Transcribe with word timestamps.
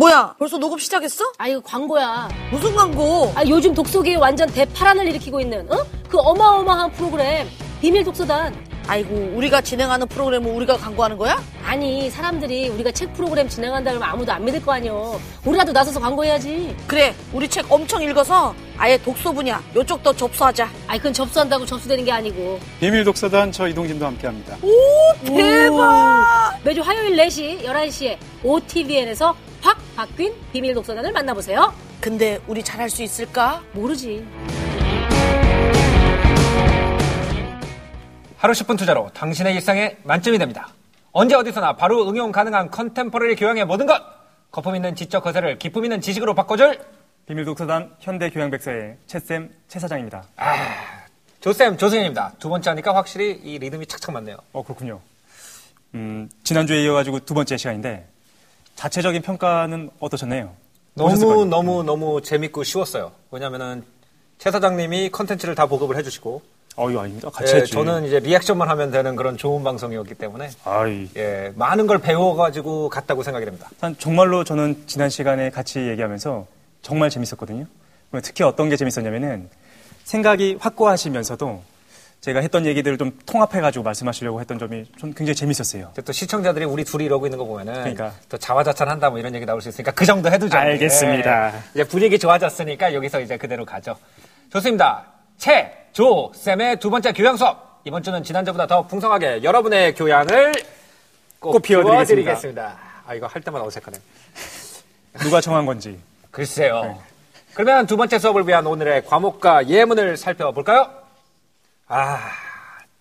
뭐야? 0.00 0.34
벌써 0.38 0.56
녹음 0.56 0.78
시작했어? 0.78 1.26
아 1.36 1.46
이거 1.46 1.60
광고야. 1.60 2.30
무슨 2.50 2.74
광고? 2.74 3.30
아 3.34 3.44
요즘 3.46 3.74
독서계에 3.74 4.14
완전 4.14 4.48
대파란을 4.48 5.06
일으키고 5.08 5.42
있는 5.42 5.70
어? 5.70 5.84
그 6.08 6.16
어마어마한 6.18 6.92
프로그램 6.92 7.46
비밀 7.82 8.02
독서단. 8.02 8.70
아이고, 8.86 9.14
우리가 9.36 9.60
진행하는 9.60 10.06
프로그램을 10.08 10.50
우리가 10.52 10.78
광고하는 10.78 11.18
거야? 11.18 11.40
아니 11.66 12.08
사람들이 12.10 12.70
우리가 12.70 12.90
책 12.92 13.12
프로그램 13.12 13.46
진행한다 13.46 13.90
그러면 13.90 14.08
아무도 14.08 14.32
안 14.32 14.42
믿을 14.42 14.64
거 14.64 14.72
아니여. 14.72 15.20
우리라도 15.44 15.70
나서서 15.70 16.00
광고해야지. 16.00 16.74
그래, 16.86 17.14
우리 17.34 17.46
책 17.46 17.70
엄청 17.70 18.02
읽어서 18.02 18.54
아예 18.78 18.96
독서 18.96 19.30
분야 19.32 19.62
요쪽 19.76 20.02
더 20.02 20.14
접수하자. 20.14 20.66
아이 20.88 20.96
그건 20.96 21.12
접수한다고 21.12 21.66
접수되는 21.66 22.06
게 22.06 22.10
아니고. 22.10 22.58
비밀 22.80 23.04
독서단 23.04 23.52
저 23.52 23.68
이동진도 23.68 24.06
함께합니다. 24.06 24.56
대박! 25.26 26.58
매주 26.64 26.80
화요일 26.80 27.16
4시, 27.16 27.62
11시에 27.66 28.16
OTVN에서 28.42 29.36
확 29.60 29.78
바뀐 29.96 30.34
비밀 30.52 30.74
독서단을 30.74 31.12
만나보세요. 31.12 31.72
근데 32.00 32.40
우리 32.46 32.62
잘할 32.62 32.88
수 32.88 33.02
있을까? 33.02 33.62
모르지. 33.72 34.26
하루 38.38 38.54
10분 38.54 38.78
투자로 38.78 39.10
당신의 39.12 39.54
일상에 39.54 39.98
만점이 40.02 40.38
됩니다. 40.38 40.68
언제 41.12 41.34
어디서나 41.34 41.76
바로 41.76 42.08
응용 42.08 42.32
가능한 42.32 42.70
컨템퍼러리 42.70 43.36
교양의 43.36 43.66
모든 43.66 43.86
것! 43.86 44.00
거품 44.50 44.74
있는 44.74 44.94
지적 44.96 45.22
거세를 45.22 45.58
기품 45.58 45.84
있는 45.84 46.00
지식으로 46.00 46.34
바꿔줄 46.34 46.80
비밀 47.26 47.44
독서단 47.44 47.94
현대 48.00 48.30
교양 48.30 48.50
백서의 48.50 48.96
최쌤 49.06 49.50
최사장입니다. 49.68 50.24
조쌤, 51.40 51.76
조승현입니다. 51.76 52.32
두 52.38 52.48
번째 52.48 52.70
하니까 52.70 52.94
확실히 52.94 53.30
이 53.42 53.58
리듬이 53.58 53.86
착착 53.86 54.12
맞네요. 54.12 54.36
어 54.52 54.62
그렇군요. 54.62 55.00
음, 55.94 56.28
지난주에 56.44 56.82
이어가지고 56.84 57.20
두 57.20 57.34
번째 57.34 57.56
시간인데 57.56 58.08
자체적인 58.76 59.22
평가는 59.22 59.90
어떠셨나요? 60.00 60.52
너무, 60.94 61.44
너무, 61.44 61.82
너무 61.82 62.22
재밌고 62.22 62.64
쉬웠어요. 62.64 63.12
왜냐면은 63.30 63.84
최 64.38 64.50
사장님이 64.50 65.10
컨텐츠를 65.10 65.54
다 65.54 65.66
보급을 65.66 65.96
해주시고 65.96 66.42
어 66.76 66.90
이거 66.90 67.00
아닙니다. 67.00 67.28
같이 67.30 67.54
예, 67.54 67.58
했지. 67.58 67.72
저는 67.72 68.06
이제 68.06 68.20
리액션만 68.20 68.68
하면 68.70 68.90
되는 68.90 69.16
그런 69.16 69.36
좋은 69.36 69.62
방송이었기 69.62 70.14
때문에 70.14 70.50
아이, 70.64 71.08
예, 71.16 71.52
많은 71.56 71.86
걸 71.86 71.98
배워가지고 71.98 72.88
갔다고 72.88 73.22
생각이 73.22 73.44
됩니다. 73.44 73.68
한 73.80 73.96
정말로 73.98 74.44
저는 74.44 74.84
지난 74.86 75.10
시간에 75.10 75.50
같이 75.50 75.80
얘기하면서 75.80 76.46
정말 76.80 77.10
재밌었거든요. 77.10 77.66
특히 78.22 78.44
어떤 78.44 78.68
게 78.68 78.76
재밌었냐면은 78.76 79.50
생각이 80.04 80.56
확고하시면서도 80.58 81.62
제가 82.20 82.40
했던 82.40 82.66
얘기들을 82.66 82.98
좀 82.98 83.16
통합해가지고 83.24 83.82
말씀하시려고 83.82 84.40
했던 84.40 84.58
점이 84.58 84.84
좀 84.98 85.12
굉장히 85.14 85.34
재밌었어요. 85.34 85.92
또 86.04 86.12
시청자들이 86.12 86.66
우리 86.66 86.84
둘이 86.84 87.04
이러고 87.06 87.26
있는 87.26 87.38
거 87.38 87.46
보면은 87.46 87.72
그러니까. 87.72 88.12
또 88.28 88.36
자화자찬한다 88.36 89.08
뭐 89.08 89.18
이런 89.18 89.34
얘기 89.34 89.46
나올 89.46 89.62
수 89.62 89.70
있으니까 89.70 89.92
그 89.92 90.04
정도 90.04 90.30
해두죠. 90.30 90.56
알겠습니다. 90.56 91.54
예. 91.54 91.60
이제 91.74 91.84
분위기 91.84 92.18
좋아졌으니까 92.18 92.92
여기서 92.92 93.20
이제 93.20 93.38
그대로 93.38 93.64
가죠. 93.64 93.96
좋습니다. 94.52 95.06
채, 95.38 95.72
조, 95.92 96.30
쌤의 96.34 96.78
두 96.78 96.90
번째 96.90 97.12
교양 97.12 97.36
수업. 97.38 97.80
이번 97.84 98.02
주는 98.02 98.22
지난주보다 98.22 98.66
더 98.66 98.86
풍성하게 98.86 99.42
여러분의 99.42 99.94
교양을 99.94 100.52
꼭, 101.38 101.52
꼭 101.52 101.62
비워드리겠습니다. 101.62 102.04
비워드리겠습니다. 102.32 102.78
아 103.06 103.14
이거 103.14 103.26
할 103.28 103.40
때마다 103.40 103.64
어색하네. 103.64 103.96
누가 105.20 105.40
정한 105.40 105.64
건지. 105.64 105.98
글쎄요. 106.30 106.82
네. 106.82 106.96
그러면 107.54 107.86
두 107.86 107.96
번째 107.96 108.18
수업을 108.18 108.46
위한 108.46 108.66
오늘의 108.66 109.06
과목과 109.06 109.66
예문을 109.68 110.18
살펴볼까요? 110.18 110.99
아, 111.92 112.20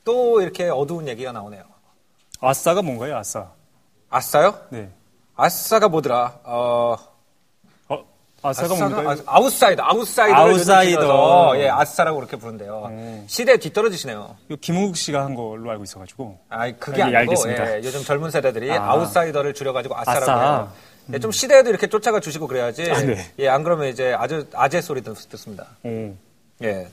또 0.03 0.41
이렇게 0.41 0.67
어두운 0.67 1.07
얘기가 1.07 1.31
나오네요. 1.31 1.61
아싸가 2.41 2.81
뭔가요, 2.81 3.17
아싸? 3.17 3.51
아싸요? 4.09 4.57
네. 4.69 4.89
아싸가 5.35 5.87
뭐더라? 5.87 6.39
어, 6.43 6.95
어, 7.87 8.05
아싸가, 8.41 8.73
아싸가 8.73 8.89
뭔가요? 8.89 9.09
아, 9.27 9.35
아웃사이더, 9.35 9.83
아웃사이더. 9.83 10.81
길어서, 10.85 11.59
예, 11.59 11.69
아싸라고 11.69 12.17
그렇게 12.17 12.35
부른대요. 12.37 12.85
음. 12.87 13.25
시대에 13.27 13.57
뒤떨어지시네요. 13.57 14.35
이거 14.47 14.57
김우국 14.59 14.97
씨가 14.97 15.23
한 15.23 15.35
걸로 15.35 15.69
알고 15.69 15.83
있어가지고. 15.83 16.39
아, 16.49 16.71
그게 16.71 17.01
예, 17.01 17.03
아니고 17.03 17.17
알겠습니다. 17.17 17.75
예, 17.75 17.77
요즘 17.83 18.03
젊은 18.03 18.31
세대들이 18.31 18.71
아. 18.71 18.89
아웃사이더를 18.91 19.53
줄여가지고 19.53 19.95
아싸라고 19.97 20.23
아싸. 20.23 20.41
해요. 20.55 20.71
예, 21.13 21.19
좀 21.19 21.31
시대에도 21.31 21.69
이렇게 21.69 21.85
쫓아가 21.85 22.19
주시고 22.19 22.47
그래야지. 22.47 22.89
아, 22.89 23.01
네. 23.01 23.31
예, 23.37 23.49
안 23.49 23.63
그러면 23.63 23.87
이제 23.87 24.15
아주 24.17 24.47
아재 24.55 24.81
소리 24.81 25.03
듣, 25.03 25.13
듣습니다. 25.29 25.67
오. 25.83 26.15
예. 26.63 26.87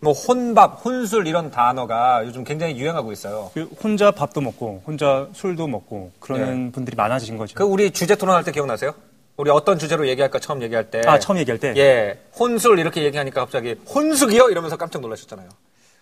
뭐 0.00 0.14
혼밥, 0.14 0.84
혼술 0.84 1.26
이런 1.26 1.50
단어가 1.50 2.24
요즘 2.24 2.42
굉장히 2.42 2.76
유행하고 2.78 3.12
있어요. 3.12 3.50
그 3.52 3.68
혼자 3.82 4.10
밥도 4.10 4.40
먹고, 4.40 4.82
혼자 4.86 5.28
술도 5.34 5.68
먹고, 5.68 6.10
그러는 6.20 6.72
분들이 6.72 6.96
많아진 6.96 7.36
거죠. 7.36 7.52
예. 7.52 7.54
그 7.54 7.64
우리 7.64 7.90
주제 7.90 8.16
토론할 8.16 8.42
때 8.42 8.50
기억나세요? 8.50 8.94
우리 9.36 9.50
어떤 9.50 9.78
주제로 9.78 10.08
얘기할까 10.08 10.38
처음 10.38 10.62
얘기할 10.62 10.90
때. 10.90 11.02
아, 11.06 11.18
처음 11.18 11.38
얘기할 11.38 11.58
때? 11.58 11.74
예. 11.76 12.18
혼술 12.38 12.78
이렇게 12.78 13.04
얘기하니까 13.04 13.42
갑자기 13.42 13.76
혼숙이요? 13.94 14.48
이러면서 14.48 14.76
깜짝 14.76 15.02
놀라셨잖아요. 15.02 15.48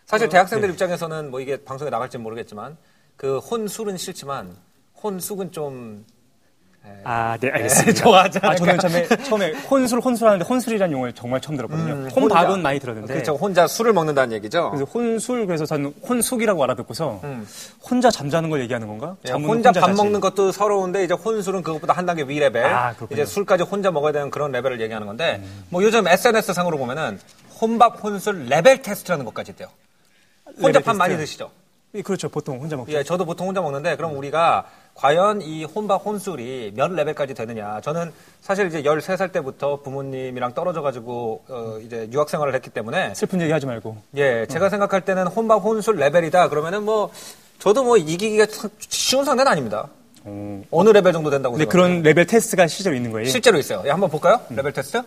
사실 0.07 0.29
대학생들 0.29 0.69
네. 0.69 0.73
입장에서는 0.73 1.31
뭐 1.31 1.41
이게 1.41 1.57
방송에 1.57 1.91
나갈지 1.91 2.19
모르겠지만 2.19 2.77
그 3.17 3.39
혼술은 3.39 3.97
싫지만 3.97 4.57
혼숙은 5.03 5.53
좀 5.53 6.07
아, 7.05 7.37
네, 7.41 7.51
알겠습니다. 7.51 7.93
좋아하지 8.03 8.39
아, 8.43 8.55
저는? 8.55 8.79
처음에, 8.79 9.07
처음에 9.25 9.53
혼술, 9.71 10.01
혼술 10.01 10.27
하는데 10.27 10.45
혼술이라는 10.45 10.93
용어를 10.93 11.13
정말 11.13 11.41
처음 11.41 11.57
들었거든요. 11.57 11.93
음, 11.93 12.09
혼밥은 12.15 12.51
혼자. 12.51 12.63
많이 12.63 12.81
들었는데. 12.81 13.13
그렇죠. 13.13 13.35
혼자 13.35 13.67
술을 13.67 13.93
먹는다는 13.93 14.33
얘기죠. 14.37 14.71
그래서 14.71 14.85
혼술, 14.85 15.47
그래서 15.47 15.65
저는 15.67 15.95
혼숙이라고 16.09 16.63
알아듣고서 16.65 17.21
음. 17.25 17.47
혼자 17.89 18.11
잠자는 18.11 18.51
걸 18.51 18.61
얘기하는 18.63 18.89
건가? 18.89 19.17
예, 19.25 19.29
잠은 19.29 19.49
혼자 19.49 19.71
밥 19.73 19.81
자지. 19.89 19.97
먹는 19.97 20.21
것도 20.21 20.51
서러운데 20.53 21.05
이제 21.05 21.15
혼술은 21.15 21.63
그것보다 21.63 21.93
한 21.93 22.05
단계 22.07 22.23
위 22.23 22.39
레벨. 22.39 22.65
아. 22.67 22.95
이제 23.11 23.25
술까지 23.25 23.63
혼자 23.65 23.91
먹어야 23.91 24.13
되는 24.13 24.31
그런 24.31 24.51
레벨을 24.53 24.81
얘기하는 24.81 25.07
건데 25.07 25.41
음. 25.43 25.65
뭐 25.71 25.83
요즘 25.83 26.07
SNS 26.09 26.53
상으로 26.53 26.79
보면은 26.79 27.19
혼밥 27.61 28.03
혼술 28.03 28.47
레벨 28.47 28.83
테스트라는 28.83 29.25
것까지 29.25 29.53
있대요. 29.53 29.69
혼자 30.61 30.81
밥 30.81 30.97
많이 30.97 31.15
테스트. 31.17 31.27
드시죠? 31.27 31.51
예, 31.95 32.03
그렇죠. 32.03 32.29
보통 32.29 32.59
혼자 32.61 32.77
먹죠. 32.77 32.93
예, 32.93 33.03
저도 33.03 33.25
보통 33.25 33.47
혼자 33.49 33.61
먹는데 33.61 33.97
그럼 33.97 34.17
우리가 34.17 34.67
과연 34.99 35.43
이 35.43 35.63
혼밥 35.63 36.05
혼술이 36.05 36.73
몇 36.75 36.91
레벨까지 36.93 37.33
되느냐. 37.33 37.81
저는 37.83 38.13
사실 38.41 38.67
이제 38.67 38.83
13살 38.83 39.31
때부터 39.31 39.81
부모님이랑 39.83 40.55
떨어져 40.55 40.83
가지고 40.83 41.45
어 41.49 41.79
이제 41.85 42.09
유학 42.13 42.29
생활을 42.29 42.53
했기 42.53 42.69
때문에 42.69 43.15
슬픈 43.15 43.41
얘기 43.41 43.53
하지 43.53 43.65
말고. 43.65 43.97
예, 44.17 44.47
제가 44.47 44.69
생각할 44.69 45.05
때는 45.05 45.29
혼밥 45.29 45.63
혼술 45.63 45.97
레벨이다. 45.97 46.49
그러면은 46.49 46.83
뭐 46.83 47.13
저도 47.61 47.85
뭐 47.85 47.97
이기기가 47.97 48.47
참 48.47 48.71
쉬운 48.81 49.25
상대는 49.25 49.53
아닙니다. 49.53 49.89
어. 50.25 50.63
어느 50.73 50.91
레벨 50.91 51.13
정도 51.13 51.31
된다고 51.31 51.55
근데 51.55 51.71
생각해요? 51.71 51.91
그런 51.91 52.03
레벨 52.03 52.27
테스트가 52.27 52.67
실제로 52.67 52.97
있는 52.97 53.13
거예요. 53.13 53.29
실제로 53.29 53.57
있어요. 53.57 53.85
예, 53.87 53.91
한번 53.91 54.11
볼까요? 54.11 54.41
레벨 54.51 54.73
테스트. 54.73 55.01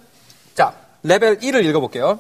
자, 0.56 0.74
레벨 1.03 1.38
1을 1.40 1.66
읽어 1.66 1.81
볼게요. 1.81 2.18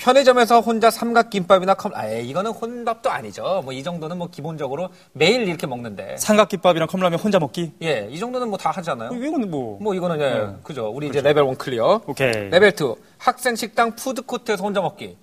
편의점에서 0.00 0.60
혼자 0.60 0.90
삼각김밥이나 0.90 1.74
컵, 1.74 1.92
아, 1.94 2.10
예, 2.10 2.22
이거는 2.22 2.52
혼밥도 2.52 3.10
아니죠. 3.10 3.60
뭐 3.64 3.70
이 3.74 3.82
정도는 3.82 4.16
뭐 4.18 4.28
기본적으로 4.30 4.88
매일 5.12 5.42
이렇게 5.46 5.66
먹는데. 5.66 6.16
삼각김밥이랑 6.18 6.88
컵라면 6.88 7.18
혼자 7.20 7.38
먹기? 7.38 7.72
예, 7.82 8.08
이 8.10 8.18
정도는 8.18 8.48
뭐 8.48 8.56
다 8.58 8.70
하잖아요. 8.70 9.10
이거는 9.12 9.50
뭐. 9.50 9.78
뭐 9.80 9.94
이거는 9.94 10.20
예, 10.20 10.34
네. 10.34 10.56
그죠. 10.62 10.88
우리 10.88 11.08
이제 11.08 11.20
레벨 11.20 11.46
1 11.46 11.54
clear. 11.56 12.02
오케이. 12.06 12.32
레벨 12.50 12.70
2, 12.72 12.94
학생 13.18 13.54
식당 13.56 13.94
푸드코트에서 13.94 14.64
혼자 14.64 14.80
먹기. 14.80 15.16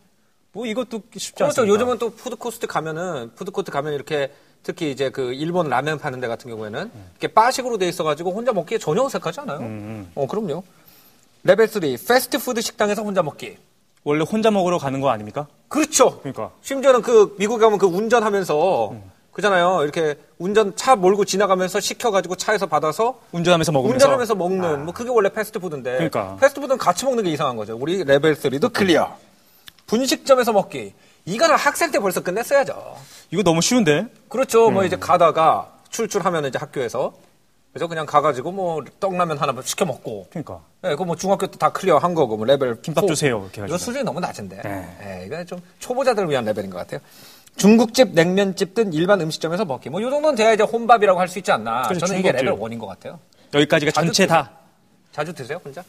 뭐 0.53 0.65
이것도 0.67 1.01
쉽지 1.15 1.33
그렇죠. 1.33 1.45
않습니다. 1.61 1.73
요즘은 1.73 1.97
또 1.97 2.11
푸드코스트 2.11 2.67
가면은 2.67 3.31
푸드코트 3.35 3.71
가면 3.71 3.93
이렇게 3.93 4.31
특히 4.63 4.91
이제 4.91 5.09
그 5.09 5.33
일본 5.33 5.69
라면 5.69 5.97
파는 5.97 6.19
데 6.19 6.27
같은 6.27 6.49
경우에는 6.51 6.91
이렇게 7.19 7.27
바식으로 7.33 7.77
돼 7.79 7.87
있어가지고 7.87 8.31
혼자 8.31 8.53
먹기에 8.53 8.77
전혀 8.77 9.03
어색하지 9.03 9.39
않아요. 9.41 9.59
음. 9.59 10.11
어, 10.15 10.27
그럼요. 10.27 10.63
레벨 11.43 11.67
3, 11.67 11.81
패스트푸드 11.81 12.61
식당에서 12.61 13.01
혼자 13.03 13.23
먹기. 13.23 13.57
원래 14.07 14.23
혼자 14.23 14.49
먹으러 14.51 14.77
가는 14.77 15.01
거 15.01 15.09
아닙니까? 15.09 15.47
그렇죠. 15.67 16.19
그러니까. 16.19 16.51
심지어는 16.61 17.01
그 17.01 17.35
미국에 17.37 17.65
가면 17.65 17.77
그 17.77 17.87
운전하면서 17.87 18.91
음. 18.91 19.03
그잖아요. 19.33 19.83
이렇게 19.83 20.15
운전 20.39 20.77
차 20.77 20.95
몰고 20.95 21.25
지나가면서 21.25 21.81
시켜가지고 21.81 22.37
차에서 22.37 22.67
받아서 22.67 23.19
운전하면서 23.33 23.73
먹으면서. 23.73 23.95
운전하면서 23.95 24.35
먹는 24.35 24.85
뭐 24.85 24.93
그게 24.93 25.09
원래 25.09 25.27
패스트푸드인데 25.27 25.91
그러니까. 25.95 26.37
패스트푸드는 26.39 26.77
같이 26.77 27.03
먹는 27.03 27.25
게 27.25 27.31
이상한 27.31 27.57
거죠. 27.57 27.75
우리 27.77 28.05
레벨 28.05 28.33
3도 28.35 28.71
clear. 28.71 29.13
분식점에서 29.87 30.53
먹기. 30.53 30.93
이거는 31.25 31.57
학생 31.57 31.91
때 31.91 31.99
벌써 31.99 32.23
끝냈어야죠. 32.23 32.95
이거 33.31 33.43
너무 33.43 33.59
쉬운데? 33.59 34.05
그렇죠. 34.29 34.69
음. 34.69 34.75
뭐 34.75 34.85
이제 34.85 34.95
가다가 34.95 35.73
출출하면 35.89 36.45
이제 36.45 36.57
학교에서 36.57 37.11
그래서 37.73 37.87
그냥 37.87 38.05
가가지고 38.05 38.51
뭐 38.51 38.83
떡라면 38.99 39.37
하나 39.37 39.53
시켜 39.63 39.85
먹고. 39.85 40.27
그러니까. 40.29 40.61
예, 40.85 40.95
그뭐 40.95 41.15
중학교 41.15 41.45
때 41.47 41.57
다 41.57 41.71
clear 41.71 41.97
한 41.97 42.13
거고 42.15 42.37
뭐 42.37 42.45
레벨 42.45 42.81
김밥 42.81 43.01
four. 43.01 43.07
주세요, 43.07 43.39
이렇게 43.41 43.61
해가지고. 43.61 43.77
수준이 43.77 44.03
너무 44.03 44.19
낮은데. 44.19 44.61
네. 44.63 44.97
예, 45.21 45.25
이거 45.25 45.43
좀 45.45 45.59
초보자들을 45.79 46.29
위한 46.29 46.45
레벨인 46.45 46.69
것 46.69 46.77
같아요. 46.77 46.99
중국집, 47.55 48.13
냉면집 48.13 48.73
등 48.75 48.93
일반 48.93 49.19
음식점에서 49.21 49.65
먹기. 49.65 49.89
뭐 49.89 49.99
이 49.99 50.03
정도는 50.03 50.35
돼야 50.35 50.53
이제 50.53 50.63
혼밥이라고 50.63 51.19
할 51.19 51.27
수 51.27 51.39
있지 51.39 51.51
않나. 51.51 51.83
그렇죠, 51.83 52.05
저는 52.05 52.19
이게 52.19 52.29
중국집. 52.31 52.45
레벨 52.45 52.59
1인 52.77 52.79
것 52.79 52.87
같아요. 52.87 53.19
여기까지가 53.53 53.91
전체 53.91 54.25
다. 54.27 54.51
자주 55.11 55.33
드세요, 55.33 55.59
혼자? 55.63 55.83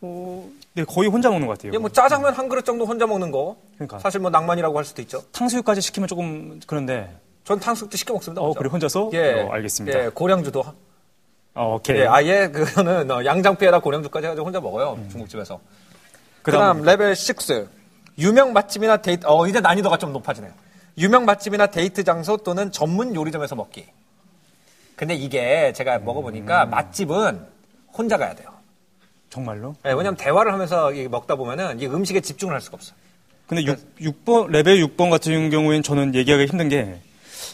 어, 0.00 0.48
네, 0.74 0.84
거의 0.84 1.08
혼자 1.08 1.28
먹는 1.30 1.46
것 1.46 1.56
같아요. 1.58 1.72
예, 1.74 1.78
뭐 1.78 1.88
짜장면 1.90 2.32
한 2.34 2.48
그릇 2.48 2.64
정도 2.64 2.84
혼자 2.86 3.06
먹는 3.06 3.30
거. 3.30 3.56
그러니까. 3.76 3.98
사실 4.00 4.20
뭐 4.20 4.30
낭만이라고 4.30 4.76
할 4.76 4.84
수도 4.84 5.00
있죠. 5.02 5.22
탕수육까지 5.32 5.80
시키면 5.80 6.08
조금 6.08 6.60
그런데. 6.66 7.14
전 7.44 7.58
탕수육도 7.60 7.96
시켜 7.96 8.12
먹습니다. 8.14 8.40
어, 8.40 8.46
혼자. 8.46 8.58
그래, 8.58 8.70
혼자서? 8.70 9.10
예. 9.14 9.42
어, 9.42 9.50
알겠습니다. 9.52 10.04
예, 10.04 10.08
고량주도. 10.08 10.64
어, 11.54 11.74
오케이. 11.74 11.98
예, 11.98 12.06
아예 12.06 12.48
그거는 12.48 13.10
어, 13.10 13.24
양장피에다 13.24 13.80
고량주까지 13.80 14.26
해가지고 14.26 14.46
혼자 14.46 14.60
먹어요. 14.60 14.98
중국집에서. 15.10 15.60
그다음 16.42 16.82
그다음 16.82 16.82
레벨 16.84 17.10
6. 17.10 17.68
유명 18.18 18.52
맛집이나 18.52 18.98
데이트, 18.98 19.26
어, 19.26 19.46
이제 19.46 19.60
난이도가 19.60 19.98
좀 19.98 20.12
높아지네요. 20.12 20.52
유명 20.98 21.24
맛집이나 21.24 21.66
데이트 21.68 22.04
장소 22.04 22.36
또는 22.36 22.70
전문 22.72 23.14
요리점에서 23.14 23.54
먹기. 23.54 23.86
근데 24.96 25.14
이게 25.14 25.72
제가 25.74 25.98
먹어보니까 25.98 26.66
맛집은 26.66 27.46
혼자 27.92 28.16
가야 28.16 28.34
돼요. 28.34 28.50
정말로? 29.30 29.74
예, 29.86 29.90
왜냐면 29.90 30.16
대화를 30.16 30.52
하면서 30.52 30.92
이 30.92 31.08
먹다 31.08 31.36
보면은 31.36 31.80
이 31.80 31.86
음식에 31.86 32.20
집중을 32.20 32.54
할 32.54 32.60
수가 32.60 32.76
없어요. 32.76 32.96
근데 33.46 33.64
6, 34.00 34.24
번 34.24 34.50
레벨 34.50 34.78
6번 34.78 35.10
같은 35.10 35.50
경우에는 35.50 35.82
저는 35.82 36.14
얘기하기 36.14 36.46
힘든 36.46 36.68
게 36.68 37.00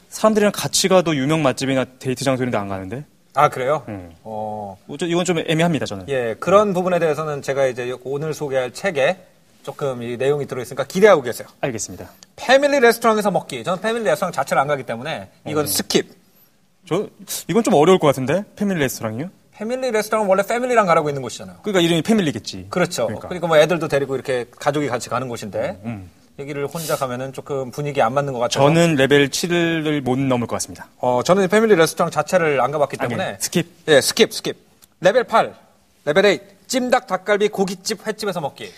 사람들이랑 0.09 0.53
같이 0.55 0.89
가도 0.89 1.17
유명 1.17 1.43
맛집이나 1.43 1.85
데이트 1.99 2.25
장소인데 2.25 2.57
안 2.57 2.69
가는데 2.69 3.05
아, 3.39 3.49
그래요? 3.49 3.85
음. 3.87 4.11
어, 4.25 4.77
뭐 4.87 4.97
저- 4.97 5.07
이건 5.07 5.25
좀 5.25 5.39
애매합니다 5.39 5.87
저는. 5.87 6.07
예, 6.09 6.35
그런 6.41 6.75
부분에 6.75 6.99
대해서는 6.99 7.41
제가 7.41 7.67
이제 7.67 7.95
오늘 8.03 8.35
소개할 8.35 8.73
책에 8.73 9.17
조금 9.63 10.03
이 10.03 10.17
내용이 10.17 10.47
들어있으니까 10.47 10.85
기대하고 10.85 11.23
계세요. 11.23 11.47
알겠습니다. 11.61 12.11
패밀리 12.35 12.81
레스토랑에서 12.81 13.31
먹기. 13.31 13.63
저는 13.63 13.81
패밀리 13.81 14.05
레스토랑 14.07 14.33
자체를 14.33 14.61
안 14.61 14.67
가기 14.67 14.83
때문에 14.83 15.29
이건 15.47 15.67
skip. 15.67 16.07
저 16.89 17.07
이건 17.47 17.63
좀 17.63 17.75
어려울 17.75 18.01
것 18.01 18.09
같은데 18.09 18.45
패밀리 18.57 18.81
레스토랑이요? 18.81 19.31
패밀리 19.53 19.91
레스토랑은 19.93 20.29
원래 20.29 20.43
패밀리랑 20.43 20.87
가라고 20.87 21.09
있는 21.09 21.23
곳이잖아요. 21.23 21.59
그러니까 21.63 21.81
이름이 21.81 22.03
패밀리겠지. 22.03 22.67
그렇죠. 22.71 23.07
그러니까. 23.07 23.29
그러니까, 23.29 23.47
뭐 23.47 23.57
애들도 23.59 23.87
데리고 23.87 24.17
이렇게 24.17 24.47
가족이 24.59 24.89
같이 24.89 25.09
가는 25.09 25.29
곳인데 25.29 25.81
음. 25.85 26.11
여기를 26.39 26.69
혼자 26.69 26.95
가면은 26.97 27.33
조금 27.33 27.71
분위기 27.73 28.01
안 28.01 28.15
맞는 28.15 28.33
것 28.33 28.39
같아서 28.39 28.61
저는 28.61 28.95
레벨 28.95 29.29
7을 29.29 30.01
못 30.03 30.19
넘을 30.19 30.47
것 30.47 30.55
같습니다. 30.57 30.87
어, 30.99 31.21
저는 31.25 31.49
패밀리 31.49 31.75
레스토랑 31.75 32.11
자체를 32.13 32.61
안 32.61 32.71
가봤기 32.71 32.97
때문에 32.97 33.25
아니, 33.25 33.37
skip. 33.39 33.67
예, 33.89 33.99
skip, 33.99 34.29
skip. 34.31 34.55
레벨 35.01 35.25
8, 35.25 35.55
레벨 36.05 36.23
8, 36.23 36.41
찜닭, 36.69 37.07
닭갈비, 37.09 37.49
고깃집, 37.49 38.07
횟집에서 38.07 38.41
먹기. 38.41 38.73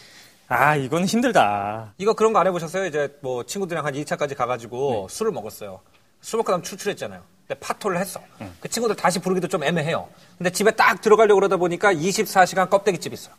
아 0.49 0.75
이건 0.75 1.05
힘들다. 1.05 1.93
이거 1.99 2.15
그런 2.15 2.33
거 2.33 2.41
안 2.41 2.47
해보셨어요? 2.47 2.87
이제 2.87 3.15
뭐 3.21 3.45
친구들이랑 3.45 3.85
한 3.85 3.95
2차까지 3.95 4.31
네. 4.31 4.35
가가지고 4.35 5.07
술을 5.11 5.31
먹었어요. 5.31 5.81
술 6.23 6.39
먹고 6.39 6.51
나면 6.53 6.65
출출했잖아요. 6.65 7.21
근데 7.47 7.61
파토를 7.61 7.99
했어. 8.01 8.21
그 8.61 8.69
친구들 8.69 8.97
다시 8.97 9.19
부르기도 9.21 9.49
좀 9.49 9.63
애매해요. 9.63 10.09
근데 10.39 10.51
집에 10.51 10.71
딱 10.71 11.01
들어가려고 11.03 11.39
그러다 11.41 11.57
보니까 11.59 11.93
24시간 11.93 12.71
껍데기집 12.71 13.13
있어요. 13.13 13.35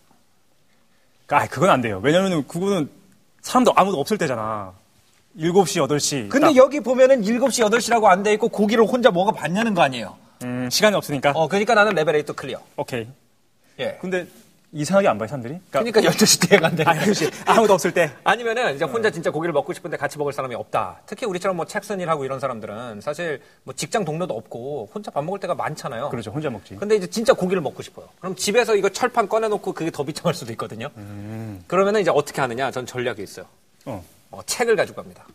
아 1.29 1.47
그건 1.47 1.69
안 1.69 1.81
돼요. 1.81 1.99
왜냐면 2.03 2.31
은 2.33 2.47
그거는 2.47 2.89
사람도 3.41 3.73
아무도 3.75 3.99
없을 3.99 4.17
때잖아. 4.17 4.73
7시 5.37 5.85
8시. 5.87 6.29
근데 6.29 6.47
딱, 6.47 6.55
여기 6.55 6.79
보면은 6.81 7.21
7시, 7.21 7.65
8시라고 7.69 8.05
안 8.05 8.21
돼 8.23 8.33
있고 8.33 8.49
고기를 8.49 8.85
혼자 8.85 9.11
먹어봤냐는 9.11 9.73
거 9.73 9.81
아니에요. 9.81 10.15
음, 10.43 10.69
시간이 10.69 10.95
없으니까. 10.95 11.31
어, 11.35 11.47
그러니까 11.47 11.73
나는 11.73 11.93
레벨 11.93 12.21
8도 12.23 12.35
clear. 12.35 12.59
오케이. 12.75 13.07
예. 13.79 13.97
근데 14.01 14.27
이상하게 14.73 15.07
안 15.09 15.17
봐요 15.17 15.27
사람들이. 15.27 15.59
그러니까 15.69 15.99
12시 16.01 16.49
때에 16.49 16.59
간대. 16.59 16.83
아, 16.85 16.93
그렇지. 16.93 17.29
아무도 17.45 17.73
없을 17.73 17.93
때. 17.93 18.09
아니면은 18.23 18.75
이제 18.75 18.85
혼자 18.85 19.09
진짜 19.09 19.29
고기를 19.29 19.51
먹고 19.51 19.73
싶은데 19.73 19.97
같이 19.97 20.17
먹을 20.17 20.31
사람이 20.31 20.55
없다. 20.55 21.01
특히 21.05 21.25
우리처럼 21.25 21.57
뭐 21.57 21.65
일하고 21.99 22.23
이런 22.23 22.39
사람들은 22.39 23.01
사실 23.01 23.41
뭐 23.63 23.73
직장 23.73 24.05
동료도 24.05 24.33
없고 24.33 24.89
혼자 24.93 25.11
밥 25.11 25.23
먹을 25.25 25.39
때가 25.39 25.55
많잖아요. 25.55 26.09
그렇죠. 26.09 26.31
혼자 26.31 26.49
먹지. 26.49 26.75
근데 26.77 26.95
이제 26.95 27.07
진짜 27.07 27.33
고기를 27.33 27.61
먹고 27.61 27.83
싶어요. 27.83 28.07
그럼 28.19 28.35
집에서 28.35 28.75
이거 28.75 28.87
철판 28.89 29.27
꺼내놓고 29.27 29.73
그게 29.73 29.91
더 29.91 30.03
비참할 30.03 30.33
수도 30.33 30.51
있거든요. 30.53 30.89
그러면은 31.67 31.99
이제 32.01 32.09
어떻게 32.11 32.39
하느냐? 32.39 32.71
전 32.71 32.85
전략이 32.85 33.21
있어요. 33.21 33.45
어. 33.85 34.03
어, 34.31 34.39
책을 34.45 34.77
가지고 34.77 35.01
갑니다. 35.01 35.25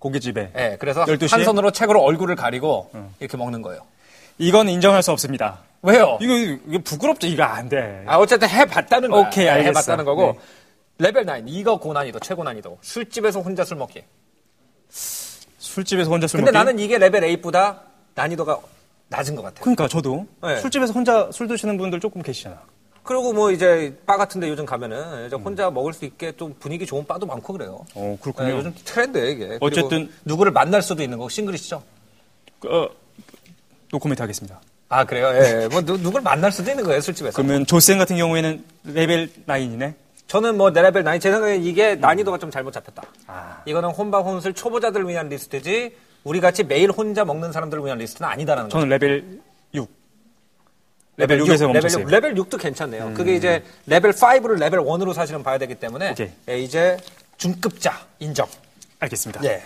고깃집에. 0.00 0.52
예, 0.56 0.76
그래서 0.80 1.04
12시에? 1.04 1.30
한 1.30 1.44
손으로 1.44 1.70
책으로 1.70 2.02
얼굴을 2.02 2.34
가리고 2.34 2.90
이렇게 3.20 3.36
먹는 3.36 3.62
거예요. 3.62 3.82
이건 4.38 4.68
인정할 4.68 5.02
수 5.02 5.12
없습니다. 5.12 5.60
왜요? 5.86 6.18
이거, 6.20 6.34
이거 6.34 6.78
부끄럽죠. 6.84 7.26
이거 7.26 7.44
안 7.44 7.68
돼. 7.68 8.02
아, 8.06 8.16
어쨌든 8.18 8.48
해봤다는 8.48 9.10
거야. 9.10 9.28
오케이, 9.28 9.44
예, 9.46 9.50
알겠어. 9.50 9.68
해봤다는 9.68 10.04
거고. 10.04 10.32
네. 10.32 10.38
레벨 10.98 11.24
9, 11.26 11.44
이거 11.46 11.78
고난이도, 11.78 12.18
최고난이도. 12.20 12.78
술집에서 12.80 13.40
혼자 13.40 13.64
술 13.64 13.76
먹기. 13.76 14.02
술집에서 15.58 16.10
혼자 16.10 16.26
술 16.26 16.38
근데 16.38 16.50
먹기. 16.50 16.58
나는 16.64 16.78
이게 16.78 16.98
레벨 16.98 17.22
8보다 17.22 17.80
난이도가 18.14 18.58
낮은 19.08 19.36
것 19.36 19.42
같아요. 19.42 19.60
그러니까 19.62 19.88
저도 19.88 20.26
네. 20.42 20.56
술집에서 20.58 20.92
혼자 20.92 21.30
술 21.32 21.46
드시는 21.48 21.76
분들 21.76 22.00
조금 22.00 22.22
계시잖아. 22.22 22.60
그리고 23.02 23.32
뭐 23.32 23.52
이제 23.52 23.96
바 24.04 24.16
같은데 24.16 24.48
요즘 24.48 24.66
가면은 24.66 25.26
이제 25.28 25.36
혼자 25.36 25.70
먹을 25.70 25.92
수 25.92 26.04
있게 26.04 26.32
좀 26.36 26.54
분위기 26.58 26.84
좋은 26.86 27.06
바도 27.06 27.24
많고 27.26 27.52
그래요. 27.52 27.84
어, 27.94 28.00
네, 28.00 28.18
그렇군요. 28.20 28.50
요즘 28.56 28.74
트렌드예요 28.84 29.28
이게. 29.28 29.58
어쨌든- 29.60 30.10
누구를 30.24 30.50
만날 30.50 30.82
수도 30.82 31.02
있는 31.04 31.18
거 31.18 31.28
싱글이시죠? 31.28 31.80
어, 32.66 32.88
노코멘트 33.92 34.20
하겠습니다. 34.22 34.60
아 34.88 35.04
그래요? 35.04 35.28
예. 35.34 35.68
뭐 35.68 35.80
누, 35.80 35.96
누구를 35.96 36.22
만날 36.22 36.52
수도 36.52 36.70
있는 36.70 36.84
거예요 36.84 37.00
술집에서. 37.00 37.36
그러면 37.36 37.66
조쌤 37.66 37.98
같은 37.98 38.16
경우에는 38.16 38.64
레벨 38.84 39.30
9이네. 39.46 39.94
저는 40.28 40.56
뭐내 40.56 40.82
레벨 40.82 41.04
9, 41.04 41.18
제 41.18 41.30
생각에 41.30 41.56
이게 41.56 41.94
난이도가 41.94 42.38
좀 42.38 42.50
잘못 42.50 42.72
잡혔다. 42.72 43.02
아. 43.26 43.62
이거는 43.64 43.90
혼밥 43.90 44.24
혼술 44.24 44.54
초보자들을 44.54 45.08
위한 45.08 45.28
리스트지 45.28 45.96
우리 46.24 46.40
같이 46.40 46.64
매일 46.64 46.90
혼자 46.90 47.24
먹는 47.24 47.52
사람들을 47.52 47.84
위한 47.84 47.98
리스트는 47.98 48.28
아니다라는 48.28 48.68
거죠. 48.68 48.78
저는 48.78 48.88
레벨 48.88 49.40
6. 49.74 49.88
레벨 51.16 51.38
6에서 51.40 51.50
레벨 51.50 51.72
멈췄어요. 51.72 52.02
6, 52.04 52.10
레벨 52.10 52.36
6 52.36 52.50
도 52.50 52.58
괜찮네요. 52.58 53.14
그게 53.14 53.34
이제 53.36 53.62
레벨 53.86 54.12
5를 54.12 54.58
레벨 54.58 54.80
1으로 54.80 55.14
사실은 55.14 55.42
봐야 55.42 55.58
되기 55.58 55.74
때문에. 55.76 56.14
예, 56.48 56.58
이제 56.58 56.96
중급자 57.38 58.06
인정. 58.18 58.46
알겠습니다. 58.98 59.44
예. 59.44 59.62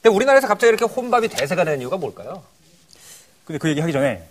근데 0.00 0.14
우리나라에서 0.14 0.46
갑자기 0.46 0.68
이렇게 0.68 0.84
혼밥이 0.84 1.28
대세가 1.28 1.64
되는 1.64 1.80
이유가 1.80 1.96
뭘까요? 1.96 2.42
근데 3.48 3.58
그 3.58 3.70
얘기 3.70 3.80
하기 3.80 3.94
전에 3.94 4.22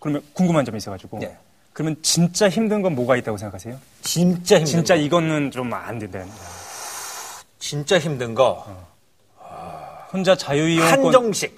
그러면 0.00 0.22
궁금한 0.32 0.64
점이 0.64 0.78
있어가지고. 0.78 1.20
예. 1.22 1.36
그러면 1.74 1.96
진짜 2.00 2.48
힘든 2.48 2.80
건 2.80 2.94
뭐가 2.94 3.14
있다고 3.16 3.36
생각하세요? 3.36 3.76
진짜 4.00 4.56
힘든 4.56 4.64
진짜 4.64 4.94
거. 4.94 5.00
이거는 5.02 5.50
좀 5.50 5.70
안 5.74 5.98
된다. 5.98 6.24
진짜 7.58 7.98
힘든 7.98 8.34
거 8.34 8.66
혼자 10.12 10.34
자유이용권 10.34 11.04
한정식. 11.04 11.56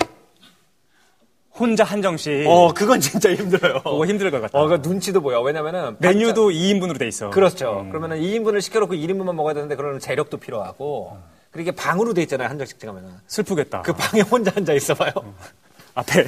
혼자 1.55 1.85
한정식. 1.85 2.45
어, 2.49 2.73
그건 2.75 3.01
진짜 3.01 3.33
힘들어요. 3.33 3.83
그거 3.83 4.05
힘들 4.05 4.31
것 4.33 4.41
같아. 4.41 4.59
어, 4.59 4.67
그 4.67 4.75
눈치도 4.83 5.21
보여. 5.21 5.41
왜냐면은 5.43 5.95
메뉴도 6.01 6.51
2인분으로 6.51 6.99
돼 6.99 7.07
있어. 7.07 7.31
그렇죠. 7.31 7.83
음. 7.83 7.91
그러면은 7.91 8.19
2인분을 8.21 8.61
시켜놓고 8.61 8.95
1인분만 8.95 9.33
먹어야 9.35 9.55
되는데 9.55 9.77
그러면 9.77 10.01
재력도 10.01 10.39
필요하고 10.39 11.17
그리고 11.53 11.71
이게 11.71 11.77
방으로 11.77 12.15
돼 12.15 12.23
있잖아요 12.23 12.49
한정식 12.49 12.81
가면은 12.81 13.11
슬프겠다. 13.29 13.83
그 13.83 13.93
방에 13.93 14.23
혼자 14.23 14.51
앉아 14.57 14.73
있어봐요. 14.73 15.13
앞에 15.95 16.27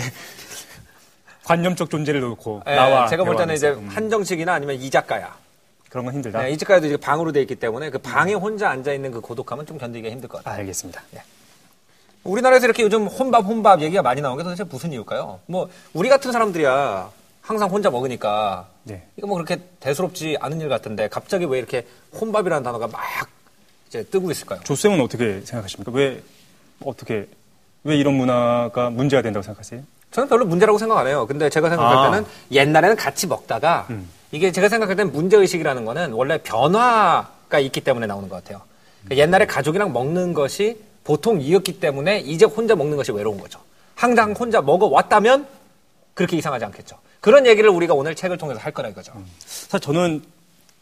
관념적 1.48 1.88
존재를 1.88 2.20
놓고 2.20 2.62
예, 2.66 2.74
나와 2.74 3.06
제가 3.08 3.24
볼 3.24 3.34
때는 3.36 3.54
이제. 3.54 3.70
음. 3.70 3.88
한정식이나 3.88 4.52
아니면 4.52 4.76
이자카야. 4.76 5.34
그런 5.88 6.04
건 6.04 6.14
힘들다. 6.14 6.42
네, 6.42 6.50
이자카야도 6.50 6.86
이제 6.86 6.96
방으로 6.98 7.32
돼 7.32 7.40
있기 7.40 7.54
때문에 7.54 7.88
그 7.88 7.96
방에 7.96 8.34
혼자 8.34 8.68
앉아 8.68 8.92
있는 8.92 9.10
그 9.10 9.22
고독함은 9.22 9.64
좀 9.64 9.78
견디기가 9.78 10.12
힘들 10.12 10.28
것 10.28 10.38
같아요. 10.38 10.54
아, 10.54 10.58
알겠습니다. 10.58 11.02
우리나라에서 12.24 12.66
이렇게 12.66 12.82
요즘 12.82 13.06
혼밥 13.06 13.46
혼밥 13.46 13.80
얘기가 13.80 14.02
많이 14.02 14.20
나오는 14.20 14.36
게 14.36 14.44
도대체 14.44 14.64
무슨 14.64 14.92
이유일까요? 14.92 15.40
뭐 15.46 15.70
우리 15.94 16.10
같은 16.10 16.30
사람들이야 16.32 17.10
항상 17.40 17.70
혼자 17.70 17.90
먹으니까 17.90 18.68
네. 18.82 19.04
이거 19.16 19.26
뭐 19.26 19.36
그렇게 19.36 19.62
대수롭지 19.80 20.36
않은 20.40 20.60
일 20.60 20.68
같은데 20.68 21.08
갑자기 21.08 21.46
왜 21.46 21.58
이렇게 21.58 21.86
혼밥이라는 22.20 22.62
단어가 22.62 22.86
막 22.88 23.00
이제 23.86 24.02
뜨고 24.02 24.30
있을까요? 24.30 24.60
조쌤은 24.64 25.00
어떻게 25.00 25.40
생각하십니까? 25.40 25.92
왜 25.92 26.20
어떻게 26.84 27.26
왜 27.84 27.96
이런 27.96 28.12
문화가 28.12 28.90
문제가 28.90 29.22
된다고 29.22 29.42
생각하세요? 29.42 29.82
저는 30.10 30.28
별로 30.28 30.46
문제라고 30.46 30.78
생각 30.78 30.98
안 30.98 31.06
해요. 31.06 31.26
근데 31.26 31.50
제가 31.50 31.68
생각할 31.68 31.96
아. 31.96 32.10
때는 32.10 32.26
옛날에는 32.50 32.96
같이 32.96 33.26
먹다가 33.26 33.86
음. 33.90 34.08
이게 34.32 34.52
제가 34.52 34.68
생각할 34.68 34.96
때는 34.96 35.12
문제의식이라는 35.12 35.84
거는 35.84 36.12
원래 36.12 36.38
변화가 36.38 37.58
있기 37.60 37.80
때문에 37.80 38.06
나오는 38.06 38.28
것 38.28 38.36
같아요. 38.36 38.62
그러니까 39.04 39.22
옛날에 39.22 39.46
가족이랑 39.46 39.92
먹는 39.92 40.34
것이 40.34 40.80
보통 41.04 41.40
이었기 41.40 41.80
때문에 41.80 42.20
이제 42.20 42.44
혼자 42.44 42.76
먹는 42.76 42.96
것이 42.96 43.12
외로운 43.12 43.40
거죠. 43.40 43.60
항상 43.94 44.32
혼자 44.32 44.60
먹어왔다면 44.60 45.46
그렇게 46.14 46.36
이상하지 46.36 46.64
않겠죠. 46.66 46.96
그런 47.20 47.46
얘기를 47.46 47.70
우리가 47.70 47.94
오늘 47.94 48.14
책을 48.14 48.38
통해서 48.38 48.60
할 48.60 48.72
거라 48.72 48.88
이거죠. 48.88 49.12
사실 49.46 49.80
저는 49.80 50.22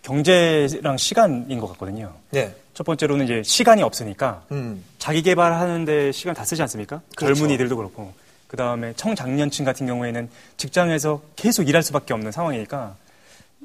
경제랑 0.03 0.97
시간인 0.97 1.59
것 1.61 1.69
같거든요. 1.73 2.13
네. 2.31 2.55
첫 2.75 2.85
번째로는 2.85 3.25
이제 3.25 3.43
시간이 3.45 3.83
없으니까 3.83 4.43
음. 4.53 4.85
자기 4.99 5.23
개발하는데 5.23 6.13
시간 6.13 6.35
다 6.35 6.45
쓰지 6.45 6.63
않습니까? 6.63 7.01
그렇죠. 7.17 7.35
젊은이들도 7.35 7.77
그렇고. 7.77 8.13
그 8.47 8.57
다음에 8.57 8.93
청장년층 8.95 9.65
같은 9.65 9.87
경우에는 9.87 10.29
직장에서 10.57 11.21
계속 11.35 11.69
일할 11.69 11.83
수밖에 11.83 12.15
없는 12.15 12.33
상황이니까 12.33 12.95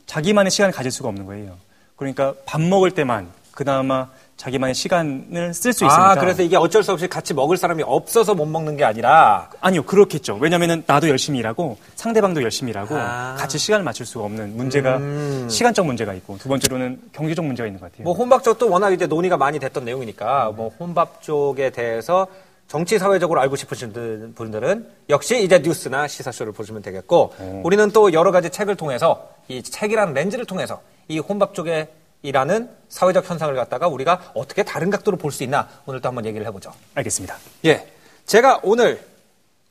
자기만의 0.05 0.51
시간을 0.51 0.73
가질 0.73 0.91
수가 0.91 1.09
없는 1.09 1.25
거예요. 1.25 1.57
그러니까 1.95 2.33
밥 2.45 2.61
먹을 2.61 2.91
때만 2.91 3.29
그나마 3.51 4.07
자기만의 4.37 4.73
시간을 4.73 5.53
쓸 5.53 5.71
수 5.71 5.85
있으니까. 5.85 6.11
아, 6.11 6.15
그래서 6.15 6.41
이게 6.41 6.57
어쩔 6.57 6.81
수 6.83 6.91
없이 6.91 7.07
같이 7.07 7.31
먹을 7.35 7.57
사람이 7.57 7.83
없어서 7.85 8.33
못 8.33 8.47
먹는 8.47 8.75
게 8.75 8.83
아니라 8.83 9.51
아니요, 9.59 9.83
그렇겠죠. 9.83 10.37
왜냐면은 10.41 10.83
나도 10.87 11.09
열심히 11.09 11.37
일하고 11.37 11.77
상대방도 11.93 12.41
열심히 12.41 12.71
일하고 12.71 12.95
아. 12.97 13.35
같이 13.37 13.59
시간을 13.59 13.83
맞출 13.83 14.03
수가 14.07 14.25
없는 14.25 14.57
문제가 14.57 14.97
음. 14.97 15.47
시간적 15.47 15.85
문제가 15.85 16.15
있고 16.15 16.39
두 16.39 16.49
번째로는 16.49 16.99
경제적 17.13 17.45
문제가 17.45 17.67
있는 17.67 17.79
것 17.79 17.91
같아요. 17.91 18.03
뭐 18.03 18.13
혼밥 18.13 18.43
쪽도 18.43 18.67
워낙 18.67 18.91
이제 18.91 19.05
논의가 19.05 19.37
많이 19.37 19.59
됐던 19.59 19.85
내용이니까 19.85 20.53
뭐 20.55 20.71
혼밥 20.79 21.21
쪽에 21.21 21.69
대해서 21.69 22.25
정치 22.71 22.97
사회적으로 22.97 23.41
알고 23.41 23.57
싶으신 23.57 24.33
분들은 24.33 24.89
역시 25.09 25.43
이제 25.43 25.59
뉴스나 25.59 26.07
시사쇼를 26.07 26.53
보시면 26.53 26.81
되겠고 26.81 27.33
우리는 27.65 27.91
또 27.91 28.13
여러 28.13 28.31
가지 28.31 28.49
책을 28.49 28.77
통해서 28.77 29.29
이 29.49 29.61
책이라는 29.61 30.13
렌즈를 30.13 30.45
통해서 30.45 30.81
이 31.09 31.19
혼밥 31.19 31.53
쪽에 31.53 31.89
이라는 32.21 32.69
사회적 32.87 33.29
현상을 33.29 33.53
갖다가 33.55 33.89
우리가 33.89 34.31
어떻게 34.35 34.63
다른 34.63 34.89
각도로 34.89 35.17
볼 35.17 35.33
수 35.33 35.43
있나 35.43 35.67
오늘 35.85 35.99
또 35.99 36.07
한번 36.07 36.25
얘기를 36.25 36.47
해보죠. 36.47 36.71
알겠습니다. 36.95 37.37
예. 37.65 37.91
제가 38.25 38.61
오늘 38.63 39.05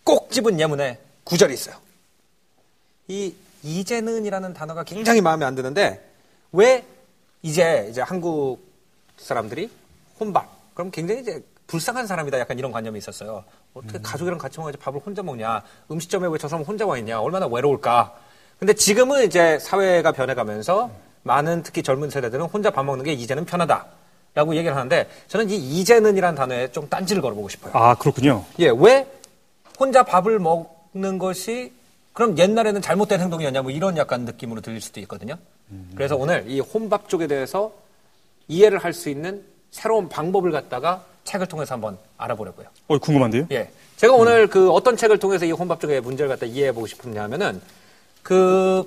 꼭 0.04 0.30
집은 0.30 0.60
예문에 0.60 0.98
구절이 1.24 1.54
있어요. 1.54 1.76
이 3.08 3.34
이제는이라는 3.62 4.52
단어가 4.52 4.84
굉장히 4.84 5.22
마음에 5.22 5.46
안 5.46 5.54
드는데 5.54 6.06
왜 6.52 6.84
이제 7.40 7.86
이제 7.88 8.02
한국 8.02 8.58
사람들이 9.16 9.70
혼밥 10.20 10.74
그럼 10.74 10.90
굉장히 10.90 11.22
이제 11.22 11.42
불쌍한 11.70 12.08
사람이다 12.08 12.40
약간 12.40 12.58
이런 12.58 12.72
관념이 12.72 12.98
있었어요. 12.98 13.44
어떻게 13.74 14.00
가족이랑 14.02 14.38
같이 14.38 14.58
먹어야지 14.58 14.76
밥을 14.78 15.00
혼자 15.06 15.22
먹냐? 15.22 15.62
음식점에 15.90 16.26
왜 16.28 16.36
저 16.36 16.48
사람 16.48 16.64
혼자 16.64 16.84
와 16.84 16.98
있냐? 16.98 17.20
얼마나 17.20 17.46
외로울까? 17.46 18.12
근데 18.58 18.72
지금은 18.74 19.24
이제 19.24 19.58
사회가 19.60 20.10
변해가면서 20.12 20.90
많은 21.22 21.62
특히 21.62 21.82
젊은 21.84 22.10
세대들은 22.10 22.46
혼자 22.46 22.70
밥 22.70 22.82
먹는 22.84 23.04
게 23.04 23.12
이제는 23.12 23.44
편하다. 23.44 23.86
라고 24.34 24.54
얘기를 24.56 24.76
하는데 24.76 25.08
저는 25.28 25.50
이 25.50 25.56
이제는이라는 25.56 26.36
단어에 26.36 26.70
좀 26.72 26.88
딴지를 26.88 27.20
걸어보고 27.22 27.48
싶어요. 27.48 27.72
아, 27.74 27.94
그렇군요. 27.96 28.44
예, 28.60 28.70
왜 28.76 29.06
혼자 29.78 30.02
밥을 30.04 30.38
먹는 30.38 31.18
것이 31.18 31.72
그럼 32.12 32.36
옛날에는 32.38 32.80
잘못된 32.82 33.20
행동이었냐 33.20 33.62
뭐 33.62 33.70
이런 33.70 33.96
약간 33.96 34.24
느낌으로 34.24 34.60
들릴 34.60 34.80
수도 34.80 34.98
있거든요. 35.00 35.36
그래서 35.94 36.16
오늘 36.16 36.44
이 36.48 36.58
혼밥 36.60 37.08
쪽에 37.08 37.26
대해서 37.28 37.72
이해를 38.48 38.78
할 38.78 38.92
수 38.92 39.08
있는 39.08 39.44
새로운 39.70 40.08
방법을 40.08 40.50
갖다가 40.52 41.04
책을 41.24 41.46
통해서 41.46 41.74
한번 41.74 41.98
알아보려고요. 42.18 42.66
어, 42.88 42.98
궁금한데요? 42.98 43.46
예. 43.52 43.70
제가 43.96 44.14
오늘 44.14 44.46
그 44.46 44.70
어떤 44.70 44.96
책을 44.96 45.18
통해서 45.18 45.44
이 45.44 45.52
혼밥 45.52 45.80
쪽의 45.80 46.00
문제를 46.00 46.28
갖다 46.28 46.46
이해해 46.46 46.72
보고 46.72 46.86
싶으냐 46.86 47.22
하면은 47.24 47.60
그 48.22 48.84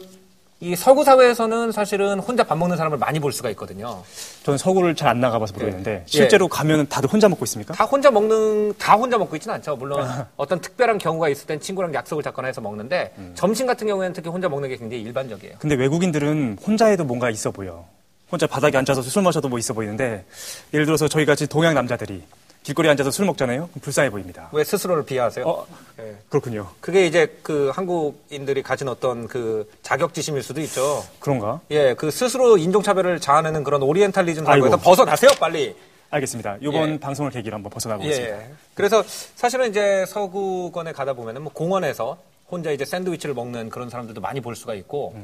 이 0.63 0.77
서구 0.77 1.03
사회에서는 1.03 1.73
사실은 1.73 2.19
혼자 2.19 2.45
밥 2.45 2.57
먹는 2.57 2.77
사람을 2.77 2.97
많이 2.97 3.19
볼 3.19 3.33
수가 3.33 3.49
있거든요. 3.49 4.01
저는 4.43 4.57
서구를 4.57 4.95
잘 4.95 5.09
안 5.09 5.19
나가봐서 5.19 5.53
예. 5.55 5.59
모르겠는데 5.59 6.03
실제로 6.05 6.47
가면은 6.47 6.87
다들 6.87 7.11
혼자 7.11 7.27
먹고 7.27 7.43
있습니까? 7.43 7.73
다 7.73 7.83
혼자 7.83 8.09
먹는 8.09 8.73
다 8.77 8.93
혼자 8.95 9.17
먹고 9.17 9.35
있지는 9.35 9.55
않죠. 9.55 9.75
물론 9.75 10.07
어떤 10.37 10.61
특별한 10.61 10.99
경우가 10.99 11.27
있을 11.27 11.47
땐 11.47 11.59
친구랑 11.59 11.93
약속을 11.93 12.23
잡거나 12.23 12.47
해서 12.47 12.61
먹는데 12.61 13.13
점심 13.35 13.67
같은 13.67 13.85
경우에는 13.87 14.13
특히 14.13 14.29
혼자 14.29 14.47
먹는 14.47 14.69
게 14.69 14.77
굉장히 14.77 15.03
일반적이에요. 15.03 15.55
근데 15.59 15.75
외국인들은 15.75 16.59
혼자 16.65 16.85
해도 16.85 17.03
뭔가 17.03 17.29
있어 17.29 17.51
보여. 17.51 17.85
혼자 18.33 18.47
바닥에 18.47 18.75
앉아서 18.79 19.03
술 19.03 19.21
마셔도 19.21 19.47
뭐 19.47 19.59
있어 19.59 19.75
보이는데 19.75 20.25
예를 20.73 20.87
들어서 20.87 21.07
저희 21.07 21.23
같이 21.23 21.45
동양 21.45 21.75
남자들이 21.75 22.23
길거리에 22.63 22.89
앉아서 22.89 23.11
술 23.11 23.27
먹잖아요. 23.27 23.67
그럼 23.67 23.81
불쌍해 23.81 24.09
보입니다. 24.09 24.49
왜 24.53 24.63
스스로를 24.63 25.05
비하하세요? 25.05 25.45
어, 25.45 25.67
예. 25.99 26.15
그렇군요. 26.29 26.69
그게 26.79 27.05
이제 27.05 27.37
그 27.43 27.69
한국인들이 27.75 28.63
가진 28.63 28.87
어떤 28.87 29.27
그 29.27 29.69
자격지심일 29.83 30.41
수도 30.41 30.61
있죠. 30.61 31.03
그런가? 31.19 31.59
예, 31.69 31.93
그 31.93 32.09
스스로 32.09 32.57
인종차별을 32.57 33.19
자아내는 33.19 33.63
그런 33.63 33.83
오리엔탈리즘. 33.83 34.45
사고에서 34.45 34.77
벗어나세요, 34.77 35.29
빨리. 35.39 35.75
알겠습니다. 36.09 36.57
이번 36.61 36.93
예. 36.93 36.99
방송을 36.99 37.31
계기로 37.31 37.55
한번 37.55 37.69
벗어나 37.69 37.95
예, 37.95 37.97
보겠습니다. 37.99 38.35
예. 38.35 38.49
그래서 38.73 39.03
사실은 39.35 39.69
이제 39.69 40.05
서구권에 40.07 40.93
가다 40.93 41.13
보면은 41.13 41.43
뭐 41.43 41.51
공원에서 41.53 42.17
혼자 42.53 42.71
이제 42.71 42.85
샌드위치를 42.85 43.33
먹는 43.33 43.69
그런 43.69 43.89
사람들도 43.89 44.21
많이 44.21 44.39
볼 44.39 44.55
수가 44.55 44.75
있고 44.75 45.15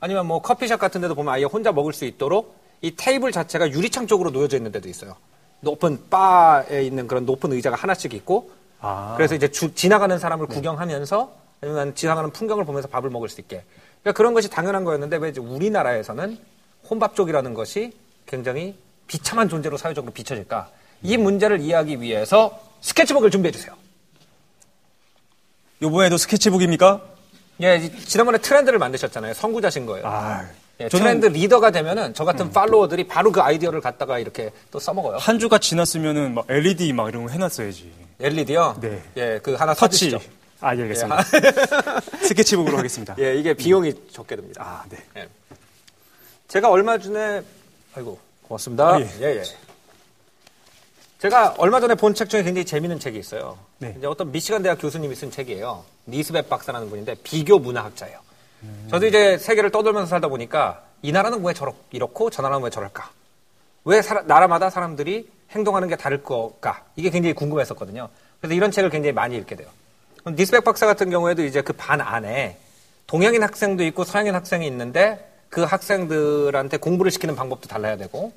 아니면 0.00 0.26
뭐 0.26 0.40
커피숍 0.40 0.78
같은 0.78 1.00
데도 1.00 1.14
보면 1.14 1.34
아예 1.34 1.44
혼자 1.44 1.72
먹을 1.72 1.92
수 1.92 2.04
있도록 2.04 2.56
이 2.80 2.94
테이블 2.94 3.32
자체가 3.32 3.70
유리창 3.70 4.06
쪽으로 4.06 4.30
놓여져 4.30 4.56
있는 4.56 4.70
데도 4.70 4.88
있어요. 4.88 5.16
높은 5.60 6.08
바에 6.08 6.84
있는 6.84 7.06
그런 7.08 7.26
높은 7.26 7.52
의자가 7.52 7.76
하나씩 7.76 8.14
있고 8.14 8.50
아, 8.80 9.14
그래서 9.16 9.34
이제 9.34 9.48
주- 9.50 9.74
지나가는 9.74 10.16
사람을 10.18 10.46
구경하면서 10.46 11.32
아니면 11.62 11.94
지나가는 11.94 12.30
풍경을 12.30 12.64
보면서 12.64 12.86
밥을 12.88 13.10
먹을 13.10 13.28
수 13.28 13.40
있게. 13.40 13.64
그러니까 14.02 14.16
그런 14.16 14.34
것이 14.34 14.48
당연한 14.50 14.84
거였는데 14.84 15.16
왜 15.16 15.30
이제 15.30 15.40
우리나라에서는 15.40 16.38
혼밥 16.88 17.16
쪽이라는 17.16 17.54
것이 17.54 17.92
굉장히 18.26 18.78
비참한 19.08 19.48
존재로 19.48 19.76
사회적으로 19.76 20.12
비춰질까? 20.12 20.68
이 21.02 21.16
문제를 21.16 21.60
이해하기 21.60 22.00
위해서 22.00 22.60
스케치북을 22.82 23.30
준비해 23.30 23.50
주세요. 23.50 23.74
요번에도 25.82 26.16
스케치북입니까? 26.16 27.00
예, 27.62 27.76
이- 27.76 28.04
지난번에 28.04 28.38
트렌드를 28.38 28.78
만드셨잖아요. 28.78 29.34
선구자신 29.34 29.86
거예요. 29.86 30.06
아, 30.06 30.46
예, 30.80 30.88
트렌드 30.88 31.26
리더가 31.26 31.70
되면은 31.70 32.12
저 32.14 32.24
같은 32.24 32.50
팔로워들이 32.50 33.06
바로 33.06 33.32
그 33.32 33.40
아이디어를 33.40 33.80
갖다가 33.80 34.18
이렇게 34.18 34.50
또 34.70 34.78
써먹어요. 34.78 35.16
한 35.16 35.38
주가 35.38 35.58
지났으면은 35.58 36.34
막 36.34 36.44
LED 36.50 36.92
막 36.92 37.08
이런 37.08 37.24
거 37.24 37.30
해놨어야지. 37.30 37.90
LED요? 38.20 38.76
네. 38.80 39.02
예, 39.16 39.40
그 39.42 39.54
하나 39.54 39.72
터치. 39.74 40.18
아, 40.60 40.74
예, 40.76 40.82
알겠습니다. 40.82 41.22
스케치북으로 42.24 42.78
하겠습니다. 42.78 43.14
예, 43.18 43.36
이게 43.36 43.52
비용이 43.54 43.92
적게 44.12 44.36
듭니다. 44.36 44.62
아, 44.64 44.84
네. 44.88 44.98
예. 45.18 45.28
제가 46.48 46.70
얼마 46.70 46.98
전에 46.98 47.42
아이고 47.94 48.18
고맙습니다. 48.42 48.88
아, 48.96 49.00
예, 49.00 49.08
예. 49.22 49.42
예. 51.16 51.20
제가 51.20 51.54
얼마 51.58 51.80
전에 51.80 51.94
본 51.94 52.14
책 52.14 52.28
중에 52.28 52.42
굉장히 52.42 52.64
재미있는 52.64 52.98
책이 52.98 53.18
있어요. 53.18 53.58
네. 53.78 53.94
이제 53.96 54.06
어떤 54.06 54.30
미시간 54.32 54.62
대학 54.62 54.76
교수님이 54.80 55.14
쓴 55.14 55.30
책이에요. 55.30 55.84
니스벳 56.06 56.48
박사라는 56.48 56.90
분인데 56.90 57.16
비교 57.22 57.58
문화학자예요. 57.58 58.18
저도 58.90 59.06
이제 59.06 59.38
세계를 59.38 59.70
떠돌면서 59.70 60.06
살다 60.08 60.28
보니까 60.28 60.82
이 61.02 61.12
나라는 61.12 61.44
왜 61.44 61.52
저렇 61.54 61.74
이렇고 61.92 62.30
저 62.30 62.42
나라는 62.42 62.64
왜 62.64 62.70
저럴까? 62.70 63.10
왜 63.84 64.02
사라- 64.02 64.22
나라마다 64.26 64.70
사람들이 64.70 65.28
행동하는 65.50 65.88
게 65.88 65.96
다를 65.96 66.22
걸까? 66.22 66.82
이게 66.96 67.10
굉장히 67.10 67.34
궁금했었거든요. 67.34 68.08
그래서 68.40 68.54
이런 68.54 68.70
책을 68.70 68.90
굉장히 68.90 69.12
많이 69.12 69.36
읽게 69.36 69.54
돼요. 69.56 69.68
니스백 70.26 70.64
박사 70.64 70.86
같은 70.86 71.10
경우에도 71.10 71.44
이제 71.44 71.60
그 71.62 71.72
반 71.74 72.00
안에 72.00 72.58
동양인 73.06 73.42
학생도 73.42 73.84
있고 73.84 74.02
서양인 74.04 74.34
학생이 74.34 74.66
있는데 74.66 75.30
그 75.48 75.62
학생들한테 75.62 76.78
공부를 76.78 77.12
시키는 77.12 77.36
방법도 77.36 77.68
달라야 77.68 77.96
되고 77.96 78.32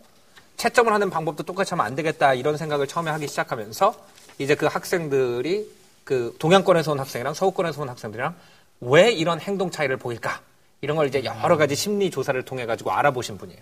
채점을 0.59 0.91
하는 0.91 1.09
방법도 1.09 1.43
똑같이 1.43 1.69
하면 1.71 1.85
안 1.85 1.95
되겠다 1.95 2.33
이런 2.33 2.57
생각을 2.57 2.85
처음에 2.85 3.09
하기 3.11 3.27
시작하면서 3.29 3.95
이제 4.39 4.55
그 4.55 4.65
학생들이 4.65 5.65
그 6.03 6.35
동양권에서 6.37 6.91
온 6.91 6.99
학생이랑 6.99 7.33
서구권에서 7.33 7.81
온 7.81 7.89
학생들이랑 7.89 8.35
왜 8.81 9.09
이런 9.09 9.39
행동 9.39 9.71
차이를 9.71 9.95
보일까 9.95 10.41
이런 10.81 10.97
걸 10.97 11.07
이제 11.07 11.23
여러 11.23 11.55
가지 11.55 11.75
심리 11.75 12.11
조사를 12.11 12.43
통해 12.43 12.65
가지고 12.65 12.91
알아보신 12.91 13.37
분이에요. 13.37 13.61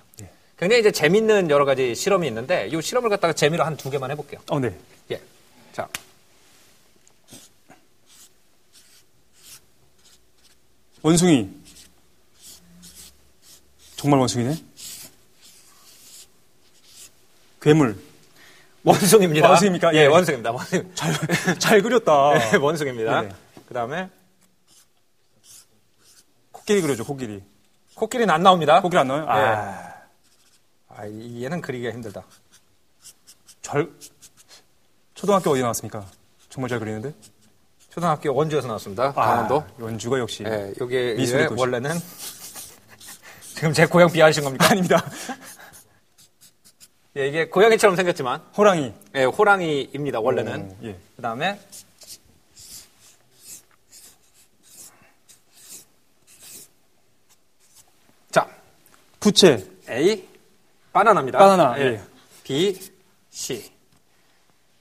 굉장히 0.57 0.79
이제 0.79 0.91
재밌는 0.91 1.51
여러 1.51 1.65
가지 1.65 1.93
실험이 1.93 2.27
있는데 2.27 2.67
이 2.67 2.81
실험을 2.81 3.11
갖다가 3.11 3.31
재미로 3.33 3.63
한 3.63 3.77
두 3.77 3.91
개만 3.91 4.09
해볼게요. 4.11 4.41
어, 4.49 4.59
네. 4.59 4.75
예. 5.11 5.21
자. 5.73 5.87
원숭이. 11.03 11.47
정말 13.95 14.19
원숭이네? 14.19 14.55
괴물. 17.61 17.97
원숭입니다. 18.83 19.49
원숭입니까? 19.49 19.93
예, 19.95 19.99
예. 19.99 20.05
원숭입니다. 20.05 20.51
원숭. 20.51 20.91
잘, 20.95 21.13
잘 21.59 21.81
그렸다. 21.81 22.11
예, 22.53 22.57
원숭입니다. 22.57 23.23
그 23.67 23.73
다음에 23.73 24.09
코끼리 26.51 26.81
그려줘, 26.81 27.03
코끼리. 27.03 27.43
코끼리는 27.95 28.33
안 28.33 28.43
나옵니다. 28.43 28.81
코끼리 28.81 28.99
안 28.99 29.07
나와요? 29.07 29.23
예. 29.23 29.29
아, 29.29 29.93
아, 30.89 31.05
이- 31.05 31.43
얘는 31.43 31.61
그리기가 31.61 31.91
힘들다. 31.91 32.23
잘, 33.61 33.89
초등학교 35.15 35.51
어디 35.51 35.61
나왔습니까? 35.61 36.05
정말 36.49 36.69
잘 36.69 36.79
그리는데? 36.79 37.13
초등학교 37.89 38.33
원주에서 38.33 38.67
나왔습니다. 38.67 39.05
아, 39.07 39.11
강원도. 39.13 39.65
연주가 39.79 40.19
역시. 40.19 40.43
예, 40.45 40.73
여기 40.79 41.15
미술의. 41.17 41.49
원래는 41.57 41.91
지금 43.55 43.73
제 43.73 43.85
고향 43.87 44.11
비하하신 44.11 44.43
겁니까? 44.43 44.67
아닙니다. 44.69 45.03
예, 47.17 47.27
이게 47.27 47.47
고양이처럼 47.49 47.95
생겼지만 47.95 48.41
호랑이. 48.55 48.93
예, 49.15 49.23
호랑이입니다. 49.23 50.19
원래는. 50.19 50.69
오, 50.69 50.85
예. 50.85 50.99
그 51.15 51.21
다음에 51.23 51.59
자, 58.29 58.47
부채. 59.19 59.67
A 59.89 60.27
바나나입니다. 60.93 61.39
바나나, 61.39 61.79
예. 61.79 62.03
B, 62.43 62.79
C. 63.31 63.71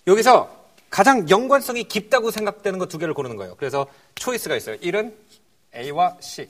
여기서 0.06 0.54
가장 0.90 1.28
연관성이 1.30 1.84
깊다고 1.84 2.30
생각되는 2.30 2.78
거두 2.78 2.98
개를 2.98 3.14
고르는 3.14 3.36
거예요. 3.36 3.54
그래서 3.56 3.86
초이스가 4.14 4.56
있어요. 4.56 4.76
1은 4.76 5.14
A와 5.74 6.16
C, 6.20 6.48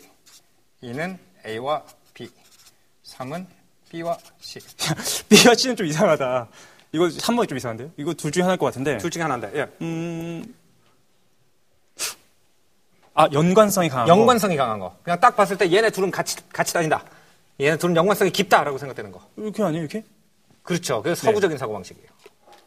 2는 0.83 1.16
A와 1.47 1.85
B, 2.12 2.28
3은 3.05 3.47
B와 3.90 4.16
C. 4.40 4.59
B와 5.28 5.55
C는 5.55 5.76
좀 5.76 5.87
이상하다. 5.87 6.49
이거 6.93 7.05
3번이 7.07 7.49
좀 7.49 7.59
이상한데요? 7.59 7.90
이거 7.97 8.14
둘 8.14 8.33
중에 8.33 8.43
하나일 8.43 8.59
것 8.59 8.66
같은데. 8.66 8.99
둘 8.99 9.11
중에 9.11 9.23
하나인데. 9.23 9.52
예. 9.55 9.66
음. 9.83 10.55
아, 13.14 13.28
연관성이 13.33 13.88
강한 13.88 14.07
거. 14.07 14.12
연관성이 14.12 14.57
강한 14.57 14.78
거. 14.78 14.95
그냥 15.02 15.19
딱 15.21 15.37
봤을 15.37 15.57
때 15.57 15.71
얘네 15.73 15.90
둘은 15.90 16.11
같이 16.11 16.37
같이 16.52 16.73
다닌다. 16.75 17.02
얘네 17.61 17.78
둘은 17.78 17.97
연관성이 17.97 18.31
깊다라고 18.31 18.76
생각되는 18.78 19.11
거. 19.11 19.21
이렇게 19.37 19.62
아니에요, 19.62 19.83
이렇게? 19.85 20.05
그렇죠. 20.62 21.02
그래서 21.02 21.25
서구적인 21.26 21.57
사고방식이에요. 21.57 22.09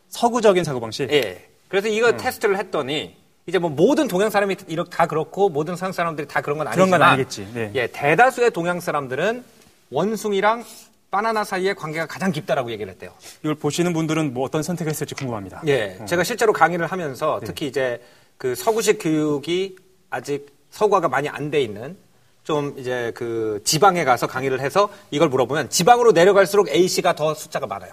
서구적인 0.10 0.64
사고방식. 0.64 1.12
예. 1.12 1.50
그래서 1.68 1.88
이거 1.88 2.18
테스트를 2.18 2.58
했더니 2.58 3.16
이제 3.46 3.60
뭐 3.60 3.70
모든 3.70 4.08
동양 4.08 4.30
사람이 4.30 4.56
이렇게 4.68 4.90
다 4.90 5.06
그렇고 5.06 5.50
모든 5.50 5.76
서양 5.76 5.92
사람들이 5.92 6.28
다 6.28 6.42
그런 6.42 6.58
건 6.58 6.68
그런 6.70 6.82
아니지만 6.82 7.00
건 7.00 7.08
아니겠지. 7.10 7.48
네. 7.54 7.72
예, 7.76 7.88
대다수의 7.88 8.52
동양 8.52 8.80
사람들은 8.80 9.44
원숭이랑 9.92 10.64
바나나 11.12 11.44
사이의 11.44 11.76
관계가 11.76 12.06
가장 12.06 12.32
깊다라고 12.32 12.72
얘기를 12.72 12.92
했대요. 12.92 13.12
이걸 13.42 13.56
보시는 13.56 13.94
분들은 13.94 14.34
뭐 14.34 14.46
어떤 14.46 14.62
선택을 14.62 14.92
했을지 14.92 15.16
궁금합니다. 15.16 15.62
예, 15.68 15.98
제가 16.08 16.24
실제로 16.24 16.54
강의를 16.54 16.86
하면서 16.88 17.42
특히 17.44 17.68
이제 17.68 18.02
그 18.38 18.54
서구식 18.56 19.00
교육이 19.02 19.76
아직 20.12 20.48
서구화가 20.72 21.08
많이 21.10 21.28
안 21.28 21.50
돼 21.50 21.62
있는 21.62 21.98
좀 22.44 22.76
이제 22.78 23.12
그 23.16 23.62
지방에 23.64 24.04
가서 24.04 24.28
강의를 24.28 24.60
해서 24.60 24.90
이걸 25.12 25.30
물어보면 25.30 25.70
지방으로 25.70 26.12
내려갈수록 26.12 26.70
A씨가 26.70 27.16
더 27.16 27.34
숫자가 27.34 27.66
많아요. 27.68 27.92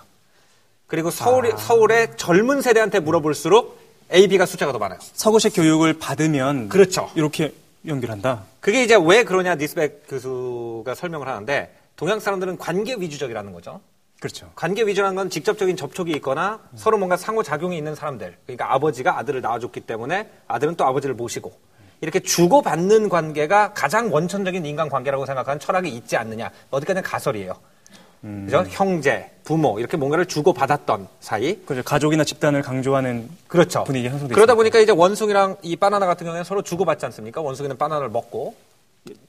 그리고 0.87 1.11
서울, 1.11 1.53
서울의 1.57 2.17
젊은 2.17 2.61
세대한테 2.63 3.01
물어볼수록 3.01 3.79
AB가 4.13 4.47
숫자가 4.47 4.73
더 4.73 4.79
많아요. 4.79 4.99
서구식 5.15 5.55
교육을 5.57 5.99
받으면 5.99 6.69
그렇죠. 6.69 7.11
이렇게 7.17 7.53
연결한다. 7.87 8.45
그게 8.61 8.85
이제 8.85 8.97
왜 9.01 9.25
그러냐 9.25 9.57
니스백 9.57 10.05
교수가 10.09 10.95
설명을 10.95 11.27
하는데 11.27 11.75
동양 11.97 12.21
사람들은 12.21 12.59
관계 12.59 12.95
위주적이라는 12.95 13.53
거죠. 13.53 13.81
그렇죠. 14.21 14.51
관계 14.55 14.83
위주라는 14.83 15.15
건 15.17 15.31
직접적인 15.31 15.77
접촉이 15.77 16.13
있거나 16.13 16.61
서로 16.75 16.99
뭔가 16.99 17.17
상호작용이 17.17 17.77
있는 17.77 17.95
사람들. 17.95 18.37
그러니까 18.47 18.73
아버지가 18.73 19.19
아들을 19.19 19.41
낳아줬기 19.41 19.81
때문에 19.81 20.31
아들은 20.47 20.77
또 20.77 20.85
아버지를 20.85 21.15
모시고 21.15 21.53
이렇게 22.01 22.21
주고받는 22.21 23.09
관계가 23.09 23.73
가장 23.73 24.13
원천적인 24.13 24.65
인간 24.65 24.89
관계라고 24.89 25.27
생각하는 25.27 25.59
철학이 25.59 25.89
있지 25.89 26.17
않느냐. 26.17 26.51
어디까지나 26.71 27.03
가설이에요. 27.03 27.57
그죠? 28.23 28.65
형제, 28.71 29.31
부모 29.45 29.79
이렇게 29.79 29.97
뭔가를 29.97 30.27
주고 30.27 30.53
받았던 30.53 31.07
사이. 31.21 31.61
그렇죠. 31.65 31.85
가족이나 31.85 32.25
집단을 32.25 32.63
강조하는 32.63 33.29
그렇죠. 33.47 33.85
분위기 33.85 34.09
형성돼 34.09 34.35
그러다. 34.35 34.55
보니까 34.55 34.81
이제 34.81 34.93
원숭이랑 34.93 35.57
이 35.63 35.77
바나나 35.77 36.07
같은 36.07 36.25
경우에는 36.25 36.43
서로 36.45 36.63
주고 36.63 36.85
받지 36.85 37.05
않습니까? 37.07 37.41
원숭이는 37.41 37.77
바나나를 37.79 38.09
먹고 38.09 38.55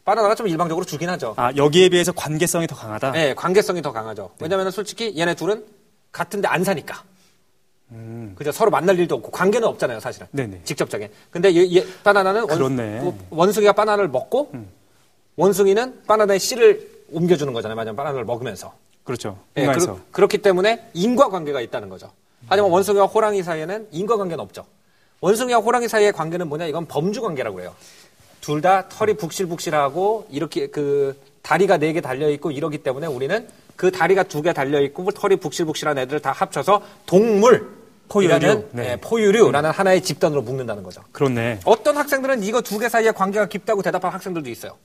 바나나가 0.06 0.36
좀 0.36 0.48
일방적으로 0.48 0.86
주긴 0.86 1.10
하죠. 1.10 1.34
아, 1.38 1.52
여기에 1.56 1.90
비해서 1.90 2.12
관계성이 2.12 2.68
더 2.68 2.76
강하다. 2.76 3.12
네, 3.12 3.34
관계성이 3.34 3.82
더 3.82 3.92
강하죠. 3.92 4.32
왜냐하면 4.40 4.72
솔직히 4.72 5.14
얘네 5.18 5.36
둘은 5.36 5.66
같은데 6.12 6.48
안 6.48 6.64
사니까. 6.64 7.04
그죠? 8.36 8.52
서로 8.52 8.70
만날 8.70 9.00
일도 9.00 9.16
없고 9.16 9.32
관계는 9.32 9.68
없잖아요, 9.68 10.00
사실은. 10.00 10.28
네네. 10.32 10.62
직접적인. 10.66 11.10
근데 11.32 11.54
얘, 11.56 11.62
얘- 11.78 11.86
바나나는 12.04 12.42
원. 12.42 12.50
뭐, 13.00 13.18
원숭이가 13.30 13.72
바나나를 13.74 14.10
먹고 14.10 14.52
원숭이는 15.36 16.04
바나나의 16.06 16.40
씨를 16.40 17.06
옮겨주는 17.12 17.52
거잖아요. 17.54 17.76
만약 17.76 17.96
바나나를 17.96 18.26
먹으면서. 18.26 18.74
그렇죠. 19.04 19.38
예, 19.56 19.62
공간에서. 19.62 20.00
그렇기 20.12 20.40
때문에 20.40 20.90
인과관계가 20.94 21.62
있다는 21.62 21.88
거죠. 21.90 22.12
하지만 22.48 22.72
원숭이와 22.72 23.06
호랑이 23.06 23.42
사이에는 23.44 23.88
인과관계는 23.92 24.42
없죠. 24.44 24.66
원숭이와 25.22 25.60
호랑이 25.60 25.88
사이의 25.88 26.12
관계는 26.12 26.48
뭐냐? 26.50 26.66
이건 26.66 26.86
범주관계라고 26.88 27.62
해요. 27.62 27.74
둘 28.42 28.62
다 28.62 28.88
털이 28.90 29.16
북실북실하고 29.16 30.28
이렇게 30.32 30.68
그 30.68 31.20
다리가 31.42 31.78
네 31.78 31.94
개 31.94 32.02
달려 32.02 32.30
있고 32.30 32.52
이러기 32.52 32.78
때문에 32.80 33.08
우리는 33.08 33.48
그 33.76 33.92
다리가 33.92 34.24
두 34.24 34.42
개 34.42 34.54
달려 34.54 34.82
있고 34.82 35.10
털이 35.12 35.38
북실북실한 35.38 35.98
애들을 35.98 36.20
다 36.22 36.32
합쳐서 36.32 36.82
동물 37.06 37.70
포유류. 38.10 38.70
네. 38.72 38.92
예, 38.92 38.96
포유류라는 39.02 39.70
하나의 39.72 40.02
집단으로 40.02 40.42
묶는다는 40.42 40.82
거죠. 40.84 41.02
그렇네. 41.12 41.60
어떤 41.66 41.98
학생들은 41.98 42.42
이거 42.44 42.62
두 42.62 42.80
개 42.80 42.88
사이에 42.90 43.12
관계가 43.12 43.48
깊다고 43.48 43.82
대답한 43.82 44.12
학생들도 44.14 44.50
있어요. 44.50 44.78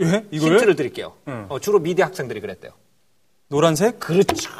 예? 0.00 0.24
이걸 0.30 0.52
힌트를 0.52 0.76
드릴게요. 0.76 1.14
응. 1.26 1.46
어, 1.48 1.58
주로 1.58 1.78
미대 1.78 2.02
학생들이 2.02 2.40
그랬대요. 2.40 2.72
노란색? 3.48 3.98
그렇죠. 3.98 4.50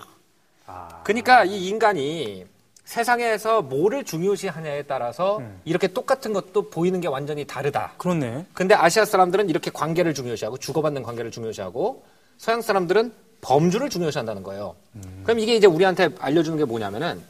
그러니까 1.04 1.44
이 1.44 1.68
인간이 1.68 2.44
세상에서 2.88 3.60
뭐를 3.60 4.02
중요시하냐에 4.02 4.84
따라서 4.84 5.42
이렇게 5.66 5.88
똑같은 5.88 6.32
것도 6.32 6.70
보이는 6.70 7.02
게 7.02 7.06
완전히 7.06 7.44
다르다. 7.44 7.92
그렇네. 7.98 8.46
근데 8.54 8.74
아시아 8.74 9.04
사람들은 9.04 9.50
이렇게 9.50 9.70
관계를 9.70 10.14
중요시하고 10.14 10.56
주고받는 10.56 11.02
관계를 11.02 11.30
중요시하고 11.30 12.02
서양 12.38 12.62
사람들은 12.62 13.12
범주를 13.42 13.90
중요시한다는 13.90 14.42
거예요. 14.42 14.74
그럼 15.22 15.38
이게 15.38 15.54
이제 15.54 15.66
우리한테 15.66 16.08
알려주는 16.18 16.56
게 16.56 16.64
뭐냐면은 16.64 17.20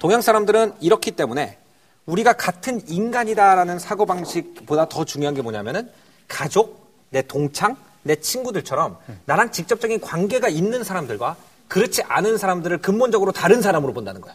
동양 0.00 0.20
사람들은 0.20 0.74
이렇기 0.80 1.12
때문에 1.12 1.58
우리가 2.06 2.32
같은 2.32 2.80
인간이다라는 2.88 3.78
사고방식보다 3.78 4.88
더 4.88 5.04
중요한 5.04 5.36
게 5.36 5.42
뭐냐면은 5.42 5.88
가족, 6.26 6.92
내 7.10 7.22
동창, 7.22 7.76
내 8.02 8.16
친구들처럼 8.16 8.96
나랑 9.26 9.52
직접적인 9.52 10.00
관계가 10.00 10.48
있는 10.48 10.82
사람들과 10.82 11.36
그렇지 11.68 12.02
않은 12.02 12.38
사람들을 12.38 12.78
근본적으로 12.78 13.30
다른 13.30 13.62
사람으로 13.62 13.92
본다는 13.92 14.20
거야. 14.20 14.34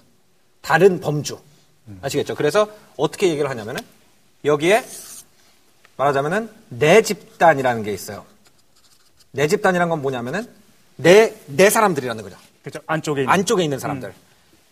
다른 0.65 0.99
범주. 0.99 1.38
아시겠죠? 2.01 2.34
그래서 2.34 2.67
어떻게 2.97 3.30
얘기를 3.30 3.47
하냐면은 3.47 3.80
여기에 4.43 4.84
말하자면은 5.95 6.49
내 6.69 7.04
집단이라는 7.04 7.84
게 7.84 7.93
있어요. 7.93 8.25
내 9.30 9.47
집단이란 9.47 9.89
건 9.89 10.01
뭐냐면은 10.01 10.47
내, 10.95 11.36
내 11.45 11.69
사람들이라는 11.69 12.23
거죠. 12.23 12.36
그렇죠. 12.63 12.80
안쪽에 12.88 13.21
있는. 13.21 13.32
안쪽에 13.32 13.63
있는 13.63 13.78
사람들. 13.78 14.12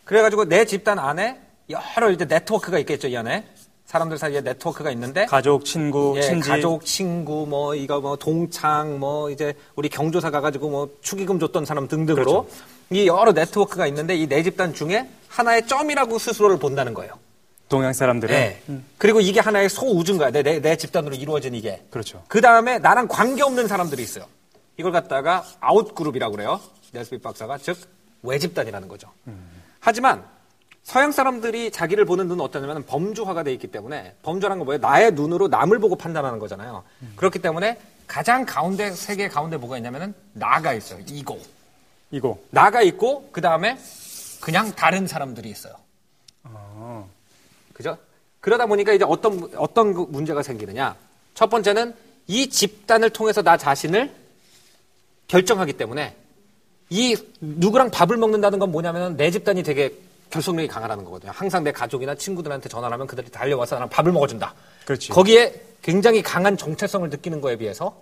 그래가지고 0.03 0.45
내 0.45 0.65
집단 0.65 0.97
안에 0.97 1.39
여러 1.69 2.09
이제 2.09 2.25
네트워크가 2.25 2.79
있겠죠, 2.79 3.07
이 3.07 3.15
안에. 3.15 3.45
사람들 3.85 4.17
사이에 4.17 4.41
네트워크가 4.41 4.89
있는데. 4.91 5.27
가족, 5.27 5.65
친구, 5.65 6.15
예, 6.17 6.21
친지. 6.21 6.49
가족, 6.49 6.83
친구, 6.83 7.45
뭐, 7.47 7.75
이거 7.75 8.01
뭐, 8.01 8.15
동창, 8.15 8.99
뭐, 8.99 9.29
이제 9.29 9.53
우리 9.75 9.87
경조사 9.87 10.31
가가지고 10.31 10.69
뭐, 10.71 10.89
축의금 11.01 11.39
줬던 11.39 11.65
사람 11.65 11.87
등등으로. 11.87 12.47
그렇죠. 12.47 12.47
이 12.95 13.07
여러 13.07 13.31
네트워크가 13.31 13.87
있는데 13.87 14.15
이내 14.15 14.43
집단 14.43 14.73
중에 14.73 15.09
하나의 15.27 15.67
점이라고 15.67 16.19
스스로를 16.19 16.59
본다는 16.59 16.93
거예요. 16.93 17.13
동양 17.69 17.91
사람들은. 17.91 18.35
예. 18.35 18.61
그리고 18.97 19.19
이게 19.19 19.39
하나의 19.39 19.69
소우주인 19.69 20.17
거야. 20.19 20.29
내, 20.29 20.43
내, 20.43 20.59
내 20.59 20.75
집단으로 20.77 21.15
이루어진 21.15 21.55
이게. 21.55 21.83
그렇죠. 21.89 22.23
그 22.27 22.39
다음에 22.39 22.77
나랑 22.77 23.07
관계없는 23.07 23.67
사람들이 23.67 24.03
있어요. 24.03 24.25
이걸 24.77 24.91
갖다가 24.91 25.43
아웃그룹이라고 25.59 26.35
그래요. 26.35 26.59
네스비 26.91 27.19
박사가. 27.19 27.57
즉, 27.57 27.77
외집단이라는 28.21 28.87
거죠. 28.87 29.09
하지만 29.79 30.23
서양 30.83 31.11
사람들이 31.11 31.71
자기를 31.71 32.05
보는 32.05 32.27
눈은 32.27 32.43
어떠냐면 32.43 32.85
범주화가 32.85 33.43
돼 33.43 33.53
있기 33.53 33.67
때문에 33.67 34.15
범주라는 34.21 34.59
건 34.59 34.65
뭐예요? 34.65 34.79
나의 34.79 35.13
눈으로 35.13 35.47
남을 35.47 35.79
보고 35.79 35.95
판단하는 35.95 36.39
거잖아요. 36.39 36.83
그렇기 37.15 37.39
때문에 37.39 37.79
가장 38.05 38.45
가운데, 38.45 38.91
세계 38.91 39.27
가운데 39.29 39.57
뭐가 39.57 39.77
있냐면은 39.77 40.13
나가 40.33 40.73
있어요. 40.73 40.99
이고. 41.07 41.39
이거. 42.13 42.37
나가 42.51 42.81
있고, 42.83 43.27
그 43.31 43.41
다음에 43.41 43.77
그냥 44.39 44.71
다른 44.75 45.07
사람들이 45.07 45.49
있어요. 45.49 45.73
그죠? 47.73 47.97
그러다 48.39 48.67
보니까 48.67 48.93
이제 48.93 49.03
어떤, 49.07 49.37
무- 49.37 49.49
어떤 49.57 49.93
그 49.93 50.01
문제가 50.09 50.43
생기느냐. 50.43 50.95
첫 51.33 51.49
번째는 51.49 51.95
이 52.27 52.47
집단을 52.49 53.09
통해서 53.09 53.41
나 53.41 53.57
자신을 53.57 54.13
결정하기 55.27 55.73
때문에 55.73 56.15
이 56.91 57.15
누구랑 57.41 57.89
밥을 57.89 58.17
먹는다는 58.17 58.59
건 58.59 58.71
뭐냐면 58.71 59.17
내 59.17 59.31
집단이 59.31 59.63
되게 59.63 59.93
결속력이 60.29 60.67
강하다는 60.67 61.03
거거든요. 61.05 61.31
항상 61.33 61.63
내 61.63 61.71
가족이나 61.71 62.13
친구들한테 62.15 62.69
전화를 62.69 62.93
하면 62.93 63.07
그들이 63.07 63.31
달려와서 63.31 63.75
나랑 63.75 63.89
밥을 63.89 64.11
먹어준다. 64.11 64.53
그렇지. 64.85 65.09
거기에 65.09 65.53
굉장히 65.81 66.21
강한 66.21 66.55
정체성을 66.57 67.09
느끼는 67.09 67.41
거에 67.41 67.55
비해서 67.55 67.95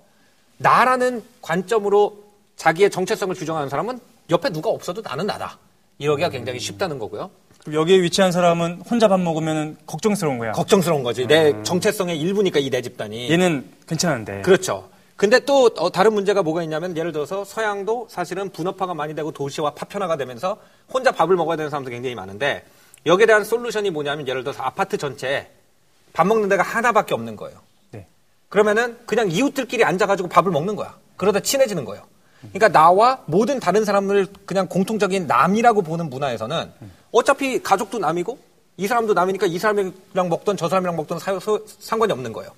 나라는 0.57 1.23
관점으로 1.41 2.30
자기의 2.61 2.91
정체성을 2.91 3.33
규정하는 3.33 3.69
사람은 3.69 3.99
옆에 4.29 4.51
누가 4.51 4.69
없어도 4.69 5.01
나는 5.01 5.25
나다. 5.25 5.57
이러기가 5.97 6.29
굉장히 6.29 6.59
쉽다는 6.59 6.99
거고요. 6.99 7.31
그럼 7.59 7.73
여기에 7.73 8.03
위치한 8.03 8.31
사람은 8.31 8.83
혼자 8.87 9.07
밥 9.07 9.19
먹으면 9.19 9.77
걱정스러운 9.87 10.37
거야. 10.37 10.51
걱정스러운 10.51 11.01
거지. 11.01 11.25
내 11.25 11.63
정체성의 11.63 12.19
일부니까 12.19 12.59
이 12.59 12.69
내 12.69 12.83
집단이. 12.83 13.31
얘는 13.31 13.67
괜찮은데. 13.87 14.41
그렇죠. 14.43 14.89
근데 15.15 15.39
또 15.39 15.71
어, 15.77 15.91
다른 15.91 16.13
문제가 16.13 16.43
뭐가 16.43 16.61
있냐면 16.61 16.95
예를 16.95 17.11
들어서 17.11 17.43
서양도 17.43 18.07
사실은 18.11 18.49
분업화가 18.51 18.93
많이 18.93 19.15
되고 19.15 19.31
도시화 19.31 19.71
파편화가 19.71 20.17
되면서 20.17 20.57
혼자 20.93 21.11
밥을 21.11 21.35
먹어야 21.35 21.57
되는 21.57 21.71
사람도 21.71 21.89
굉장히 21.89 22.13
많은데 22.13 22.63
여기에 23.07 23.25
대한 23.25 23.43
솔루션이 23.43 23.89
뭐냐면 23.89 24.27
예를 24.27 24.43
들어서 24.43 24.61
아파트 24.61 24.97
전체에 24.97 25.49
밥 26.13 26.27
먹는 26.27 26.47
데가 26.47 26.61
하나밖에 26.61 27.15
없는 27.15 27.35
거예요. 27.37 27.57
네. 27.89 28.05
그러면은 28.49 28.99
그냥 29.07 29.31
이웃들끼리 29.31 29.83
앉아가지고 29.83 30.29
밥을 30.29 30.51
먹는 30.51 30.75
거야. 30.75 30.95
그러다 31.17 31.39
친해지는 31.39 31.85
거예요. 31.85 32.03
그러니까 32.41 32.69
나와 32.69 33.19
모든 33.25 33.59
다른 33.59 33.85
사람을 33.85 34.27
그냥 34.45 34.67
공통적인 34.67 35.27
남이라고 35.27 35.81
보는 35.83 36.09
문화에서는 36.09 36.71
어차피 37.11 37.61
가족도 37.61 37.99
남이고 37.99 38.37
이 38.77 38.87
사람도 38.87 39.13
남이니까 39.13 39.45
이 39.47 39.59
사람이랑 39.59 40.29
먹던 40.29 40.57
저 40.57 40.67
사람이랑 40.67 40.95
먹던 40.95 41.19
사- 41.19 41.37
소- 41.39 41.63
상관이 41.67 42.11
없는 42.13 42.33
거예요. 42.33 42.51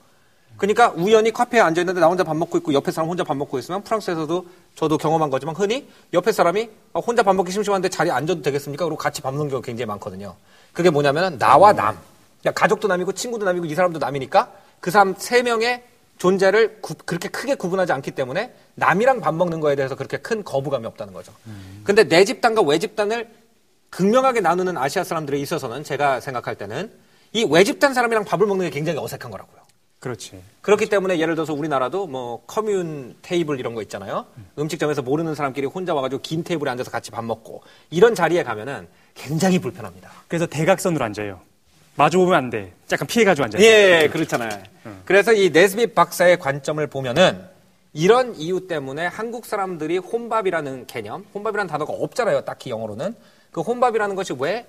그러니까 0.57 0.91
우연히 0.95 1.31
카페에 1.31 1.59
앉아 1.59 1.81
있는데 1.81 1.99
나 1.99 2.07
혼자 2.07 2.23
밥 2.23 2.37
먹고 2.37 2.57
있고 2.59 2.73
옆에 2.73 2.91
사람 2.91 3.09
혼자 3.09 3.23
밥 3.23 3.35
먹고 3.35 3.57
있으면 3.57 3.83
프랑스에서도 3.83 4.45
저도 4.75 4.97
경험한 4.99 5.29
거지만 5.31 5.55
흔히 5.55 5.89
옆에 6.13 6.31
사람이 6.31 6.69
어, 6.93 6.99
혼자 6.99 7.23
밥 7.23 7.35
먹기 7.35 7.51
심심한데 7.51 7.89
자리에 7.89 8.11
앉아도 8.11 8.41
되겠습니까? 8.43 8.85
그리고 8.85 8.95
같이 8.97 9.21
밥 9.21 9.31
먹는 9.31 9.49
경우가 9.49 9.65
굉장히 9.65 9.87
많거든요. 9.87 10.35
그게 10.71 10.89
뭐냐면 10.91 11.37
나와 11.39 11.73
남. 11.73 11.97
그러니까 12.41 12.59
가족도 12.61 12.87
남이고 12.87 13.13
친구도 13.13 13.45
남이고 13.45 13.65
이 13.65 13.73
사람도 13.75 13.97
남이니까 13.99 14.51
그 14.79 14.91
사람 14.91 15.15
세 15.17 15.41
명의 15.41 15.83
존재를 16.17 16.79
구- 16.81 16.95
그렇게 17.05 17.27
크게 17.29 17.55
구분하지 17.55 17.91
않기 17.91 18.11
때문에 18.11 18.53
남이랑 18.75 19.19
밥 19.21 19.33
먹는 19.35 19.59
거에 19.59 19.75
대해서 19.75 19.95
그렇게 19.95 20.17
큰 20.17 20.43
거부감이 20.43 20.85
없다는 20.85 21.13
거죠. 21.13 21.33
근데 21.83 22.03
내 22.07 22.23
집단과 22.25 22.61
외 22.61 22.79
집단을 22.79 23.29
극명하게 23.89 24.41
나누는 24.41 24.77
아시아 24.77 25.03
사람들에 25.03 25.37
있어서는 25.39 25.83
제가 25.83 26.19
생각할 26.19 26.55
때는 26.55 26.91
이 27.33 27.43
외집단 27.49 27.93
사람이랑 27.93 28.25
밥을 28.25 28.47
먹는 28.47 28.65
게 28.67 28.69
굉장히 28.71 28.99
어색한 28.99 29.31
거라고요. 29.31 29.61
그렇지. 29.99 30.41
그렇기 30.61 30.89
때문에 30.89 31.17
예를 31.19 31.35
들어서 31.35 31.53
우리나라도 31.53 32.07
뭐 32.07 32.43
커뮤 32.45 33.13
테이블 33.21 33.59
이런 33.59 33.73
거 33.73 33.81
있잖아요. 33.83 34.25
음 34.57 34.67
식점에서 34.69 35.01
모르는 35.01 35.33
사람끼리 35.33 35.67
혼자 35.67 35.93
와가지고 35.93 36.21
긴 36.21 36.43
테이블에 36.43 36.69
앉아서 36.71 36.91
같이 36.91 37.09
밥 37.11 37.23
먹고 37.23 37.63
이런 37.89 38.13
자리에 38.13 38.43
가면은 38.43 38.87
굉장히 39.13 39.59
불편합니다. 39.59 40.11
그래서 40.27 40.45
대각선으로 40.45 41.03
앉아요. 41.05 41.39
마주 41.95 42.17
보면 42.17 42.33
안 42.33 42.49
돼. 42.49 42.73
약간 42.91 43.07
피해가지고 43.07 43.45
앉아요. 43.45 43.63
예, 43.63 44.09
그렇잖아요. 44.11 44.49
그래서 45.05 45.33
이 45.33 45.49
네스빗 45.49 45.95
박사의 45.95 46.39
관점을 46.39 46.85
보면은 46.87 47.41
이런 47.93 48.35
이유 48.35 48.67
때문에 48.67 49.05
한국 49.05 49.45
사람들이 49.45 49.99
혼밥이라는 49.99 50.87
개념, 50.87 51.25
혼밥이라는 51.33 51.69
단어가 51.69 51.93
없잖아요. 51.93 52.41
딱히 52.41 52.69
영어로는. 52.71 53.15
그 53.51 53.61
혼밥이라는 53.61 54.15
것이 54.15 54.33
왜 54.39 54.65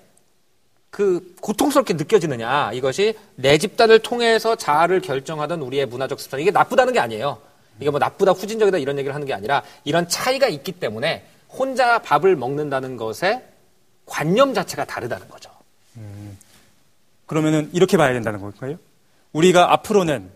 그 0.95 1.35
고통스럽게 1.41 1.95
느껴지느냐. 1.95 2.71
이것이 2.73 3.19
내 3.35 3.59
집단을 3.59 3.99
통해서 3.99 4.55
자아를 4.55 5.01
결정하던 5.01 5.61
우리의 5.61 5.87
문화적 5.87 6.21
습관. 6.21 6.39
이게 6.39 6.53
나쁘다는 6.53 6.93
게 6.93 7.01
아니에요. 7.01 7.39
이게 7.81 7.91
뭐 7.91 7.99
나쁘다, 7.99 8.31
후진적이다 8.31 8.79
이런 8.79 8.97
얘기를 8.97 9.13
하는 9.13 9.27
게 9.27 9.35
아니라 9.35 9.65
이런 9.83 10.07
차이가 10.07 10.47
있기 10.47 10.71
때문에 10.71 11.25
혼자 11.49 11.99
밥을 11.99 12.37
먹는다는 12.37 12.97
것의 12.97 13.43
관념 14.07 14.55
자체가 14.55 14.85
다르다는 14.85 15.29
거죠. 15.29 15.51
그러면은 17.35 17.68
이렇게 17.73 17.97
봐야 17.97 18.12
된다는 18.12 18.40
걸까요? 18.40 18.77
우리가 19.33 19.73
앞으로는 19.73 20.31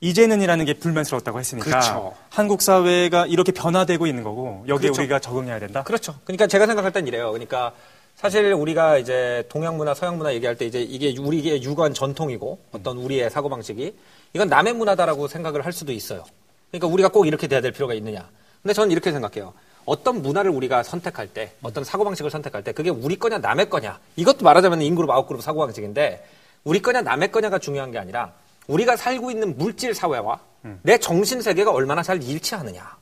이제는이라는 0.00 0.64
게 0.64 0.72
불만스러웠다고 0.72 1.38
했으니까 1.38 1.66
그렇죠. 1.66 2.14
한국 2.30 2.62
사회가 2.62 3.26
이렇게 3.26 3.52
변화되고 3.52 4.06
있는 4.06 4.22
거고 4.22 4.64
여기에 4.66 4.88
그렇죠. 4.88 5.02
우리가 5.02 5.18
적응해야 5.18 5.58
된다. 5.58 5.82
그렇죠. 5.82 6.14
그러니까 6.24 6.46
제가 6.46 6.66
생각할 6.66 6.90
땐 6.90 7.06
이래요. 7.06 7.32
그러니까 7.32 7.74
사실 8.16 8.50
우리가 8.50 8.96
이제 8.96 9.44
동양 9.50 9.76
문화, 9.76 9.92
서양 9.92 10.16
문화 10.16 10.32
얘기할 10.32 10.56
때 10.56 10.64
이제 10.64 10.80
이게 10.80 11.14
우리의 11.18 11.62
유관 11.62 11.92
전통이고 11.92 12.58
어떤 12.72 12.96
우리의 12.96 13.28
사고 13.28 13.50
방식이 13.50 13.94
이건 14.32 14.48
남의 14.48 14.72
문화다라고 14.72 15.28
생각을 15.28 15.66
할 15.66 15.74
수도 15.74 15.92
있어요. 15.92 16.24
그러니까 16.70 16.86
우리가 16.86 17.10
꼭 17.10 17.26
이렇게 17.26 17.46
돼야 17.46 17.60
될 17.60 17.72
필요가 17.72 17.92
있느냐. 17.92 18.26
근데 18.62 18.72
저는 18.72 18.90
이렇게 18.90 19.12
생각해요. 19.12 19.52
어떤 19.90 20.22
문화를 20.22 20.52
우리가 20.52 20.84
선택할 20.84 21.26
때, 21.26 21.50
어떤 21.62 21.82
사고방식을 21.82 22.30
선택할 22.30 22.62
때, 22.62 22.70
그게 22.70 22.90
우리 22.90 23.16
거냐, 23.16 23.38
남의 23.38 23.68
거냐. 23.68 23.98
이것도 24.14 24.44
말하자면 24.44 24.82
인그룹, 24.82 25.10
아웃그룹 25.10 25.42
사고방식인데, 25.42 26.24
우리 26.62 26.80
거냐, 26.80 27.02
남의 27.02 27.32
거냐가 27.32 27.58
중요한 27.58 27.90
게 27.90 27.98
아니라, 27.98 28.32
우리가 28.68 28.96
살고 28.96 29.32
있는 29.32 29.58
물질 29.58 29.92
사회와 29.92 30.38
내 30.82 30.96
정신 30.98 31.42
세계가 31.42 31.72
얼마나 31.72 32.04
잘 32.04 32.22
일치하느냐. 32.22 32.98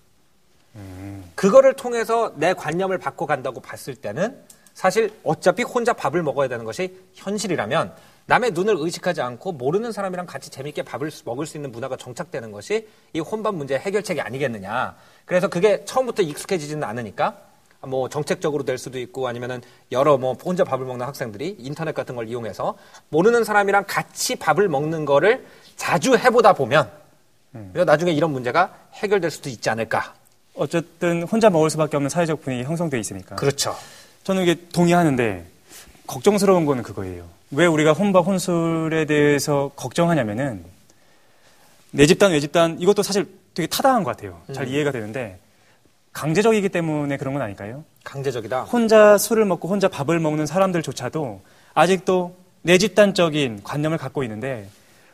그거를 1.34 1.74
통해서 1.74 2.32
내 2.36 2.54
관념을 2.54 2.96
바꿔간다고 2.96 3.60
봤을 3.60 3.94
때는 3.94 4.42
사실 4.72 5.12
어차피 5.24 5.64
혼자 5.64 5.92
밥을 5.92 6.22
먹어야 6.22 6.48
되는 6.48 6.64
것이 6.64 6.98
현실이라면 7.12 7.92
남의 8.28 8.50
눈을 8.50 8.76
의식하지 8.78 9.22
않고 9.22 9.52
모르는 9.52 9.90
사람이랑 9.90 10.26
같이 10.26 10.50
재밌게 10.50 10.82
밥을 10.82 11.10
먹을 11.24 11.46
수 11.46 11.56
있는 11.56 11.72
문화가 11.72 11.96
정착되는 11.96 12.52
것이 12.52 12.86
이 13.14 13.20
혼밥 13.20 13.54
문제 13.54 13.78
해결책이 13.78 14.20
아니겠느냐. 14.20 14.96
그래서 15.24 15.48
그게 15.48 15.82
처음부터 15.86 16.22
익숙해지지는 16.22 16.84
않으니까 16.84 17.38
뭐 17.86 18.10
정책적으로 18.10 18.64
될 18.64 18.76
수도 18.76 18.98
있고 18.98 19.28
아니면은 19.28 19.62
여러 19.92 20.18
뭐 20.18 20.34
혼자 20.34 20.62
밥을 20.62 20.84
먹는 20.84 21.06
학생들이 21.06 21.56
인터넷 21.58 21.94
같은 21.94 22.16
걸 22.16 22.28
이용해서 22.28 22.76
모르는 23.08 23.44
사람이랑 23.44 23.84
같이 23.86 24.36
밥을 24.36 24.68
먹는 24.68 25.06
거를 25.06 25.46
자주 25.76 26.14
해보다 26.14 26.52
보면 26.52 26.90
그래서 27.72 27.86
나중에 27.86 28.12
이런 28.12 28.30
문제가 28.32 28.74
해결될 28.92 29.30
수도 29.30 29.48
있지 29.48 29.70
않을까. 29.70 30.12
어쨌든 30.54 31.22
혼자 31.22 31.48
먹을 31.48 31.70
수밖에 31.70 31.96
없는 31.96 32.10
사회적 32.10 32.42
분위기 32.42 32.64
형성돼 32.64 33.00
있으니까. 33.00 33.36
그렇죠. 33.36 33.74
저는 34.24 34.42
이게 34.42 34.68
동의하는데 34.68 35.46
걱정스러운 36.06 36.66
거는 36.66 36.82
그거예요. 36.82 37.37
왜 37.50 37.66
우리가 37.66 37.92
혼밥 37.92 38.26
혼술에 38.26 39.04
대해서 39.06 39.70
걱정하냐면은 39.74 40.64
내 41.90 42.06
집단 42.06 42.32
외 42.32 42.40
집단 42.40 42.78
이것도 42.80 43.02
사실 43.02 43.26
되게 43.54 43.66
타당한 43.66 44.04
것 44.04 44.16
같아요. 44.16 44.40
잘 44.52 44.66
음. 44.66 44.72
이해가 44.72 44.92
되는데 44.92 45.38
강제적이기 46.12 46.68
때문에 46.68 47.16
그런 47.16 47.32
건 47.34 47.42
아닐까요? 47.42 47.84
강제적이다. 48.04 48.62
혼자 48.64 49.16
술을 49.16 49.44
먹고 49.46 49.68
혼자 49.68 49.88
밥을 49.88 50.18
먹는 50.20 50.46
사람들조차도 50.46 51.42
아직도 51.74 52.36
내 52.62 52.76
집단적인 52.76 53.60
관념을 53.62 53.98
갖고 53.98 54.22
있는데 54.24 54.68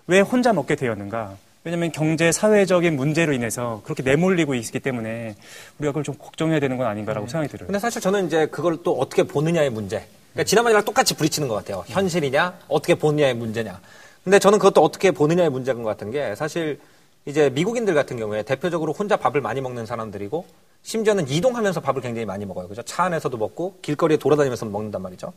왜 0.07 0.21
혼자 0.21 0.53
먹게 0.53 0.77
되었는가? 0.77 1.37
왜냐하면 1.63 1.93
경제 1.93 2.31
사회적인 2.31 2.97
문제로 2.97 3.33
인해서 3.33 3.81
그렇게 3.85 4.03
내몰리고 4.03 4.55
있기 4.55 4.81
때문에 4.81 5.35
우리가 5.79 5.93
그걸 5.93 6.05
좀 6.05 6.15
걱정해야 6.19 6.61
되는 6.61 6.77
건 6.77 6.87
아닌가라고 6.87 7.27
생각이 7.27 7.51
들어요. 7.51 7.67
근데 7.67 7.79
사실 7.79 8.03
저는 8.03 8.27
이제 8.27 8.47
그걸 8.47 8.83
또 8.83 8.99
어떻게 8.99 9.23
보느냐의 9.23 9.71
문제. 9.71 10.07
그러니까 10.35 10.45
지난번이랑 10.49 10.85
똑같이 10.85 11.15
부딪히는 11.15 11.49
것 11.49 11.55
같아요. 11.55 11.85
현실이냐, 11.87 12.59
어떻게 12.69 12.95
보느냐의 12.97 13.35
문제냐. 13.35 13.81
근데 14.25 14.39
저는 14.39 14.59
그것도 14.59 14.83
어떻게 14.83 15.11
보느냐의 15.11 15.51
문제인 15.51 15.83
것 15.83 15.89
같은 15.89 16.11
게 16.11 16.35
사실 16.35 16.81
이제 17.25 17.51
미국인들 17.51 17.95
같은 17.95 18.17
경우에 18.17 18.43
대표적으로 18.43 18.93
혼자 18.93 19.17
밥을 19.17 19.41
많이 19.41 19.61
먹는 19.61 19.87
사람들이고 19.87 20.45
심지어는 20.83 21.29
이동하면서 21.29 21.81
밥을 21.81 22.03
굉장히 22.03 22.27
많이 22.27 22.45
먹어요. 22.45 22.69
그죠? 22.69 22.83
차 22.83 23.05
안에서도 23.05 23.37
먹고 23.37 23.79
길거리에 23.81 24.17
돌아다니면서 24.19 24.67
먹는단 24.67 25.01
말이죠. 25.03 25.33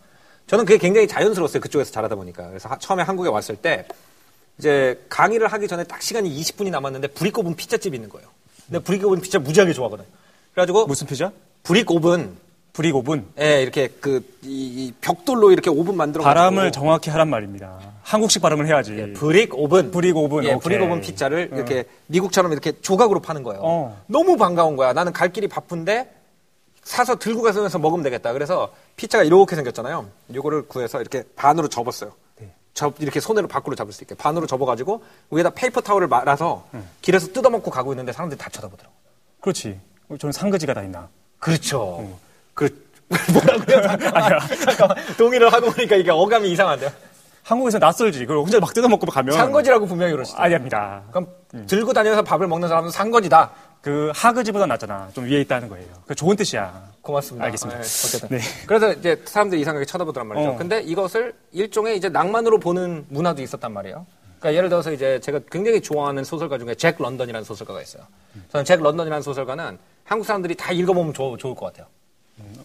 저는 0.47 0.65
그게 0.65 0.77
굉장히 0.77 1.07
자연스러웠어요. 1.07 1.61
그쪽에서 1.61 1.91
자라다 1.91 2.15
보니까. 2.15 2.47
그래서 2.49 2.67
하- 2.69 2.77
처음에 2.77 3.03
한국에 3.03 3.29
왔을 3.29 3.55
때 3.55 3.85
이제 4.57 4.99
강의를 5.09 5.47
하기 5.49 5.67
전에 5.67 5.83
딱 5.83 6.01
시간이 6.01 6.29
20분이 6.41 6.71
남았는데 6.71 7.09
꼽은 7.09 7.55
피자집이 7.55 7.95
있는 7.95 8.09
거예요. 8.09 8.27
근데 8.69 8.97
꼽은 8.99 9.21
피자 9.21 9.37
무지하게 9.39 9.73
좋아하거든. 9.73 10.03
그래가지고 10.53 10.87
무슨 10.87 11.05
피자? 11.07 11.31
꼽은 11.63 12.35
불익 12.77 12.95
오븐. 12.95 13.25
예, 13.39 13.63
이렇게 13.63 13.87
그, 13.87 14.17
이, 14.43 14.49
이 14.85 14.93
벽돌로 15.01 15.51
이렇게 15.51 15.67
오븐 15.71 15.97
만들어 15.97 16.23
발음을 16.23 16.71
정확히 16.71 17.09
하란 17.09 17.27
말입니다. 17.27 17.79
한국식 18.03 18.39
발음을 18.39 18.67
해야지. 18.67 18.95
예, 18.99 19.13
brick 19.13 19.55
oven. 19.55 19.89
Brick 19.89 20.15
oven, 20.15 20.43
예, 20.43 20.53
오케이. 20.53 20.59
brick 20.59 20.83
oven 20.83 21.01
피자를 21.01 21.49
이렇게 21.53 21.85
미국처럼 22.05 22.51
이렇게 22.51 22.79
조각으로 22.79 23.19
파는 23.19 23.41
거예요. 23.41 23.61
어. 23.63 24.01
너무 24.05 24.37
반가운 24.37 24.75
거야. 24.75 24.93
나는 24.93 25.11
갈 25.11 25.33
길이 25.33 25.47
바쁜데 25.47 26.13
사서 26.83 27.15
들고 27.15 27.41
가서 27.41 27.79
먹으면 27.79 28.03
되겠다. 28.03 28.31
그래서 28.31 28.71
피자가 28.95 29.23
이렇게 29.23 29.55
생겼잖아요. 29.55 30.05
요거를 30.35 30.67
구해서 30.67 31.01
이렇게 31.01 31.23
반으로 31.35 31.69
접었어요. 31.69 32.11
네. 32.39 32.53
접 32.75 32.93
이렇게 32.99 33.19
손으로 33.19 33.47
밖으로 33.47 33.75
잡을 33.75 33.91
수 33.91 34.03
있게 34.03 34.13
반으로 34.13 34.45
접어가지고 34.45 35.03
위에다 35.31 35.49
paper 35.49 35.81
towel을 35.81 36.07
말아서 36.07 36.67
길에서 37.01 37.33
뜯어먹고 37.33 37.71
가고 37.71 37.91
있는데 37.93 38.11
사람들이 38.11 38.37
다 38.37 38.51
쳐다보더라고. 38.51 38.95
그렇지. 39.41 39.79
저는 40.19 40.31
상거지가 40.31 40.75
다 40.75 40.83
있나. 40.83 41.09
그렇죠. 41.39 42.19
그 42.57 42.67
뭐라고요? 43.31 43.77
아니야. 44.13 44.39
잠깐만. 44.65 44.97
동의를 45.17 45.53
하고 45.53 45.71
보니까 45.71 45.95
이게 45.95 46.09
어감이 46.11 46.51
이상한데요. 46.51 46.89
한국에서 47.43 47.77
낯설지. 47.77 48.19
그걸 48.25 48.39
혼자 48.39 48.59
막 48.59 48.73
뜯어먹고 48.73 49.05
가면. 49.05 49.37
상거지라고 49.37 49.85
분명히 49.85 50.11
그러시죠. 50.11 50.37
아닙니다. 50.37 51.03
그럼 51.11 51.27
들고 51.67 51.93
다니면서 51.93 52.23
밥을 52.23 52.47
먹는 52.47 52.67
사람은 52.67 52.89
상거지다. 52.89 53.51
그 53.81 54.11
하그지보다 54.13 54.65
낫잖아. 54.65 55.09
좀 55.13 55.25
위에 55.25 55.39
있다는 55.41 55.69
거예요. 55.69 55.85
그 56.07 56.15
좋은 56.15 56.35
뜻이야. 56.35 56.89
고맙습니다. 57.01 57.45
알겠습니다. 57.45 57.79
네, 57.79 57.85
어쨌든. 57.85 58.37
네. 58.37 58.43
그래서 58.65 58.91
이제 58.91 59.21
사람들이 59.23 59.61
이상하게 59.61 59.85
쳐다보더란 59.85 60.27
말이죠. 60.27 60.49
어. 60.49 60.57
근데 60.57 60.81
이것을 60.81 61.33
일종의 61.53 61.95
이제 61.95 62.09
낭만으로 62.09 62.59
보는 62.59 63.05
문화도 63.07 63.41
있었단 63.41 63.71
말이에요. 63.71 64.05
그러니까 64.39 64.57
예를 64.57 64.67
들어서 64.69 64.91
이제 64.91 65.19
제가 65.21 65.39
굉장히 65.49 65.79
좋아하는 65.79 66.25
소설가 66.25 66.57
중에 66.57 66.75
잭 66.75 66.97
런던이라는 66.99 67.45
소설가가 67.45 67.81
있어요. 67.81 68.03
저는 68.51 68.65
잭 68.65 68.81
런던이라는 68.81 69.21
소설가는 69.21 69.77
한국 70.03 70.25
사람들이 70.25 70.55
다 70.55 70.73
읽어보면 70.73 71.13
좋, 71.13 71.37
좋을 71.37 71.55
것 71.55 71.67
같아요. 71.67 71.85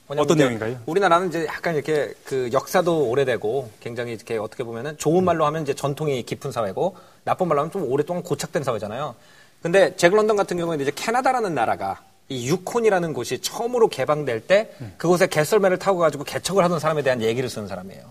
어떤 0.09 0.37
내용인가요? 0.37 0.79
우리나라는 0.87 1.29
이제 1.29 1.47
약간 1.47 1.75
이렇게 1.75 2.13
그 2.25 2.51
역사도 2.53 3.09
오래되고 3.09 3.71
굉장히 3.81 4.13
이렇게 4.13 4.37
어떻게 4.37 4.65
보면은 4.65 4.99
좋은 4.99 5.25
말로 5.25 5.47
하면 5.47 5.63
이제 5.63 5.75
전통이 5.75 6.23
깊은 6.25 6.53
사회고 6.53 6.97
나쁜 7.25 7.49
말로 7.49 7.61
하면 7.61 7.73
좀 7.73 7.91
오랫동안 7.91 8.23
고착된 8.23 8.63
사회잖아요. 8.65 9.15
근데 9.63 9.97
잭 9.97 10.13
런던 10.13 10.37
같은 10.37 10.57
경우에는 10.57 10.83
이제 10.83 10.93
캐나다라는 10.95 11.55
나라가 11.55 12.01
이 12.29 12.49
유콘이라는 12.49 13.13
곳이 13.13 13.41
처음으로 13.41 13.89
개방될 13.89 14.41
때 14.47 14.73
그곳에 14.97 15.27
개썰매를 15.27 15.79
타고 15.79 15.99
가지고 15.99 16.25
개척을 16.25 16.65
하던 16.65 16.81
사람에 16.81 17.03
대한 17.03 17.23
얘기를 17.23 17.49
쓰는 17.49 17.69
사람이에요. 17.69 18.03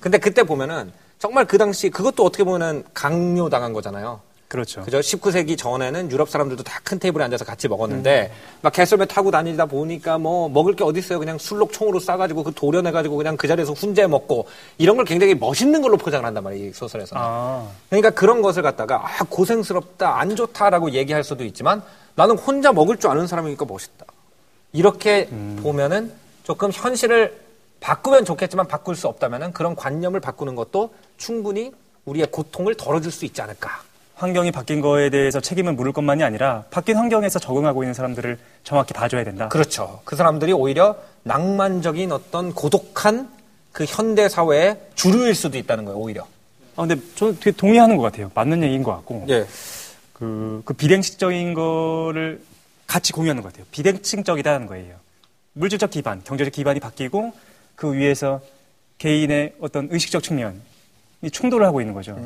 근데 0.00 0.18
그때 0.18 0.42
보면은 0.42 0.92
정말 1.18 1.46
그 1.46 1.58
당시 1.58 1.90
그것도 1.90 2.24
어떻게 2.24 2.44
보면은 2.44 2.84
강요당한 2.94 3.72
거잖아요. 3.72 4.20
그렇죠. 4.48 4.80
그죠? 4.80 4.98
19세기 5.00 5.58
전에는 5.58 6.10
유럽 6.10 6.30
사람들도 6.30 6.62
다 6.64 6.78
큰 6.88 6.98
테이블에 6.98 7.22
앉아서 7.24 7.44
같이 7.44 7.68
먹었는데 7.68 8.32
막 8.62 8.72
개설배 8.72 9.04
타고 9.04 9.30
다니다 9.30 9.66
보니까 9.66 10.16
뭐 10.16 10.48
먹을 10.48 10.74
게 10.74 10.84
어디 10.84 11.00
있어요? 11.00 11.18
그냥 11.18 11.36
술록 11.36 11.70
총으로 11.70 12.00
싸가지고 12.00 12.44
그 12.44 12.52
도려내가지고 12.54 13.14
그냥 13.16 13.36
그 13.36 13.46
자리에서 13.46 13.74
훈제 13.74 14.06
먹고 14.06 14.46
이런 14.78 14.96
걸 14.96 15.04
굉장히 15.04 15.34
멋있는 15.34 15.82
걸로 15.82 15.98
포장을 15.98 16.24
한단 16.24 16.42
말이에요 16.44 16.70
이 16.70 16.72
소설에서. 16.72 17.14
는 17.14 17.22
아, 17.22 17.68
그러니까 17.90 18.08
그런 18.10 18.40
것을 18.40 18.62
갖다가 18.62 19.04
아 19.04 19.24
고생스럽다 19.28 20.18
안 20.18 20.34
좋다라고 20.34 20.92
얘기할 20.92 21.24
수도 21.24 21.44
있지만 21.44 21.82
나는 22.14 22.38
혼자 22.38 22.72
먹을 22.72 22.96
줄 22.96 23.10
아는 23.10 23.26
사람이니까 23.26 23.66
멋있다. 23.66 24.06
이렇게 24.72 25.28
보면은 25.62 26.10
조금 26.44 26.70
현실을 26.72 27.38
바꾸면 27.80 28.24
좋겠지만 28.24 28.66
바꿀 28.66 28.96
수 28.96 29.08
없다면은 29.08 29.52
그런 29.52 29.76
관념을 29.76 30.20
바꾸는 30.20 30.54
것도 30.54 30.94
충분히 31.18 31.70
우리의 32.06 32.28
고통을 32.30 32.74
덜어줄 32.76 33.12
수 33.12 33.26
있지 33.26 33.42
않을까. 33.42 33.82
환경이 34.18 34.50
바뀐 34.50 34.80
거에 34.80 35.10
대해서 35.10 35.40
책임을 35.40 35.74
물을 35.74 35.92
것만이 35.92 36.24
아니라 36.24 36.64
바뀐 36.70 36.96
환경에서 36.96 37.38
적응하고 37.38 37.84
있는 37.84 37.94
사람들을 37.94 38.36
정확히 38.64 38.92
봐줘야 38.92 39.22
된다. 39.22 39.48
그렇죠. 39.48 40.00
그 40.04 40.16
사람들이 40.16 40.52
오히려 40.52 40.96
낭만적인 41.22 42.10
어떤 42.10 42.52
고독한 42.52 43.30
그 43.70 43.84
현대 43.84 44.28
사회의 44.28 44.76
주류일 44.96 45.36
수도 45.36 45.56
있다는 45.56 45.84
거예요, 45.84 45.98
오히려. 45.98 46.26
아, 46.74 46.84
근데 46.84 46.96
저는 47.14 47.36
되게 47.36 47.56
동의하는 47.56 47.96
것 47.96 48.02
같아요. 48.02 48.30
맞는 48.34 48.64
얘기인 48.64 48.82
것 48.82 48.90
같고. 48.92 49.24
예. 49.28 49.46
그, 50.12 50.62
그 50.64 50.74
비대칭적인 50.74 51.54
거를 51.54 52.42
같이 52.88 53.12
공유하는 53.12 53.42
것 53.42 53.52
같아요. 53.52 53.66
비대칭적이다는 53.70 54.66
거예요. 54.66 54.96
물질적 55.52 55.92
기반, 55.92 56.24
경제적 56.24 56.52
기반이 56.52 56.80
바뀌고 56.80 57.32
그 57.76 57.94
위에서 57.94 58.40
개인의 58.98 59.54
어떤 59.60 59.86
의식적 59.92 60.24
측면이 60.24 60.58
충돌을 61.30 61.64
하고 61.64 61.80
있는 61.80 61.94
거죠. 61.94 62.18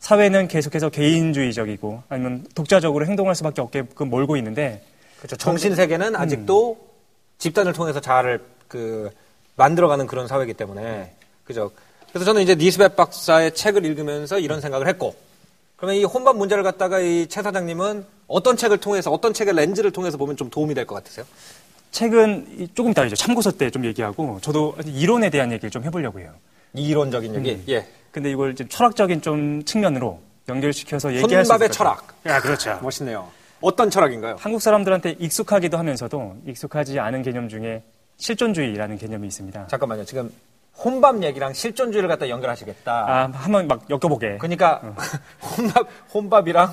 사회는 0.00 0.48
계속해서 0.48 0.90
개인주의적이고 0.90 2.02
아니면 2.08 2.46
독자적으로 2.54 3.06
행동할 3.06 3.34
수밖에 3.34 3.60
없게끔 3.60 4.10
몰고 4.10 4.36
있는데 4.36 4.82
그렇죠. 5.18 5.36
정신 5.36 5.74
세계는 5.74 6.14
아직도 6.16 6.78
집단을 7.38 7.72
통해서 7.72 8.00
잘그 8.00 9.10
만들어가는 9.56 10.06
그런 10.06 10.28
사회이기 10.28 10.54
때문에 10.54 11.12
그죠. 11.44 11.72
그래서 12.10 12.24
저는 12.24 12.42
이제 12.42 12.54
니스벳 12.54 12.94
박사의 12.96 13.54
책을 13.54 13.84
읽으면서 13.84 14.38
이런 14.38 14.60
생각을 14.60 14.86
했고 14.88 15.14
그러면 15.76 15.96
이 15.96 16.04
혼밥 16.04 16.36
문제를 16.36 16.62
갖다가 16.62 17.00
이 17.00 17.26
최 17.28 17.42
사장님은 17.42 18.04
어떤 18.28 18.56
책을 18.56 18.78
통해서 18.78 19.10
어떤 19.10 19.32
책의 19.34 19.54
렌즈를 19.54 19.90
통해서 19.90 20.16
보면 20.16 20.36
좀 20.36 20.48
도움이 20.50 20.74
될 20.74 20.86
것 20.86 20.94
같으세요? 20.96 21.24
책은 21.90 22.46
이- 22.60 22.68
조금 22.74 22.92
이제 22.92 23.14
참고서 23.16 23.52
때 23.52 23.70
좀 23.70 23.84
얘기하고 23.84 24.38
저도 24.42 24.76
이론에 24.86 25.30
대한 25.30 25.50
얘기를 25.52 25.70
좀 25.70 25.82
해보려고 25.84 26.20
해요. 26.20 26.32
이론적인 26.74 27.34
얘기. 27.36 27.62
예. 27.72 27.86
근데 28.10 28.30
이걸 28.30 28.54
좀 28.54 28.68
철학적인 28.68 29.20
좀 29.22 29.62
측면으로 29.64 30.20
연결시켜서 30.48 31.12
얘기할 31.14 31.44
수 31.44 31.52
같아요. 31.52 31.68
철학. 31.68 32.06
야, 32.26 32.40
그렇죠. 32.40 32.78
멋있네요. 32.82 33.28
어떤 33.60 33.90
철학인가요? 33.90 34.36
한국 34.38 34.62
사람들한테 34.62 35.16
익숙하기도 35.18 35.76
하면서도 35.78 36.36
익숙하지 36.46 37.00
않은 37.00 37.22
개념 37.22 37.48
중에 37.48 37.82
실존주의라는 38.16 38.98
개념이 38.98 39.26
있습니다. 39.26 39.66
잠깐만요. 39.66 40.04
지금 40.04 40.32
혼밥 40.76 41.22
얘기랑 41.22 41.52
실존주의를 41.52 42.08
갖다 42.08 42.28
연결하시겠다. 42.28 42.92
아, 42.92 43.30
한번 43.32 43.66
막 43.66 43.84
엮여보게. 43.90 44.38
그러니까 44.38 44.80
혼밥 45.56 45.86
혼밥이랑 46.14 46.72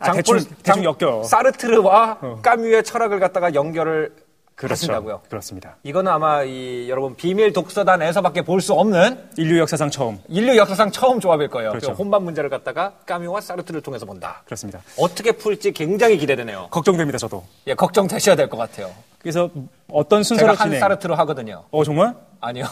아, 0.00 0.04
장폴 0.04 0.38
대충- 0.38 0.56
대충 0.62 0.84
엮여. 0.84 1.24
사르트르와 1.24 2.18
어. 2.20 2.40
까뮤의 2.42 2.84
철학을 2.84 3.18
갖다가 3.20 3.54
연결을 3.54 4.12
그렇죠. 4.58 4.72
하신다고요. 4.72 5.20
그렇습니다. 5.28 5.76
이거는 5.84 6.10
아마 6.10 6.42
이 6.42 6.88
여러분 6.90 7.14
비밀 7.14 7.52
독서단에서밖에 7.52 8.42
볼 8.42 8.60
수 8.60 8.72
없는 8.74 9.28
인류 9.36 9.58
역사상 9.60 9.88
처음. 9.90 10.18
인류 10.28 10.56
역사상 10.56 10.90
처음 10.90 11.20
조합일 11.20 11.46
거예요. 11.48 11.70
그렇죠. 11.70 11.92
그 11.92 11.98
혼밥 11.98 12.24
문제를 12.24 12.50
갖다가 12.50 12.94
까뮤와 13.06 13.40
사르트를 13.40 13.80
통해서 13.82 14.04
본다. 14.04 14.42
그렇습니다. 14.46 14.80
어떻게 14.98 15.30
풀지 15.32 15.70
굉장히 15.72 16.18
기대되네요. 16.18 16.66
걱정됩니다, 16.72 17.18
저도. 17.18 17.44
예, 17.68 17.74
걱정되셔야 17.74 18.34
될 18.34 18.48
것 18.48 18.56
같아요. 18.56 18.90
그래서 19.20 19.48
어떤 19.92 20.22
제가 20.22 20.28
순서로 20.28 20.52
한 20.54 20.66
진행. 20.68 20.80
사르트로 20.80 21.14
하거든요. 21.14 21.64
어, 21.70 21.84
정말? 21.84 22.14
아니요. 22.40 22.64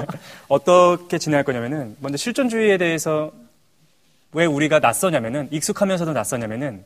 어떻게 0.48 1.18
진행할 1.18 1.44
거냐면은 1.44 1.96
먼저 2.00 2.16
실존주의에 2.16 2.78
대해서 2.78 3.30
왜 4.32 4.46
우리가 4.46 4.78
낯서냐면은 4.80 5.48
익숙하면서도 5.50 6.12
낯서냐면은 6.12 6.84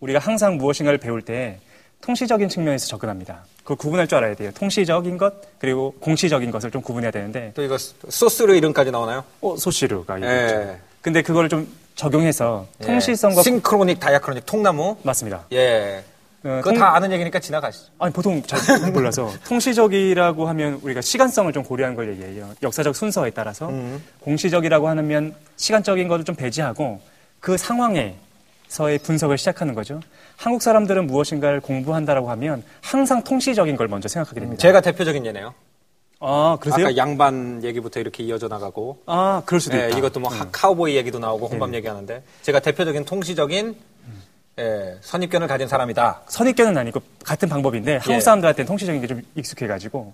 우리가 0.00 0.18
항상 0.18 0.56
무엇인가를 0.58 0.98
배울 0.98 1.22
때 1.22 1.58
통시적인 2.02 2.48
측면에서 2.48 2.86
접근합니다. 2.88 3.44
그걸 3.62 3.76
구분할 3.76 4.06
줄 4.08 4.18
알아야 4.18 4.34
돼요. 4.34 4.50
통시적인 4.54 5.16
것 5.18 5.34
그리고 5.58 5.92
공시적인 6.00 6.50
것을 6.50 6.70
좀 6.70 6.82
구분해야 6.82 7.10
되는데 7.12 7.52
또 7.54 7.62
이거 7.62 7.78
소스로 7.78 8.54
이름까지 8.54 8.90
나오나요? 8.90 9.24
어, 9.40 9.56
소시르가 9.56 10.18
이거죠. 10.18 10.32
예. 10.32 10.78
근데 11.00 11.22
그걸 11.22 11.48
좀 11.48 11.66
적용해서 11.94 12.66
예. 12.82 12.86
통시성과 12.86 13.42
싱크로닉, 13.42 14.00
다이아크로닉, 14.00 14.44
통나무. 14.46 14.96
맞습니다. 15.02 15.44
예. 15.52 16.02
어, 16.44 16.56
그거 16.60 16.70
통- 16.70 16.78
다 16.80 16.96
아는 16.96 17.12
얘기니까 17.12 17.38
지나가시죠. 17.38 17.92
아니 18.00 18.12
보통 18.12 18.42
잘 18.42 18.90
몰라서 18.90 19.30
통시적이라고 19.46 20.48
하면 20.48 20.80
우리가 20.82 21.00
시간성을 21.00 21.52
좀 21.52 21.62
고려한 21.62 21.94
걸 21.94 22.10
얘기해요. 22.10 22.50
역사적 22.64 22.96
순서에 22.96 23.30
따라서 23.30 23.68
음. 23.68 24.02
공시적이라고 24.20 24.88
하면 24.88 25.36
시간적인 25.56 26.08
것을 26.08 26.24
좀 26.24 26.34
배제하고 26.34 27.00
그 27.38 27.56
상황에서의 27.56 28.98
분석을 29.04 29.38
시작하는 29.38 29.74
거죠. 29.74 30.00
한국 30.42 30.60
사람들은 30.60 31.06
무엇인가를 31.06 31.60
공부한다라고 31.60 32.28
하면 32.30 32.64
항상 32.80 33.22
통시적인 33.22 33.76
걸 33.76 33.86
먼저 33.86 34.08
생각하게 34.08 34.40
됩니다. 34.40 34.60
제가 34.60 34.80
대표적인 34.80 35.24
예네요. 35.26 35.54
아 36.18 36.56
그러세요? 36.60 36.86
아까 36.86 36.96
양반 36.96 37.62
얘기부터 37.62 38.00
이렇게 38.00 38.24
이어져 38.24 38.48
나가고. 38.48 39.02
아 39.06 39.42
그럴 39.46 39.60
수도 39.60 39.76
예, 39.78 39.88
있다. 39.88 39.98
이것도 39.98 40.18
뭐 40.18 40.30
하- 40.32 40.48
카우보이 40.50 40.96
얘기도 40.96 41.20
나오고 41.20 41.46
혼밥 41.46 41.72
얘기하는데 41.74 42.22
제가 42.42 42.58
대표적인 42.58 43.04
통시적인 43.04 43.76
예, 44.58 44.96
선입견을 45.00 45.46
가진 45.46 45.68
사람이다. 45.68 46.22
선입견은 46.28 46.76
아니고 46.76 47.00
같은 47.24 47.48
방법인데 47.48 47.92
한국 47.98 48.14
예. 48.14 48.20
사람들한테는 48.20 48.66
통시적인 48.66 49.00
게 49.00 49.06
좀 49.06 49.22
익숙해가지고 49.36 50.12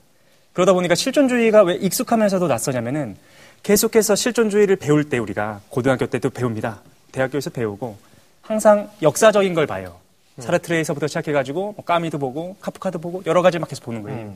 그러다 0.53 0.75
보니까 0.75 0.95
실존주의가 0.95 1.63
왜 1.63 1.75
익숙하면서도 1.77 2.49
낯서냐면은 2.49 3.17
계속해서 3.63 4.15
실존주의를 4.15 4.77
배울 4.77 5.09
때 5.09 5.17
우리가 5.19 5.61
고등학교 5.71 6.07
때도 6.07 6.29
배웁니다. 6.31 6.83
대학교에서 7.13 7.49
배우고 7.51 7.97
항상 8.43 8.91
역사적인 9.03 9.55
걸 9.55 9.67
봐요. 9.67 9.97
사르트르에서부터 10.39 11.07
시작해가지고 11.07 11.75
뭐 11.77 11.85
까미도 11.85 12.19
보고 12.19 12.57
카프카도 12.61 12.99
보고 12.99 13.23
여러 13.27 13.43
가지 13.43 13.59
막 13.59 13.69
계속 13.69 13.85
보는 13.85 14.03
거예요. 14.03 14.35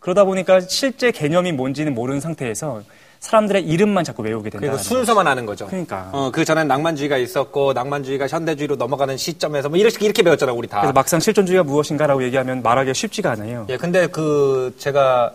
그러다 0.00 0.24
보니까 0.24 0.60
실제 0.60 1.10
개념이 1.10 1.52
뭔지는 1.52 1.94
모르는 1.94 2.20
상태에서 2.20 2.82
사람들의 3.20 3.64
이름만 3.64 4.04
자꾸 4.04 4.22
외우게 4.22 4.50
된다. 4.50 4.64
그리고 4.64 4.78
순서만 4.78 5.26
아는 5.26 5.44
거죠. 5.44 5.66
그러니까. 5.66 6.08
어, 6.12 6.30
그 6.30 6.44
전엔 6.44 6.68
낭만주의가 6.68 7.16
있었고 7.16 7.72
낭만주의가 7.72 8.28
현대주의로 8.28 8.76
넘어가는 8.76 9.16
시점에서 9.16 9.68
뭐 9.68 9.76
이렇게 9.76 10.04
이렇게 10.04 10.22
배웠잖아요, 10.22 10.54
우리 10.56 10.68
다. 10.68 10.80
그래서 10.80 10.92
막상 10.92 11.18
실존주의가 11.18 11.64
무엇인가라고 11.64 12.22
얘기하면 12.22 12.62
말하기가 12.62 12.92
쉽지가 12.92 13.32
않아요. 13.32 13.66
예, 13.70 13.76
근데 13.76 14.06
그 14.06 14.72
제가 14.78 15.34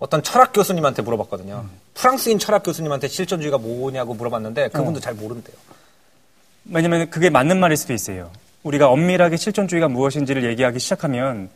어떤 0.00 0.24
철학 0.24 0.52
교수님한테 0.52 1.02
물어봤거든요. 1.02 1.66
프랑스인 1.94 2.40
철학 2.40 2.64
교수님한테 2.64 3.06
실존주의가 3.06 3.58
뭐냐고 3.58 4.14
물어봤는데 4.14 4.70
그분도 4.70 4.98
잘 4.98 5.14
모른대요. 5.14 5.54
왜냐면 6.72 7.10
그게 7.10 7.30
맞는 7.30 7.60
말일 7.60 7.76
수도 7.76 7.92
있어요. 7.92 8.30
우리가 8.62 8.88
엄밀하게 8.88 9.36
실존주의가 9.36 9.88
무엇인지를 9.88 10.44
얘기하기 10.44 10.78
시작하면 10.78 11.48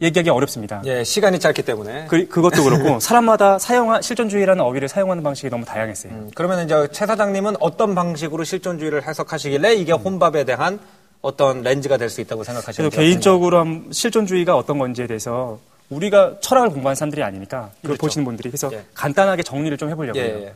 얘기하기 0.00 0.30
어렵습니다. 0.30 0.82
예, 0.84 1.04
시간이 1.04 1.38
짧기 1.38 1.62
때문에. 1.62 2.06
그, 2.08 2.26
그것도 2.26 2.64
그렇고 2.64 2.98
사람마다 3.00 3.58
사용한 3.58 4.02
실존주의라는 4.02 4.64
어휘를 4.64 4.88
사용하는 4.88 5.22
방식이 5.22 5.48
너무 5.48 5.64
다양했어요. 5.64 6.12
음, 6.12 6.30
그러면 6.34 6.64
이제 6.64 6.88
최 6.92 7.06
사장님은 7.06 7.56
어떤 7.60 7.94
방식으로 7.94 8.42
실존주의를 8.42 9.06
해석하시길래 9.06 9.74
이게 9.74 9.92
혼밥에 9.92 10.44
대한 10.44 10.80
어떤 11.20 11.62
렌즈가 11.62 11.98
될 11.98 12.10
수 12.10 12.20
있다고 12.20 12.40
그래서 12.40 12.52
생각하시는지 12.60 12.96
개인적으로 12.96 13.60
한 13.60 13.86
실존주의가 13.92 14.56
어떤 14.56 14.78
건지에 14.78 15.06
대해서 15.06 15.60
우리가 15.88 16.40
철학을 16.40 16.70
공부한 16.70 16.96
사람들이 16.96 17.22
아니니까 17.22 17.70
이걸 17.80 17.90
그렇죠. 17.90 18.00
보시는 18.00 18.24
분들이 18.24 18.48
그래서 18.50 18.70
예. 18.72 18.82
간단하게 18.94 19.44
정리를 19.44 19.76
좀 19.78 19.88
해보려고요. 19.90 20.20
예, 20.20 20.26
예. 20.46 20.52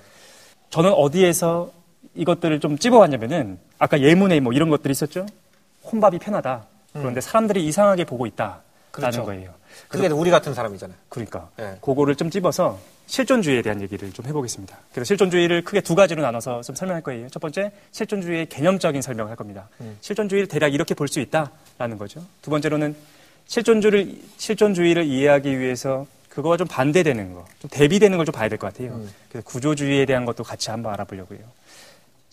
저는 0.71 0.93
어디에서 0.93 1.71
이것들을 2.17 2.61
좀 2.61 2.79
찝어왔냐면은 2.79 3.59
아까 3.79 4.01
예문에 4.01 4.41
뭐 4.41 4.53
이런 4.53 4.69
것들이 4.71 4.93
있었죠. 4.93 5.27
혼밥이 5.85 6.19
편하다. 6.19 6.65
그런데 6.93 7.21
사람들이 7.21 7.65
이상하게 7.67 8.05
보고 8.05 8.27
있다라는 8.27 8.61
그렇죠. 8.91 9.25
거예요. 9.25 9.51
그게 9.89 10.07
우리 10.09 10.31
같은 10.31 10.55
사람이잖아요. 10.55 10.97
그러니까 11.11 11.51
예. 11.59 11.77
그거를 11.83 12.15
좀 12.17 12.31
찝어서 12.31 12.79
실존주의에 13.07 13.61
대한 13.63 13.81
얘기를 13.83 14.11
좀 14.13 14.25
해보겠습니다. 14.27 14.77
그래서 14.93 15.05
실존주의를 15.09 15.63
크게 15.63 15.83
두 15.83 15.95
가지로 15.95 16.23
나눠서 16.23 16.63
좀 16.63 16.75
설명할 16.75 17.03
거예요. 17.03 17.29
첫 17.29 17.39
번째 17.41 17.71
실존주의의 17.93 18.47
개념적인 18.47 19.03
설명을 19.03 19.29
할 19.31 19.37
겁니다. 19.37 19.69
실존주의를 20.01 20.49
대략 20.49 20.73
이렇게 20.73 20.95
볼 20.95 21.07
수 21.09 21.21
있다라는 21.21 21.99
거죠. 21.99 22.25
두 22.41 22.51
번째로는 22.51 22.97
실존주의를 23.47 24.19
실존주의를 24.39 25.05
이해하기 25.05 25.59
위해서 25.61 26.07
그거와 26.31 26.57
좀 26.57 26.67
반대되는 26.67 27.35
거, 27.35 27.45
좀 27.61 27.71
대비되는 27.71 28.17
걸 28.19 28.25
좀 28.27 28.33
봐야 28.33 28.49
될 28.49 28.59
것 28.59 28.73
같아요. 28.73 29.01
그래서 29.31 29.47
구조주의에 29.47 30.05
대한 30.07 30.25
것도 30.25 30.43
같이 30.43 30.71
한번 30.71 30.93
알아보려고요. 30.95 31.39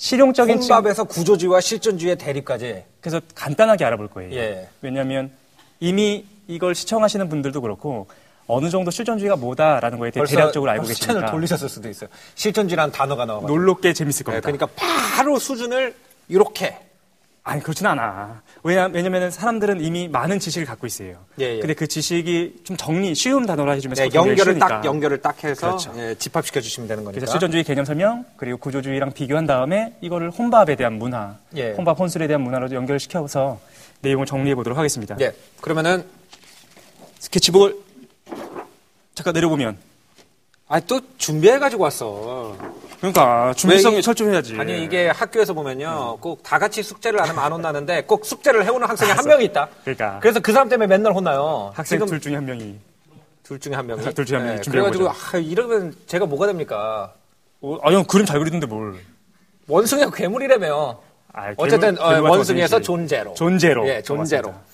실용적인 0.07 0.59
측- 0.59 0.69
혼밥에서 0.69 1.05
구조주의와 1.05 1.61
실존주의의 1.61 2.17
대립까지. 2.17 2.83
그래서 2.99 3.21
간단하게 3.35 3.85
알아볼 3.85 4.09
거예요. 4.09 4.33
예. 4.35 4.67
왜냐하면 4.81 5.31
이미 5.79 6.25
이걸 6.47 6.75
시청하시는 6.75 7.29
분들도 7.29 7.61
그렇고 7.61 8.07
어느 8.45 8.69
정도 8.69 8.91
실존주의가 8.91 9.37
뭐다라는 9.37 9.99
거에 9.99 10.11
대해 10.11 10.25
대략적으로 10.25 10.69
알고 10.71 10.83
채널 10.87 10.97
계시니까 11.21 11.31
돌리셨을 11.31 11.69
수도 11.69 11.87
있어요. 11.89 12.09
실존주의라는 12.35 12.91
단어가 12.91 13.23
나와가지고. 13.23 13.57
놀랍게 13.57 13.93
재밌을 13.93 14.25
예, 14.27 14.41
겁니다. 14.41 14.51
그러니까 14.51 14.67
바로 15.15 15.39
수준을 15.39 15.95
이렇게. 16.27 16.77
아니 17.45 17.61
그렇진 17.61 17.85
않아. 17.85 18.41
왜냐 18.63 18.87
왜냐면은 18.87 19.29
사람들은 19.29 19.81
이미 19.81 20.07
많은 20.07 20.39
지식을 20.39 20.65
갖고 20.65 20.87
있어요. 20.87 21.17
예, 21.41 21.55
예. 21.55 21.59
근데 21.59 21.73
그 21.73 21.87
지식이 21.87 22.61
좀 22.63 22.77
정리 22.77 23.13
쉬운 23.13 23.45
단어로 23.45 23.73
해주면 23.73 23.95
네, 23.95 24.09
연결을 24.13 24.37
쉬우니까. 24.37 24.67
딱 24.67 24.85
연결을 24.85 25.21
딱 25.21 25.43
해서 25.43 25.67
그렇죠. 25.67 25.93
예, 25.97 26.15
집합시켜 26.15 26.61
주시면 26.61 26.87
되는 26.87 27.03
거니까. 27.03 27.19
그래서 27.19 27.31
실존주의 27.33 27.65
개념 27.65 27.83
설명 27.83 28.23
그리고 28.37 28.57
구조주의랑 28.59 29.11
비교한 29.11 29.45
다음에 29.45 29.93
이거를 29.99 30.31
혼밥에 30.31 30.77
대한 30.77 30.93
문화, 30.93 31.37
예. 31.57 31.73
혼밥 31.73 31.99
혼술에 31.99 32.27
대한 32.27 32.41
문화로 32.43 32.71
연결시켜서 32.71 33.59
내용을 33.99 34.25
정리해 34.25 34.55
보도록 34.55 34.77
하겠습니다. 34.77 35.17
예. 35.19 35.33
그러면은 35.59 36.05
스케치북을 37.19 37.75
잠깐 39.15 39.33
내려보면 39.33 39.77
아, 40.73 40.79
또 40.79 40.99
준비해가지고 41.19 41.83
왔어. 41.83 42.57
그러니까 42.97 43.53
준비성이 43.55 44.01
철저해야지. 44.01 44.55
아니, 44.57 44.83
이게 44.83 45.07
학교에서 45.07 45.53
보면요. 45.53 46.17
꼭 46.19 46.41
다 46.41 46.57
같이 46.57 46.81
숙제를 46.81 47.21
안 47.21 47.29
하면 47.29 47.43
안 47.43 47.51
혼나는데 47.53 48.05
꼭 48.05 48.25
숙제를 48.25 48.65
해오는 48.65 48.87
학생이 48.89 49.11
한 49.11 49.23
명이 49.23 49.45
있다. 49.45 49.69
그러니까. 49.83 50.17
그래서 50.19 50.39
그 50.39 50.51
사람 50.51 50.69
때문에 50.69 50.87
맨날 50.87 51.13
혼나요. 51.13 51.71
학생 51.75 51.97
지금 51.99 52.07
둘 52.07 52.19
중에 52.19 52.33
한 52.33 52.45
명이 52.47 52.79
둘 53.43 53.59
중에 53.59 53.75
한 53.75 53.85
명이. 53.85 54.01
둘 54.15 54.25
중에 54.25 54.37
한 54.37 54.47
명이 54.47 54.61
네, 54.63 54.71
그래가지고. 54.71 55.09
아, 55.09 55.13
이러면 55.37 55.93
제가 56.07 56.25
뭐가 56.25 56.47
됩니까? 56.47 57.13
어, 57.61 57.77
아니 57.83 57.95
형 57.95 58.03
그림 58.05 58.25
잘 58.25 58.39
그리던데 58.39 58.65
뭘? 58.65 58.95
원숭이가 59.67 60.09
괴물이라며. 60.09 60.99
아, 61.33 61.53
어쨌든 61.57 61.89
괴물- 61.95 62.01
어, 62.01 62.09
괴물 62.09 62.23
같은 62.23 62.29
원숭이에서? 62.37 62.81
존재로. 62.81 63.33
존재로. 63.35 63.87
예, 63.87 64.01
존재로. 64.01 64.49
맞습니다. 64.49 64.72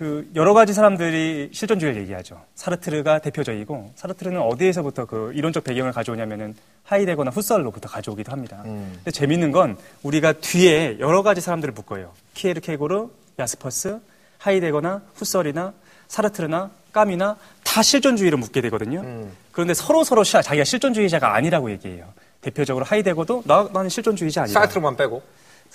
그 0.00 0.26
여러 0.34 0.54
가지 0.54 0.72
사람들이 0.72 1.50
실존주의를 1.52 2.00
얘기하죠. 2.00 2.40
사르트르가 2.54 3.18
대표적이고 3.18 3.92
사르트르는 3.96 4.40
어디에서부터 4.40 5.04
그 5.04 5.30
이론적 5.34 5.62
배경을 5.62 5.92
가져오냐면은 5.92 6.56
하이데거나 6.84 7.30
후설로부터 7.30 7.86
가져오기도 7.90 8.32
합니다. 8.32 8.62
음. 8.64 8.92
근데 8.94 9.10
재밌는 9.10 9.52
건 9.52 9.76
우리가 10.02 10.32
뒤에 10.32 10.96
여러 11.00 11.22
가지 11.22 11.42
사람들을 11.42 11.74
묶어요. 11.74 12.14
키에르 12.32 12.62
케고르, 12.62 13.08
야스퍼스, 13.38 14.00
하이데거나 14.38 15.02
후설이나 15.16 15.74
사르트르나 16.08 16.70
까미나 16.92 17.36
다 17.62 17.82
실존주의를 17.82 18.38
묻게 18.38 18.62
되거든요. 18.62 19.00
음. 19.02 19.30
그런데 19.52 19.74
서로 19.74 20.02
서로 20.02 20.24
시- 20.24 20.32
자기가 20.42 20.64
실존주의자가 20.64 21.34
아니라고 21.34 21.70
얘기해요. 21.72 22.06
대표적으로 22.40 22.86
하이데거도 22.86 23.42
나, 23.44 23.68
나는 23.70 23.90
실존주의자 23.90 24.44
아니다. 24.44 24.60
사르트르만 24.60 24.96
빼고. 24.96 25.22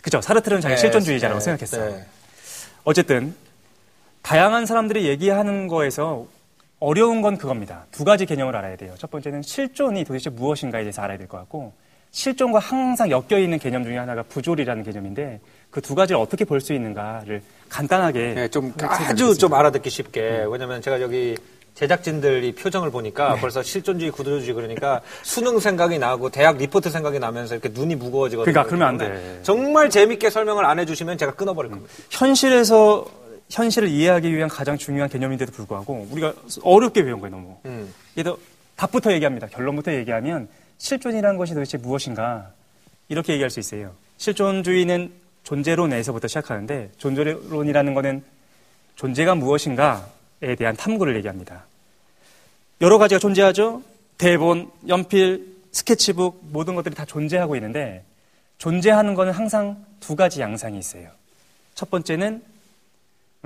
그죠. 0.02 0.20
사르트르는 0.20 0.62
자기 0.62 0.74
네, 0.74 0.82
실존주의자라고 0.82 1.38
네, 1.40 1.44
생각했어요. 1.46 1.92
네. 1.96 2.06
어쨌든 2.86 3.36
다양한 4.30 4.66
사람들이 4.66 5.06
얘기하는 5.08 5.68
거에서 5.68 6.26
어려운 6.80 7.22
건 7.22 7.38
그겁니다. 7.38 7.86
두 7.92 8.04
가지 8.04 8.26
개념을 8.26 8.56
알아야 8.56 8.76
돼요. 8.76 8.96
첫 8.98 9.12
번째는 9.12 9.44
실존이 9.44 10.04
도대체 10.04 10.32
무엇인가에 10.32 10.82
대해서 10.82 11.04
알아야 11.04 11.20
될 11.20 11.28
것 11.28 11.38
같고 11.38 11.74
실존과 12.10 12.58
항상 12.58 13.12
엮여 13.12 13.38
있는 13.40 13.60
개념 13.60 13.84
중에 13.84 13.98
하나가 13.98 14.24
부조리라는 14.24 14.84
개념인데 14.84 15.42
그 15.70 15.80
두 15.82 15.94
가지를 15.94 16.20
어떻게 16.20 16.44
볼 16.44 16.60
수 16.60 16.74
있는가를 16.74 17.44
간단하게 17.70 18.34
네, 18.34 18.48
좀. 18.48 18.74
아주 18.82 19.38
좀 19.38 19.54
알아듣기 19.54 19.90
쉽게. 19.92 20.46
왜냐면 20.50 20.82
제가 20.82 21.02
여기 21.02 21.36
제작진들이 21.76 22.56
표정을 22.56 22.90
보니까 22.90 23.36
벌써 23.36 23.62
실존주의, 23.62 24.10
구조주의 24.10 24.56
그러니까 24.56 25.02
수능 25.22 25.60
생각이 25.60 26.00
나고 26.00 26.30
대학 26.30 26.58
리포트 26.58 26.90
생각이 26.90 27.20
나면서 27.20 27.54
이렇게 27.56 27.70
눈이 27.70 27.96
무거워지거든요. 27.96 28.52
그러니까 28.52 28.64
그러면 28.68 28.88
안 28.88 28.98
돼. 28.98 29.40
정말 29.44 29.90
재밌게 29.92 30.30
설명을 30.32 30.66
안 30.66 30.80
해주시면 30.80 31.18
제가 31.20 31.34
끊어버릴 31.34 31.70
겁니다. 31.70 31.92
현실에서 32.10 33.06
현실을 33.50 33.90
이해하기 33.90 34.34
위한 34.36 34.50
가장 34.50 34.78
중요한 34.78 35.10
개념인데도 35.10 35.52
불구하고 35.52 36.08
우리가 36.12 36.34
어렵게 36.64 37.04
배운 37.04 37.20
거예요, 37.20 37.36
너무. 37.36 37.58
음. 37.66 37.94
얘도 38.18 38.38
답부터 38.76 39.14
얘기합니다. 39.14 39.48
결론부터 39.48 39.94
얘기하면 39.94 40.48
실존이라는 40.78 41.38
것이 41.38 41.54
도대체 41.54 41.78
무엇인가 41.78 42.52
이렇게 43.08 43.34
얘기할 43.34 43.50
수 43.50 43.60
있어요. 43.60 43.94
실존주의는 44.18 45.12
존재론에서부터 45.44 46.28
시작하는데 46.28 46.92
존재론이라는 46.98 47.94
것은 47.94 48.24
존재가 48.96 49.36
무엇인가에 49.36 50.56
대한 50.58 50.76
탐구를 50.76 51.16
얘기합니다. 51.18 51.66
여러 52.82 52.98
가지가 52.98 53.20
존재하죠. 53.20 53.84
대본, 54.18 54.72
연필, 54.88 55.56
스케치북 55.72 56.42
모든 56.52 56.76
것들이 56.76 56.96
다 56.96 57.06
존재하고 57.06 57.56
있는데 57.58 58.04
존재하는 58.58 59.14
것은 59.14 59.34
항상 59.34 59.86
두 60.00 60.16
가지 60.16 60.42
양상이 60.42 60.80
있어요. 60.80 61.10
첫 61.74 61.90
번째는 61.90 62.42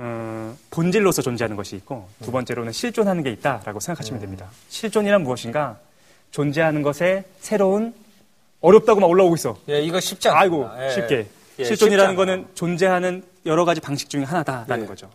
어, 0.02 0.56
본질로서 0.70 1.20
존재하는 1.20 1.56
것이 1.56 1.76
있고 1.76 2.08
두 2.22 2.32
번째로는 2.32 2.72
실존하는 2.72 3.22
게 3.22 3.30
있다라고 3.32 3.80
생각하시면 3.80 4.20
됩니다. 4.20 4.48
실존이란 4.70 5.22
무엇인가? 5.22 5.78
존재하는 6.30 6.80
것에 6.80 7.24
새로운 7.40 7.92
어렵다고 8.62 9.00
막 9.00 9.08
올라오고 9.08 9.34
있어. 9.34 9.58
예, 9.68 9.82
이거 9.82 10.00
쉽지 10.00 10.28
않습니다. 10.28 10.40
아이고 10.40 10.84
예. 10.84 10.90
쉽게 10.90 11.26
예, 11.58 11.64
실존이라는 11.64 12.14
거는 12.14 12.48
존재하는 12.54 13.22
여러 13.44 13.66
가지 13.66 13.82
방식 13.82 14.08
중에 14.08 14.24
하나다라는 14.24 14.84
예. 14.84 14.88
거죠. 14.88 15.10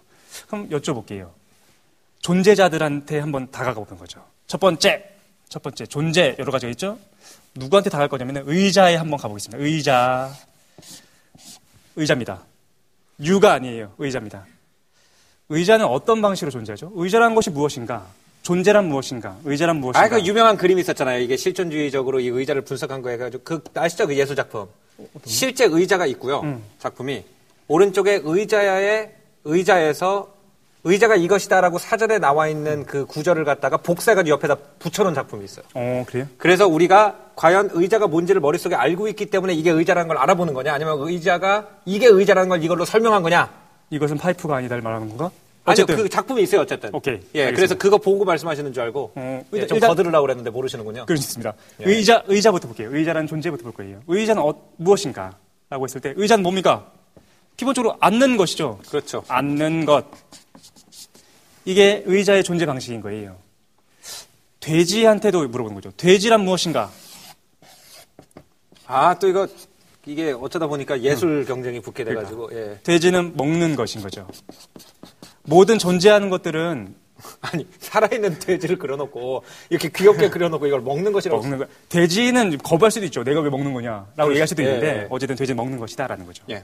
그럼 0.47 0.69
여쭤볼게요. 0.69 1.29
존재자들한테 2.19 3.19
한번 3.19 3.49
다가가 3.49 3.79
보는 3.81 3.97
거죠. 3.97 4.23
첫 4.45 4.59
번째, 4.59 5.09
첫 5.49 5.63
번째 5.63 5.87
존재 5.87 6.35
여러 6.37 6.51
가지가 6.51 6.69
있죠. 6.71 6.99
누구한테 7.55 7.89
다가갈 7.89 8.09
거냐면 8.09 8.43
의자에 8.45 8.95
한번 8.95 9.17
가보겠습니다. 9.19 9.63
의자, 9.63 10.31
의자입니다. 11.95 12.43
유가 13.21 13.53
아니에요. 13.53 13.93
의자입니다. 13.97 14.45
의자는 15.49 15.85
어떤 15.85 16.21
방식으로 16.21 16.51
존재하죠? 16.51 16.91
의자라는 16.95 17.35
것이 17.35 17.49
무엇인가? 17.49 18.05
존재란 18.41 18.85
무엇인가? 18.85 19.37
의자란 19.43 19.77
무엇인가? 19.77 20.05
아, 20.05 20.09
그 20.09 20.23
유명한 20.23 20.57
그림이 20.57 20.81
있었잖아요. 20.81 21.19
이게 21.19 21.37
실존주의적으로 21.37 22.19
이 22.19 22.27
의자를 22.27 22.61
분석한 22.61 23.01
거 23.01 23.09
해가지고 23.09 23.43
그 23.43 23.63
아시죠? 23.75 24.07
그 24.07 24.15
예술 24.17 24.35
작품. 24.35 24.67
실제 25.25 25.65
의자가 25.65 26.05
있고요. 26.07 26.41
음. 26.41 26.63
작품이 26.79 27.23
오른쪽에 27.67 28.21
의자의 28.23 29.11
의자에서 29.43 30.33
의자가 30.83 31.15
이것이다라고 31.15 31.79
사전에 31.79 32.19
나와 32.19 32.47
있는 32.47 32.85
그 32.85 33.07
구절을 33.07 33.43
갖다가 33.43 33.77
복사해가지고 33.77 34.35
옆에다 34.35 34.55
붙여놓은 34.77 35.15
작품이 35.15 35.43
있어요. 35.43 35.65
어 35.73 36.03
그래요? 36.07 36.27
그래서 36.37 36.67
우리가 36.67 37.15
과연 37.35 37.71
의자가 37.73 38.05
뭔지를 38.07 38.39
머릿속에 38.39 38.75
알고 38.75 39.07
있기 39.07 39.25
때문에 39.27 39.53
이게 39.55 39.71
의자라는 39.71 40.07
걸 40.07 40.17
알아보는 40.19 40.53
거냐, 40.53 40.71
아니면 40.71 40.97
의자가 40.99 41.67
이게 41.85 42.05
의자라는 42.05 42.49
걸 42.49 42.63
이걸로 42.63 42.85
설명한 42.85 43.23
거냐. 43.23 43.64
이것은 43.95 44.17
파이프가 44.17 44.57
아니다를 44.57 44.83
말하는 44.83 45.07
건가? 45.09 45.31
아니요, 45.63 45.83
어쨌든 45.83 45.95
그 45.95 46.09
작품이 46.09 46.43
있어요, 46.43 46.61
어쨌든. 46.61 46.93
오케이, 46.93 47.15
예, 47.33 47.45
알겠습니다. 47.45 47.55
그래서 47.55 47.75
그거 47.75 47.97
보고 47.97 48.23
말씀하시는 48.25 48.71
줄 48.73 48.83
알고 48.83 49.13
어, 49.15 49.45
예, 49.53 49.65
좀 49.65 49.79
거들으려고 49.79 50.21
그랬는데 50.23 50.49
모르시는군요. 50.51 51.05
그렇습니다. 51.07 51.53
예. 51.81 51.85
의자, 51.89 52.23
의자부터 52.27 52.67
볼게요. 52.67 52.89
의자라는 52.91 53.25
존재부터 53.27 53.63
볼 53.63 53.71
거예요. 53.71 54.01
의자는 54.07 54.41
어- 54.43 54.53
무엇인가? 54.77 55.37
라고 55.69 55.85
했을 55.85 56.01
때, 56.01 56.13
의자는 56.15 56.43
뭡니까? 56.43 56.91
기본적으로 57.57 57.97
앉는 57.99 58.37
것이죠. 58.37 58.79
그렇죠. 58.89 59.23
앉는 59.27 59.85
것. 59.85 60.05
이게 61.63 62.03
의자의 62.05 62.43
존재 62.43 62.65
방식인 62.67 63.01
거예요. 63.01 63.37
돼지한테도 64.59 65.47
물어보는 65.47 65.73
거죠. 65.75 65.91
돼지란 65.97 66.41
무엇인가? 66.41 66.91
아, 68.85 69.17
또 69.17 69.27
이거, 69.29 69.47
이게 70.05 70.31
어쩌다 70.31 70.67
보니까 70.67 71.01
예술 71.01 71.45
경쟁이 71.45 71.79
붙게 71.81 72.03
돼가지고, 72.03 72.49
예. 72.53 72.79
돼지는 72.83 73.33
먹는 73.35 73.75
것인 73.75 74.01
거죠. 74.01 74.27
모든 75.43 75.77
존재하는 75.77 76.29
것들은 76.29 76.95
아니, 77.41 77.65
살아있는 77.79 78.39
돼지를 78.39 78.77
그려놓고, 78.77 79.43
이렇게 79.69 79.89
귀엽게 79.89 80.29
그려놓고 80.29 80.67
이걸 80.67 80.81
먹는 80.81 81.11
것이라고. 81.11 81.41
먹는 81.41 81.57
거. 81.59 81.65
돼지는 81.89 82.57
거부할 82.57 82.91
수도 82.91 83.05
있죠. 83.05 83.23
내가 83.23 83.39
왜 83.41 83.49
먹는 83.49 83.73
거냐라고 83.73 84.29
얘기할 84.31 84.47
수도 84.47 84.61
예, 84.63 84.67
있는데 84.67 84.87
예. 84.87 85.07
어쨌든 85.09 85.35
돼지는 85.35 85.55
먹는 85.55 85.79
것이다라는 85.79 86.25
거죠. 86.25 86.43
예. 86.49 86.63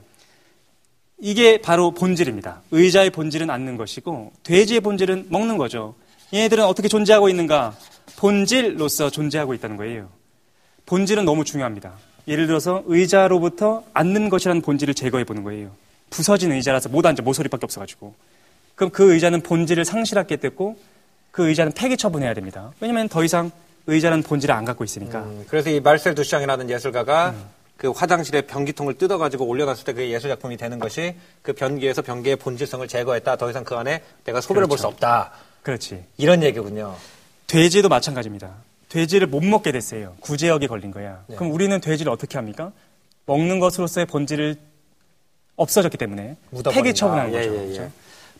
이게 1.19 1.61
바로 1.61 1.91
본질입니다. 1.91 2.63
의자의 2.71 3.11
본질은 3.11 3.49
앉는 3.49 3.77
것이고 3.77 4.33
돼지의 4.43 4.81
본질은 4.81 5.27
먹는 5.29 5.57
거죠. 5.57 5.95
얘네들은 6.33 6.63
어떻게 6.65 6.87
존재하고 6.87 7.29
있는가? 7.29 7.75
본질로서 8.17 9.09
존재하고 9.09 9.53
있다는 9.53 9.77
거예요. 9.77 10.09
본질은 10.85 11.25
너무 11.25 11.43
중요합니다. 11.45 11.93
예를 12.27 12.47
들어서 12.47 12.83
의자로부터 12.85 13.83
앉는 13.93 14.29
것이라는 14.29 14.61
본질을 14.61 14.93
제거해 14.93 15.23
보는 15.23 15.43
거예요. 15.43 15.71
부서진 16.09 16.51
의자라서 16.51 16.89
못 16.89 17.05
앉아 17.05 17.23
모서리밖에 17.23 17.65
없어가지고. 17.65 18.13
그럼 18.75 18.91
그 18.91 19.13
의자는 19.13 19.41
본질을 19.41 19.85
상실하게 19.85 20.37
됐고 20.37 20.77
그 21.31 21.47
의자는 21.47 21.71
폐기 21.73 21.97
처분해야 21.97 22.33
됩니다. 22.33 22.71
왜냐하면 22.79 23.07
더 23.09 23.23
이상 23.23 23.51
의자라는 23.87 24.23
본질을 24.23 24.53
안 24.53 24.65
갖고 24.65 24.83
있으니까. 24.83 25.21
음, 25.21 25.45
그래서 25.47 25.69
이 25.69 25.79
말셀 25.79 26.15
두샹이라는 26.15 26.69
예술가가 26.69 27.33
그 27.77 27.89
화장실에 27.89 28.41
변기통을 28.41 28.95
뜯어가지고 28.99 29.45
올려놨을 29.45 29.83
때그 29.85 30.07
예술 30.09 30.29
작품이 30.29 30.57
되는 30.57 30.77
것이 30.77 31.15
그 31.41 31.53
변기에서 31.53 32.03
변기의 32.03 32.35
본질성을 32.35 32.87
제거했다. 32.87 33.37
더 33.37 33.49
이상 33.49 33.63
그 33.63 33.75
안에 33.75 34.03
내가 34.23 34.39
소변을 34.39 34.67
볼수 34.67 34.83
그렇죠. 34.83 34.93
없다. 34.93 35.31
그렇지. 35.63 36.03
이런 36.17 36.43
얘기군요. 36.43 36.95
돼지도 37.47 37.89
마찬가지입니다. 37.89 38.53
돼지를 38.91 39.27
못 39.27 39.41
먹게 39.41 39.71
됐어요. 39.71 40.17
구제역에 40.19 40.67
걸린 40.67 40.91
거야. 40.91 41.23
네. 41.27 41.37
그럼 41.37 41.53
우리는 41.53 41.79
돼지를 41.79 42.11
어떻게 42.11 42.37
합니까? 42.37 42.73
먹는 43.25 43.61
것으로서의 43.61 44.05
본질을 44.05 44.57
없어졌기 45.55 45.97
때문에. 45.97 46.35
폐기 46.71 46.93
처분하는 46.93 47.33
예, 47.33 47.37
거죠. 47.37 47.55
예, 47.55 47.61
예. 47.61 47.73
그렇죠? 47.73 47.91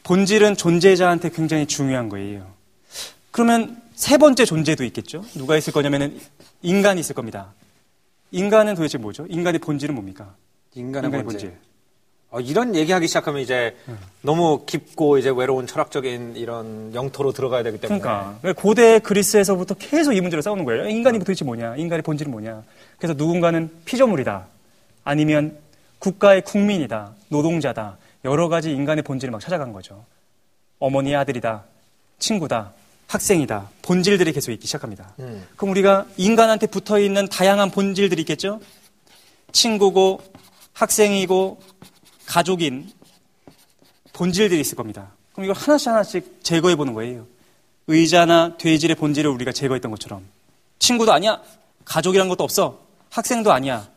본질은 0.04 0.58
존재자한테 0.58 1.30
굉장히 1.30 1.66
중요한 1.68 2.10
거예요. 2.10 2.46
그러면 3.32 3.82
세 3.96 4.18
번째 4.18 4.44
존재도 4.44 4.84
있겠죠? 4.84 5.24
누가 5.36 5.56
있을 5.56 5.72
거냐면은 5.72 6.20
인간이 6.62 7.00
있을 7.00 7.16
겁니다. 7.16 7.54
인간은 8.32 8.76
도대체 8.76 8.98
뭐죠? 8.98 9.26
인간의 9.30 9.60
본질은 9.60 9.96
뭡니까? 9.96 10.36
인간의, 10.76 11.08
인간의 11.08 11.24
본질. 11.24 11.50
본질. 11.52 11.71
어, 12.32 12.40
이런 12.40 12.76
얘기하기 12.76 13.08
시작하면 13.08 13.42
이제 13.42 13.76
너무 14.22 14.66
깊고 14.66 15.18
이제 15.18 15.30
외로운 15.30 15.68
철학적인 15.68 16.38
이런 16.38 16.96
영토로 16.96 17.34
들어가야 17.34 17.62
되기 17.62 17.78
때문에. 17.78 18.00
그러니까 18.00 18.40
고대 18.56 19.00
그리스에서부터 19.00 19.76
계속 19.76 20.14
이 20.14 20.22
문제로 20.22 20.42
싸우는 20.42 20.64
거예요. 20.64 20.88
인간이 20.88 21.20
도대체 21.20 21.44
뭐냐? 21.44 21.76
인간의 21.76 22.04
본질은 22.04 22.32
뭐냐? 22.32 22.64
그래서 22.98 23.14
누군가는 23.16 23.70
피조물이다. 23.84 24.48
아니면 25.04 25.58
국가의 26.00 26.42
국민이다. 26.44 27.12
노동자다. 27.28 27.98
여러 28.24 28.48
가지 28.48 28.72
인간의 28.72 29.04
본질을 29.04 29.32
막 29.32 29.42
찾아간 29.42 29.74
거죠. 29.74 30.06
어머니의 30.80 31.18
아들이다. 31.18 31.66
친구다. 32.18 32.72
학생이다. 33.08 33.70
본질들이 33.82 34.32
계속 34.32 34.52
있기 34.52 34.68
시작합니다. 34.68 35.16
음. 35.20 35.46
그럼 35.58 35.72
우리가 35.72 36.06
인간한테 36.16 36.68
붙어 36.68 36.98
있는 36.98 37.28
다양한 37.28 37.72
본질들이 37.72 38.22
있겠죠? 38.22 38.62
친구고, 39.52 40.22
학생이고, 40.72 41.60
가족인 42.32 42.90
본질들이 44.14 44.62
있을 44.62 44.78
겁니다. 44.78 45.12
그럼 45.34 45.46
이걸 45.46 45.56
하나씩 45.58 45.90
하나씩 45.90 46.40
제거해 46.44 46.78
보는 46.78 46.94
거예요. 46.94 47.28
의자나 47.88 48.56
돼지의 48.58 48.96
본질을 48.96 49.30
우리가 49.32 49.52
제거했던 49.52 49.92
것처럼. 49.92 50.26
친구도 50.80 51.12
아니야. 51.12 51.42
가족이란 51.84 52.30
것도 52.30 52.46
없어. 52.46 52.80
학생도 53.10 53.52
아니야. 53.52 53.90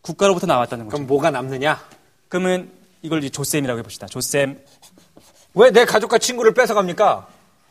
국가로부터 0.00 0.46
나왔다는 0.46 0.84
거죠. 0.84 0.94
그럼 0.96 1.08
뭐가 1.08 1.32
남느냐? 1.32 1.80
그러면 2.28 2.70
이걸 3.02 3.18
이제 3.18 3.30
조쌤이라고 3.30 3.80
해봅시다. 3.80 4.06
조쌤, 4.06 4.60
왜 5.54 5.70
내 5.72 5.84
가족과 5.84 6.18
친구를 6.18 6.54
뺏어갑니까? 6.54 7.26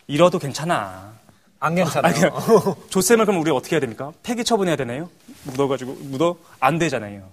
잃어도 0.07 0.39
괜찮아. 0.39 1.13
안 1.61 1.75
괜찮아요. 1.75 2.13
아니, 2.13 2.19
조쌤을 2.89 3.25
그럼 3.25 3.39
우리가 3.41 3.55
어떻게 3.55 3.75
해야 3.77 3.79
됩니까? 3.79 4.11
폐기 4.23 4.43
처분해야 4.43 4.75
되나요? 4.75 5.09
묻어가지고, 5.45 5.93
묻어? 6.01 6.35
안 6.59 6.77
되잖아요. 6.79 7.29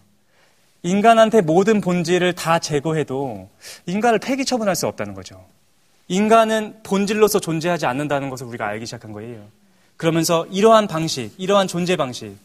인간한테 0.83 1.41
모든 1.41 1.81
본질을 1.81 2.35
다 2.35 2.59
제거해도 2.59 3.49
인간을 3.87 4.19
폐기 4.19 4.45
처분할 4.45 4.77
수 4.77 4.87
없다는 4.87 5.15
거죠. 5.15 5.45
인간은 6.09 6.81
본질로서 6.83 7.41
존재하지 7.41 7.87
않는다는 7.87 8.31
것을 8.31 8.47
우리가 8.47 8.67
알기 8.67 8.87
시작한 8.87 9.13
거예요. 9.13 9.47
그러면서 9.97 10.47
이러한 10.47 10.87
방식, 10.87 11.33
이러한 11.37 11.67
존재 11.67 11.97
방식, 11.97 12.37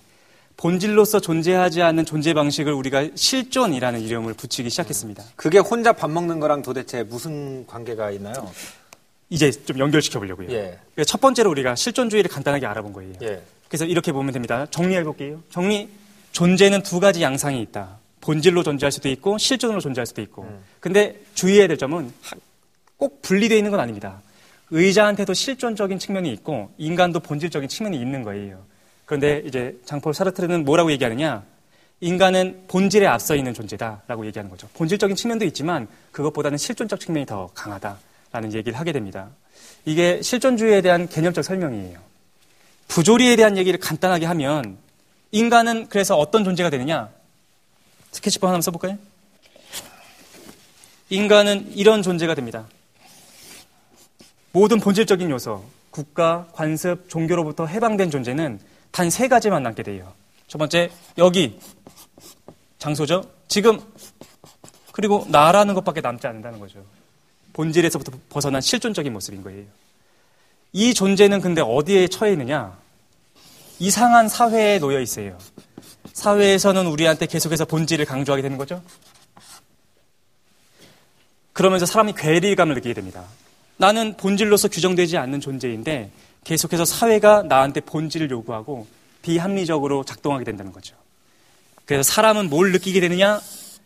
본질로서 0.58 1.20
존재하지 1.20 1.82
않는 1.82 2.06
존재 2.06 2.34
방식을 2.34 2.74
우리가 2.74 3.10
실존이라는 3.16 4.02
이름을 4.02 4.34
붙이기 4.34 4.70
시작했습니다. 4.70 5.24
그게 5.36 5.60
혼자 5.60 5.94
밥 5.94 6.10
먹는 6.10 6.40
거랑 6.40 6.62
도대체 6.62 7.04
무슨 7.04 7.66
관계가 7.68 8.12
있나요? 8.12 8.52
이제 9.30 9.52
좀 9.52 9.80
연결시켜 9.80 10.20
보려고요. 10.20 10.52
예. 10.52 10.78
첫 11.06 11.22
번째로 11.22 11.50
우리가 11.52 11.76
실존주의를 11.76 12.30
간단하게 12.30 12.66
알아본 12.68 12.94
거예요. 12.94 13.14
예. 13.24 13.42
그래서 13.68 13.86
이렇게 13.86 14.12
보면 14.12 14.34
됩니다. 14.34 14.68
정리해 14.70 15.04
볼게요. 15.04 15.42
정리. 15.50 15.90
존재는 16.34 16.82
두 16.82 17.00
가지 17.00 17.22
양상이 17.22 17.62
있다. 17.62 18.00
본질로 18.24 18.64
존재할 18.64 18.92
수도 18.92 19.10
있고 19.10 19.38
실존으로 19.38 19.82
존재할 19.82 20.06
수도 20.06 20.22
있고. 20.22 20.48
근데 20.80 21.20
주의해야 21.36 21.68
될 21.68 21.78
점은 21.78 22.12
하- 22.22 22.38
꼭 22.96 23.22
분리되어 23.22 23.58
있는 23.58 23.70
건 23.70 23.82
아닙니다. 23.82 24.22
의자한테도 24.72 25.34
실존적인 25.34 26.00
측면이 26.00 26.32
있고 26.32 26.72
인간도 26.78 27.20
본질적인 27.20 27.68
측면이 27.68 28.00
있는 28.00 28.24
거예요. 28.24 28.64
그런데 29.06 29.44
이제 29.46 29.78
장폴 29.84 30.14
사르트르는 30.14 30.64
뭐라고 30.64 30.92
얘기하느냐? 30.94 31.44
인간은 32.00 32.64
본질에 32.70 33.06
앞서 33.08 33.36
있는 33.36 33.54
존재다라고 33.54 34.26
얘기하는 34.28 34.50
거죠. 34.50 34.68
본질적인 34.74 35.16
측면도 35.18 35.44
있지만 35.46 35.88
그것보다는 36.14 36.58
실존적 36.58 37.00
측면이 37.02 37.26
더 37.26 37.50
강하다라는 37.54 38.54
얘기를 38.54 38.80
하게 38.80 38.94
됩니다. 38.94 39.30
이게 39.86 40.22
실존주의에 40.22 40.82
대한 40.82 41.08
개념적 41.10 41.44
설명이에요. 41.44 42.00
부조리에 42.88 43.36
대한 43.36 43.58
얘기를 43.58 43.80
간단하게 43.80 44.26
하면 44.28 44.78
인간은 45.32 45.88
그래서 45.90 46.18
어떤 46.18 46.44
존재가 46.46 46.70
되느냐? 46.70 47.10
스케치북 48.14 48.48
하나 48.48 48.62
써볼까요? 48.62 48.98
인간은 51.10 51.74
이런 51.76 52.02
존재가 52.02 52.36
됩니다. 52.36 52.66
모든 54.52 54.80
본질적인 54.80 55.30
요소, 55.30 55.64
국가, 55.90 56.48
관습, 56.54 57.10
종교로부터 57.10 57.66
해방된 57.66 58.10
존재는 58.12 58.60
단 58.92 59.10
세 59.10 59.28
가지만 59.28 59.64
남게 59.64 59.84
돼요. 59.84 60.14
첫 60.48 60.60
번째, 60.60 60.92
여기, 61.18 61.60
장소죠. 62.78 63.24
지금, 63.48 63.80
그리고 64.92 65.26
나라는 65.30 65.74
것밖에 65.74 66.02
남지 66.02 66.28
않는다는 66.28 66.60
거죠. 66.60 66.84
본질에서부터 67.54 68.12
벗어난 68.30 68.62
실존적인 68.62 69.12
모습인 69.12 69.42
거예요. 69.44 69.66
이 70.72 70.94
존재는 70.94 71.42
근데 71.42 71.62
어디에 71.62 72.08
처해 72.08 72.34
있느냐? 72.34 72.78
이상한 73.80 74.30
사회에 74.30 74.80
놓여 74.80 75.00
있어요. 75.00 75.38
사회에서는 76.14 76.88
우리한테 76.88 77.26
계속해서 77.26 77.66
본질을 77.66 78.06
강조하게 78.06 78.42
되는 78.42 78.58
거죠. 78.58 78.82
그러면서 81.52 81.86
사람이 81.86 82.14
괴리감을 82.14 82.76
느끼게 82.76 82.94
됩니다. 82.94 83.26
나는 83.78 84.16
본질로서 84.18 84.70
규정되지 84.70 85.18
않는 85.18 85.40
존재인데 85.40 86.12
계속해서 86.44 86.86
사회가 86.86 87.44
나한테 87.44 87.82
본질을 87.82 88.30
요구하고 88.32 88.88
비합리적으로 89.22 90.04
작동하게 90.04 90.46
된다는 90.46 90.72
거죠. 90.72 90.96
그래서 91.86 92.04
사람은 92.04 92.50
뭘 92.50 92.72
느끼게 92.72 93.00
되느냐? 93.00 93.42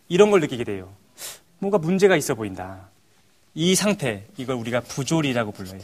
이런 0.08 0.30
걸 0.30 0.40
느끼게 0.40 0.64
돼요. 0.64 0.92
뭔가 1.58 1.78
문제가 1.78 2.16
있어 2.16 2.34
보인다. 2.34 2.88
이 3.54 3.74
상태, 3.74 4.24
이걸 4.36 4.56
우리가 4.56 4.80
부조리라고 4.80 5.52
불러요. 5.52 5.80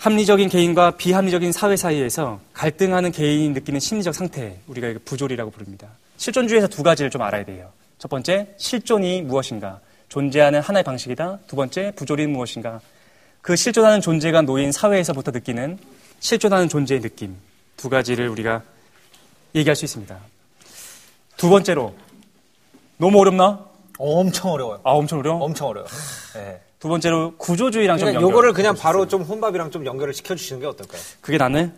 합리적인 0.00 0.48
개인과 0.48 0.92
비합리적인 0.92 1.52
사회 1.52 1.76
사이에서 1.76 2.40
갈등하는 2.54 3.12
개인이 3.12 3.50
느끼는 3.50 3.80
심리적 3.80 4.14
상태, 4.14 4.58
우리가 4.66 4.98
부조리라고 5.04 5.50
부릅니다. 5.50 5.88
실존주의에서 6.16 6.68
두 6.68 6.82
가지를 6.82 7.10
좀 7.10 7.20
알아야 7.20 7.44
돼요. 7.44 7.70
첫 7.98 8.08
번째, 8.08 8.48
실존이 8.56 9.20
무엇인가? 9.20 9.78
존재하는 10.08 10.62
하나의 10.62 10.84
방식이다. 10.84 11.40
두 11.46 11.54
번째, 11.54 11.92
부조리는 11.96 12.32
무엇인가? 12.32 12.80
그 13.42 13.56
실존하는 13.56 14.00
존재가 14.00 14.40
놓인 14.40 14.72
사회에서부터 14.72 15.32
느끼는 15.32 15.78
실존하는 16.20 16.70
존재의 16.70 17.02
느낌. 17.02 17.36
두 17.76 17.90
가지를 17.90 18.28
우리가 18.28 18.62
얘기할 19.54 19.76
수 19.76 19.84
있습니다. 19.84 20.18
두 21.36 21.50
번째로, 21.50 21.94
너무 22.96 23.20
어렵나? 23.20 23.66
엄청 23.98 24.52
어려워요. 24.52 24.80
아, 24.82 24.92
엄청 24.92 25.18
어려워? 25.18 25.44
엄청 25.44 25.68
어려워요. 25.68 25.90
예. 26.36 26.69
두 26.80 26.88
번째로, 26.88 27.36
구조주의랑 27.36 27.98
좀 27.98 28.08
연결. 28.08 28.22
요거를 28.22 28.52
그냥 28.54 28.74
바로 28.74 29.06
좀 29.06 29.22
혼밥이랑 29.22 29.70
좀 29.70 29.84
연결을 29.84 30.14
시켜주시는 30.14 30.60
게 30.60 30.66
어떨까요? 30.66 31.00
그게 31.20 31.36
나는, 31.36 31.74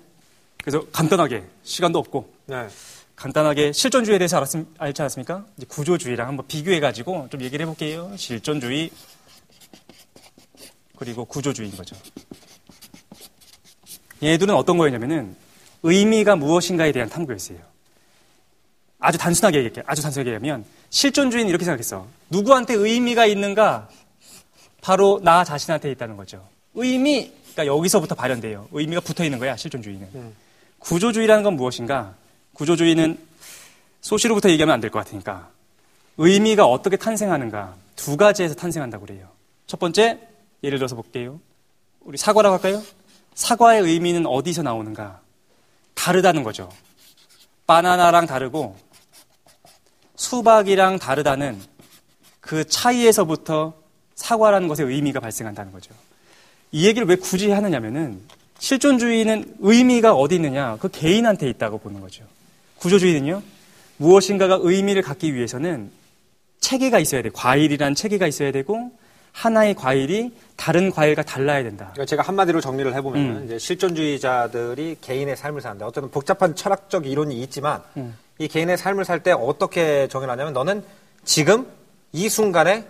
그래서 0.63 0.87
간단하게, 0.93 1.43
시간도 1.65 1.99
없고, 1.99 2.33
네. 2.47 2.69
간단하게 3.17 3.73
실존주의에 3.73 4.19
대해서 4.19 4.37
알았, 4.37 4.55
알지 4.79 5.03
않았습니까? 5.03 5.45
이제 5.57 5.67
구조주의랑 5.69 6.29
한번 6.29 6.47
비교해가지고 6.47 7.29
좀 7.31 7.43
얘기를 7.43 7.65
해볼게요. 7.65 8.13
실존주의, 8.17 8.91
그리고 10.97 11.25
구조주의인 11.25 11.77
거죠. 11.77 11.97
얘들은 14.23 14.55
어떤 14.55 14.79
거였냐면은 14.79 15.35
의미가 15.83 16.37
무엇인가에 16.37 16.93
대한 16.93 17.09
탐구였어요. 17.09 17.59
아주 19.01 19.19
단순하게 19.19 19.59
얘기할게요. 19.59 19.85
아주 19.89 20.01
단순하게 20.01 20.31
얘기하면 20.31 20.65
실존주의는 20.91 21.49
이렇게 21.51 21.65
생각했어. 21.65 22.07
누구한테 22.31 22.75
의미가 22.75 23.27
있는가? 23.27 23.89
바로 24.83 25.21
나 25.23 25.45
자신한테 25.45 25.91
있다는 25.93 26.17
거죠. 26.19 26.47
의미, 26.75 27.33
그러니까 27.55 27.67
여기서부터 27.67 28.15
발현돼요. 28.15 28.69
의미가 28.73 29.01
붙어 29.01 29.25
있는 29.25 29.39
거야, 29.39 29.57
실존주의는. 29.57 30.35
구조주의라는 30.81 31.43
건 31.45 31.55
무엇인가? 31.55 32.15
구조주의는 32.53 33.19
소시로부터 34.03 34.51
얘기하면 34.51 34.75
안 34.75 34.81
될 34.81 34.91
것 34.91 34.99
같으니까 34.99 35.49
의미가 36.19 36.67
어떻게 36.67 36.97
탄생하는가 36.97 37.77
두 37.97 38.17
가지에서 38.17 38.55
탄생한다고 38.55 39.07
그래요. 39.07 39.29
첫 39.67 39.79
번째 39.79 40.19
예를 40.65 40.79
들어서 40.79 40.97
볼게요. 40.97 41.41
우리 42.01 42.19
사과라고 42.19 42.55
할까요? 42.55 42.83
사과의 43.35 43.83
의미는 43.83 44.27
어디서 44.27 44.63
나오는가? 44.63 45.21
다르다는 45.95 46.43
거죠. 46.43 46.69
바나나랑 47.67 48.27
다르고 48.27 48.77
수박이랑 50.17 50.99
다르다는 50.99 51.61
그 52.41 52.65
차이에서부터 52.67 53.75
사과라는 54.27 54.69
것의 54.69 54.89
의미가 54.89 55.21
발생한다는 55.21 55.73
거죠. 55.73 55.93
이 56.71 56.87
얘기를 56.87 57.07
왜 57.09 57.17
굳이 57.17 57.51
하느냐면은 57.51 58.21
실존주의는 58.59 59.57
의미가 59.59 60.15
어디 60.15 60.37
있느냐? 60.37 60.77
그 60.81 60.89
개인한테 60.89 61.49
있다고 61.51 61.79
보는 61.79 62.01
거죠. 62.01 62.25
구조주의는요, 62.79 63.43
무엇인가가 63.97 64.59
의미를 64.63 65.03
갖기 65.03 65.35
위해서는 65.35 65.91
체계가 66.61 67.01
있어야 67.01 67.23
돼. 67.23 67.31
과일이란 67.33 67.97
체계가 67.97 68.29
있어야 68.29 68.53
되고, 68.53 68.93
하나의 69.33 69.75
과일이 69.75 70.33
다른 70.57 70.91
과일과 70.93 71.23
달라야 71.23 71.63
된다. 71.65 71.91
그러니까 71.93 72.05
제가 72.05 72.23
한마디로 72.23 72.61
정리를 72.61 72.95
해보면 72.95 73.37
음. 73.39 73.45
이제 73.47 73.59
실존주의자들이 73.59 74.99
개인의 75.01 75.37
삶을 75.37 75.61
사는데 75.63 75.85
어쨌든 75.85 76.11
복잡한 76.11 76.55
철학적 76.55 77.07
이론이 77.07 77.41
있지만 77.43 77.83
음. 77.97 78.15
이 78.39 78.47
개인의 78.47 78.77
삶을 78.77 79.05
살 79.07 79.21
때 79.23 79.33
어떻게 79.33 80.07
정의하냐면 80.09 80.53
너는 80.53 80.85
지금 81.25 81.67
이 82.13 82.29
순간에 82.29 82.85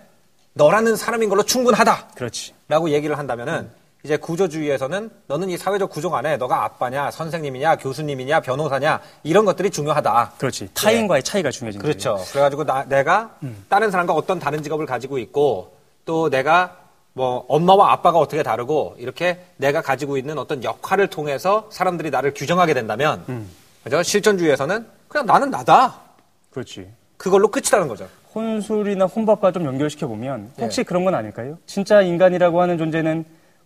너라는 0.55 0.96
사람인 0.96 1.28
걸로 1.28 1.42
충분하다. 1.42 2.09
그렇지. 2.14 2.55
라고 2.68 2.90
얘기를 2.90 3.16
한다면은 3.18 3.70
이제 4.05 4.16
구조주의에서는 4.16 5.11
너는 5.28 5.48
이 5.50 5.57
사회적 5.57 5.90
구조 5.90 6.14
안에 6.14 6.36
너가 6.36 6.64
아빠냐, 6.64 7.11
선생님이냐, 7.12 7.76
교수님이냐, 7.76 8.40
변호사냐 8.40 9.00
이런 9.22 9.44
것들이 9.44 9.70
중요하다. 9.70 10.32
그렇지. 10.38 10.70
타인과의 10.74 11.22
차이가 11.22 11.50
중요해진 11.50 11.80
거죠. 11.80 12.14
그렇죠. 12.14 12.32
그래가지고 12.32 12.64
나, 12.64 12.84
내가 12.84 13.36
음. 13.44 13.64
다른 13.68 13.90
사람과 13.90 14.12
어떤 14.12 14.40
다른 14.40 14.62
직업을 14.62 14.86
가지고 14.86 15.18
있고 15.18 15.76
또 16.05 16.30
내가 16.30 16.78
뭐 17.12 17.44
엄마와 17.48 17.92
아빠가 17.92 18.18
어떻게 18.18 18.42
다르고 18.42 18.96
이렇게 18.98 19.44
내가 19.57 19.82
가지고 19.82 20.16
있는 20.16 20.38
어떤 20.38 20.64
역할을 20.64 21.09
통해서 21.09 21.68
사람들이 21.70 22.11
나를 22.11 22.34
규정하게 22.34 22.74
된다면 22.74 23.24
음. 23.28 23.48
그죠? 23.84 24.03
실존주의에서는 24.03 24.86
그냥 25.09 25.26
나는 25.26 25.50
나다. 25.50 26.00
그렇지. 26.50 26.90
그걸로 27.16 27.48
끝이라는 27.48 27.86
거죠. 27.86 28.09
혼술이나 28.35 29.07
혼밥과 29.07 29.53
좀 29.53 29.64
연결시켜 29.64 30.07
보면 30.09 30.53
혹시 30.59 30.80
예. 30.80 30.85
그런 30.85 31.05
건 31.05 31.14
아닐까요? 31.14 31.59
진짜 31.66 32.01
인간이라고 32.03 32.61
하는 32.61 32.78
존재는 32.78 33.24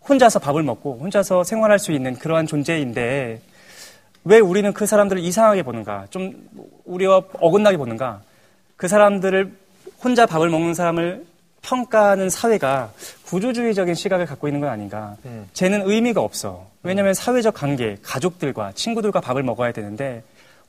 혼자서 0.09 0.39
밥을 0.39 0.63
먹고 0.63 0.99
혼자서 1.01 1.45
생활할 1.45 1.79
수 1.79 1.93
있는 1.93 2.15
그러한 2.15 2.47
존재인데 2.47 3.41
왜 4.25 4.39
우리는 4.41 4.73
그 4.73 4.87
사람들을 4.87 5.23
이상하게 5.23 5.63
보는가? 5.63 6.07
좀 6.11 6.49
우리와 6.85 7.23
어긋나게 7.41 7.77
보는가? 7.77 8.23
그 8.77 8.89
사람들을 8.89 9.53
혼자 10.03 10.27
밥을 10.27 10.49
먹는 10.49 10.75
사람을 10.75 11.25
평가하는 11.63 12.31
사회가 12.31 12.93
구조주의적인 13.27 13.95
시각을 13.95 14.27
갖고 14.27 14.47
있는 14.49 14.61
건 14.61 14.71
아닌가. 14.71 15.17
쟤는 15.53 15.83
의미가 15.85 16.21
없어. 16.21 16.67
왜냐하면 16.83 17.15
사회적 17.15 17.55
관계, 17.55 17.97
가족들과 18.03 18.73
친구들과 18.73 19.21
밥을 19.21 19.43
먹어야 19.43 19.73
되는데 19.73 20.23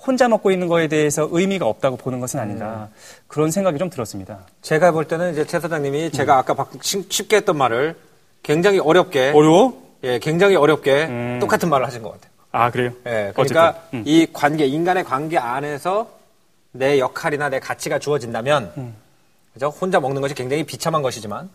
혼자 0.05 0.27
먹고 0.27 0.51
있는 0.51 0.67
거에 0.67 0.87
대해서 0.87 1.27
의미가 1.31 1.65
없다고 1.65 1.97
보는 1.97 2.19
것은 2.19 2.39
아닌가. 2.39 2.89
그런 3.27 3.51
생각이 3.51 3.77
좀 3.77 3.89
들었습니다. 3.89 4.39
제가 4.61 4.91
볼 4.91 5.05
때는 5.05 5.33
이제 5.33 5.45
최 5.45 5.59
사장님이 5.59 6.11
제가 6.11 6.37
아까 6.37 6.53
박- 6.53 6.71
쉽- 6.81 7.11
쉽게 7.11 7.37
했던 7.37 7.57
말을 7.57 7.95
굉장히 8.43 8.79
어렵게 8.79 9.31
어려워? 9.35 9.81
예, 10.03 10.19
굉장히 10.19 10.55
어렵게 10.55 11.05
음. 11.07 11.37
똑같은 11.41 11.69
말을 11.69 11.85
하신 11.87 12.03
것 12.03 12.11
같아요. 12.11 12.31
아, 12.51 12.71
그래요? 12.71 12.91
예, 13.07 13.31
그러니까 13.35 13.81
음. 13.93 14.03
이 14.05 14.27
관계, 14.31 14.65
인간의 14.67 15.03
관계 15.03 15.37
안에서 15.37 16.09
내 16.71 16.99
역할이나 16.99 17.49
내 17.49 17.59
가치가 17.59 17.97
주어진다면, 17.99 18.71
음. 18.77 18.95
그죠? 19.53 19.69
혼자 19.69 19.99
먹는 19.99 20.21
것이 20.21 20.35
굉장히 20.35 20.63
비참한 20.63 21.01
것이지만, 21.01 21.49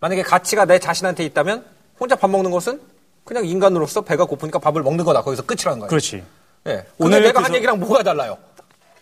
만약에 0.00 0.22
가치가 0.22 0.64
내 0.64 0.78
자신한테 0.78 1.24
있다면, 1.24 1.64
혼자 1.98 2.14
밥 2.14 2.30
먹는 2.30 2.50
것은 2.52 2.80
그냥 3.24 3.44
인간으로서 3.44 4.02
배가 4.02 4.24
고프니까 4.24 4.60
밥을 4.60 4.82
먹는 4.82 5.04
거다. 5.04 5.22
거기서 5.22 5.42
끝이라는 5.42 5.80
거예요. 5.80 5.88
그렇지. 5.88 6.22
예. 6.66 6.84
오늘 6.98 7.22
내가 7.22 7.38
한 7.38 7.44
그래서- 7.44 7.54
얘기랑 7.56 7.78
뭐가 7.80 8.02
달라요? 8.02 8.36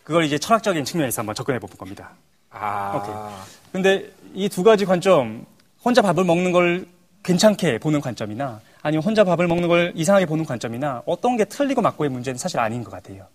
그걸 0.05 0.25
이제 0.25 0.39
철학적인 0.39 0.85
측면에서 0.85 1.21
한번 1.21 1.35
접근해 1.35 1.59
볼 1.59 1.69
겁니다. 1.71 2.11
아. 2.51 3.45
근데 3.73 4.11
이 4.35 4.49
두 4.49 4.63
가지 4.63 4.85
관점, 4.85 5.45
혼자 5.85 6.01
밥을 6.03 6.25
먹는 6.25 6.53
걸 6.53 6.87
괜찮게 7.23 7.79
보는 7.79 8.01
관점이나 8.01 8.61
아니면 8.83 9.03
혼자 9.05 9.25
밥을 9.25 9.47
먹는 9.49 9.69
걸 9.69 9.93
이상하게 9.97 10.27
보는 10.27 10.45
관점이나 10.45 11.03
어떤 11.07 11.37
게 11.37 11.45
틀리고 11.45 11.83
맞고의 11.83 12.11
문제는 12.11 12.39
사실 12.39 12.61
아닌 12.61 12.85
것 12.85 12.91
같아요. 12.93 13.27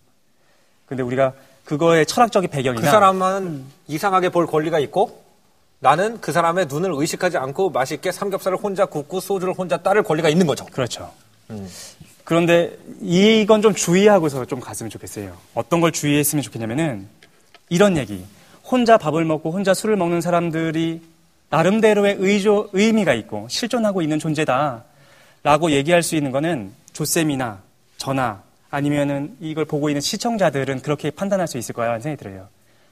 근데 0.85 1.03
우리가 1.03 1.33
그거의 1.65 2.05
철학적인 2.05 2.49
배경이나 2.49 2.81
그 2.85 2.89
사람은 2.89 3.65
이상하게 3.87 4.29
볼 4.29 4.47
권리가 4.47 4.79
있고, 4.79 5.23
나는 5.79 6.19
그 6.21 6.31
사람의 6.31 6.67
눈을 6.67 6.91
의식하지 6.93 7.37
않고 7.37 7.69
맛있게 7.71 8.11
삼겹살을 8.11 8.57
혼자 8.57 8.85
굽고 8.85 9.19
소주를 9.19 9.53
혼자 9.53 9.77
따를 9.77 10.03
권리가 10.03 10.29
있는 10.29 10.47
거죠. 10.47 10.65
그렇죠. 10.65 11.11
음. 11.49 11.67
그런데 12.23 12.77
이건 13.01 13.61
좀 13.61 13.73
주의하고서 13.73 14.45
좀 14.45 14.59
갔으면 14.59 14.89
좋겠어요. 14.89 15.35
어떤 15.53 15.81
걸 15.81 15.91
주의했으면 15.91 16.41
좋겠냐면은 16.43 17.07
이런 17.69 17.97
얘기. 17.97 18.23
혼자 18.63 18.97
밥을 18.97 19.25
먹고 19.25 19.51
혼자 19.51 19.73
술을 19.73 19.95
먹는 19.97 20.21
사람들이 20.21 21.01
나름대로의 21.49 22.15
의조, 22.19 22.69
의미가 22.73 23.13
있고 23.13 23.47
실존하고 23.49 24.01
있는 24.01 24.19
존재다. 24.19 24.85
라고 25.43 25.71
얘기할 25.71 26.03
수 26.03 26.15
있는 26.15 26.31
거는 26.31 26.71
조쌤이나 26.93 27.61
저나 27.97 28.43
아니면은 28.69 29.35
이걸 29.39 29.65
보고 29.65 29.89
있는 29.89 29.99
시청자들은 29.99 30.81
그렇게 30.81 31.09
판단할 31.09 31.47
수 31.47 31.57
있을 31.57 31.73
거야 31.73 31.89
하는 31.89 32.01
생각이 32.01 32.23
들어요. 32.23 32.47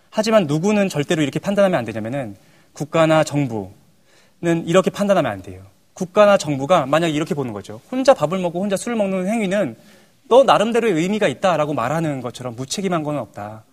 하지만 0.09 0.47
누구는 0.47 0.89
절대로 0.89 1.21
이렇게 1.21 1.39
판단하면 1.39 1.77
안 1.77 1.85
되냐면은 1.85 2.35
국가나 2.73 3.23
정부는 3.23 4.65
이렇게 4.65 4.89
판단하면 4.89 5.31
안 5.31 5.41
돼요. 5.41 5.61
국가나 5.99 6.37
정부가 6.37 6.85
만약 6.85 7.09
이렇게 7.09 7.35
보는 7.35 7.51
거죠. 7.51 7.81
혼자 7.91 8.13
밥을 8.13 8.39
먹고 8.39 8.61
혼자 8.61 8.77
술을 8.77 8.95
먹는 8.95 9.27
행위는 9.27 9.75
너 10.29 10.43
나름대로의 10.45 10.93
의미가 10.93 11.27
있다라고 11.27 11.73
말하는 11.73 12.21
것처럼 12.21 12.55
무책임한 12.55 13.03
건 13.03 13.17
없다. 13.17 13.65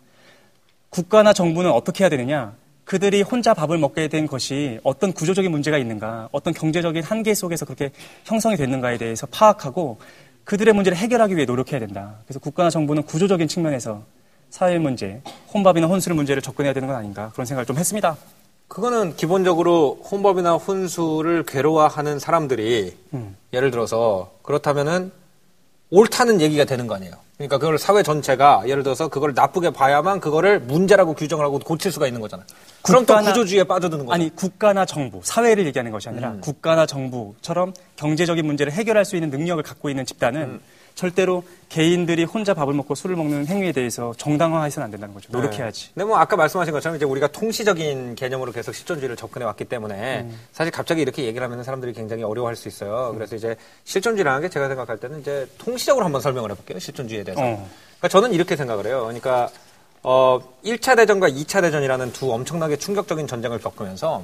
국가나 0.90 1.32
정부는 1.32 1.70
어떻게 1.70 2.02
해야 2.02 2.08
되느냐? 2.08 2.54
그들이 2.84 3.22
혼자 3.22 3.54
밥을 3.54 3.78
먹게 3.78 4.08
된 4.08 4.26
것이 4.26 4.80
어떤 4.82 5.12
구조적인 5.12 5.52
문제가 5.52 5.78
있는가, 5.78 6.28
어떤 6.32 6.52
경제적인 6.52 7.04
한계 7.04 7.32
속에서 7.32 7.64
그렇게 7.64 7.90
형성이 8.24 8.56
됐는가에 8.56 8.98
대해서 8.98 9.28
파악하고 9.28 9.98
그들의 10.42 10.74
문제를 10.74 10.98
해결하기 10.98 11.36
위해 11.36 11.46
노력해야 11.46 11.78
된다. 11.78 12.16
그래서 12.24 12.40
국가나 12.40 12.70
정부는 12.70 13.04
구조적인 13.04 13.46
측면에서 13.46 14.02
사회 14.50 14.78
문제, 14.78 15.20
혼밥이나 15.54 15.86
혼술 15.86 16.14
문제를 16.14 16.42
접근해야 16.42 16.72
되는 16.72 16.88
건 16.88 16.96
아닌가 16.96 17.30
그런 17.34 17.46
생각을 17.46 17.66
좀 17.66 17.76
했습니다. 17.76 18.16
그거는 18.68 19.14
기본적으로 19.16 19.98
혼밥이나 20.10 20.54
혼술을 20.54 21.44
괴로워하는 21.44 22.18
사람들이 22.18 22.96
음. 23.14 23.36
예를 23.52 23.70
들어서 23.70 24.32
그렇다면은 24.42 25.12
옳다는 25.90 26.40
얘기가 26.40 26.64
되는 26.64 26.86
거 26.86 26.96
아니에요. 26.96 27.14
그러니까 27.36 27.58
그걸 27.58 27.78
사회 27.78 28.02
전체가 28.02 28.64
예를 28.66 28.82
들어서 28.82 29.08
그걸 29.08 29.34
나쁘게 29.34 29.70
봐야만 29.70 30.20
그거를 30.20 30.58
문제라고 30.58 31.14
규정을 31.14 31.44
하고 31.44 31.58
고칠 31.58 31.92
수가 31.92 32.06
있는 32.06 32.20
거잖아요. 32.20 32.46
그럼 32.82 33.04
또 33.04 33.16
구조주의에 33.18 33.64
빠져드는 33.64 34.06
거죠. 34.06 34.14
아니 34.14 34.34
국가나 34.34 34.86
정부, 34.86 35.20
사회를 35.22 35.66
얘기하는 35.66 35.92
것이 35.92 36.08
아니라 36.08 36.30
음. 36.30 36.40
국가나 36.40 36.86
정부처럼 36.86 37.74
경제적인 37.96 38.44
문제를 38.44 38.72
해결할 38.72 39.04
수 39.04 39.16
있는 39.16 39.30
능력을 39.30 39.62
갖고 39.62 39.90
있는 39.90 40.06
집단은 40.06 40.42
음. 40.42 40.60
절대로 40.96 41.44
개인들이 41.68 42.24
혼자 42.24 42.54
밥을 42.54 42.72
먹고 42.72 42.94
술을 42.94 43.16
먹는 43.16 43.46
행위에 43.46 43.72
대해서 43.72 44.14
정당화해서는 44.16 44.86
안 44.86 44.90
된다는 44.90 45.14
거죠. 45.14 45.28
노력해야지. 45.30 45.88
네. 45.88 45.90
근데 45.94 46.04
뭐 46.06 46.16
아까 46.16 46.36
말씀하신 46.36 46.72
것처럼 46.72 46.96
이제 46.96 47.04
우리가 47.04 47.28
통시적인 47.28 48.14
개념으로 48.14 48.50
계속 48.50 48.74
실존주의를 48.74 49.14
접근해 49.14 49.44
왔기 49.44 49.66
때문에 49.66 50.22
음. 50.22 50.40
사실 50.52 50.72
갑자기 50.72 51.02
이렇게 51.02 51.24
얘기를 51.24 51.44
하면 51.44 51.62
사람들이 51.62 51.92
굉장히 51.92 52.22
어려워할 52.22 52.56
수 52.56 52.66
있어요. 52.66 53.12
그래서 53.14 53.36
이제 53.36 53.56
실존주의라는 53.84 54.40
게 54.40 54.48
제가 54.48 54.68
생각할 54.68 54.96
때는 54.96 55.20
이제 55.20 55.46
통시적으로 55.58 56.06
한번 56.06 56.22
설명을 56.22 56.50
해볼게요. 56.52 56.78
실존주의에 56.78 57.24
대해서. 57.24 57.42
어. 57.42 57.68
그러니까 57.98 58.08
저는 58.08 58.32
이렇게 58.32 58.56
생각을 58.56 58.86
해요. 58.86 59.02
그러니까 59.02 59.50
어 60.02 60.40
1차 60.64 60.96
대전과 60.96 61.28
2차 61.28 61.60
대전이라는 61.60 62.12
두 62.14 62.32
엄청나게 62.32 62.78
충격적인 62.78 63.26
전쟁을 63.26 63.58
겪으면서 63.58 64.22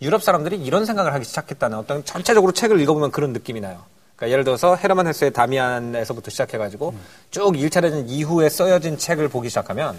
유럽 0.00 0.22
사람들이 0.22 0.56
이런 0.56 0.86
생각을 0.86 1.12
하기 1.12 1.24
시작했다는 1.26 1.76
어떤 1.76 2.02
전체적으로 2.04 2.52
책을 2.52 2.80
읽어보면 2.80 3.10
그런 3.10 3.34
느낌이 3.34 3.60
나요. 3.60 3.82
그러니까 4.16 4.32
예를 4.32 4.44
들어서 4.44 4.76
헤르만 4.76 5.06
헤스의 5.06 5.32
다미안에서부터 5.32 6.30
시작해가지고 6.30 6.94
쭉 7.30 7.52
1차 7.52 7.82
대전 7.82 8.08
이후에 8.08 8.48
써여진 8.48 8.96
책을 8.96 9.28
보기 9.28 9.48
시작하면 9.48 9.98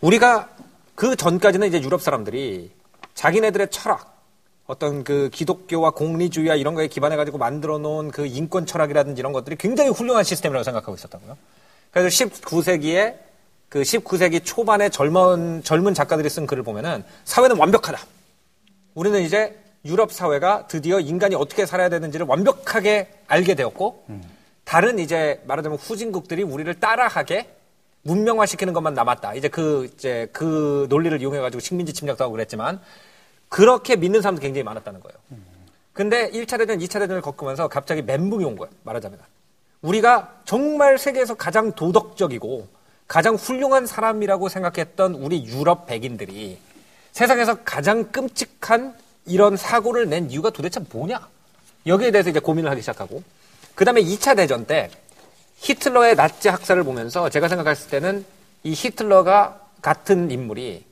우리가 0.00 0.50
그 0.94 1.16
전까지는 1.16 1.68
이제 1.68 1.80
유럽 1.82 2.02
사람들이 2.02 2.70
자기네들의 3.14 3.68
철학, 3.70 4.12
어떤 4.66 5.04
그 5.04 5.30
기독교와 5.32 5.90
공리주의와 5.90 6.54
이런 6.54 6.74
거에 6.74 6.88
기반해가지고 6.88 7.38
만들어 7.38 7.78
놓은 7.78 8.10
그 8.10 8.26
인권 8.26 8.66
철학이라든지 8.66 9.20
이런 9.20 9.32
것들이 9.32 9.56
굉장히 9.56 9.90
훌륭한 9.90 10.24
시스템이라고 10.24 10.64
생각하고 10.64 10.94
있었다고요. 10.94 11.36
그래서 11.90 12.08
19세기에 12.08 13.16
그 13.68 13.82
19세기 13.82 14.44
초반에 14.44 14.88
젊은, 14.88 15.62
젊은 15.62 15.94
작가들이 15.94 16.28
쓴 16.28 16.46
글을 16.46 16.62
보면은 16.62 17.04
사회는 17.24 17.56
완벽하다. 17.56 17.98
우리는 18.94 19.22
이제 19.22 19.58
유럽 19.84 20.12
사회가 20.12 20.66
드디어 20.68 21.00
인간이 21.00 21.34
어떻게 21.34 21.66
살아야 21.66 21.88
되는지를 21.88 22.26
완벽하게 22.26 23.10
알게 23.26 23.54
되었고, 23.54 24.06
다른 24.64 24.98
이제 24.98 25.42
말하자면 25.46 25.78
후진국들이 25.78 26.42
우리를 26.42 26.72
따라하게 26.78 27.54
문명화시키는 28.02 28.72
것만 28.72 28.94
남았다. 28.94 29.34
이제 29.34 29.48
그, 29.48 29.90
이제 29.94 30.28
그 30.32 30.86
논리를 30.88 31.20
이용해 31.20 31.40
가지고 31.40 31.60
식민지 31.60 31.92
침략도 31.92 32.24
하고 32.24 32.32
그랬지만, 32.32 32.80
그렇게 33.48 33.96
믿는 33.96 34.22
사람도 34.22 34.40
굉장히 34.40 34.62
많았다는 34.62 35.00
거예요. 35.00 35.18
근데 35.92 36.30
1차 36.30 36.58
대전, 36.58 36.78
2차 36.78 37.00
대전을 37.00 37.20
겪으면서 37.20 37.68
갑자기 37.68 38.02
멘붕이 38.02 38.44
온 38.44 38.56
거예요. 38.56 38.72
말하자면. 38.84 39.18
우리가 39.82 40.40
정말 40.44 40.96
세계에서 40.96 41.34
가장 41.34 41.72
도덕적이고 41.72 42.68
가장 43.08 43.34
훌륭한 43.34 43.86
사람이라고 43.86 44.48
생각했던 44.48 45.16
우리 45.16 45.44
유럽 45.44 45.86
백인들이 45.86 46.58
세상에서 47.10 47.58
가장 47.64 48.04
끔찍한 48.04 48.94
이런 49.26 49.56
사고를 49.56 50.08
낸 50.08 50.30
이유가 50.30 50.50
도대체 50.50 50.80
뭐냐? 50.90 51.28
여기에 51.86 52.10
대해서 52.10 52.30
이제 52.30 52.40
고민을 52.40 52.70
하기 52.70 52.80
시작하고 52.80 53.22
그 53.74 53.84
다음에 53.84 54.02
2차 54.02 54.36
대전 54.36 54.66
때 54.66 54.90
히틀러의 55.56 56.16
나치 56.16 56.48
학살을 56.48 56.84
보면서 56.84 57.28
제가 57.28 57.48
생각했을 57.48 57.90
때는 57.90 58.24
이 58.64 58.72
히틀러가 58.72 59.60
같은 59.80 60.30
인물이 60.30 60.84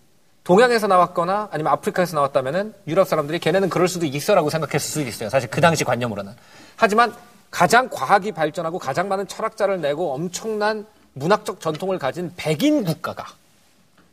동양에서 0.45 0.87
나왔거나 0.87 1.49
아니면 1.53 1.73
아프리카에서 1.73 2.17
나왔다면은 2.17 2.75
유럽 2.89 3.07
사람들이 3.07 3.39
걔네는 3.39 3.69
그럴 3.69 3.89
수도 3.89 4.07
있어라고 4.07 4.51
생각했을 4.51 4.81
수도 4.81 5.09
있어요. 5.09 5.29
사실 5.29 5.51
그 5.51 5.61
당시 5.61 5.85
관념으로는. 5.85 6.33
하지만 6.77 7.15
가장 7.51 7.89
과학이 7.91 8.33
발전하고 8.33 8.79
가장 8.79 9.09
많은 9.09 9.29
철학자를 9.29 9.81
내고 9.81 10.15
엄청난 10.15 10.87
문학적 11.13 11.61
전통을 11.61 11.99
가진 11.99 12.33
백인 12.37 12.85
국가가 12.85 13.27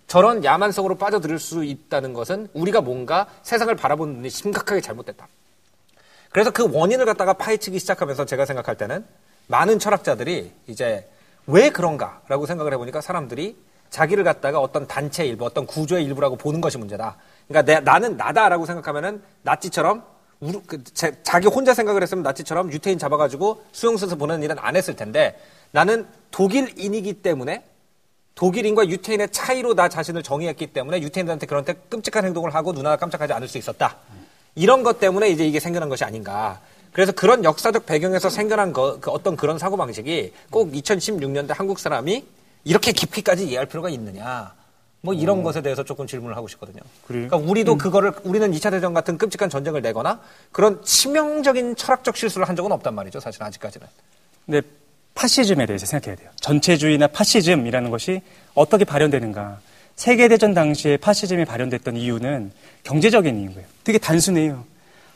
저런 0.08 0.44
야만성으로 0.44 0.96
빠져들을 0.96 1.38
수 1.38 1.64
있다는 1.64 2.14
것은 2.14 2.48
우리가 2.54 2.82
뭔가 2.82 3.28
세상을 3.44 3.74
바라보는 3.76 4.16
눈이 4.16 4.30
심각하게 4.30 4.82
잘못됐다. 4.82 5.28
그래서 6.32 6.52
그 6.52 6.70
원인을 6.72 7.06
갖다가 7.06 7.34
파헤치기 7.34 7.80
시작하면서 7.80 8.26
제가 8.26 8.46
생각할 8.46 8.76
때는 8.78 9.06
많은 9.48 9.80
철학자들이 9.80 10.52
이제 10.68 11.10
왜 11.46 11.70
그런가라고 11.70 12.46
생각을 12.46 12.74
해보니까 12.74 13.02
사람들이 13.02 13.58
자기를 13.90 14.24
갖다가 14.24 14.60
어떤 14.60 14.88
단체 14.88 15.26
일부, 15.26 15.46
어떤 15.46 15.66
구조의 15.66 16.04
일부라고 16.06 16.36
보는 16.36 16.60
것이 16.60 16.78
문제다. 16.78 17.16
그러니까 17.48 17.74
내, 17.74 17.80
나는 17.80 18.18
나다라고 18.18 18.66
생각하면은 18.66 19.22
나치처럼 19.44 20.04
우르- 20.42 20.62
그 20.68 20.84
제- 20.84 21.18
자기 21.24 21.48
혼자 21.48 21.74
생각을 21.74 22.04
했으면 22.04 22.24
나치처럼 22.24 22.72
유태인 22.72 23.00
잡아가지고 23.00 23.64
수용소에서 23.72 24.18
보내는 24.18 24.44
일은 24.44 24.58
안 24.60 24.76
했을 24.76 24.96
텐데 24.96 25.40
나는 25.72 26.06
독일인이기 26.32 27.22
때문에 27.22 27.64
독일인과 28.38 28.88
유태인의 28.88 29.30
차이로 29.32 29.74
나 29.74 29.90
자신을 29.90 30.22
정의했기 30.22 30.68
때문에 30.68 31.02
유태인들한테 31.02 31.48
그런데 31.48 31.74
끔찍한 31.90 32.24
행동을 32.24 32.54
하고 32.54 32.72
누나가 32.72 32.96
깜짝하지 32.96 33.34
않을 33.34 33.48
수 33.48 33.58
있었다. 33.58 33.98
이런 34.54 34.84
것 34.84 35.00
때문에 35.00 35.30
이제 35.30 35.46
이게 35.46 35.60
생겨난 35.60 35.90
것이 35.90 36.04
아닌가. 36.04 36.62
그래서 36.94 37.12
그런 37.12 37.44
역사적 37.44 37.86
배경에서 37.88 38.30
생겨난 38.30 38.74
거, 38.74 39.00
그 39.00 39.10
어떤 39.10 39.36
그런 39.36 39.58
사고 39.58 39.76
방식이 39.76 40.34
꼭 40.52 40.72
2016년대 40.72 41.54
한국 41.56 41.80
사람이 41.80 42.26
이렇게 42.64 42.92
깊이까지 42.92 43.48
이해할 43.48 43.66
필요가 43.66 43.90
있느냐. 43.90 44.54
뭐 45.02 45.16
이런 45.16 45.42
것에 45.42 45.62
대해서 45.62 45.84
조금 45.84 46.06
질문을 46.06 46.36
하고 46.36 46.48
싶거든요. 46.48 46.82
그래요? 47.08 47.28
그러니까 47.28 47.38
우리도 47.38 47.78
그거를 47.78 48.14
우리는 48.24 48.52
2차 48.52 48.70
대전 48.70 48.94
같은 48.94 49.18
끔찍한 49.18 49.50
전쟁을 49.50 49.82
내거나 49.82 50.22
그런 50.52 50.84
치명적인 50.84 51.76
철학적 51.76 52.18
실수를 52.18 52.48
한 52.48 52.56
적은 52.56 52.72
없단 52.72 52.94
말이죠. 52.94 53.20
사실 53.20 53.42
아직까지는. 53.42 53.88
근데 54.46 54.62
파시즘에 55.18 55.66
대해서 55.66 55.88
생각해야 55.88 56.16
돼요. 56.16 56.30
전체주의나 56.40 57.08
파시즘이라는 57.08 57.90
것이 57.90 58.22
어떻게 58.54 58.86
발현되는가. 58.86 59.60
세계대전 59.96 60.54
당시에 60.54 60.98
파시즘이 60.98 61.46
발현됐던 61.46 61.98
이유는 61.98 62.52
경제적인 62.84 63.40
이유예요. 63.40 63.66
되게 63.84 63.98
단순해요. 63.98 64.64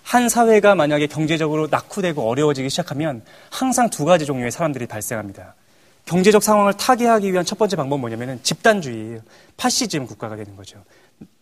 한 0.02 0.28
사회가 0.28 0.74
만약에 0.74 1.06
경제적으로 1.06 1.68
낙후되고 1.70 2.28
어려워지기 2.28 2.70
시작하면 2.70 3.22
항상 3.52 3.92
두 3.92 4.04
가지 4.04 4.26
종류의 4.26 4.50
사람들이 4.50 4.88
발생합니다. 4.88 5.54
경제적 6.06 6.42
상황을 6.42 6.74
타개하기 6.74 7.32
위한 7.32 7.46
첫 7.46 7.60
번째 7.60 7.76
방법은 7.76 8.02
뭐냐면 8.02 8.40
집단주의예요. 8.42 9.20
파시즘 9.56 10.08
국가가 10.08 10.36
되는 10.36 10.56
거죠. 10.56 10.84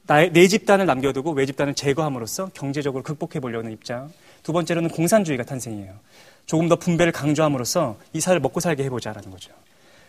나의, 0.06 0.34
내 0.34 0.48
집단을 0.48 0.86
남겨두고 0.86 1.32
외 1.32 1.46
집단을 1.46 1.76
제거함으로써 1.76 2.50
경제적으로 2.54 3.04
극복해 3.04 3.40
보려는 3.40 3.72
입장. 3.72 4.12
두 4.44 4.52
번째로는 4.52 4.90
공산주의가 4.90 5.44
탄생이에요. 5.46 5.94
조금 6.50 6.68
더 6.68 6.76
분배를 6.76 7.14
강조함으로써 7.14 7.96
이 8.12 8.20
사회를 8.20 8.42
먹고 8.42 8.60
살게 8.60 8.84
해보자라는 8.86 9.30
거죠. 9.30 9.52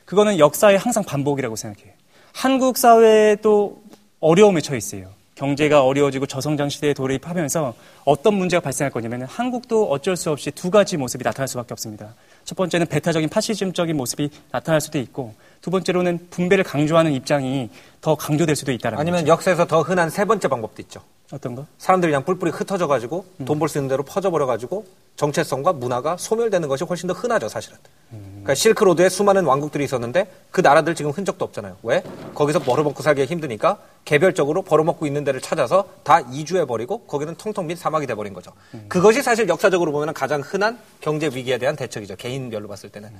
그거는 0.07 0.39
역사의 0.39 0.79
항상 0.79 1.05
반복이라고 1.05 1.55
생각해요. 1.55 1.93
한국 2.33 2.79
사회도 2.79 3.83
어려움에 4.21 4.63
처해 4.63 4.79
있어요. 4.79 5.11
경제가 5.35 5.85
어려워지고 5.85 6.25
저성장 6.25 6.71
시대에 6.71 6.95
돌입하면서 6.95 7.75
어떤 8.07 8.35
문제가 8.35 8.63
발생할 8.63 8.91
거냐면 8.91 9.25
한국도 9.25 9.91
어쩔 9.91 10.17
수 10.17 10.31
없이 10.31 10.51
두 10.51 10.71
가지 10.71 10.97
모습이 10.97 11.23
나타날 11.25 11.47
수밖에 11.47 11.75
없습니다. 11.75 12.15
첫 12.47 12.55
번째는 12.57 12.87
배타적인 12.87 13.29
파시즘적인 13.29 13.95
모습이 13.95 14.31
나타날 14.51 14.81
수도 14.81 14.99
있고 14.99 15.35
두 15.61 15.71
번째로는 15.71 16.29
분배를 16.31 16.65
강조하는 16.65 17.13
입장이 17.13 17.69
더 18.01 18.15
강조될 18.15 18.57
수도 18.57 18.73
있다는 18.73 18.99
아니면 18.99 19.21
거죠. 19.21 19.33
역사에서 19.33 19.67
더 19.67 19.83
흔한 19.83 20.09
세 20.09 20.25
번째 20.25 20.49
방법도 20.49 20.81
있죠. 20.85 21.03
어떤 21.33 21.55
거? 21.55 21.67
사람들이 21.79 22.11
그냥 22.11 22.25
뿔뿔이 22.25 22.51
흩어져 22.51 22.87
가지고 22.89 23.25
돈벌 23.45 23.69
수 23.69 23.79
있는 23.79 23.89
대로 23.89 24.03
퍼져 24.03 24.31
버려 24.31 24.47
가지고 24.47 24.85
정체성과 25.17 25.75
문화가 25.75 26.17
소멸되는 26.17 26.69
것이 26.69 26.85
훨씬 26.85 27.07
더 27.07 27.15
흔하죠, 27.15 27.49
사실은. 27.49 27.79
그러니까 28.11 28.55
실크로드에 28.55 29.09
수많은 29.09 29.45
왕국들이 29.45 29.85
있었는데 29.85 30.31
그 30.51 30.61
나라들 30.61 30.95
지금 30.95 31.13
흔적도 31.13 31.45
없잖아요. 31.45 31.77
왜? 31.83 32.03
거기서 32.35 32.59
벌어먹고 32.61 33.03
살기 33.03 33.25
힘드니까 33.27 33.79
개별적으로 34.05 34.63
벌어먹고 34.63 35.07
있는 35.07 35.23
데를 35.23 35.41
찾아서 35.41 35.87
다 36.03 36.21
이주해 36.21 36.65
버리고 36.65 37.03
거기는 37.03 37.37
텅텅 37.37 37.69
빈 37.69 37.77
사막이 37.77 38.07
돼 38.07 38.15
버린 38.15 38.33
거죠. 38.33 38.53
그것이 38.89 39.23
사실 39.23 39.49
역사적으로 39.49 39.93
보면 39.93 40.13
가장 40.15 40.41
흔한 40.41 40.79
경제 41.01 41.29
위기에 41.29 41.59
대한 41.59 41.77
대책이죠. 41.77 42.17
개인별로 42.17 42.67
봤을 42.67 42.89
때는. 42.91 43.11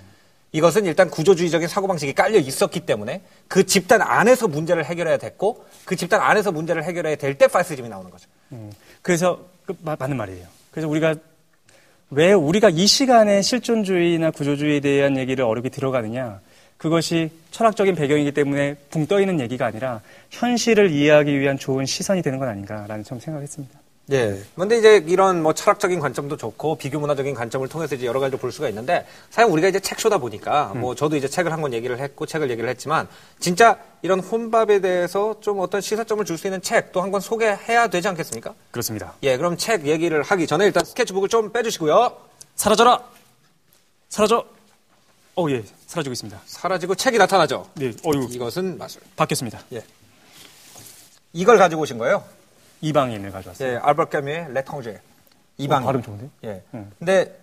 이것은 0.53 0.85
일단 0.87 1.09
구조주의적인 1.11 1.69
사고방식이 1.69 2.13
깔려 2.15 2.39
있었기 2.39 2.81
때문에 2.81 3.23
그 3.49 3.65
집단 3.67 4.03
안에서 4.03 4.49
문제를 4.49 4.85
해결해야 4.85 5.17
됐고 5.17 5.65
그 5.85 5.95
집단 5.97 6.21
안에서 6.21 6.51
문제를 6.53 6.83
해결해야 6.85 7.17
될 7.17 7.39
때 7.39 7.47
파시즘이 7.47 7.89
나오는 7.89 8.11
거죠. 8.11 8.27
음, 8.53 8.73
그래서 9.03 9.41
그, 9.65 9.75
마- 9.83 9.97
맞는 9.99 10.17
말이에요. 10.17 10.47
그래서 10.73 10.89
우리가 10.89 11.15
왜 12.11 12.33
우리가 12.33 12.69
이 12.71 12.87
시간에 12.87 13.41
실존주의나 13.43 14.33
구조주의에 14.33 14.81
대한 14.81 15.17
얘기를 15.17 15.45
어렵게 15.45 15.69
들어가느냐? 15.69 16.41
그것이 16.77 17.31
철학적인 17.53 17.95
배경이기 17.95 18.33
때문에 18.33 18.75
붕 18.91 19.07
떠 19.07 19.21
있는 19.21 19.39
얘기가 19.39 19.67
아니라 19.67 20.01
현실을 20.31 20.91
이해하기 20.91 21.39
위한 21.39 21.59
좋은 21.59 21.87
시선이 21.87 22.23
되는 22.23 22.39
건 22.39 22.49
아닌가라는 22.49 23.05
좀 23.05 23.21
생각했습니다. 23.21 23.79
예. 24.13 24.43
근데 24.57 24.77
이제 24.79 25.05
이런 25.07 25.41
뭐 25.41 25.53
철학적인 25.55 26.01
관점도 26.01 26.37
좋고 26.37 26.77
비교 26.79 26.99
문화적인 26.99 27.33
관점을 27.33 27.69
통해서 27.69 27.95
이제 27.95 28.07
여러 28.07 28.19
가지로 28.19 28.39
볼 28.39 28.51
수가 28.51 28.69
있는데 28.71 29.07
사실 29.31 29.49
우리가 29.53 29.69
이제 29.69 29.79
책쇼다 29.79 30.19
보니까 30.19 30.73
뭐 30.75 30.97
저도 30.97 31.15
이제 31.17 31.29
책을 31.29 31.53
한 31.53 31.61
권 31.61 31.73
얘기를 31.75 31.97
했고 32.01 32.27
책을 32.27 32.51
얘기를 32.51 32.69
했지만 32.69 33.07
진짜 33.39 33.79
이런 34.03 34.19
혼밥에 34.19 34.81
대해서 34.81 35.39
좀 35.41 35.61
어떤 35.61 35.81
시사점을 35.81 36.25
줄 36.25 36.39
수 36.39 36.47
있는 36.49 36.61
책또한권 36.61 37.21
소개해야 37.21 37.87
되지 37.89 38.09
않겠습니까? 38.09 38.55
그렇습니다. 38.73 39.15
예, 39.23 39.37
그럼 39.37 39.57
책 39.57 39.87
얘기를 39.87 40.23
하기 40.23 40.47
전에 40.49 40.65
일단 40.67 40.85
스케치북을 40.85 41.29
좀 41.29 41.53
빼주시고요. 41.53 42.17
사라져라! 42.57 43.05
사라져! 44.09 44.45
어, 45.37 45.47
예, 45.51 45.63
사라지고 45.87 46.13
있습니다. 46.15 46.41
사라지고 46.47 46.95
책이 46.97 47.17
나타나죠. 47.19 47.69
네, 47.75 47.93
어유 48.05 48.27
이것은 48.31 48.77
마술. 48.77 49.03
바뀌었습니다. 49.17 49.61
예. 49.75 49.85
이걸 51.33 51.59
가지고 51.59 51.83
오신 51.83 51.99
거예요. 51.99 52.25
이방인을 52.81 53.31
가져왔어요. 53.31 53.73
예, 53.73 53.77
알버트 53.77 54.11
캐뮤의 54.11 54.47
레통제. 54.53 55.01
이방. 55.59 55.83
어, 55.83 55.87
발음 55.87 56.03
좋은데? 56.03 56.29
예. 56.45 56.63
음. 56.75 56.91
근데 56.99 57.39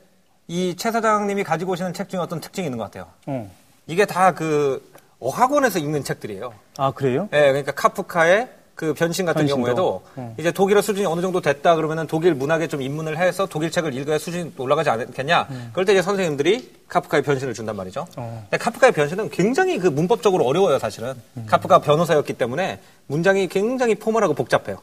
이 0.48 0.76
최 0.78 0.92
사장님이 0.92 1.44
가지고 1.44 1.74
오시는 1.74 1.94
책 1.94 2.10
중에 2.10 2.20
어떤 2.20 2.40
특징이 2.40 2.66
있는 2.66 2.78
것 2.78 2.86
같아요. 2.86 3.08
어. 3.28 3.52
이게 3.86 4.06
다그 4.06 4.92
어 5.20 5.30
학원에서 5.30 5.80
읽는 5.80 6.04
책들이에요. 6.04 6.54
아, 6.78 6.92
그래요? 6.92 7.28
예, 7.34 7.48
그러니까 7.48 7.72
카프카의 7.74 8.50
그 8.76 8.94
변신 8.94 9.26
같은 9.26 9.42
변신도. 9.42 9.56
경우에도 9.62 10.04
어. 10.16 10.36
이제 10.40 10.52
독일어 10.52 10.82
수준이 10.84 11.06
어느 11.08 11.20
정도 11.22 11.42
됐다 11.42 11.76
그러면은 11.76 12.06
독일 12.08 12.36
문학에 12.36 12.68
좀 12.68 12.82
입문을 12.82 13.18
해서 13.18 13.48
독일 13.48 13.72
책을 13.72 13.94
읽어야 13.96 14.20
수준이 14.20 14.54
올라가지 14.58 14.90
않겠냐. 14.92 15.48
그럴 15.74 15.86
때 15.86 15.94
이제 15.94 16.02
선생님들이 16.04 16.84
카프카의 16.88 17.24
변신을 17.24 17.54
준단 17.56 17.76
말이죠. 17.76 18.02
음. 18.02 18.14
어. 18.18 18.42
근데 18.50 18.58
카프카의 18.64 18.94
변신은 18.94 19.30
굉장히 19.32 19.80
그 19.80 19.88
문법적으로 19.88 20.46
어려워요, 20.46 20.78
사실은. 20.80 21.16
음. 21.38 21.46
카프카 21.48 21.80
변호사였기 21.80 22.34
때문에 22.34 22.80
문장이 23.08 23.48
굉장히 23.48 23.96
포멀하고 23.96 24.34
복잡해요. 24.36 24.78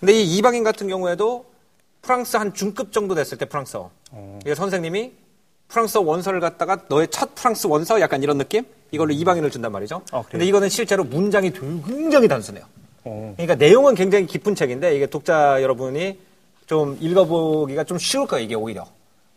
근데 0.00 0.12
이 0.12 0.36
이방인 0.36 0.64
같은 0.64 0.88
경우에도 0.88 1.46
프랑스 2.02 2.36
한 2.36 2.54
중급 2.54 2.92
정도 2.92 3.14
됐을 3.14 3.38
때 3.38 3.44
프랑스어. 3.44 3.90
어. 4.12 4.38
이게 4.42 4.54
선생님이 4.54 5.12
프랑스어 5.68 6.00
원서를 6.00 6.40
갖다가 6.40 6.78
너의 6.88 7.08
첫 7.08 7.34
프랑스 7.34 7.66
원서 7.66 8.00
약간 8.00 8.22
이런 8.22 8.38
느낌? 8.38 8.64
이걸로 8.90 9.12
이방인을 9.12 9.50
준단 9.50 9.72
말이죠. 9.72 9.96
어, 9.96 10.02
그래요? 10.10 10.26
근데 10.30 10.46
이거는 10.46 10.68
실제로 10.68 11.04
문장이 11.04 11.52
굉장히 11.52 12.28
단순해요. 12.28 12.64
어. 13.04 13.34
그러니까 13.36 13.54
내용은 13.56 13.94
굉장히 13.94 14.26
깊은 14.26 14.54
책인데 14.54 14.96
이게 14.96 15.06
독자 15.06 15.60
여러분이 15.62 16.18
좀 16.66 16.96
읽어보기가 17.00 17.84
좀 17.84 17.98
쉬울 17.98 18.26
거예요, 18.26 18.44
이게 18.44 18.54
오히려. 18.54 18.86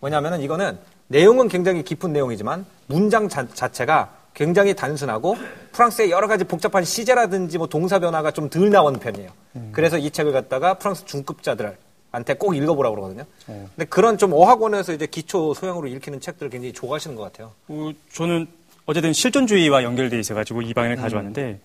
왜냐하면 0.02 0.42
이거는 0.42 0.78
내용은 1.08 1.48
굉장히 1.48 1.84
깊은 1.84 2.14
내용이지만 2.14 2.66
문장 2.88 3.28
자, 3.28 3.48
자체가 3.54 4.21
굉장히 4.34 4.74
단순하고 4.74 5.36
프랑스의 5.72 6.12
여러 6.12 6.28
가지 6.28 6.44
복잡한 6.44 6.84
시제라든지 6.86 7.58
뭐 7.58 7.68
동사 7.68 8.00
변화가 8.00 8.32
좀 8.32 8.50
덜 8.50 8.70
나오는 8.70 9.00
편이에요. 9.00 9.30
그래서 9.72 9.98
이 9.98 10.10
책을 10.12 10.32
갖다가 10.32 10.76
프랑스 10.76 11.06
중급자들한테 11.06 12.34
꼭 12.40 12.56
읽어보라고 12.56 12.96
그러거든요. 12.96 13.26
근데 13.46 13.86
그런 13.90 14.18
좀 14.18 14.34
어학원에서 14.34 14.94
이제 14.94 15.06
기초 15.06 15.54
소양으로 15.54 15.88
읽히는 15.88 16.20
책들을 16.22 16.50
굉장히 16.50 16.74
좋아하시는 16.74 17.16
것 17.16 17.24
같아요. 17.24 17.52
어, 17.68 17.92
저는 18.14 18.48
어쨌든 18.86 19.14
실존주의와 19.14 19.84
연결돼 19.84 20.20
있어가지고 20.20 20.62
이방인을 20.64 20.96
가져왔는데 20.98 21.60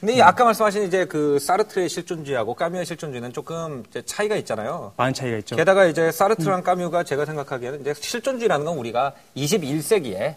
근데 0.00 0.14
이 0.14 0.20
아까 0.20 0.44
말씀하신 0.44 0.82
이제 0.82 1.06
그 1.06 1.38
사르트르의 1.38 1.88
실존주의하고 1.88 2.52
까뮤의 2.54 2.84
실존주의는 2.84 3.32
조금 3.32 3.82
이제 3.88 4.02
차이가 4.04 4.36
있잖아요. 4.36 4.92
많은 4.98 5.14
차이가 5.14 5.38
있죠. 5.38 5.56
게다가 5.56 5.86
이제 5.86 6.12
사르트랑 6.12 6.62
까뮤가 6.62 7.02
제가 7.04 7.24
생각하기에는 7.24 7.80
이제 7.80 7.94
실존주의라는 7.94 8.66
건 8.66 8.76
우리가 8.76 9.14
21세기에 9.36 10.34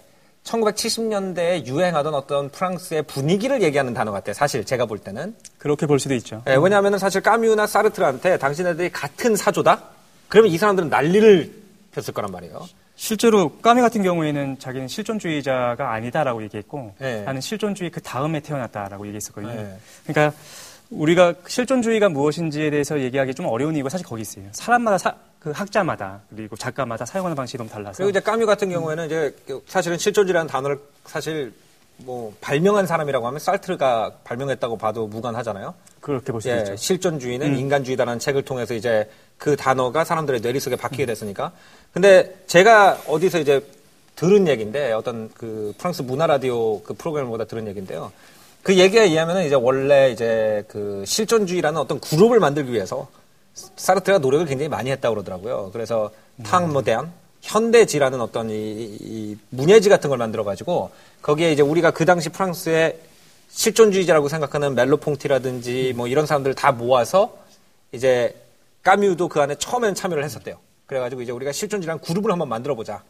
1970년대에 0.49 1.65
유행하던 1.65 2.13
어떤 2.13 2.49
프랑스의 2.49 3.03
분위기를 3.03 3.61
얘기하는 3.61 3.93
단어 3.93 4.11
같아요. 4.11 4.33
사실 4.33 4.65
제가 4.65 4.85
볼 4.85 4.97
때는. 4.99 5.35
그렇게 5.57 5.85
볼 5.85 5.99
수도 5.99 6.13
있죠. 6.15 6.41
예, 6.47 6.55
왜냐하면 6.55 6.97
사실 6.97 7.21
까뮤나 7.21 7.67
사르트르한테 7.67 8.37
당신네들이 8.37 8.89
같은 8.91 9.35
사조다? 9.35 9.81
그러면 10.27 10.51
이 10.51 10.57
사람들은 10.57 10.89
난리를 10.89 11.53
폈을 11.91 12.13
거란 12.13 12.31
말이에요. 12.31 12.67
실제로 12.95 13.49
까미 13.61 13.81
같은 13.81 14.03
경우에는 14.03 14.59
자기는 14.59 14.87
실존주의자가 14.89 15.93
아니다라고 15.93 16.43
얘기했고 16.43 16.93
네. 16.99 17.21
나는 17.21 17.39
실존주의 17.39 17.89
그 17.91 18.01
다음에 18.01 18.41
태어났다라고 18.41 19.07
얘기했었거든요. 19.07 19.53
네. 19.53 19.77
그러니까 20.05 20.37
우리가 20.89 21.33
실존주의가 21.47 22.09
무엇인지에 22.09 22.69
대해서 22.71 22.99
얘기하기 22.99 23.35
좀 23.35 23.45
어려운 23.45 23.75
이유가 23.75 23.89
사실 23.89 24.05
거기 24.05 24.21
있어요. 24.23 24.43
사람마다 24.51 24.97
사- 24.97 25.15
그 25.39 25.51
학자마다 25.51 26.21
그리고 26.35 26.55
작가마다 26.57 27.05
사용하는 27.05 27.35
방식이 27.35 27.57
너무 27.57 27.69
달라서 27.69 27.97
그리고 27.97 28.09
이제 28.09 28.19
까뮤 28.19 28.45
같은 28.45 28.69
경우에는 28.69 29.05
이제 29.05 29.35
그 29.47 29.63
사실은 29.67 29.97
실존주의라는 29.97 30.47
단어를 30.47 30.79
사실 31.05 31.53
뭐 31.97 32.33
발명한 32.41 32.87
사람이라고 32.87 33.27
하면 33.27 33.39
살트르가 33.39 34.17
발명했다고 34.23 34.77
봐도 34.77 35.07
무관하잖아요. 35.07 35.73
그렇게 35.99 36.31
볼 36.31 36.41
수도 36.41 36.53
예, 36.53 36.59
있죠. 36.59 36.75
실존주의는 36.75 37.57
인간주의다라는 37.57 38.19
책을 38.19 38.43
통해서 38.43 38.73
이제 38.73 39.09
그 39.37 39.55
단어가 39.55 40.05
사람들의 40.05 40.41
뇌리 40.41 40.59
속에 40.59 40.75
박히게 40.75 41.05
됐으니까. 41.05 41.51
근데 41.93 42.41
제가 42.47 43.01
어디서 43.07 43.39
이제 43.39 43.65
들은 44.15 44.47
얘기인데 44.47 44.91
어떤 44.91 45.29
그 45.33 45.73
프랑스 45.77 46.01
문화 46.01 46.27
라디오 46.27 46.81
그 46.83 46.93
프로그램을 46.93 47.29
보다 47.29 47.45
들은 47.45 47.67
얘기인데요. 47.67 48.11
그 48.63 48.77
얘기에 48.77 49.03
의하면은 49.03 49.45
이제 49.45 49.55
원래 49.55 50.11
이제 50.11 50.63
그 50.67 51.03
실존주의라는 51.05 51.79
어떤 51.79 51.99
그룹을 51.99 52.39
만들기 52.39 52.71
위해서 52.71 53.07
사르트가 53.53 54.19
노력을 54.19 54.45
굉장히 54.45 54.69
많이 54.69 54.91
했다고 54.91 55.15
그러더라고요. 55.15 55.69
그래서 55.71 56.11
탕 56.43 56.71
모데안 56.71 57.11
현대지라는 57.41 58.21
어떤 58.21 58.49
이, 58.49 58.53
이 58.99 59.37
문예지 59.49 59.89
같은 59.89 60.09
걸 60.09 60.17
만들어 60.17 60.43
가지고 60.43 60.91
거기에 61.21 61.51
이제 61.51 61.61
우리가 61.61 61.91
그 61.91 62.05
당시 62.05 62.29
프랑스의 62.29 62.99
실존주의자라고 63.49 64.29
생각하는 64.29 64.75
멜로퐁티라든지 64.75 65.93
뭐 65.95 66.07
이런 66.07 66.25
사람들을 66.25 66.55
다 66.55 66.71
모아서 66.71 67.37
이제 67.91 68.35
까뮤도 68.83 69.27
그 69.27 69.41
안에 69.41 69.55
처음에는 69.55 69.95
참여를 69.95 70.23
했었대요. 70.23 70.57
그래가지고 70.85 71.21
이제 71.21 71.31
우리가 71.31 71.51
실존주의랑 71.51 71.99
그룹을 71.99 72.31
한번 72.31 72.49
만들어 72.49 72.75
보자. 72.75 73.03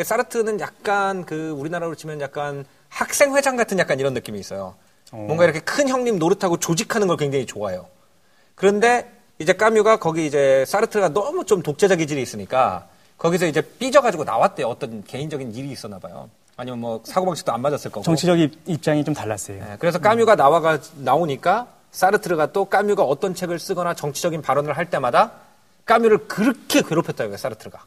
사르트는 0.00 0.60
약간 0.60 1.24
그 1.24 1.50
우리나라로 1.50 1.94
치면 1.94 2.20
약간 2.20 2.64
학생회장 2.88 3.56
같은 3.56 3.78
약간 3.78 3.98
이런 3.98 4.14
느낌이 4.14 4.38
있어요. 4.38 4.76
뭔가 5.10 5.44
이렇게 5.44 5.60
큰 5.60 5.88
형님 5.88 6.18
노릇하고 6.18 6.58
조직하는 6.58 7.08
걸 7.08 7.16
굉장히 7.16 7.46
좋아해요. 7.46 7.86
그런데 8.54 9.10
이제 9.38 9.52
까뮤가 9.52 9.98
거기 9.98 10.26
이제 10.26 10.64
사르트가 10.66 11.10
너무 11.10 11.44
좀 11.44 11.62
독재자 11.62 11.94
기질이 11.96 12.20
있으니까 12.20 12.86
거기서 13.18 13.46
이제 13.46 13.60
삐져가지고 13.60 14.24
나왔대요. 14.24 14.66
어떤 14.66 15.04
개인적인 15.04 15.54
일이 15.54 15.70
있었나 15.70 15.98
봐요. 15.98 16.28
아니면 16.56 16.80
뭐 16.80 17.00
사고방식도 17.04 17.52
안 17.52 17.60
맞았을 17.62 17.90
거고. 17.90 18.02
정치적 18.04 18.38
입- 18.40 18.58
입장이 18.66 19.04
좀 19.04 19.14
달랐어요. 19.14 19.58
네, 19.64 19.76
그래서 19.78 19.98
까뮤가 20.00 20.34
나와가 20.34 20.78
나오니까 20.96 21.68
사르트르가 21.92 22.52
또 22.52 22.64
까뮤가 22.64 23.04
어떤 23.04 23.34
책을 23.34 23.58
쓰거나 23.60 23.94
정치적인 23.94 24.42
발언을 24.42 24.76
할 24.76 24.90
때마다 24.90 25.32
까뮤를 25.84 26.26
그렇게 26.26 26.82
괴롭혔다고요. 26.82 27.36
사르트르가. 27.36 27.84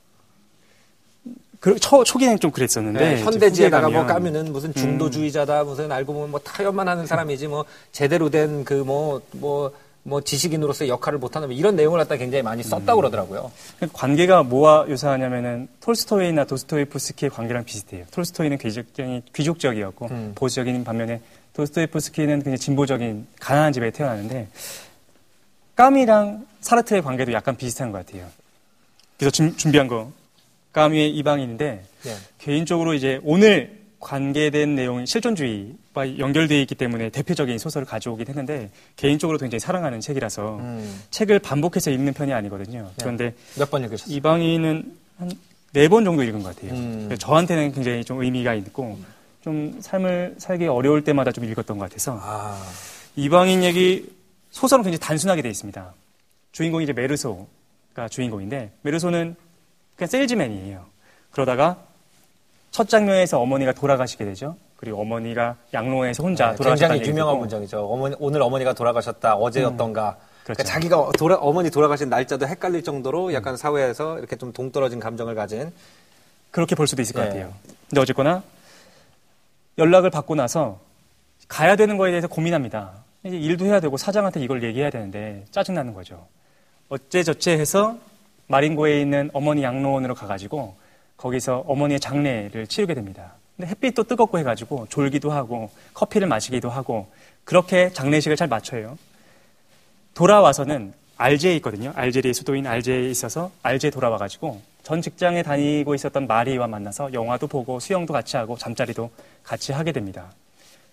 그 1.59 1.77
초, 1.79 2.03
초기에는 2.03 2.39
좀 2.39 2.49
그랬었는데 2.51 2.99
네, 3.15 3.21
현대지에다가 3.23 3.89
뭐 3.89 4.05
까뮤는 4.05 4.51
무슨 4.51 4.73
중도주의자다 4.73 5.63
무슨 5.65 5.91
알고 5.91 6.13
보면 6.13 6.31
뭐 6.31 6.39
타협만 6.39 6.87
하는 6.87 7.05
사람이지 7.05 7.47
뭐 7.47 7.65
제대로 7.91 8.29
된 8.29 8.63
그 8.65 8.83
뭐 8.83 9.21
뭐 9.33 9.71
뭐 10.03 10.21
지식인으로서의 10.21 10.89
역할을 10.89 11.19
못하는 11.19 11.47
뭐 11.49 11.55
이런 11.55 11.75
내용을 11.75 11.99
갖다 11.99 12.15
굉장히 12.15 12.41
많이 12.41 12.63
썼다고 12.63 13.01
그러더라고요. 13.01 13.51
관계가 13.93 14.43
뭐와 14.43 14.87
유사하냐면은 14.89 15.67
톨스토이나 15.79 16.45
도스토예프스키의 16.45 17.29
관계랑 17.29 17.65
비슷해요. 17.65 18.05
톨스토이는 18.11 18.57
귀족적인 18.57 19.21
귀족적이었고 19.33 20.07
음. 20.07 20.31
보수적인 20.35 20.83
반면에 20.83 21.21
도스토예프스키는 21.53 22.37
굉장히 22.37 22.57
진보적인 22.57 23.27
가난한 23.39 23.73
집에 23.73 23.91
태어났는데 23.91 24.47
까미랑 25.75 26.47
사르트의 26.61 27.01
관계도 27.01 27.33
약간 27.33 27.55
비슷한 27.55 27.91
것 27.91 28.05
같아요. 28.05 28.27
그래서 29.17 29.31
준, 29.31 29.55
준비한 29.55 29.87
거 29.87 30.11
까미의 30.73 31.11
이방인인데 31.17 31.83
예. 32.07 32.15
개인적으로 32.39 32.93
이제 32.93 33.19
오늘 33.23 33.80
관계된 34.01 34.75
내용이 34.75 35.05
실존주의와 35.07 36.17
연결되어 36.17 36.59
있기 36.61 36.75
때문에 36.75 37.09
대표적인 37.09 37.57
소설을 37.57 37.85
가져오긴 37.87 38.27
했는데 38.27 38.69
개인적으로 38.95 39.37
굉장히 39.37 39.59
사랑하는 39.59 40.01
책이라서 40.01 40.57
음. 40.57 41.01
책을 41.11 41.39
반복해서 41.39 41.91
읽는 41.91 42.13
편이 42.13 42.33
아니거든요. 42.33 42.91
그런데 42.99 43.33
몇 43.57 43.69
번 43.69 43.83
읽으셨어요? 43.83 44.13
이방인은 44.15 44.97
한 45.17 45.31
네 45.73 45.87
번 45.87 46.03
정도 46.03 46.21
읽은 46.23 46.43
것 46.43 46.53
같아요. 46.53 46.73
음. 46.73 47.15
저한테는 47.17 47.71
굉장히 47.71 48.03
좀 48.03 48.21
의미가 48.21 48.55
있고 48.55 48.99
좀 49.41 49.79
삶을 49.79 50.35
살기 50.37 50.67
어려울 50.67 51.01
때마다 51.05 51.31
좀 51.31 51.45
읽었던 51.45 51.77
것 51.77 51.85
같아서 51.89 52.19
아, 52.21 52.61
이방인 53.15 53.63
얘기 53.63 54.11
소설은 54.49 54.83
굉장히 54.83 54.99
단순하게 54.99 55.41
되어 55.41 55.49
있습니다. 55.51 55.93
주인공이 56.51 56.83
이제 56.83 56.91
메르소가 56.91 58.09
주인공인데 58.09 58.71
메르소는 58.81 59.35
그냥 59.95 60.09
세일즈맨이에요. 60.09 60.85
그러다가 61.31 61.87
첫 62.71 62.87
장면에서 62.87 63.39
어머니가 63.39 63.73
돌아가시게 63.73 64.25
되죠. 64.25 64.55
그리고 64.77 65.01
어머니가 65.01 65.57
양로에서 65.73 66.23
혼자 66.23 66.51
네, 66.51 66.55
돌아가셨다는 66.55 66.95
굉장히 66.95 67.11
유명한 67.11 67.37
문장이죠. 67.37 67.85
어머니, 67.85 68.15
오늘 68.19 68.41
어머니가 68.41 68.73
돌아가셨다. 68.73 69.35
어제였던가. 69.35 70.17
그렇죠. 70.43 70.57
그러니까 70.57 70.63
자기가 70.63 71.11
돌아, 71.17 71.35
어머니 71.35 71.69
돌아가신 71.69 72.09
날짜도 72.09 72.47
헷갈릴 72.47 72.83
정도로 72.83 73.33
약간 73.33 73.57
사회에서 73.57 74.17
이렇게 74.17 74.37
좀 74.37 74.53
동떨어진 74.53 74.99
감정을 74.99 75.35
가진 75.35 75.71
그렇게 76.49 76.75
볼 76.75 76.87
수도 76.87 77.01
있을 77.01 77.13
것 77.13 77.21
네. 77.21 77.27
같아요. 77.27 77.53
근데 77.89 78.01
어쨌거나 78.01 78.41
연락을 79.77 80.09
받고 80.09 80.35
나서 80.35 80.79
가야 81.47 81.75
되는 81.75 81.97
거에 81.97 82.11
대해서 82.11 82.27
고민합니다. 82.27 83.03
이제 83.23 83.37
일도 83.37 83.65
해야 83.65 83.79
되고 83.79 83.97
사장한테 83.97 84.39
이걸 84.39 84.63
얘기해야 84.63 84.89
되는데 84.89 85.45
짜증나는 85.51 85.93
거죠. 85.93 86.25
어째저째 86.89 87.51
해서 87.51 87.97
마린고에 88.47 88.99
있는 88.99 89.29
어머니 89.33 89.61
양로원으로 89.63 90.15
가가지고 90.15 90.75
거기서 91.21 91.63
어머니의 91.67 91.99
장례를 91.99 92.65
치르게 92.65 92.95
됩니다. 92.95 93.33
근데 93.55 93.69
햇빛도 93.69 94.03
뜨겁고 94.03 94.39
해가지고 94.39 94.87
졸기도 94.89 95.31
하고 95.31 95.69
커피를 95.93 96.27
마시기도 96.27 96.69
하고 96.69 97.07
그렇게 97.43 97.91
장례식을 97.93 98.35
잘 98.35 98.47
마쳐요. 98.47 98.97
돌아와서는 100.15 100.93
알제에 101.17 101.55
있거든요. 101.57 101.93
알제리의 101.95 102.33
수도인 102.33 102.65
알제에 102.65 103.07
있어서 103.11 103.51
알제에 103.61 103.91
돌아와가지고 103.91 104.61
전 104.81 105.01
직장에 105.03 105.43
다니고 105.43 105.93
있었던 105.93 106.25
마리와 106.25 106.65
만나서 106.65 107.13
영화도 107.13 107.45
보고 107.45 107.79
수영도 107.79 108.13
같이 108.13 108.35
하고 108.35 108.57
잠자리도 108.57 109.11
같이 109.43 109.71
하게 109.71 109.91
됩니다. 109.91 110.31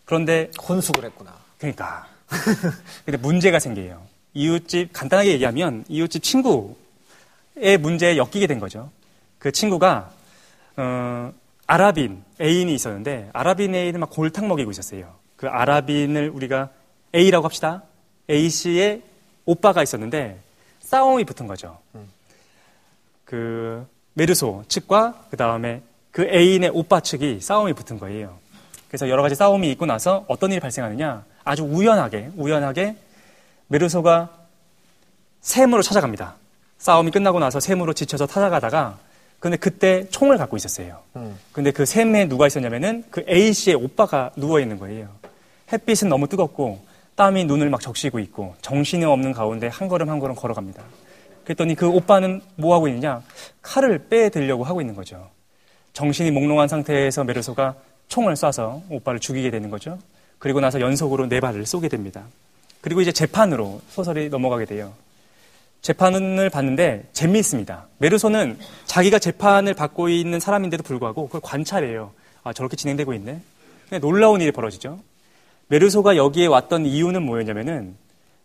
그런데 0.05 0.51
혼숙을 0.69 1.05
했구나. 1.05 1.35
그러니까 1.57 2.07
근데 3.07 3.17
문제가 3.17 3.59
생겨요. 3.59 4.03
이웃집 4.35 4.93
간단하게 4.93 5.33
얘기하면 5.33 5.87
이웃집 5.89 6.23
친구의 6.23 7.79
문제에 7.81 8.19
엮이게 8.19 8.47
된 8.47 8.61
거죠. 8.61 8.91
그 9.39 9.53
친구가 9.53 10.18
어, 10.79 11.33
아랍인 11.67 12.23
애인이 12.41 12.73
있었는데 12.73 13.31
아랍인 13.33 13.75
애인을 13.75 13.99
막 14.01 14.11
골탕 14.11 14.49
먹이고 14.49 14.71
있었어요. 14.71 15.13
그 15.37 15.49
아랍인을 15.49 16.31
우리가 16.31 16.71
A라고 17.15 17.45
합시다. 17.45 17.83
A 18.31 18.49
씨의 18.49 19.03
오빠가 19.45 19.83
있었는데 19.83 20.39
싸움이 20.81 21.25
붙은 21.25 21.47
거죠. 21.47 21.79
그 23.25 23.87
메르소 24.15 24.65
측과 24.69 25.27
그 25.31 25.37
다음에 25.37 25.83
그 26.13 26.23
애인의 26.23 26.71
오빠 26.73 27.01
측이 27.01 27.41
싸움이 27.41 27.73
붙은 27.73 27.99
거예요. 27.99 28.39
그래서 28.89 29.09
여러 29.09 29.23
가지 29.23 29.35
싸움이 29.35 29.71
있고 29.73 29.85
나서 29.85 30.25
어떤 30.29 30.51
일이 30.53 30.61
발생하느냐 30.61 31.25
아주 31.45 31.65
우연하게 31.65 32.31
우연하게 32.37 32.97
메르소가 33.67 34.31
샘으로 35.41 35.83
찾아갑니다. 35.83 36.37
싸움이 36.79 37.11
끝나고 37.11 37.39
나서 37.39 37.61
샘으로 37.61 37.93
지쳐서 37.93 38.27
찾아가다가 38.27 38.99
근데 39.41 39.57
그때 39.57 40.09
총을 40.11 40.37
갖고 40.37 40.57
있었어요. 40.57 41.01
음. 41.17 41.39
근데 41.53 41.71
그 41.71 41.87
샘에 41.87 42.29
누가 42.29 42.47
있었냐면은 42.47 43.05
그 43.11 43.25
A 43.29 43.53
씨의 43.53 43.77
오빠가 43.77 44.31
누워 44.37 44.61
있는 44.61 44.79
거예요. 44.79 45.09
햇빛은 45.73 46.09
너무 46.09 46.27
뜨겁고 46.29 46.81
땀이 47.15 47.45
눈을 47.45 47.71
막 47.71 47.81
적시고 47.81 48.19
있고 48.21 48.55
정신이 48.63 49.05
없는 49.05 49.33
가운데 49.33 49.69
한 49.69 49.89
걸음 49.89 50.11
한 50.11 50.19
걸음 50.19 50.35
걸어갑니다. 50.35 50.83
그랬더니 51.45 51.75
그 51.75 51.89
오빠는 51.89 52.43
뭐 52.57 52.75
하고 52.75 52.89
있느냐? 52.89 53.23
칼을 53.63 54.09
빼들려고 54.09 54.65
하고 54.65 54.81
있는 54.81 54.95
거죠. 54.95 55.31
정신이 55.93 56.31
몽롱한 56.31 56.69
상태에서 56.69 57.25
메르소가 57.25 57.75
총을 58.09 58.35
쏴서 58.35 58.83
오빠를 58.91 59.21
죽이게 59.21 59.51
되는 59.51 59.71
거죠. 59.71 59.99
그리고 60.39 60.61
나서 60.61 60.81
연속으로 60.81 61.29
네 61.29 61.41
발을 61.41 61.67
쏘게 61.67 61.89
됩니다. 61.89 62.25
그리고 62.81 63.01
이제 63.01 63.13
재판으로 63.13 63.81
소설이 63.89 64.29
넘어가게 64.29 64.65
돼요. 64.65 64.93
재판을 65.81 66.51
받는데 66.51 67.09
재미있습니다. 67.13 67.87
메르소는 67.99 68.59
자기가 68.87 69.19
재판을 69.19 69.75
받고 69.75 70.09
있는 70.09 70.41
사람인데도 70.41 70.83
불구하고 70.83 71.27
그걸 71.27 71.41
관찰해요. 71.41 72.13
아, 72.43 72.53
저렇게 72.53 72.77
진행되고 72.77 73.15
있네. 73.15 73.41
근데 73.89 73.99
놀라운 74.01 74.41
일이 74.41 74.53
벌어지죠. 74.53 74.99
메르소가 75.69 76.17
여기에 76.17 76.47
왔던 76.47 76.87
이유는 76.87 77.23
뭐였냐면은 77.23 77.97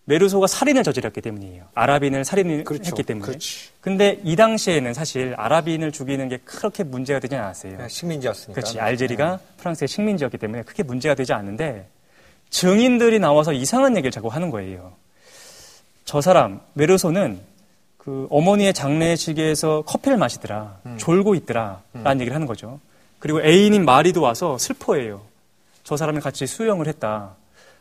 메르소가 0.05 0.47
살인을 0.47 0.83
저질렀기 0.83 1.21
때문이에요. 1.21 1.63
아랍인을 1.73 2.25
살인을 2.25 2.65
그렇죠. 2.65 2.87
했기 2.87 3.03
때문에. 3.03 3.25
그렇지. 3.25 3.69
근데 3.79 4.19
이 4.23 4.35
당시에는 4.35 4.93
사실 4.93 5.33
아랍인을 5.37 5.93
죽이는 5.93 6.27
게 6.27 6.37
그렇게 6.43 6.83
문제가 6.83 7.19
되지 7.19 7.35
않았어요. 7.35 7.73
그냥 7.73 7.87
식민지였으니까. 7.87 8.53
그렇지. 8.53 8.79
알제리가 8.81 9.39
프랑스의 9.57 9.87
식민지였기 9.87 10.37
때문에 10.37 10.63
크게 10.63 10.83
문제가 10.83 11.15
되지 11.15 11.31
않는데 11.31 11.87
증인들이 12.49 13.19
나와서 13.19 13.53
이상한 13.53 13.95
얘기를 13.95 14.11
자꾸 14.11 14.27
하는 14.27 14.49
거예요. 14.49 14.93
저 16.05 16.21
사람 16.21 16.59
메르소는 16.73 17.39
그 17.97 18.27
어머니의 18.29 18.73
장례식에서 18.73 19.83
커피를 19.85 20.17
마시더라, 20.17 20.79
졸고 20.97 21.35
있더라라는 21.35 22.19
얘기를 22.19 22.35
하는 22.35 22.47
거죠. 22.47 22.79
그리고 23.19 23.41
애인인 23.41 23.85
마리도 23.85 24.21
와서 24.21 24.57
슬퍼해요. 24.57 25.21
저 25.83 25.95
사람이 25.95 26.19
같이 26.19 26.45
수영을 26.45 26.87
했다. 26.87 27.35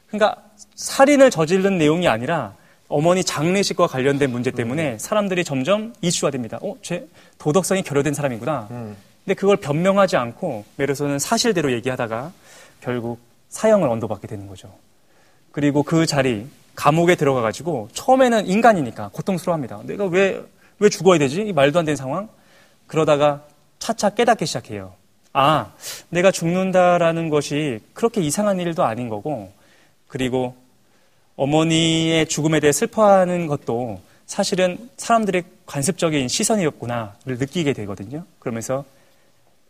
그러니까 0.07 0.43
살인을 0.77 1.31
저지른 1.31 1.79
내용이 1.79 2.07
아니라 2.07 2.55
어머니 2.89 3.25
장례식과 3.25 3.87
관련된 3.87 4.31
문제 4.31 4.51
때문에 4.51 4.99
사람들이 4.99 5.45
점점 5.45 5.95
이슈화 6.03 6.31
됩니다. 6.31 6.59
어, 6.63 6.77
쟤 6.83 7.07
도덕성이 7.39 7.83
결여된 7.83 8.15
사람이구나. 8.15 8.69
음. 8.71 8.97
근데 9.25 9.35
그걸 9.35 9.57
변명하지 9.57 10.17
않고 10.17 10.65
메르소는 10.77 11.19
사실대로 11.19 11.73
얘기하다가 11.73 12.33
결국 12.81 13.21
사형을 13.49 13.89
언도받게 13.89 14.27
되는 14.27 14.47
거죠. 14.47 14.73
그리고 15.53 15.83
그 15.83 16.07
자리 16.07 16.47
감옥에 16.75 17.15
들어가 17.15 17.41
가지고 17.43 17.89
처음에는 17.93 18.47
인간이니까 18.47 19.11
고통스러워합니다. 19.13 19.81
내가 19.85 20.07
왜 20.07 20.43
왜 20.83 20.89
죽어야 20.89 21.17
되지? 21.17 21.43
이 21.43 21.53
말도 21.53 21.79
안 21.79 21.85
되는 21.85 21.95
상황. 21.95 22.29
그러다가 22.89 23.45
차차 23.79 24.11
깨닫기 24.11 24.47
시작해요. 24.47 24.95
아, 25.33 25.73
내가 26.09 26.33
죽는다라는 26.33 27.29
것이 27.31 27.79
그렇게 27.95 28.21
이상한 28.21 28.59
일도 28.59 28.83
아닌 28.83 29.09
거고, 29.09 29.53
그리고 30.09 30.57
어머니의 31.37 32.27
죽음에 32.27 32.59
대해 32.59 32.73
슬퍼하는 32.73 33.47
것도 33.47 34.01
사실은 34.27 34.91
사람들의 34.97 35.45
관습적인 35.67 36.27
시선이었구나를 36.27 37.39
느끼게 37.39 37.75
되거든요. 37.75 38.25
그러면서 38.41 38.85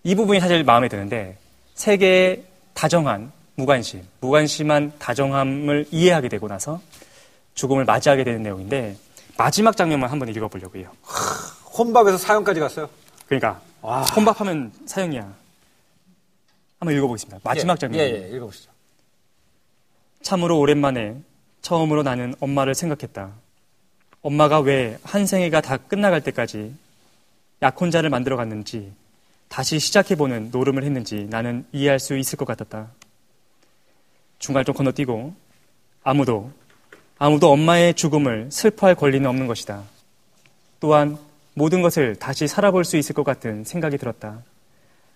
이 0.05 0.14
부분이 0.14 0.40
사실 0.40 0.64
마음에 0.64 0.88
드는데 0.88 1.36
세계의 1.74 2.44
다정한 2.72 3.32
무관심, 3.55 4.03
무관심한 4.20 4.92
다정함을 4.98 5.86
이해하게 5.90 6.28
되고 6.28 6.48
나서 6.48 6.80
죽음을 7.55 7.84
맞이하게 7.84 8.24
되는 8.24 8.42
내용인데 8.42 8.96
마지막 9.36 9.76
장면만 9.76 10.11
한번 10.11 10.28
읽어보려고요. 10.28 10.90
혼밥에서 11.78 12.16
사형까지 12.18 12.61
갔어요. 12.61 12.88
그러니까 13.26 13.61
혼밥하면 14.16 14.72
사형이야. 14.86 15.34
한번 16.80 16.96
읽어보겠습니다. 16.96 17.40
마지막 17.44 17.74
예, 17.74 17.78
장면. 17.78 18.00
예, 18.00 18.05
예, 18.30 18.36
읽어보시죠. 18.36 18.70
참으로 20.22 20.59
오랜만에 20.59 21.16
처음으로 21.62 22.03
나는 22.03 22.34
엄마를 22.40 22.74
생각했다. 22.74 23.32
엄마가 24.22 24.61
왜 24.61 24.98
한 25.03 25.26
생애가 25.26 25.61
다 25.61 25.76
끝나갈 25.76 26.20
때까지 26.22 26.74
약혼자를 27.61 28.09
만들어 28.11 28.36
갔는지 28.36 28.92
다시 29.48 29.78
시작해보는 29.78 30.50
노름을 30.53 30.84
했는지 30.84 31.26
나는 31.28 31.66
이해할 31.72 31.98
수 32.00 32.16
있을 32.16 32.36
것 32.36 32.44
같았다. 32.46 32.88
중간을 34.43 34.64
좀 34.64 34.74
건너뛰고 34.74 35.34
아무도 36.03 36.51
아무도 37.16 37.53
엄마의 37.53 37.95
죽음을 37.95 38.49
슬퍼할 38.51 38.97
권리는 38.97 39.24
없는 39.28 39.47
것이다. 39.47 39.84
또한 40.80 41.16
모든 41.55 41.80
것을 41.80 42.16
다시 42.16 42.49
살아볼 42.49 42.84
수 42.84 42.97
있을 42.97 43.14
것 43.14 43.22
같은 43.22 43.62
생각이 43.62 43.99
들었다. 43.99 44.43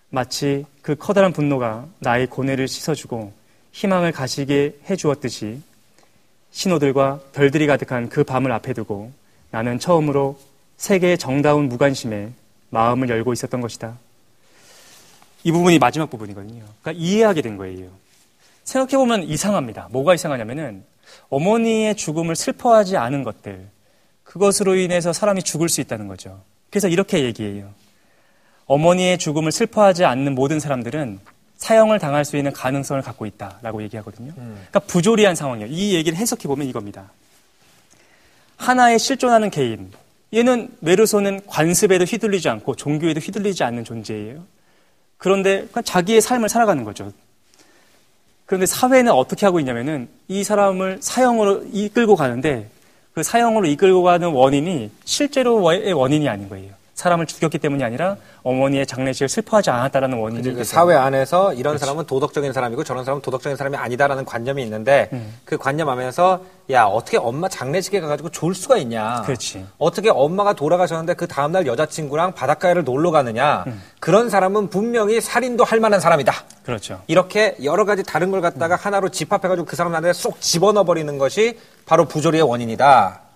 마치 0.09 0.65
그 0.81 0.95
커다란 0.95 1.33
분노가 1.33 1.87
나의 1.99 2.27
고뇌를 2.27 2.69
씻어주고 2.69 3.33
희망을 3.73 4.13
가시게 4.13 4.79
해주었듯이 4.89 5.61
신호들과 6.51 7.19
별들이 7.33 7.67
가득한 7.67 8.07
그 8.07 8.23
밤을 8.23 8.49
앞에 8.53 8.71
두고 8.71 9.11
나는 9.51 9.77
처음으로 9.77 10.39
세계의 10.77 11.17
정다운 11.17 11.67
무관심에 11.67 12.31
마음을 12.69 13.09
열고 13.09 13.33
있었던 13.33 13.59
것이다. 13.59 13.97
이 15.43 15.51
부분이 15.51 15.79
마지막 15.79 16.09
부분이거든요. 16.09 16.63
그러니까 16.81 16.91
이해하게 16.93 17.41
된 17.41 17.57
거예요. 17.57 17.89
생각해보면 18.67 19.23
이상합니다. 19.23 19.87
뭐가 19.91 20.13
이상하냐면은 20.13 20.83
어머니의 21.29 21.95
죽음을 21.95 22.35
슬퍼하지 22.35 22.97
않은 22.97 23.23
것들, 23.23 23.69
그것으로 24.23 24.75
인해서 24.75 25.13
사람이 25.13 25.43
죽을 25.43 25.69
수 25.69 25.79
있다는 25.79 26.07
거죠. 26.07 26.41
그래서 26.69 26.89
이렇게 26.89 27.23
얘기해요. 27.23 27.69
어머니의 28.65 29.17
죽음을 29.17 29.53
슬퍼하지 29.53 30.03
않는 30.03 30.35
모든 30.35 30.59
사람들은 30.59 31.19
사형을 31.55 31.99
당할 31.99 32.25
수 32.25 32.35
있는 32.35 32.51
가능성을 32.51 33.01
갖고 33.01 33.25
있다라고 33.25 33.81
얘기하거든요. 33.83 34.33
그러니까 34.35 34.79
부조리한 34.81 35.35
상황이에요. 35.35 35.71
이 35.71 35.95
얘기를 35.95 36.17
해석해 36.17 36.49
보면 36.49 36.67
이겁니다. 36.67 37.09
하나의 38.57 38.99
실존하는 38.99 39.49
개인, 39.49 39.91
얘는 40.33 40.75
메르소는 40.81 41.41
관습에도 41.47 42.03
휘둘리지 42.03 42.49
않고 42.49 42.75
종교에도 42.75 43.21
휘둘리지 43.21 43.63
않는 43.63 43.85
존재예요. 43.85 44.43
그런데 45.17 45.67
그냥 45.71 45.85
자기의 45.85 46.19
삶을 46.19 46.49
살아가는 46.49 46.83
거죠. 46.83 47.13
그런데 48.47 48.65
사회는 48.65 49.11
어떻게 49.11 49.45
하고 49.45 49.59
있냐면은 49.59 50.07
이 50.29 50.43
사람을 50.43 50.99
사형으로 51.01 51.65
이끌고 51.71 52.15
가는데 52.15 52.69
그 53.13 53.21
사형으로 53.21 53.67
이끌고 53.67 54.03
가는 54.03 54.29
원인이 54.29 54.89
실제로의 55.03 55.91
원인이 55.91 56.27
아닌 56.29 56.47
거예요. 56.47 56.76
사람을 56.97 57.27
죽였기 57.27 57.59
때문이 57.59 57.83
아니라 57.83 58.17
어머니의 58.41 58.87
장례식을 58.87 59.29
슬퍼하지 59.29 59.69
않았다라는 59.69 60.17
원인이 60.17 60.55
그 60.55 60.63
사회 60.63 60.95
안에서 60.95 61.53
이런 61.53 61.77
사람은 61.77 62.05
도덕적인 62.07 62.53
사람이고 62.53 62.83
저런 62.83 63.05
사람은 63.05 63.21
도덕적인 63.21 63.55
사람이 63.55 63.77
아니다라는 63.77 64.25
관념이 64.25 64.63
있는데 64.63 65.09
음. 65.13 65.35
그 65.45 65.57
관념 65.57 65.89
하면서 65.89 66.41
야 66.71 66.85
어떻게 66.85 67.17
엄마 67.17 67.47
장례식에 67.47 67.99
가가지고 67.99 68.29
졸 68.29 68.55
수가 68.55 68.77
있냐 68.77 69.21
그렇지. 69.25 69.63
어떻게 69.77 70.09
엄마가 70.09 70.53
돌아가셨는데 70.53 71.13
그 71.13 71.27
다음날 71.27 71.67
여자친구랑 71.67 72.33
바닷가를 72.33 72.83
놀러 72.83 73.11
가느냐 73.11 73.65
음. 73.67 73.79
그런 73.99 74.31
사람은 74.31 74.69
분명히 74.71 75.21
살인도 75.21 75.63
할 75.63 75.79
만한 75.79 75.99
사람이다 75.99 76.33
그렇죠. 76.63 76.99
이렇게 77.05 77.55
여러 77.63 77.85
가지 77.85 78.01
다른 78.01 78.31
걸 78.31 78.41
갖다가 78.41 78.73
음. 78.73 78.79
하나로 78.81 79.09
집합해가지고 79.09 79.67
그 79.67 79.75
사람 79.75 79.93
안에 79.93 80.13
쏙 80.13 80.41
집어넣어 80.41 80.83
버리는 80.83 81.15
것이 81.19 81.59
바로 81.85 82.05
부조리의 82.05 82.41
원인이다 82.41 83.26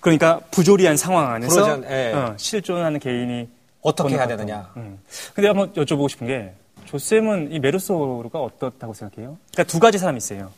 그러니까 0.00 0.40
부조리한 0.50 0.96
상황 0.96 1.30
안에서 1.30 1.54
부조리한, 1.54 1.84
예. 1.90 2.12
어, 2.12 2.34
실존하는 2.36 3.00
개인이 3.00 3.48
어떻게 3.82 4.14
해야. 4.14 4.26
되느냐 4.26 4.70
음. 4.76 4.98
근데 5.34 5.48
한번 5.48 5.72
여쭤보고 5.72 6.08
싶은 6.08 6.26
게 6.26 6.52
조쌤은 6.84 7.52
이 7.52 7.58
메르소가 7.58 8.38
어떻다고 8.38 8.94
생각해요? 8.94 9.36
그러니까 9.52 9.70
두 9.70 9.78
가지 9.78 9.98
사람이 9.98 10.16
있어요. 10.18 10.50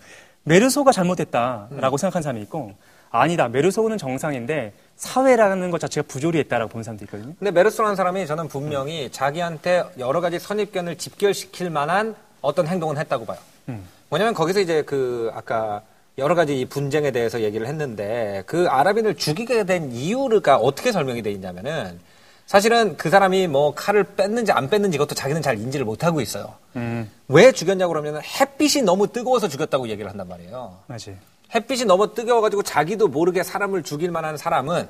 메르소가 0.44 0.92
잘못했다라고 0.92 1.96
생각하는 1.96 2.22
사람이 2.22 2.40
있고 2.42 2.72
아니다 3.10 3.48
메르소는 3.48 3.98
정상인데 3.98 4.72
사회라는 4.96 5.70
것 5.70 5.80
자체가 5.80 6.06
부조리했다라고 6.06 6.70
보는 6.70 6.84
사람도 6.84 7.04
있거든요. 7.06 7.34
근데 7.38 7.50
메르소라는 7.50 7.96
사람이 7.96 8.26
저는 8.26 8.48
분명히 8.48 9.10
자기한테 9.10 9.84
여러 9.98 10.20
가지 10.20 10.38
선입견을 10.38 10.96
집결시킬 10.98 11.70
만한 11.70 12.14
어떤 12.40 12.66
행동은 12.66 12.96
했다고 12.98 13.26
봐요. 13.26 13.38
음. 13.68 13.84
뭐냐면 14.08 14.34
거기서 14.34 14.60
이제 14.60 14.82
그 14.82 15.30
아까 15.34 15.82
여러 16.18 16.34
가지 16.34 16.60
이 16.60 16.64
분쟁에 16.64 17.10
대해서 17.10 17.40
얘기를 17.40 17.66
했는데 17.66 18.42
그 18.46 18.66
아랍인을 18.68 19.16
죽이게 19.16 19.64
된 19.64 19.90
이유가 19.92 20.56
어떻게 20.56 20.92
설명이 20.92 21.22
돼 21.22 21.30
있냐면은 21.30 21.98
사실은 22.46 22.96
그 22.96 23.10
사람이 23.10 23.46
뭐 23.46 23.74
칼을 23.74 24.02
뺐는지 24.02 24.50
안 24.50 24.68
뺐는지 24.68 24.96
이것도 24.96 25.14
자기는 25.14 25.40
잘 25.40 25.56
인지를 25.58 25.86
못하고 25.86 26.20
있어요. 26.20 26.54
음, 26.74 27.08
왜 27.28 27.52
죽였냐고 27.52 27.92
그러면 27.92 28.20
햇빛이 28.22 28.82
너무 28.82 29.06
뜨거워서 29.06 29.48
죽였다고 29.48 29.88
얘기를 29.88 30.10
한단 30.10 30.28
말이에요. 30.28 30.76
맞아요. 30.88 31.16
햇빛이 31.54 31.84
너무 31.84 32.12
뜨거워가지고 32.12 32.64
자기도 32.64 33.08
모르게 33.08 33.42
사람을 33.44 33.82
죽일 33.84 34.10
만한 34.10 34.36
사람은 34.36 34.88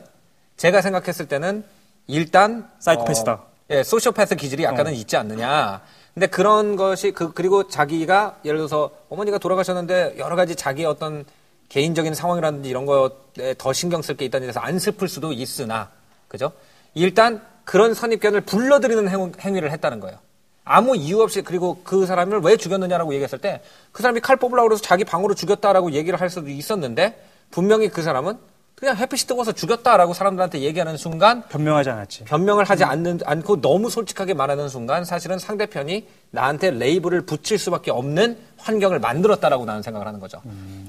제가 0.56 0.80
생각했을 0.80 1.28
때는 1.28 1.64
일단 2.06 2.68
사이코패스다. 2.78 3.32
어, 3.32 3.46
예, 3.70 3.82
소시오패스 3.82 4.36
기질이 4.36 4.64
약간은 4.64 4.94
있지 4.94 5.16
않느냐. 5.16 5.80
근데 6.14 6.26
그런 6.26 6.76
것이 6.76 7.12
그 7.12 7.32
그리고 7.32 7.68
자기가 7.68 8.40
예를 8.44 8.58
들어서 8.58 8.90
어머니가 9.08 9.38
돌아가셨는데 9.38 10.16
여러 10.18 10.36
가지 10.36 10.56
자기의 10.56 10.86
어떤 10.86 11.24
개인적인 11.68 12.14
상황이라든지 12.14 12.68
이런 12.68 12.84
거에 12.84 13.54
더 13.56 13.72
신경 13.72 14.02
쓸 14.02 14.16
게 14.16 14.24
있다는 14.24 14.48
데서 14.48 14.60
안 14.60 14.78
슬플 14.78 15.08
수도 15.08 15.32
있으나 15.32 15.90
그죠? 16.28 16.52
일단 16.94 17.40
그런 17.64 17.94
선입견을 17.94 18.40
불러들이는 18.42 19.08
행, 19.08 19.32
행위를 19.40 19.70
했다는 19.70 20.00
거예요. 20.00 20.18
아무 20.64 20.96
이유 20.96 21.20
없이 21.20 21.42
그리고 21.42 21.80
그 21.84 22.06
사람을 22.06 22.40
왜 22.40 22.56
죽였느냐라고 22.56 23.14
얘기했을 23.14 23.38
때 23.38 23.60
그 23.92 24.02
사람이 24.02 24.20
칼 24.20 24.36
뽑으려고 24.36 24.68
그래서 24.68 24.82
자기 24.82 25.04
방으로 25.04 25.34
죽였다라고 25.34 25.92
얘기를 25.92 26.20
할 26.20 26.30
수도 26.30 26.48
있었는데 26.48 27.22
분명히 27.50 27.88
그 27.88 28.02
사람은 28.02 28.38
그냥 28.80 28.96
햇빛이 28.96 29.20
뜨거워서 29.26 29.52
죽였다라고 29.52 30.14
사람들한테 30.14 30.60
얘기하는 30.60 30.96
순간 30.96 31.42
변명하지 31.50 31.90
않았지. 31.90 32.24
변명을 32.24 32.64
하지 32.64 32.82
않는, 32.84 33.20
않고 33.26 33.60
너무 33.60 33.90
솔직하게 33.90 34.32
말하는 34.32 34.70
순간 34.70 35.04
사실은 35.04 35.38
상대편이 35.38 36.08
나한테 36.30 36.70
레이블을 36.70 37.26
붙일 37.26 37.58
수밖에 37.58 37.90
없는 37.90 38.38
환경을 38.56 38.98
만들었다라고 38.98 39.66
나는 39.66 39.82
생각을 39.82 40.06
하는 40.06 40.18
거죠. 40.18 40.40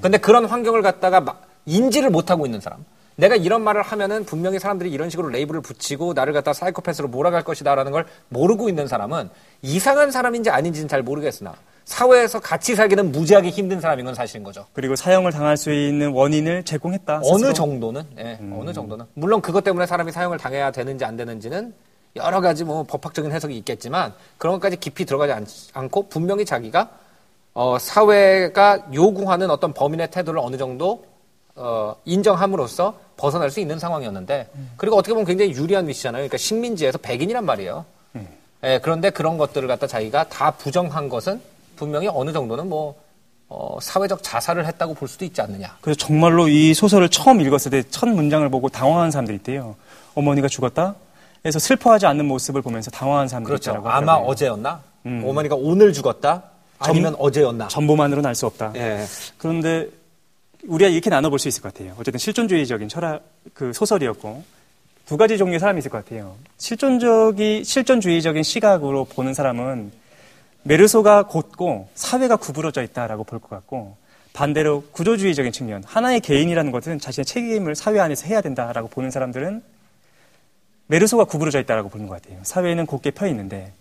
근데 0.02 0.18
그런 0.18 0.46
환경을 0.46 0.82
갖다가 0.82 1.20
마- 1.20 1.36
인지를 1.66 2.10
못하고 2.10 2.46
있는 2.46 2.62
사람. 2.62 2.86
내가 3.18 3.36
이런 3.36 3.62
말을 3.62 3.82
하면은 3.82 4.24
분명히 4.24 4.58
사람들이 4.58 4.90
이런 4.90 5.10
식으로 5.10 5.28
레이블을 5.28 5.60
붙이고 5.62 6.14
나를 6.14 6.32
갖다 6.32 6.54
사이코패스로 6.54 7.10
몰아갈 7.10 7.44
것이다라는 7.44 7.92
걸 7.92 8.06
모르고 8.30 8.70
있는 8.70 8.88
사람은 8.88 9.30
이상한 9.64 10.12
사람인지 10.12 10.50
아닌지는 10.50 10.88
잘 10.88 11.04
모르겠으나 11.04 11.54
사회에서 11.86 12.40
같이 12.40 12.76
살기는 12.76 13.12
무지하게 13.12 13.50
힘든 13.50 13.82
사람인 13.82 14.06
건 14.06 14.16
사실인 14.16 14.44
거죠. 14.44 14.66
그리고 14.74 14.96
사형을 14.96 15.32
당할 15.32 15.58
수 15.58 15.72
있는 15.72 16.12
원인을 16.12 16.64
제공했다. 16.64 17.22
어느 17.24 17.38
스스로. 17.40 17.54
정도는 17.54 18.04
예, 18.20 18.40
어느 18.58 18.72
정도는 18.74 19.06
물론 19.14 19.42
그것 19.42 19.64
때문에 19.64 19.86
사람이 19.86 20.12
사형을 20.12 20.38
당해야 20.38 20.72
되는지 20.72 21.04
안 21.06 21.18
되는지는 21.18 21.74
여러 22.16 22.42
가지 22.42 22.64
뭐 22.64 22.84
법학적인 22.84 23.32
해석이 23.32 23.58
있겠지만 23.58 24.14
그런 24.38 24.56
것까지 24.56 24.78
깊이 24.78 25.06
들어가지 25.06 25.34
않, 25.34 25.46
않고 25.74 26.10
분명히 26.10 26.46
자기가 26.46 26.90
어, 27.54 27.78
사회가 27.80 28.88
요구하는 28.94 29.50
어떤 29.50 29.74
범인의 29.74 30.12
태도를 30.12 30.40
어느 30.40 30.58
정도 30.58 31.06
어, 31.56 31.96
인정함으로써 32.06 32.98
벗어날 33.18 33.52
수 33.52 33.60
있는 33.60 33.78
상황이었는데 33.78 34.50
그리고 34.78 34.96
어떻게 34.96 35.14
보면 35.14 35.26
굉장히 35.26 35.52
유리한 35.52 35.88
위치잖아요. 35.88 36.22
그러니까 36.22 36.38
식민지에서 36.38 36.98
백인이란 36.98 37.46
말이에요. 37.46 37.86
예, 38.64 38.80
그런데 38.82 39.10
그런 39.10 39.38
것들을 39.38 39.68
갖다 39.68 39.88
자기가 39.88 40.30
다 40.30 40.52
부정한 40.52 41.10
것은 41.10 41.42
분명히 41.82 42.08
어느 42.08 42.32
정도는 42.32 42.70
뭐 42.70 42.94
어, 43.50 43.80
사회적 43.82 44.22
자살을 44.22 44.68
했다고 44.68 44.94
볼 44.94 45.08
수도 45.08 45.26
있지 45.26 45.42
않느냐. 45.42 45.76
그래서 45.82 45.98
정말로 45.98 46.48
이 46.48 46.76
소설을 46.76 47.10
처음 47.10 47.42
읽었을 47.42 47.72
때 47.72 47.82
첫 47.90 48.08
문장을 48.08 48.48
보고 48.50 48.70
당황한 48.70 49.10
사람들이 49.10 49.38
있대요. 49.38 49.76
어머니가 50.14 50.48
죽었다? 50.48 50.94
그래서 51.42 51.58
슬퍼하지 51.58 52.06
않는 52.06 52.26
모습을 52.28 52.62
보면서 52.62 52.92
당황한 52.92 53.28
사람들이 53.28 53.50
그렇죠. 53.50 53.72
있다고 53.72 53.90
아마. 53.90 54.14
어제였나? 54.14 54.82
음. 55.08 55.24
어머니가 55.26 55.56
오늘 55.56 55.92
죽었다? 55.92 56.44
아니면 56.78 57.16
어제였나? 57.18 57.68
전보만으로는 57.68 58.28
알 58.28 58.36
수 58.36 58.46
없다. 58.46 58.74
예. 58.76 59.06
그런데 59.40 59.88
우리가 60.68 60.90
이렇게 60.92 61.10
나눠볼 61.10 61.40
수 61.40 61.48
있을 61.48 61.64
것 61.64 61.74
같아요. 61.74 61.94
어쨌든 62.00 62.20
실존주의적인 62.20 62.90
철학 62.90 63.24
그 63.56 63.74
소설이었고 63.74 64.44
두 65.08 65.18
가지 65.18 65.38
종류의 65.40 65.60
사람이 65.60 65.80
있을 65.80 65.90
것 65.90 66.06
같아요. 66.06 66.36
실존적이 66.58 67.64
실존주의적인 67.64 68.44
시각으로 68.44 69.06
보는 69.06 69.34
사람은 69.34 69.92
메르소가 70.64 71.24
곧고 71.24 71.90
사회가 71.96 72.36
구부러져 72.36 72.84
있다라고 72.84 73.24
볼 73.24 73.40
것 73.40 73.50
같고 73.50 73.96
반대로 74.34 74.84
구조주의적인 74.92 75.52
측면 75.52 75.84
하나의 75.86 76.22
개인이라는 76.22 76.72
것은 76.72 77.00
자신의 77.00 77.26
책임을 77.26 77.76
사회 77.76 78.00
안에서 78.00 78.28
해야 78.28 78.40
된다라고 78.42 78.88
보는 78.88 79.12
사람들은 79.12 79.62
메르소가 80.88 81.26
구부러져 81.26 81.60
있다라고 81.62 81.90
보는 81.90 82.08
것 82.08 82.22
같아요. 82.22 82.40
사회는 82.44 82.86
곧게 82.86 83.12
펴 83.12 83.28
있는데 83.28 83.74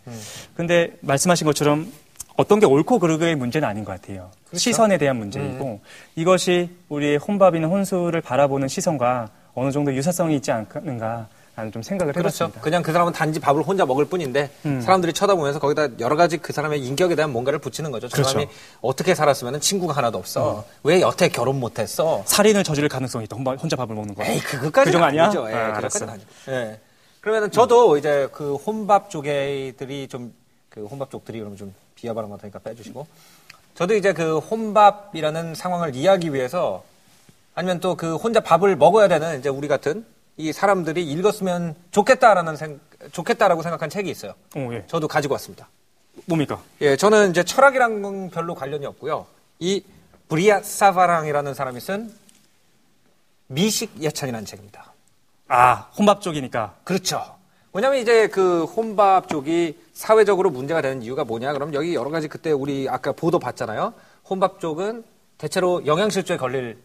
근데 0.55 0.97
말씀하신 1.01 1.45
것처럼 1.47 1.93
어떤 2.37 2.59
게 2.59 2.67
옳고 2.67 2.99
그르고의 2.99 3.37
문제는 3.37 3.69
아닌 3.69 3.85
것 3.85 3.93
같아요. 4.01 4.31
시선에 4.55 4.97
대한 4.99 5.17
문제이고 5.19 5.81
이것이 6.17 6.71
우리의 6.89 7.19
혼밥이나 7.19 7.69
혼수를 7.69 8.21
바라보는 8.21 8.69
시선과 8.69 9.29
어느 9.55 9.71
정도 9.73 9.95
유사성이 9.95 10.37
있지 10.37 10.51
않는가 10.51 11.29
라는 11.61 11.73
좀 11.73 11.83
생각을 11.83 12.15
그렇죠. 12.15 12.45
해봤습니다. 12.45 12.61
그냥 12.63 12.83
그 12.83 12.91
사람은 12.93 13.13
단지 13.13 13.39
밥을 13.39 13.63
혼자 13.63 13.85
먹을 13.85 14.07
뿐인데 14.07 14.51
음. 14.65 14.81
사람들이 14.81 15.13
쳐다보면서 15.13 15.59
거기다 15.59 15.89
여러 16.01 16.17
가지 16.17 16.39
그 16.39 16.53
사람의 16.55 16.81
인격에 16.85 17.15
대한 17.15 17.31
뭔가를 17.33 17.59
붙이는 17.59 17.91
거죠. 17.91 18.09
저 18.09 18.15
그렇죠. 18.17 18.31
사람이 18.31 18.49
어떻게 18.81 19.15
살았으면 19.15 19.61
친구가 19.61 19.93
하나도 19.95 20.17
없어. 20.17 20.65
왜 20.85 21.03
여태 21.03 21.29
결혼 21.29 21.61
못했어? 21.61 22.23
살인을 22.25 22.65
저지를 22.65 22.89
가능성이 22.89 23.27
있다. 23.27 23.37
혼자- 23.37 23.77
밥을 23.77 23.95
먹는 23.95 24.15
거. 24.15 24.25
에이 24.25 24.41
그것까지는 24.41 24.85
그 24.85 24.91
정도 24.93 25.05
아니야? 25.07 25.25
아니죠. 25.25 25.51
예, 25.51 25.55
아, 25.55 25.67
그것까지는 25.75 26.09
알았어. 26.09 26.13
아니죠. 26.13 26.27
예. 26.49 26.81
그러면은 27.21 27.51
저도 27.51 27.99
이제 27.99 28.29
그 28.33 28.55
혼밥 28.57 29.11
쪽애들이 29.11 30.09
좀 30.09 30.33
그 30.71 30.85
혼밥 30.87 31.11
쪽들이 31.11 31.39
그러면 31.41 31.59
좀 31.59 31.75
비하 31.97 32.15
발언 32.15 32.31
같으니까 32.31 32.61
빼주시고 32.61 33.05
저도 33.75 33.97
이제 33.97 34.13
그 34.13 34.39
혼밥이라는 34.39 35.57
상황을 35.57 35.97
이해하기 35.97 36.33
위해서 36.33 36.85
아니면 37.57 37.81
또 37.81 37.97
그 37.97 38.15
혼자 38.15 38.39
밥을 38.39 38.77
먹어야 38.77 39.09
되는 39.09 39.41
이제 39.41 39.49
우리 39.49 39.67
같은 39.67 40.05
이 40.41 40.53
사람들이 40.53 41.03
읽었으면 41.05 41.75
좋겠다라는 41.91 42.57
생 42.57 42.81
좋겠다라고 43.13 43.63
생각한 43.63 43.91
책이 43.91 44.11
있어요. 44.11 44.35
어, 44.57 44.69
예. 44.73 44.85
저도 44.87 45.09
가지고 45.09 45.35
왔습니다. 45.35 45.69
뭡니까? 46.27 46.61
예, 46.81 46.97
저는 46.97 47.31
이제 47.31 47.43
철학이랑 47.43 48.03
건 48.03 48.31
별로 48.31 48.55
관련이 48.55 48.87
없고요. 48.87 49.27
이 49.59 49.83
브리아 50.29 50.63
사바랑이라는 50.63 51.55
사람이 51.55 51.81
쓴 51.81 52.13
미식 53.47 54.01
예찬이라는 54.01 54.47
책입니다. 54.47 54.93
아, 55.49 55.91
혼밥 55.99 56.23
쪽이니까. 56.23 56.77
그렇죠. 56.85 57.37
왜냐면 57.73 57.99
이제 57.99 58.29
그 58.29 58.65
혼밥 58.65 59.29
쪽이 59.29 59.79
사회적으로 59.93 60.51
문제가 60.51 60.81
되는 60.81 61.03
이유가 61.03 61.25
뭐냐? 61.25 61.53
그럼 61.53 61.75
여기 61.75 61.95
여러 61.95 62.11
가지 62.11 62.29
그때 62.29 62.53
우리 62.53 62.89
아까 62.89 63.13
보도 63.13 63.39
봤잖아요. 63.39 63.95
혼밥 64.29 64.61
쪽은 64.61 65.05
대체로 65.39 65.85
영양실조에 65.87 66.37
걸릴 66.37 66.79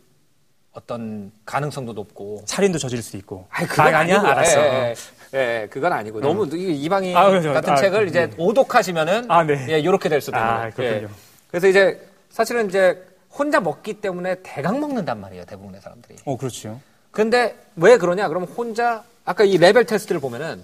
어떤 0.75 1.31
가능성도 1.45 1.93
높고. 1.93 2.43
살인도 2.45 2.77
저질 2.77 3.01
수 3.01 3.15
있고. 3.17 3.47
아니, 3.49 3.67
그건 3.67 3.95
아, 3.95 3.99
아니야? 3.99 4.15
아니고. 4.17 4.27
알았어. 4.27 4.59
예, 4.61 4.95
예, 5.33 5.37
예, 5.63 5.67
그건 5.71 5.93
아니고. 5.93 6.19
너무 6.19 6.45
이- 6.53 6.83
이방인 6.83 7.15
아, 7.15 7.29
그렇죠. 7.29 7.53
같은 7.53 7.73
아, 7.73 7.75
책을 7.77 8.09
이제 8.09 8.25
음. 8.25 8.33
오독하시면은 8.37 9.31
아, 9.31 9.43
네. 9.43 9.65
예, 9.69 9.83
요렇게 9.83 10.09
될 10.09 10.19
수도 10.19 10.35
있는 10.37 10.47
아, 10.49 10.57
거예요. 10.57 10.71
그렇군요. 10.73 11.07
예. 11.07 11.13
그래서 11.49 11.67
이제 11.67 12.05
사실은 12.29 12.67
이제 12.67 13.01
혼자 13.31 13.61
먹기 13.61 13.95
때문에 14.01 14.35
대강 14.43 14.81
먹는단 14.81 15.19
말이에요. 15.21 15.45
대부분의 15.45 15.79
사람들이. 15.81 16.15
어, 16.25 16.37
그렇죠. 16.37 16.79
근데 17.11 17.55
왜 17.77 17.97
그러냐? 17.97 18.27
그럼 18.27 18.43
혼자 18.43 19.03
아까 19.23 19.45
이 19.45 19.57
레벨 19.57 19.85
테스트를 19.85 20.19
보면은 20.19 20.61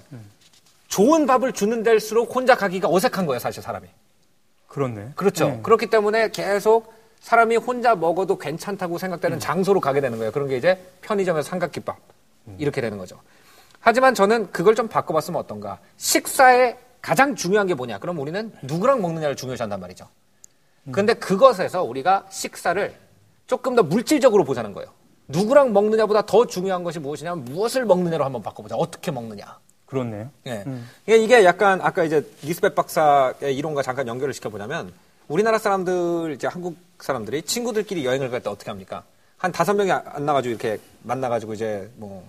좋은 0.89 1.25
밥을 1.25 1.53
주는 1.53 1.83
데일수록 1.83 2.35
혼자 2.35 2.55
가기가 2.55 2.89
어색한 2.89 3.25
거예요, 3.25 3.39
사실 3.39 3.63
사람이. 3.63 3.87
그렇네. 4.67 5.11
그렇죠. 5.15 5.47
음. 5.47 5.63
그렇기 5.63 5.87
때문에 5.87 6.31
계속 6.31 6.93
사람이 7.21 7.55
혼자 7.57 7.95
먹어도 7.95 8.37
괜찮다고 8.37 8.97
생각되는 8.97 9.39
장소로 9.39 9.79
가게 9.79 10.01
되는 10.01 10.17
거예요. 10.17 10.31
그런 10.31 10.47
게 10.47 10.57
이제 10.57 10.83
편의점에서 11.01 11.47
삼각김밥 11.49 11.97
이렇게 12.57 12.81
되는 12.81 12.97
거죠. 12.97 13.19
하지만 13.79 14.13
저는 14.13 14.51
그걸 14.51 14.75
좀 14.75 14.87
바꿔봤으면 14.87 15.39
어떤가? 15.39 15.79
식사에 15.97 16.77
가장 17.01 17.35
중요한 17.35 17.67
게 17.67 17.73
뭐냐? 17.73 17.99
그럼 17.99 18.19
우리는 18.19 18.51
누구랑 18.63 19.01
먹느냐를 19.01 19.35
중요시한단 19.35 19.79
말이죠. 19.79 20.07
근데 20.91 21.13
그것에서 21.13 21.83
우리가 21.83 22.25
식사를 22.29 22.93
조금 23.47 23.75
더 23.75 23.83
물질적으로 23.83 24.43
보자는 24.43 24.73
거예요. 24.73 24.89
누구랑 25.27 25.73
먹느냐보다 25.73 26.23
더 26.25 26.45
중요한 26.45 26.83
것이 26.83 26.99
무엇이냐면 26.99 27.45
무엇을 27.45 27.85
먹느냐로 27.85 28.25
한번 28.25 28.41
바꿔보자. 28.41 28.75
어떻게 28.75 29.11
먹느냐. 29.11 29.59
그렇네요. 29.85 30.29
예. 30.47 30.63
음. 30.65 30.87
이게, 31.05 31.17
이게 31.17 31.45
약간 31.45 31.81
아까 31.81 32.03
이제 32.03 32.27
리스벳 32.41 32.73
박사의 32.75 33.55
이론과 33.55 33.83
잠깐 33.83 34.07
연결을 34.07 34.33
시켜보자면 34.33 34.91
우리나라 35.27 35.57
사람들 35.57 36.33
이제 36.35 36.47
한국 36.47 36.75
사람들이 37.05 37.41
친구들끼리 37.43 38.05
여행을 38.05 38.29
갈 38.29 38.41
때 38.41 38.49
어떻게 38.49 38.69
합니까? 38.69 39.03
한 39.37 39.51
다섯 39.51 39.73
명이 39.73 39.91
안 39.91 40.25
나가지고 40.25 40.51
이렇게 40.51 40.79
만나가지고 41.03 41.53
이제 41.55 41.89
뭐, 41.95 42.27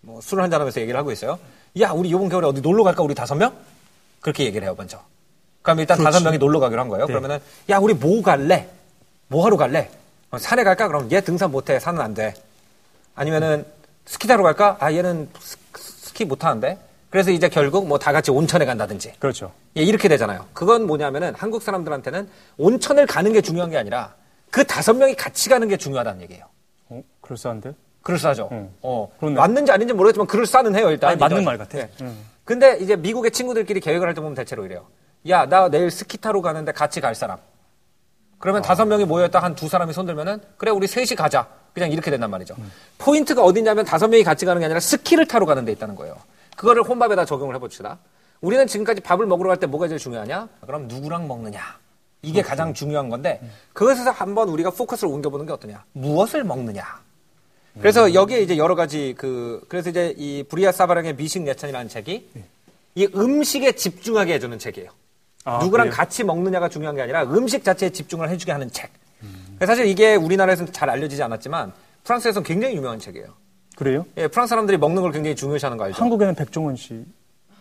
뭐 0.00 0.20
술을 0.20 0.42
한잔 0.42 0.60
하면서 0.60 0.80
얘기를 0.80 0.98
하고 0.98 1.12
있어요. 1.12 1.38
야, 1.80 1.90
우리 1.90 2.08
이번 2.08 2.28
겨울에 2.28 2.46
어디 2.46 2.60
놀러 2.62 2.82
갈까? 2.82 3.02
우리 3.02 3.14
다섯 3.14 3.34
명? 3.34 3.52
그렇게 4.20 4.44
얘기를 4.44 4.66
해요, 4.66 4.74
먼저. 4.76 5.02
그럼 5.62 5.80
일단. 5.80 6.02
다섯 6.02 6.22
명이 6.22 6.38
놀러 6.38 6.60
가기로 6.60 6.80
한 6.80 6.88
거예요. 6.88 7.06
네. 7.06 7.12
그러면은 7.12 7.38
야, 7.68 7.78
우리 7.78 7.92
뭐 7.92 8.22
갈래? 8.22 8.68
뭐 9.28 9.44
하러 9.44 9.56
갈래? 9.56 9.90
어, 10.30 10.38
산에 10.38 10.64
갈까? 10.64 10.88
그럼 10.88 11.10
얘 11.12 11.20
등산 11.20 11.50
못해. 11.50 11.78
산은 11.78 12.00
안 12.00 12.14
돼. 12.14 12.34
아니면은 13.14 13.66
스키 14.06 14.26
타러 14.28 14.42
갈까? 14.42 14.76
아, 14.80 14.92
얘는 14.92 15.28
스, 15.38 15.56
스키 15.76 16.24
못 16.24 16.44
하는데. 16.44 16.78
그래서 17.16 17.30
이제 17.30 17.48
결국 17.48 17.86
뭐 17.88 17.96
다 17.96 18.12
같이 18.12 18.30
온천에 18.30 18.66
간다든지. 18.66 19.14
그렇죠. 19.18 19.50
예, 19.78 19.82
이렇게 19.82 20.06
되잖아요. 20.06 20.44
그건 20.52 20.86
뭐냐면은 20.86 21.32
한국 21.34 21.62
사람들한테는 21.62 22.28
온천을 22.58 23.06
가는 23.06 23.32
게 23.32 23.40
중요한 23.40 23.70
게 23.70 23.78
아니라 23.78 24.14
그 24.50 24.62
다섯 24.66 24.92
명이 24.92 25.14
같이 25.14 25.48
가는 25.48 25.66
게 25.66 25.78
중요하다는 25.78 26.20
얘기예요. 26.20 26.44
어, 26.90 27.02
그럴싸한데? 27.22 27.72
그럴싸하죠. 28.02 28.50
음. 28.52 28.68
어, 28.82 29.10
그렇네. 29.18 29.36
맞는지 29.36 29.72
아닌지 29.72 29.94
모르겠지만 29.94 30.26
그럴싸는 30.26 30.76
해요, 30.76 30.90
일단. 30.90 31.12
아니, 31.12 31.18
맞는. 31.18 31.42
말 31.42 31.56
같아. 31.56 31.78
예. 31.78 31.88
음. 32.02 32.22
근데 32.44 32.76
이제 32.76 32.96
미국의 32.96 33.30
친구들끼리 33.30 33.80
계획을 33.80 34.06
할 34.06 34.14
때 34.14 34.20
보면 34.20 34.34
대체로 34.34 34.66
이래요. 34.66 34.84
야, 35.30 35.46
나 35.46 35.70
내일 35.70 35.90
스키 35.90 36.18
타러 36.18 36.42
가는데 36.42 36.72
같이 36.72 37.00
갈 37.00 37.14
사람. 37.14 37.38
그러면 38.38 38.60
다섯 38.60 38.84
명이 38.84 39.06
모여있다 39.06 39.38
한 39.38 39.54
두 39.54 39.70
사람이 39.70 39.94
손들면은 39.94 40.42
그래 40.58 40.70
우리 40.70 40.86
셋이 40.86 41.16
가자. 41.16 41.48
그냥 41.72 41.90
이렇게 41.90 42.10
된단 42.10 42.30
말이죠. 42.30 42.54
포인트가 42.98 43.42
어디냐면 43.42 43.86
다섯 43.86 44.06
명이 44.08 44.22
같이 44.22 44.44
가는 44.44 44.60
게 44.60 44.66
아니라 44.66 44.80
스키를 44.80 45.26
타러 45.26 45.46
가는 45.46 45.64
데 45.64 45.72
있다는 45.72 45.94
거예요. 45.96 46.14
그거를 46.56 46.82
혼밥에다 46.82 47.24
적용을 47.24 47.54
해봅시다. 47.54 47.98
우리는 48.40 48.66
지금까지 48.66 49.00
밥을 49.00 49.26
먹으러 49.26 49.48
갈 49.48 49.58
때 49.58 49.66
뭐가 49.66 49.88
제일 49.88 49.98
중요하냐? 49.98 50.48
그럼 50.62 50.88
누구랑 50.88 51.28
먹느냐? 51.28 51.60
이게 52.22 52.42
가장 52.42 52.74
중요한 52.74 53.08
건데 53.08 53.40
그것에서 53.72 54.10
한번 54.10 54.48
우리가 54.48 54.70
포커스를 54.70 55.12
옮겨보는 55.12 55.46
게 55.46 55.52
어떠냐? 55.52 55.84
무엇을 55.92 56.44
먹느냐? 56.44 56.82
그래서 57.78 58.14
여기에 58.14 58.40
이제 58.40 58.56
여러 58.56 58.74
가지 58.74 59.14
그 59.18 59.64
그래서 59.68 59.90
이제 59.90 60.14
이 60.16 60.42
브리아 60.48 60.72
사바랑의 60.72 61.16
미식 61.16 61.46
예찬이라는 61.46 61.88
책이 61.88 62.28
이 62.94 63.08
음식에 63.14 63.72
집중하게 63.72 64.34
해주는 64.34 64.58
책이에요. 64.58 64.90
아, 65.44 65.58
누구랑 65.62 65.86
그래요? 65.88 65.94
같이 65.96 66.24
먹느냐가 66.24 66.68
중요한 66.70 66.96
게 66.96 67.02
아니라 67.02 67.22
음식 67.24 67.62
자체에 67.62 67.90
집중을 67.90 68.30
해주게 68.30 68.50
하는 68.50 68.70
책. 68.70 68.90
사실 69.64 69.86
이게 69.86 70.14
우리나라에서는 70.14 70.72
잘 70.72 70.88
알려지지 70.90 71.22
않았지만 71.22 71.72
프랑스에서는 72.04 72.44
굉장히 72.46 72.76
유명한 72.76 72.98
책이에요. 72.98 73.28
그래요? 73.76 74.04
예, 74.16 74.26
프랑스 74.26 74.50
사람들이 74.50 74.78
먹는 74.78 75.02
걸 75.02 75.12
굉장히 75.12 75.36
중요시하는 75.36 75.76
거 75.78 75.84
알죠? 75.84 76.02
한국에는 76.02 76.34
백종원 76.34 76.74
씨. 76.76 77.04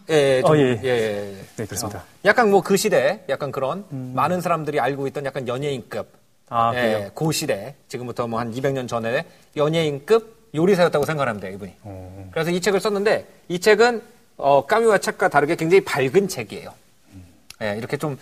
예, 0.09 0.37
예, 0.37 0.41
좀, 0.41 0.51
어, 0.51 0.57
예, 0.57 0.61
예. 0.61 0.79
예, 0.83 0.87
예, 0.87 1.37
예. 1.39 1.45
네, 1.57 1.65
그렇습니다. 1.65 1.99
어, 1.99 2.03
약간 2.25 2.49
뭐 2.49 2.61
그 2.61 2.77
시대, 2.77 3.23
약간 3.29 3.51
그런 3.51 3.85
많은 3.89 4.39
사람들이 4.41 4.79
알고 4.79 5.07
있던 5.07 5.25
약간 5.25 5.47
연예인급. 5.47 6.07
아, 6.49 6.71
예, 6.75 6.79
그래요? 6.81 7.11
그 7.13 7.31
시대, 7.31 7.75
지금부터 7.89 8.27
뭐 8.27 8.39
한 8.39 8.51
200년 8.53 8.87
전에 8.87 9.25
연예인급 9.57 10.51
요리사였다고 10.55 11.05
돼요, 11.39 11.53
이분이. 11.55 11.73
어. 11.81 12.29
그래서 12.31 12.49
이 12.49 12.61
책을 12.61 12.79
썼는데 12.79 13.27
이 13.49 13.59
책은 13.59 14.01
어, 14.37 14.65
까뮤와 14.65 14.99
책과 14.99 15.27
다르게 15.27 15.55
굉장히 15.55 15.83
밝은 15.83 16.27
책이에요. 16.29 16.71
예, 17.61 17.75
이렇게 17.77 17.97
좀 17.97 18.17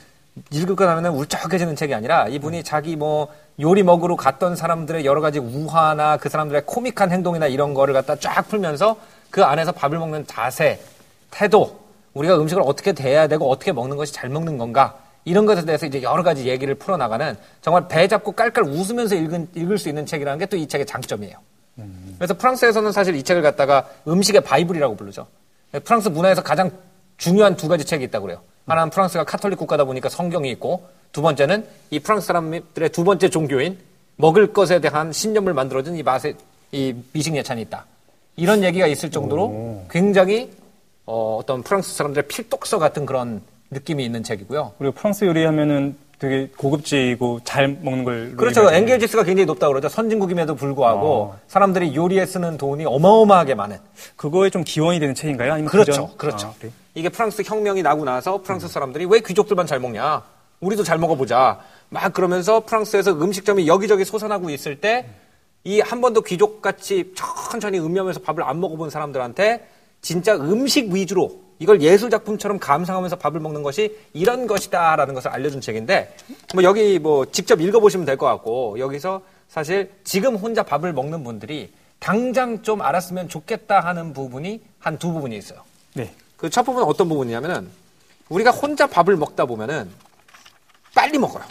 읽고 0.51 0.83
나면 0.83 1.13
울적해지는 1.13 1.75
책이 1.75 1.93
아니라 1.93 2.27
이분이 2.27 2.63
자기 2.63 2.95
뭐 2.95 3.27
요리 3.59 3.83
먹으러 3.83 4.15
갔던 4.15 4.55
사람들의 4.55 5.05
여러 5.05 5.21
가지 5.21 5.37
우화나 5.39 6.17
그 6.17 6.29
사람들의 6.29 6.63
코믹한 6.65 7.11
행동이나 7.11 7.47
이런 7.47 7.73
거를 7.73 7.93
갖다 7.93 8.15
쫙 8.15 8.47
풀면서 8.47 8.97
그 9.29 9.43
안에서 9.43 9.71
밥을 9.71 9.97
먹는 9.99 10.25
자세, 10.27 10.79
태도, 11.29 11.79
우리가 12.13 12.35
음식을 12.37 12.63
어떻게 12.65 12.93
대해야 12.93 13.27
되고 13.27 13.49
어떻게 13.49 13.71
먹는 13.71 13.97
것이 13.97 14.11
잘 14.13 14.29
먹는 14.29 14.57
건가 14.57 14.97
이런 15.25 15.45
것에 15.45 15.65
대해서 15.65 15.85
이제 15.85 16.01
여러 16.01 16.23
가지 16.23 16.47
얘기를 16.47 16.73
풀어나가는 16.75 17.35
정말 17.61 17.87
배 17.87 18.07
잡고 18.07 18.33
깔깔 18.33 18.63
웃으면서 18.65 19.15
읽은, 19.15 19.49
읽을 19.55 19.77
수 19.77 19.87
있는 19.89 20.05
책이라는 20.05 20.39
게 20.39 20.45
또 20.47 20.57
이 20.57 20.67
책의 20.67 20.85
장점이에요. 20.85 21.37
그래서 22.17 22.33
프랑스에서는 22.35 22.91
사실 22.91 23.15
이 23.15 23.23
책을 23.23 23.41
갖다가 23.41 23.87
음식의 24.07 24.41
바이블이라고 24.41 24.95
부르죠. 24.95 25.27
프랑스 25.83 26.09
문화에서 26.09 26.43
가장 26.43 26.71
중요한 27.17 27.55
두 27.55 27.67
가지 27.67 27.83
책이 27.85 28.03
있다고 28.05 28.25
그래요. 28.25 28.41
하나는 28.65 28.89
프랑스가 28.89 29.23
카톨릭 29.23 29.59
국가다 29.59 29.83
보니까 29.85 30.09
성경이 30.09 30.49
있고 30.51 30.87
두 31.11 31.21
번째는 31.21 31.65
이 31.91 31.99
프랑스 31.99 32.27
사람들의 32.27 32.89
두 32.89 33.03
번째 33.03 33.29
종교인 33.29 33.77
먹을 34.15 34.53
것에 34.53 34.79
대한 34.79 35.11
신념을 35.11 35.53
만들어준 35.53 35.95
이 35.95 36.03
맛의 36.03 36.35
이 36.71 36.95
미식 37.11 37.35
예찬이 37.35 37.61
있다. 37.63 37.85
이런 38.35 38.63
얘기가 38.63 38.87
있을 38.87 39.11
정도로 39.11 39.85
굉장히 39.89 40.51
어, 41.05 41.37
어떤 41.39 41.61
프랑스 41.61 41.93
사람들의 41.95 42.27
필독서 42.27 42.79
같은 42.79 43.05
그런 43.05 43.41
느낌이 43.69 44.03
있는 44.03 44.23
책이고요. 44.23 44.73
그리고 44.77 44.93
프랑스 44.93 45.25
요리하면은 45.25 45.97
되게 46.23 46.47
고급지고 46.55 47.41
잘 47.43 47.67
먹는 47.67 48.05
걸. 48.05 48.35
그렇죠. 48.37 48.71
엔겔지수가 48.71 49.23
굉장히 49.23 49.45
높다고 49.45 49.73
그러죠. 49.73 49.89
선진국임에도 49.89 50.55
불구하고 50.55 51.05
어. 51.05 51.39
사람들이 51.47 51.93
요리에 51.93 52.25
쓰는 52.25 52.57
돈이 52.57 52.85
어마어마하게 52.85 53.55
많은. 53.55 53.77
그거에 54.15 54.49
좀 54.49 54.63
기원이 54.63 55.01
되는 55.01 55.13
책인가요? 55.15 55.51
아니면 55.51 55.69
그렇죠. 55.69 55.91
그전? 55.91 56.17
그렇죠. 56.17 56.47
아, 56.47 56.53
그래요? 56.57 56.71
이게 56.95 57.09
프랑스 57.09 57.43
혁명이 57.45 57.81
나고 57.81 58.05
나서 58.05 58.41
프랑스 58.41 58.69
사람들이 58.69 59.05
왜 59.05 59.19
귀족들만 59.19 59.67
잘 59.67 59.81
먹냐? 59.81 60.21
우리도 60.61 60.83
잘 60.83 60.97
먹어보자. 60.97 61.59
막 61.89 62.13
그러면서 62.13 62.61
프랑스에서 62.61 63.11
음식점이 63.11 63.67
여기저기 63.67 64.05
솟아나고 64.05 64.49
있을 64.49 64.79
때 64.79 65.05
이 65.65 65.79
한 65.79 66.01
번도 66.01 66.21
귀족같이 66.23 67.13
천천히 67.15 67.79
음미하면서 67.79 68.19
밥을 68.21 68.43
안 68.43 68.59
먹어본 68.59 68.89
사람들한테 68.89 69.65
진짜 70.01 70.35
음식 70.35 70.89
위주로 70.91 71.39
이걸 71.63 71.81
예술 71.81 72.09
작품처럼 72.09 72.59
감상하면서 72.59 73.15
밥을 73.15 73.39
먹는 73.39 73.63
것이 73.63 73.97
이런 74.11 74.47
것이다라는 74.47 75.13
것을 75.13 75.31
알려준 75.31 75.61
책인데 75.61 76.13
뭐 76.53 76.61
여기 76.63 76.99
뭐 76.99 77.25
직접 77.31 77.61
읽어보시면 77.61 78.05
될 78.05 78.17
것 78.17 78.25
같고 78.25 78.77
여기서 78.79 79.21
사실 79.47 79.89
지금 80.03 80.35
혼자 80.35 80.61
밥을 80.63 80.91
먹는 80.91 81.23
분들이 81.23 81.71
당장 81.99 82.63
좀 82.63 82.81
알았으면 82.81 83.29
좋겠다 83.29 83.79
하는 83.79 84.11
부분이 84.13 84.61
한 84.79 84.97
두 84.99 85.13
부분이 85.13 85.37
있어요. 85.37 85.61
네. 85.93 86.13
그 86.35 86.49
첫 86.49 86.63
부분은 86.63 86.85
어떤 86.85 87.07
부분이냐면은 87.07 87.69
우리가 88.27 88.51
혼자 88.51 88.85
밥을 88.85 89.15
먹다 89.15 89.45
보면은 89.45 89.89
빨리 90.93 91.17
먹어요. 91.17 91.43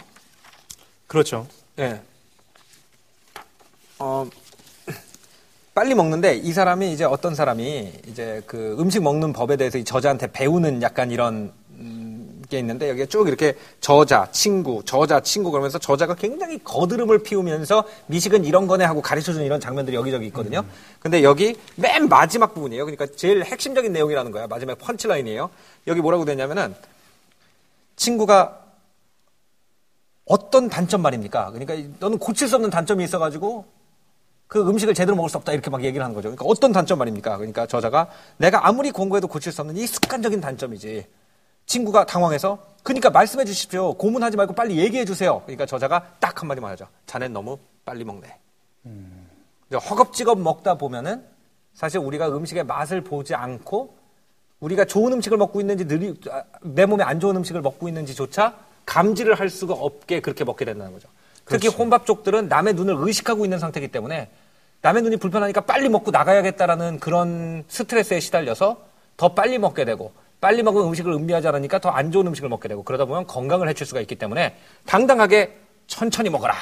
그렇죠. 1.07 1.47
예. 1.79 1.99
어, 3.97 4.29
빨리 5.73 5.95
먹는데 5.95 6.35
이 6.35 6.53
사람이 6.53 6.91
이제 6.91 7.03
어떤 7.03 7.33
사람이 7.33 7.93
이제 8.07 8.43
그 8.45 8.75
음식 8.79 9.01
먹는 9.01 9.33
법에 9.33 9.57
대해서 9.57 9.79
이 9.79 9.83
저자한테 9.83 10.31
배우는 10.31 10.83
약간 10.83 11.09
이런 11.09 11.51
음, 11.71 12.43
게 12.47 12.59
있는데 12.59 12.89
여기에 12.89 13.07
쭉 13.07 13.27
이렇게 13.27 13.55
저자, 13.81 14.27
친구, 14.31 14.83
저자, 14.85 15.21
친구 15.21 15.49
그러면서 15.49 15.79
저자가 15.79 16.13
굉장히 16.13 16.63
거드름을 16.63 17.23
피우면서 17.23 17.85
미식은 18.05 18.45
이런 18.45 18.67
거네 18.67 18.85
하고 18.85 19.01
가르쳐주는 19.01 19.43
이런 19.43 19.59
장면들이 19.59 19.95
여기저기 19.95 20.27
있거든요. 20.27 20.63
근데 20.99 21.23
여기 21.23 21.55
맨 21.75 22.07
마지막 22.07 22.53
부분이에요. 22.53 22.85
그러니까 22.85 23.07
제일 23.15 23.43
핵심적인 23.43 23.91
내용이라는 23.91 24.31
거야. 24.31 24.45
마지막 24.45 24.77
펀치라인이에요. 24.77 25.49
여기 25.87 26.01
뭐라고 26.01 26.23
되냐면은 26.23 26.75
친구가 27.95 28.59
어떤 30.25 30.69
단점 30.69 31.01
말입니까? 31.01 31.51
그러니까 31.51 31.95
너는 31.99 32.19
고칠 32.19 32.47
수 32.47 32.55
없는 32.55 32.69
단점이 32.69 33.03
있어가지고 33.03 33.65
그 34.53 34.69
음식을 34.69 34.93
제대로 34.93 35.15
먹을 35.15 35.31
수 35.31 35.37
없다 35.37 35.51
이렇게 35.51 35.71
막 35.71 35.83
얘기를 35.83 36.03
하는 36.03 36.13
거죠. 36.13 36.29
그러니까 36.29 36.45
어떤 36.45 36.71
단점 36.71 36.99
말입니까? 36.99 37.37
그러니까 37.37 37.65
저자가 37.65 38.07
내가 38.37 38.67
아무리 38.67 38.91
공부해도 38.91 39.27
고칠 39.27 39.51
수 39.51 39.61
없는 39.61 39.75
이 39.77 39.87
습관적인 39.87 40.41
단점이지. 40.41 41.07
친구가 41.65 42.05
당황해서 42.05 42.59
그러니까 42.83 43.09
말씀해 43.09 43.45
주십시오. 43.45 43.95
고문하지 43.95 44.37
말고 44.37 44.53
빨리 44.53 44.77
얘기해 44.77 45.05
주세요. 45.05 45.41
그러니까 45.45 45.65
저자가 45.65 46.07
딱 46.19 46.39
한마디만 46.39 46.69
하죠. 46.73 46.85
자넨 47.07 47.33
너무 47.33 47.57
빨리 47.83 48.03
먹네. 48.03 48.27
이제 49.69 49.75
허겁지겁 49.75 50.39
먹다 50.39 50.75
보면은 50.75 51.23
사실 51.73 51.99
우리가 51.99 52.27
음식의 52.27 52.65
맛을 52.65 53.01
보지 53.01 53.33
않고 53.33 53.95
우리가 54.59 54.85
좋은 54.85 55.13
음식을 55.13 55.35
먹고 55.35 55.61
있는지 55.61 55.87
느리, 55.87 56.13
아, 56.29 56.43
내 56.61 56.85
몸에 56.85 57.03
안 57.03 57.19
좋은 57.19 57.35
음식을 57.37 57.61
먹고 57.61 57.87
있는지조차 57.87 58.55
감지를 58.85 59.33
할 59.33 59.49
수가 59.49 59.73
없게 59.73 60.19
그렇게 60.19 60.43
먹게 60.43 60.63
된다는 60.63 60.93
거죠. 60.93 61.09
특히 61.45 61.69
혼밥족들은 61.69 62.49
남의 62.49 62.75
눈을 62.75 62.95
의식하고 62.99 63.45
있는 63.45 63.57
상태이기 63.57 63.91
때문에 63.91 64.29
남의 64.83 65.01
눈이 65.03 65.15
불편하니까 65.17 65.61
빨리 65.61 65.87
먹고 65.87 66.11
나가야겠다라는 66.11 66.99
그런 66.99 67.63
스트레스에 67.69 68.19
시달려서 68.19 68.81
더 69.15 69.33
빨리 69.33 69.57
먹게 69.57 69.85
되고 69.85 70.11
빨리 70.41 70.61
먹은 70.61 70.83
음식을 70.83 71.13
음미하지 71.13 71.47
않으니까 71.47 71.79
더 71.79 71.89
안 71.89 72.11
좋은 72.11 72.27
음식을 72.27 72.49
먹게 72.49 72.67
되고 72.67 72.83
그러다 72.83 73.05
보면 73.05 73.25
건강을 73.25 73.69
해칠 73.69 73.87
수가 73.87 74.01
있기 74.01 74.15
때문에 74.15 74.57
당당하게 74.85 75.57
천천히 75.87 76.29
먹어라. 76.29 76.53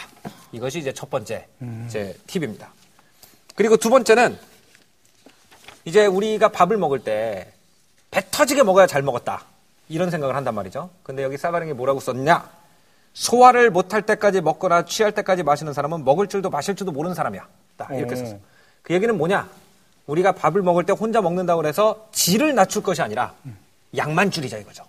이것이 0.51 0.77
이제 0.79 0.93
첫 0.93 1.09
번째 1.09 1.47
제 1.87 2.15
팁입니다. 2.27 2.71
그리고 3.55 3.75
두 3.77 3.89
번째는 3.89 4.37
이제 5.85 6.05
우리가 6.05 6.49
밥을 6.49 6.77
먹을 6.77 6.99
때 6.99 7.51
배 8.11 8.21
터지게 8.29 8.63
먹어야 8.63 8.87
잘 8.87 9.01
먹었다. 9.03 9.45
이런 9.87 10.11
생각을 10.11 10.35
한단 10.35 10.53
말이죠. 10.53 10.89
근데 11.01 11.23
여기 11.23 11.37
사바랭이 11.37 11.71
뭐라고 11.71 12.01
썼냐? 12.01 12.49
소화를 13.13 13.71
못할 13.71 14.01
때까지 14.01 14.41
먹거나 14.41 14.83
취할 14.83 15.13
때까지 15.13 15.43
마시는 15.43 15.71
사람은 15.71 16.03
먹을 16.03 16.27
줄도 16.27 16.49
마실 16.49 16.75
줄도 16.75 16.91
모르는 16.91 17.15
사람이야. 17.15 17.47
딱 17.87 17.95
이렇게 17.95 18.13
오. 18.13 18.17
썼어. 18.17 18.37
그 18.81 18.93
얘기는 18.93 19.15
뭐냐? 19.17 19.49
우리가 20.07 20.33
밥을 20.33 20.61
먹을 20.61 20.85
때 20.85 20.93
혼자 20.93 21.21
먹는다고 21.21 21.65
해서 21.65 22.07
질을 22.11 22.55
낮출 22.55 22.83
것이 22.83 23.01
아니라 23.01 23.33
양만 23.95 24.31
줄이자 24.31 24.57
이거죠. 24.57 24.83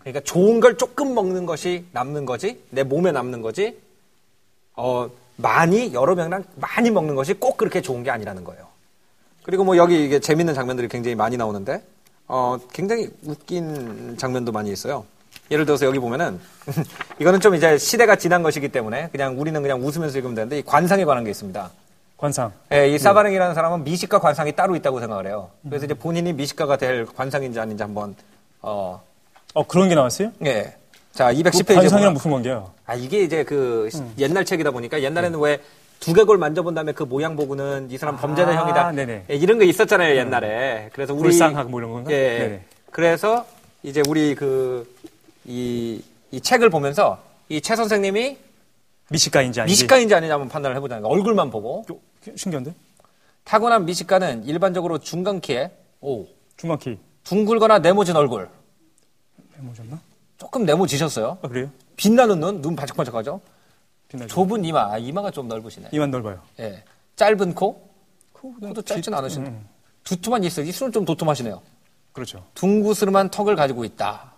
그러니까 0.00 0.20
좋은 0.20 0.60
걸 0.60 0.76
조금 0.76 1.14
먹는 1.14 1.46
것이 1.46 1.84
남는 1.92 2.26
거지, 2.26 2.60
내 2.70 2.82
몸에 2.82 3.12
남는 3.12 3.40
거지, 3.40 3.78
어, 4.74 5.08
많이, 5.36 5.94
여러 5.94 6.14
명이랑 6.14 6.44
많이 6.56 6.90
먹는 6.90 7.14
것이 7.14 7.34
꼭 7.34 7.56
그렇게 7.56 7.80
좋은 7.80 8.02
게 8.02 8.10
아니라는 8.10 8.42
거예요. 8.42 8.66
그리고 9.44 9.64
뭐 9.64 9.76
여기 9.76 10.04
이게 10.04 10.18
재밌는 10.18 10.54
장면들이 10.54 10.88
굉장히 10.88 11.14
많이 11.14 11.36
나오는데, 11.36 11.82
어, 12.26 12.58
굉장히 12.72 13.10
웃긴 13.24 14.16
장면도 14.16 14.50
많이 14.50 14.72
있어요. 14.72 15.04
예를 15.50 15.66
들어서 15.66 15.86
여기 15.86 15.98
보면은, 15.98 16.40
이거는 17.20 17.40
좀 17.40 17.54
이제 17.54 17.76
시대가 17.78 18.16
지난 18.16 18.42
것이기 18.42 18.68
때문에 18.68 19.08
그냥 19.12 19.38
우리는 19.38 19.60
그냥 19.60 19.80
웃으면서 19.82 20.16
읽으면 20.18 20.34
되는데, 20.34 20.58
이 20.58 20.62
관상에 20.62 21.04
관한 21.04 21.24
게 21.24 21.30
있습니다. 21.30 21.70
관상. 22.16 22.52
예, 22.72 22.88
이 22.88 22.98
사바릉이라는 22.98 23.54
사람은 23.54 23.84
미식가 23.84 24.20
관상이 24.20 24.52
따로 24.52 24.76
있다고 24.76 25.00
생각을 25.00 25.26
해요. 25.26 25.50
그래서 25.68 25.86
이제 25.86 25.94
본인이 25.94 26.32
미식가가 26.32 26.76
될 26.76 27.04
관상인지 27.04 27.58
아닌지 27.58 27.82
한번, 27.82 28.14
어, 28.60 29.02
어, 29.54 29.66
그런 29.66 29.88
게 29.88 29.94
나왔어요? 29.94 30.30
예. 30.46 30.74
자, 31.12 31.32
210페이지. 31.34 31.66
그 31.66 31.74
관상이랑 31.74 32.12
무슨 32.14 32.30
관계야? 32.30 32.64
아, 32.86 32.94
이게 32.94 33.22
이제 33.22 33.42
그 33.44 33.88
시- 33.92 34.02
옛날 34.18 34.44
책이다 34.44 34.70
보니까 34.70 35.02
옛날에는 35.02 35.38
왜 35.40 35.60
두개골 36.00 36.38
만져본 36.38 36.74
다음에 36.74 36.92
그 36.92 37.02
모양 37.02 37.36
보고는 37.36 37.88
이 37.90 37.98
사람 37.98 38.16
범죄자 38.16 38.50
아, 38.50 38.54
형이다. 38.62 38.92
네네. 38.92 39.24
예, 39.28 39.34
이런 39.34 39.58
거 39.58 39.64
있었잖아요, 39.64 40.16
옛날에. 40.16 40.88
그래서 40.94 41.12
우리. 41.12 41.22
불쌍하고 41.24 41.68
뭐 41.68 41.80
이런 41.80 41.92
건가? 41.92 42.10
예. 42.12 42.38
네네. 42.38 42.60
그래서 42.90 43.44
이제 43.82 44.00
우리 44.08 44.34
그, 44.36 44.88
이, 45.44 46.02
이 46.30 46.40
책을 46.40 46.70
보면서 46.70 47.22
이 47.48 47.60
최 47.60 47.76
선생님이 47.76 48.38
미식가인지 49.10 49.60
아닌지. 49.60 49.72
미식가인지 49.72 50.14
아니냐 50.14 50.34
한번 50.34 50.48
판단을 50.48 50.76
해보자는. 50.76 51.04
얼굴만 51.04 51.50
보고. 51.50 51.84
요, 51.90 51.98
신기한데? 52.36 52.74
타고난 53.44 53.84
미식가는 53.84 54.44
일반적으로 54.44 54.98
중간 54.98 55.40
키에 55.40 55.70
오, 56.00 56.26
중간 56.56 56.78
키. 56.78 56.98
둥글거나 57.24 57.80
네모진 57.80 58.16
얼굴. 58.16 58.48
해모졌나? 59.58 60.00
조금 60.38 60.64
네모지셨어요. 60.64 61.38
아, 61.42 61.48
그래요? 61.48 61.70
빛나는 61.96 62.40
눈, 62.40 62.62
눈 62.62 62.74
바짝바짝하죠. 62.74 63.40
빛나죠. 64.08 64.28
좁은 64.34 64.64
이마, 64.64 64.92
아, 64.92 64.98
이마가 64.98 65.30
좀 65.30 65.46
넓으시네. 65.48 65.88
이만 65.92 66.10
넓어요. 66.10 66.40
예. 66.60 66.82
짧은 67.16 67.54
코, 67.54 67.88
코도 68.32 68.68
코도 68.68 68.82
짧진 68.82 69.12
않으신데. 69.12 69.50
음, 69.50 69.68
두툼한 70.04 70.42
입술, 70.44 70.66
입술은 70.66 70.90
좀 70.92 71.04
도톰하시네요. 71.04 71.60
그렇죠. 72.12 72.44
둥구스름한 72.54 73.30
턱을 73.30 73.56
가지고 73.56 73.84
있다. 73.84 74.31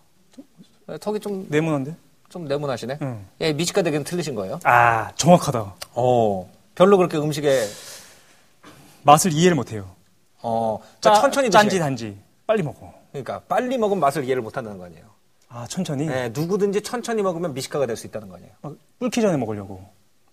예, 0.91 0.99
턱이 0.99 1.21
좀, 1.21 1.47
네모난데? 1.49 1.95
좀 2.29 2.45
네모나시네. 2.47 2.99
응. 3.03 3.27
예, 3.41 3.53
미식가 3.53 3.83
되기는 3.83 4.05
틀리신 4.05 4.35
거예요. 4.35 4.61
아, 4.65 5.13
정확하다. 5.17 5.75
어. 5.95 6.51
별로 6.75 6.97
그렇게 6.97 7.17
음식에, 7.17 7.65
맛을 9.03 9.33
이해를 9.33 9.55
못해요. 9.55 9.91
어, 10.43 10.79
짜, 11.01 11.11
그러니까 11.11 11.21
천천히 11.23 11.51
짠지. 11.51 11.79
단지. 11.79 12.19
빨리 12.47 12.63
먹어. 12.63 12.93
그러니까 13.13 13.41
빨리 13.49 13.79
먹은 13.79 13.99
맛을 14.01 14.25
이해를 14.25 14.43
못 14.43 14.57
한다는 14.57 14.79
거 14.79 14.85
아니에요. 14.87 15.05
아, 15.49 15.67
천천히. 15.69 16.09
예, 16.09 16.31
누구든지 16.35 16.83
천천히 16.83 17.23
먹으면 17.23 17.55
미식가가 17.55 17.87
될 17.87 17.97
수 17.97 18.07
있다는 18.09 18.29
거 18.29 18.37
아니에요. 18.37 18.53
막 18.61 18.75
끓기 18.99 19.21
전에 19.21 19.37
먹으려고. 19.37 19.85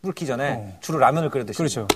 끓기 0.02 0.26
전에 0.26 0.54
어. 0.54 0.78
주로 0.82 0.98
라면을 0.98 1.30
끓여 1.30 1.46
드시죠. 1.46 1.86
그렇죠. 1.86 1.88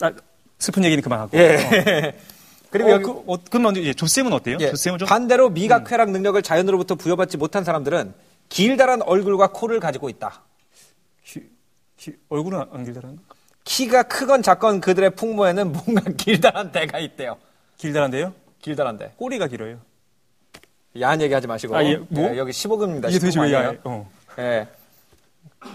아, 0.00 0.10
슬픈 0.58 0.82
얘기는 0.84 1.02
그만하고. 1.02 1.36
예. 1.36 2.16
그리고 2.74 2.88
어, 2.88 2.92
여기 2.92 3.04
그, 3.04 3.10
어, 3.28 3.36
그럼 3.50 3.76
예, 3.76 3.94
조쌤은 3.94 4.32
어때요? 4.32 4.56
예, 4.60 4.70
조쌤은 4.70 4.98
좀 4.98 5.06
반대로 5.08 5.48
미각 5.48 5.84
쾌락 5.84 6.10
능력을 6.10 6.42
자연으로부터 6.42 6.96
부여받지 6.96 7.36
못한 7.36 7.62
사람들은 7.62 8.12
길다란 8.48 9.00
얼굴과 9.02 9.52
코를 9.52 9.78
가지고 9.78 10.08
있다. 10.08 10.42
기- 11.24 11.48
기- 11.96 12.16
얼굴은 12.28 12.60
안- 12.62 12.68
안 12.72 12.84
길다란 12.84 13.20
키가 13.62 14.02
크건 14.02 14.42
작건 14.42 14.80
그들의 14.80 15.10
풍모에는 15.10 15.70
뭔가 15.72 16.02
길다란 16.18 16.72
데가 16.72 16.98
있대요. 16.98 17.36
길다란데요? 17.76 18.34
길다란 18.60 18.98
데. 18.98 19.12
꼬리가 19.18 19.46
길어요. 19.46 19.78
야한 21.00 21.20
얘기 21.20 21.32
하지 21.32 21.46
마시고. 21.46 21.76
아, 21.76 21.84
예, 21.84 21.96
뭐? 22.08 22.24
예, 22.34 22.36
여기 22.38 22.50
15금입니다. 22.50 23.08
이게 23.08 23.20
도대체 23.20 23.40
왜 23.40 23.52
야해? 23.52 23.78
어. 23.84 24.10
예. 24.40 24.66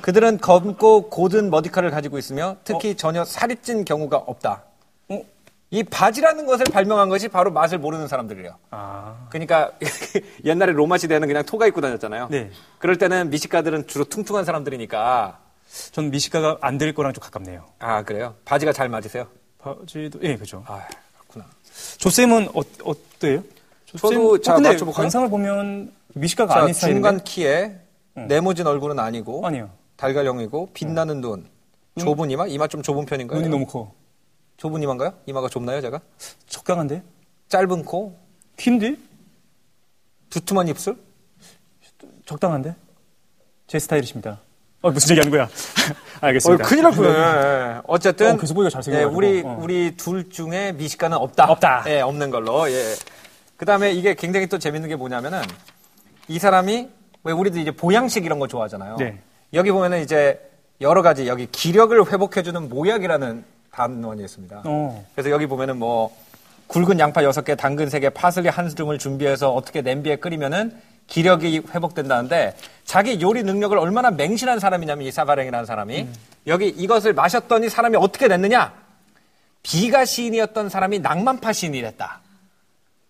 그들은 0.02 0.40
검고 0.40 1.10
고든 1.10 1.49
머리카락을 1.49 1.91
가지고 1.91 2.18
있으며 2.18 2.57
특히 2.65 2.95
전혀 2.95 3.24
살이 3.24 3.56
찐 3.61 3.86
경우가 3.86 4.18
없다. 4.18 4.64
어? 5.72 5.76
이 5.78 5.84
바지라는 5.84 6.46
것을 6.46 6.66
발명한 6.66 7.10
것이 7.10 7.28
바로 7.28 7.52
맛을 7.52 7.78
모르는 7.78 8.08
사람들이에요. 8.08 8.56
아. 8.72 9.28
그러니까 9.30 9.72
옛날에 10.44 10.72
로마 10.74 10.98
시대에는 10.98 11.28
그냥 11.28 11.44
토가 11.46 11.68
입고 11.68 11.80
다녔잖아요. 11.82 12.28
네. 12.32 12.50
그럴 12.80 12.98
때는 12.98 13.30
미식가들은 13.30 13.88
주로 13.88 14.06
퉁퉁한 14.06 14.46
사람들이니까 14.46 15.40
전 15.91 16.10
미식가가 16.10 16.58
안 16.62 16.78
될 16.80 16.94
거랑 16.94 17.14
좀 17.14 17.22
가깝네요. 17.22 17.64
아 17.80 18.02
그래요? 18.04 18.34
바지가 18.46 18.74
잘 18.74 18.90
맞으세요? 18.90 19.28
바지도, 19.60 20.20
예, 20.24 20.36
그죠. 20.38 20.64
아 20.66 20.82
그렇구나. 21.20 21.46
조쌤은 22.00 22.50
어, 22.56 22.62
어때요? 22.84 23.44
저도 23.98 24.40
자, 24.41 24.56
근데 24.56 24.70
맞춰볼까요? 24.70 25.04
관상을 25.04 25.30
보면 25.30 25.91
미식가가 26.16 26.54
자 26.54 26.60
아닌 26.62 26.74
스타일인데? 26.74 26.96
중간 26.98 27.24
키에 27.24 27.76
네모진 28.16 28.66
얼굴은 28.66 28.98
아니고 29.00 29.46
아니요. 29.46 29.70
달걀형이고 29.98 30.70
빛나는 30.74 31.22
눈, 31.22 31.46
좁은 32.00 32.32
이마, 32.32 32.48
이마 32.48 32.68
좀 32.68 32.82
좁은 32.82 33.06
편인가요? 33.06 33.40
눈이 33.40 33.50
너무 33.52 33.66
커. 33.66 33.91
좁은 34.60 34.84
이마인가요? 34.84 35.14
이마가 35.26 35.48
좁나요, 35.48 35.80
제가? 35.80 36.02
적당한데? 36.48 37.02
짧은 37.48 37.86
코, 37.86 38.19
퀸데? 38.57 38.98
두툼한 40.30 40.68
입술? 40.68 40.98
적당한데? 42.26 42.76
제 43.68 43.80
스타일이십니다. 43.80 44.41
어, 44.81 44.91
무슨 44.91 45.11
얘기 45.11 45.19
하는 45.22 45.31
거야? 45.31 45.45
어, 45.45 45.48
알겠습니다. 46.27 46.65
큰일 46.65 46.84
날 46.84 46.91
뻔해. 46.91 47.81
어쨌든 47.88 48.34
어, 48.34 48.38
계속 48.38 48.53
보니까 48.56 48.69
잘생겨가지고. 48.69 49.11
예, 49.11 49.15
우리 49.15 49.41
어. 49.45 49.57
우리 49.61 49.95
둘 49.95 50.30
중에 50.30 50.73
미식가는 50.73 51.18
없다. 51.18 51.45
없다. 51.45 51.86
예, 51.88 52.02
없는 52.02 52.30
걸로. 52.30 52.69
예. 52.69 52.95
그 53.56 53.65
다음에 53.65 53.94
이게 53.94 54.14
굉장히 54.14 54.48
또 54.48 54.60
재밌는 54.60 54.90
게 54.90 54.98
뭐냐면은 54.98 55.41
이 56.27 56.38
사람이 56.38 56.90
왜 57.23 57.34
우리도 57.34 57.60
이제 57.60 57.72
보양식 57.72 58.26
이런 58.26 58.40
거 58.40 58.48
좋아하잖아요. 58.48 58.98
네. 58.98 59.19
여기 59.53 59.72
보면은 59.72 60.02
이제 60.02 60.40
여러 60.81 61.02
가지 61.02 61.27
여기 61.27 61.48
기력을 61.49 61.98
회복해주는 62.11 62.68
모약이라는 62.69 63.59
단원이었습니다. 63.80 64.64
어. 64.65 65.06
그래서 65.15 65.30
여기 65.30 65.47
보면은 65.47 65.77
뭐 65.77 66.15
굵은 66.68 66.99
양파 66.99 67.22
6개, 67.22 67.57
당근 67.57 67.88
3개, 67.88 68.14
파슬리 68.14 68.49
한 68.49 68.69
스름을 68.69 68.99
준비해서 68.99 69.51
어떻게 69.53 69.81
냄비에 69.81 70.18
끓이면은 70.18 70.77
기력이 71.07 71.64
회복된다는데 71.73 72.56
자기 72.85 73.19
요리 73.22 73.41
능력을 73.41 73.76
얼마나 73.77 74.11
맹신한 74.11 74.60
사람이냐면 74.60 75.07
이 75.07 75.11
사바랭이라는 75.11 75.65
사람이 75.65 76.07
여기 76.47 76.68
이것을 76.68 77.14
마셨더니 77.14 77.69
사람이 77.69 77.97
어떻게 77.97 78.27
됐느냐? 78.27 78.73
비가 79.64 80.06
시인이었던 80.06 80.69
사람이 80.69 80.99
낭만파 80.99 81.51
시인이 81.53 81.81
됐다. 81.81 82.22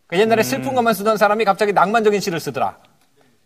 그 0.08 0.18
옛날에 0.18 0.44
슬픈 0.44 0.74
것만 0.74 0.94
쓰던 0.94 1.18
사람이 1.18 1.44
갑자기 1.46 1.74
낭만적인 1.74 2.22
시를 2.22 2.40
쓰더라. 2.40 2.78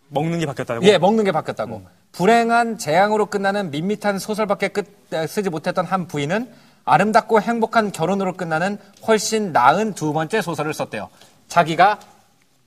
먹는 0.10 0.40
게 0.40 0.46
바뀌었다고? 0.46 0.86
예, 0.86 0.98
먹는 1.00 1.24
게 1.24 1.32
바뀌었다고. 1.32 1.82
불행한 2.12 2.78
재앙으로 2.78 3.26
끝나는 3.26 3.72
밋밋한 3.72 4.20
소설밖에 4.20 4.68
끝, 4.68 4.88
에, 5.12 5.26
쓰지 5.26 5.50
못했던 5.50 5.84
한 5.84 6.08
부인은 6.08 6.48
아름답고 6.86 7.42
행복한 7.42 7.92
결혼으로 7.92 8.34
끝나는 8.34 8.78
훨씬 9.08 9.52
나은 9.52 9.94
두 9.94 10.14
번째 10.14 10.42
소설을 10.42 10.74
썼대요. 10.74 11.10
자기가 11.48 12.00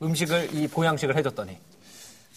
음식을 0.02 0.54
이 0.54 0.68
보양식을 0.68 1.16
해줬더니. 1.16 1.58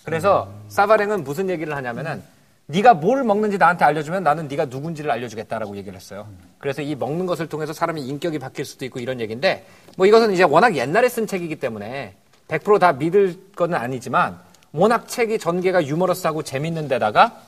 그래서 0.04 0.52
사바랭은 0.70 1.24
무슨 1.24 1.50
얘기를 1.50 1.76
하냐면은 1.76 2.24
네가 2.68 2.94
뭘 2.94 3.24
먹는지 3.24 3.58
나한테 3.58 3.84
알려주면 3.86 4.24
나는 4.24 4.48
네가 4.48 4.66
누군지를 4.66 5.10
알려주겠다라고 5.10 5.76
얘기를 5.78 5.96
했어요. 5.96 6.28
그래서 6.60 6.82
이 6.82 6.96
먹는 6.96 7.26
것을 7.26 7.48
통해서 7.48 7.74
사람의 7.74 8.04
인격이 8.04 8.38
바뀔 8.40 8.66
수도 8.66 8.86
있고 8.86 9.00
이런 9.00 9.20
얘기인데 9.20 9.66
뭐 9.98 10.06
이것은 10.06 10.34
이제 10.34 10.44
워낙 10.44 10.76
옛날에 10.76 11.10
쓴 11.10 11.26
책이기 11.26 11.56
때문에 11.56 12.16
100%다 12.48 12.94
믿을 12.94 13.40
건 13.56 13.74
아니지만 13.74 14.40
워낙 14.72 15.08
책이 15.08 15.40
전개가 15.40 15.86
유머러스하고 15.86 16.44
재밌는 16.44 16.88
데다가 16.88 17.42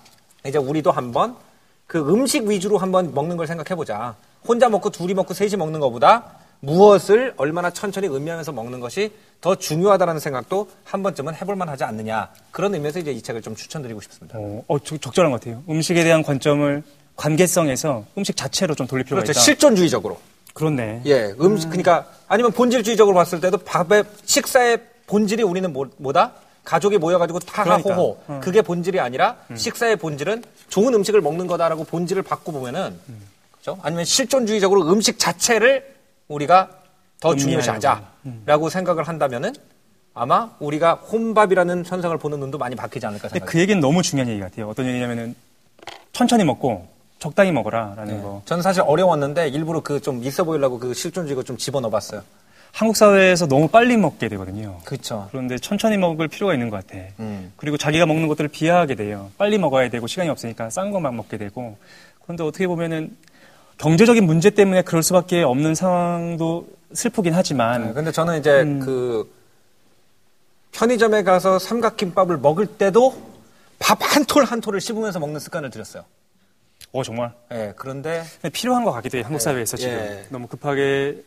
이제 0.46 0.58
우리도 0.58 0.92
한번 0.92 1.36
그 1.92 2.00
음식 2.10 2.46
위주로 2.48 2.78
한번 2.78 3.14
먹는 3.14 3.36
걸 3.36 3.48
생각해 3.48 3.76
보자. 3.76 4.16
혼자 4.48 4.70
먹고 4.70 4.92
둘이 4.92 5.14
먹고 5.14 5.34
셋이 5.34 5.58
먹는 5.58 5.82
것보다 5.82 6.24
무엇을 6.62 7.34
얼마나 7.36 7.70
천천히 7.70 8.08
음미하면서 8.08 8.54
먹는 8.54 8.80
것이 8.80 9.12
더 9.42 9.56
중요하다는 9.56 10.22
생각도 10.22 10.70
한 10.86 11.04
번쯤은 11.04 11.36
해볼 11.36 11.58
만하지 11.58 11.84
않느냐. 11.84 12.30
그런 12.52 12.74
의미에서 12.76 13.00
이제 13.00 13.12
이 13.12 13.22
책을 13.22 13.42
좀 13.42 13.58
추천드리고 13.58 14.00
싶습니다. 14.00 14.40
어, 14.40 14.64
어, 14.70 14.80
적- 14.80 15.02
적절한 15.02 15.34
것 15.34 15.42
같아요. 15.42 15.64
음식에 15.70 16.06
대한 16.06 16.24
관점을 16.24 16.82
관계성에서 17.18 18.06
음식 18.18 18.38
자체로 18.38 18.74
좀 18.74 18.88
돌릴 18.88 19.04
필요가 19.04 19.24
그렇죠. 19.24 19.32
있다. 19.38 19.42
실존주의적으로. 19.42 20.18
그렇네. 20.54 21.02
예, 21.08 21.36
음식, 21.42 21.68
그러니까 21.68 22.06
아니면 22.30 22.54
본질주의적으로 22.54 23.14
봤을 23.16 23.42
때도 23.42 23.58
밥의 23.58 24.06
식사의 24.24 24.80
본질이 25.08 25.44
우리는 25.44 25.74
뭐, 25.74 25.88
뭐다? 25.98 26.36
가족이 26.64 27.00
모여가지고 27.00 27.40
타하호호. 27.40 27.84
그러니까, 27.84 28.02
어. 28.02 28.40
그게 28.42 28.62
본질이 28.62 29.00
아니라 29.02 29.36
식사의 29.56 29.98
본질은 29.98 30.44
좋은 30.72 30.94
음식을 30.96 31.22
먹는 31.22 31.48
거다라고 31.48 31.84
본질을 31.84 32.24
바꿔 32.24 32.52
보면은 32.54 32.98
그죠? 33.60 33.78
아니면 33.84 34.06
실존주의적으로 34.06 34.90
음식 34.92 35.20
자체를 35.20 35.86
우리가 36.30 36.70
더 37.20 37.36
중요시하자라고 37.36 38.70
생각을 38.70 39.08
한다면은 39.08 39.54
아마 40.14 40.52
우리가 40.60 40.94
혼밥이라는 40.96 41.86
현상을 41.86 42.18
보는 42.18 42.40
눈도 42.40 42.58
많이 42.58 42.76
바뀌지 42.76 43.06
않을까 43.06 43.28
생각합니다. 43.30 43.52
그 43.52 43.60
얘기는 43.60 43.80
너무 43.80 44.02
중요한 44.02 44.30
얘기 44.30 44.40
같아요. 44.40 44.68
어떤 44.70 44.88
얘기냐면은 44.88 45.36
천천히 46.14 46.44
먹고 46.46 46.88
적당히 47.20 47.52
먹어라라는 47.52 48.24
거. 48.24 48.42
저는 48.46 48.64
사실 48.64 48.82
어려웠는데 48.82 49.50
일부러 49.50 49.82
그 49.82 50.00
좀 50.00 50.24
있어 50.24 50.44
보이려고 50.46 50.80
그 50.80 50.94
실존주의가 50.94 51.44
좀 51.44 51.58
집어넣어봤어요. 51.58 52.24
한국 52.72 52.96
사회에서 52.96 53.48
너무 53.48 53.68
빨리 53.68 53.98
먹게 53.98 54.28
되거든요. 54.30 54.80
그렇죠. 54.86 55.28
그런데 55.32 55.58
천천히 55.58 55.98
먹을 55.98 56.28
필요가 56.28 56.54
있는 56.54 56.70
것 56.70 56.86
같아. 56.86 57.04
음. 57.20 57.52
그리고 57.58 57.78
자기가 57.78 58.06
먹는 58.06 58.28
것들을 58.28 58.48
비하하게 58.50 58.96
돼요. 58.96 59.30
빨리 59.38 59.58
먹어야 59.58 59.90
되고 59.90 60.08
시간이 60.08 60.30
없으니까 60.30 60.70
싼 60.70 60.92
것만 60.92 61.16
먹게 61.16 61.38
되고. 61.38 61.78
그런데 62.24 62.44
어떻게 62.44 62.68
보면은 62.68 63.16
경제적인 63.78 64.26
문제 64.26 64.50
때문에 64.52 64.84
그럴 64.84 65.04
수밖에 65.04 65.42
없는 65.44 65.76
상황도 65.76 66.68
슬프긴 66.94 67.34
하지만 67.34 67.88
네, 67.88 67.94
근데 67.94 68.12
저는 68.12 68.40
이제 68.40 68.62
음. 68.62 68.80
그 68.80 69.32
편의점에 70.72 71.24
가서 71.24 71.60
삼각김밥을 71.60 72.38
먹을 72.38 72.66
때도 72.66 73.32
밥 73.80 74.00
한 74.02 74.26
톨 74.26 74.46
한 74.46 74.62
톨을 74.62 74.80
씹으면서 74.80 75.20
먹는 75.20 75.40
습관을 75.40 75.70
들였어요. 75.72 76.04
어 76.94 77.04
정말 77.04 77.32
예, 77.52 77.74
그런데 77.76 78.24
근데 78.42 78.50
필요한 78.50 78.84
것 78.84 78.92
같기도 78.92 79.18
해요. 79.18 79.26
한국 79.26 79.40
사회에서 79.42 79.78
지금 79.78 79.94
예. 79.94 80.26
너무 80.30 80.48
급하게 80.48 81.24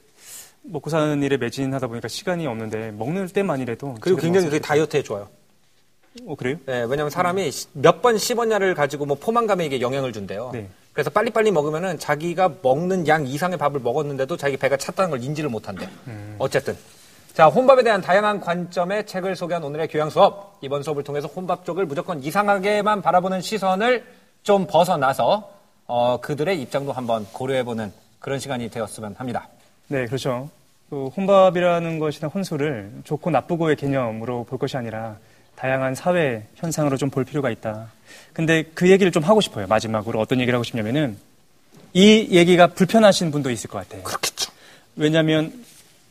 먹고 0.64 0.90
사는 0.90 1.22
일에 1.22 1.36
매진하다 1.36 1.86
보니까 1.86 2.08
시간이 2.08 2.46
없는데 2.46 2.92
먹는 2.92 3.28
때만이라도 3.28 3.96
그리고 4.00 4.18
굉장히 4.18 4.46
그게 4.46 4.58
다이어트에 4.58 5.02
좋아요. 5.02 5.28
어 6.26 6.36
그래요? 6.36 6.56
예, 6.68 6.84
왜냐하면 6.88 7.10
사람이 7.10 7.50
몇번 7.72 8.18
씹었냐를 8.18 8.74
가지고 8.74 9.04
뭐 9.06 9.16
포만감에 9.16 9.66
이게 9.66 9.80
영향을 9.80 10.12
준대요. 10.12 10.50
네. 10.52 10.68
그래서 10.92 11.10
빨리빨리 11.10 11.50
먹으면은 11.50 11.98
자기가 11.98 12.54
먹는 12.62 13.08
양 13.08 13.26
이상의 13.26 13.58
밥을 13.58 13.80
먹었는데도 13.80 14.36
자기 14.36 14.56
배가 14.56 14.76
찼다는 14.76 15.10
걸 15.10 15.22
인지를 15.22 15.50
못한대. 15.50 15.88
음. 16.06 16.36
어쨌든. 16.38 16.76
자, 17.32 17.48
혼밥에 17.48 17.82
대한 17.82 18.00
다양한 18.00 18.38
관점의 18.38 19.06
책을 19.06 19.34
소개한 19.34 19.64
오늘의 19.64 19.88
교양 19.88 20.08
수업. 20.08 20.56
이번 20.60 20.84
수업을 20.84 21.02
통해서 21.02 21.26
혼밥 21.26 21.64
쪽을 21.64 21.84
무조건 21.84 22.22
이상하게만 22.22 23.02
바라보는 23.02 23.40
시선을 23.40 24.04
좀 24.44 24.68
벗어나서 24.68 25.50
어, 25.86 26.20
그들의 26.20 26.62
입장도 26.62 26.92
한번 26.92 27.26
고려해보는 27.32 27.92
그런 28.20 28.38
시간이 28.38 28.70
되었으면 28.70 29.16
합니다. 29.18 29.48
네, 29.94 30.06
그렇죠. 30.06 30.50
그 30.90 31.06
혼밥이라는 31.06 32.00
것이나 32.00 32.26
혼술을 32.26 32.90
좋고 33.04 33.30
나쁘고의 33.30 33.76
개념으로 33.76 34.42
볼 34.42 34.58
것이 34.58 34.76
아니라 34.76 35.18
다양한 35.54 35.94
사회 35.94 36.48
현상으로 36.56 36.96
좀 36.96 37.10
볼 37.10 37.24
필요가 37.24 37.48
있다. 37.48 37.92
근데 38.32 38.64
그 38.74 38.90
얘기를 38.90 39.12
좀 39.12 39.22
하고 39.22 39.40
싶어요. 39.40 39.68
마지막으로 39.68 40.18
어떤 40.18 40.40
얘기를 40.40 40.56
하고 40.56 40.64
싶냐면은 40.64 41.16
이 41.92 42.26
얘기가 42.32 42.66
불편하신 42.66 43.30
분도 43.30 43.52
있을 43.52 43.70
것 43.70 43.78
같아요. 43.78 44.02
그렇겠죠. 44.02 44.50
왜냐하면 44.96 45.52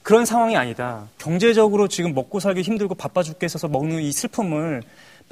그런 0.01 0.26
상황이 0.26 0.55
아니다. 0.55 1.10
경제적으로 1.18 1.89
지금 1.89 2.14
먹고 2.14 2.39
살기 2.39 2.61
힘들고 2.61 2.95
바빠 2.95 3.22
죽겠어서 3.22 3.68
먹는 3.68 4.01
이 4.01 4.14
슬픔을 4.14 4.81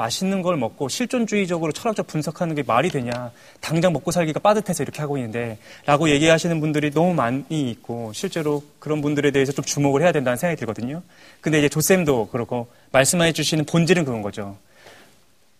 맛있는 0.02 0.42
걸 0.42 0.58
먹고 0.58 0.90
실존주의적으로 0.90 1.72
철학적 1.72 2.08
분석하는 2.08 2.56
게 2.56 2.64
말이 2.64 2.90
되냐. 2.90 3.32
당장 3.60 3.94
먹고 3.94 4.10
살기가 4.10 4.40
빠듯해서 4.40 4.82
이렇게 4.82 5.00
하고 5.00 5.18
있는데 5.18 5.60
라고 5.86 6.10
얘기하시는 6.10 6.60
분들이 6.60 6.90
너무 6.90 7.14
많이 7.14 7.44
있고 7.50 8.12
실제로 8.14 8.64
그런 8.80 9.02
분들에 9.02 9.30
대해서 9.30 9.52
좀 9.52 9.64
주목을 9.64 10.02
해야 10.02 10.12
된다는 10.12 10.38
생각이 10.38 10.60
들거든요. 10.60 11.04
근데 11.40 11.60
이제 11.60 11.70
조쌤도 11.70 12.30
그렇고 12.30 12.68
말씀해 12.92 13.32
주시는 13.32 13.66
본질은 13.66 14.06
그런 14.06 14.24
거죠. 14.24 14.58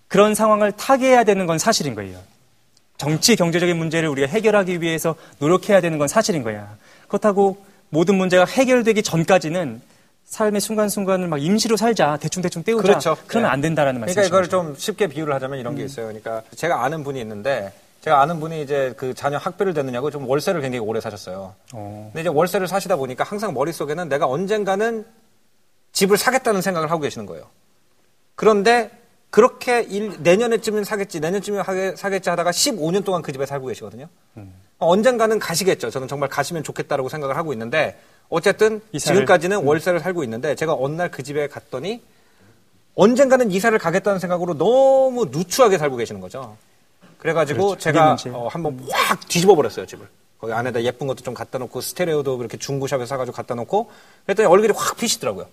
그런 0.08 0.34
상황을 0.34 0.72
타개해야 0.72 1.24
되는 1.24 1.46
건 1.46 1.60
사실인 1.60 1.94
거예요. 1.94 2.18
정치 2.98 3.36
경제적인 3.36 3.78
문제를 3.78 4.10
우리가 4.10 4.28
해결하기 4.28 4.82
위해서 4.82 5.16
노력해야 5.38 5.82
되는 5.82 6.00
건 6.00 6.08
사실인 6.08 6.42
거야. 6.42 6.78
그렇다고 7.08 7.64
모든 7.90 8.16
문제가 8.16 8.46
해결되기 8.46 9.04
전까지는 9.04 9.82
삶의 10.32 10.62
순간순간을 10.62 11.28
막 11.28 11.44
임시로 11.44 11.76
살자, 11.76 12.16
대충대충 12.16 12.64
때우자. 12.64 12.84
그렇죠. 12.84 13.18
그러면 13.28 13.50
네. 13.50 13.54
안 13.54 13.60
된다라는 13.62 14.00
그러니까 14.00 14.22
말씀이죠. 14.22 14.28
이걸 14.34 14.48
좀 14.50 14.76
쉽게 14.78 15.08
비유를 15.08 15.34
하자면 15.34 15.60
이런 15.60 15.76
게 15.76 15.84
있어요. 15.84 16.06
그러니까 16.08 16.42
제가 16.56 16.86
아는 16.86 17.04
분이 17.04 17.20
있는데 17.20 17.74
제가 18.00 18.22
아는 18.22 18.40
분이 18.40 18.62
이제 18.62 18.94
그 18.96 19.14
자녀 19.14 19.38
학비를 19.38 19.74
대느냐고 19.74 20.10
좀 20.10 20.26
월세를 20.28 20.62
굉장히 20.62 20.80
오래 20.86 21.02
사셨어요. 21.02 21.54
어, 21.74 22.10
근데 22.14 22.22
이제 22.22 22.30
월세를 22.30 22.70
사시다 22.70 22.96
보니까 22.96 23.26
항상 23.26 23.54
머릿속에는 23.54 24.08
내가 24.08 24.26
언젠가는 24.26 25.06
집을 25.92 26.16
사겠다는 26.18 26.62
생각을 26.62 26.90
하고 26.90 27.02
계시는 27.02 27.26
거예요. 27.26 27.48
그런데 28.36 28.90
그렇게 29.32 29.82
일, 29.82 30.16
내년에쯤은 30.24 30.86
사겠지, 30.86 31.20
내년쯤에 31.20 31.60
하게- 31.60 31.96
사겠지 31.98 32.30
하다가 32.30 32.52
15년 32.52 33.04
동안 33.04 33.22
그 33.22 33.34
집에 33.34 33.46
살고 33.46 33.68
계시거든요. 33.68 34.08
어, 34.38 34.88
언젠가는 34.88 35.38
가시겠죠. 35.40 35.90
저는 35.90 36.08
정말 36.08 36.30
가시면 36.30 36.64
좋겠다라고 36.64 37.10
생각을 37.10 37.36
하고 37.36 37.52
있는데 37.52 38.00
어쨌든 38.32 38.80
이사를- 38.94 39.00
지금까지는 39.00 39.64
월세를 39.64 40.00
살고 40.00 40.24
있는데 40.24 40.56
제가 40.56 40.74
어느 40.74 40.96
날 40.96 41.12
그 41.12 41.22
집에 41.22 41.48
갔더니 41.48 42.02
언젠가는 42.96 43.52
이사를 43.52 43.78
가겠다는 43.78 44.20
생각으로 44.20 44.58
너무 44.58 45.26
누추하게 45.32 45.78
살고 45.78 45.98
계시는 45.98 46.22
거죠. 46.22 46.58
그래가지고 47.20 47.68
그렇죠. 47.78 47.80
제가. 47.80 48.18
어, 48.34 48.48
한번 48.48 48.80
확 48.90 49.28
뒤집어 49.28 49.54
버렸어요 49.56 49.86
집을. 49.86 50.08
거기 50.40 50.54
안에다 50.54 50.82
예쁜 50.84 51.06
것도 51.08 51.22
좀 51.24 51.34
갖다 51.36 51.60
놓고 51.60 51.82
스테레오도 51.82 52.38
그렇게 52.38 52.58
중고샵에 52.58 53.06
사가지고 53.06 53.36
갖다 53.36 53.54
놓고 53.54 53.92
그랬더니 54.26 54.48
얼굴이 54.48 54.74
확 54.76 54.98
피시더라고요. 54.98 55.46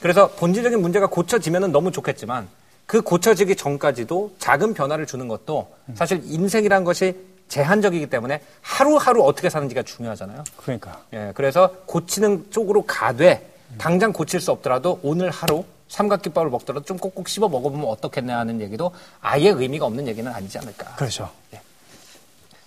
그래서 0.00 0.30
본질적인 0.30 0.80
문제가 0.80 1.08
고쳐지면은 1.08 1.72
너무 1.72 1.92
좋겠지만 1.92 2.48
그 2.86 3.02
고쳐지기 3.02 3.54
전까지도 3.56 4.34
작은 4.38 4.72
변화를 4.74 5.04
주는 5.06 5.28
것도 5.28 5.68
사실 5.94 6.22
인생이란 6.24 6.84
것이 6.84 7.14
제한적이기 7.50 8.06
때문에 8.06 8.40
하루하루 8.62 9.22
어떻게 9.24 9.50
사는지가 9.50 9.82
중요하잖아요. 9.82 10.44
그러니까. 10.56 11.02
예, 11.12 11.32
그래서 11.34 11.70
고치는 11.84 12.46
쪽으로 12.50 12.82
가되 12.86 13.46
당장 13.76 14.12
고칠 14.12 14.40
수 14.40 14.50
없더라도 14.52 14.98
오늘 15.02 15.30
하루 15.30 15.64
삼각김밥을 15.88 16.48
먹더라도 16.50 16.84
좀 16.86 16.96
꼭꼭 16.96 17.28
씹어 17.28 17.48
먹어보면 17.48 17.86
어떻겠냐 17.88 18.38
하는 18.38 18.60
얘기도 18.60 18.92
아예 19.20 19.48
의미가 19.50 19.84
없는 19.86 20.06
얘기는 20.08 20.32
아니지 20.32 20.58
않을까. 20.58 20.94
그렇죠. 20.94 21.28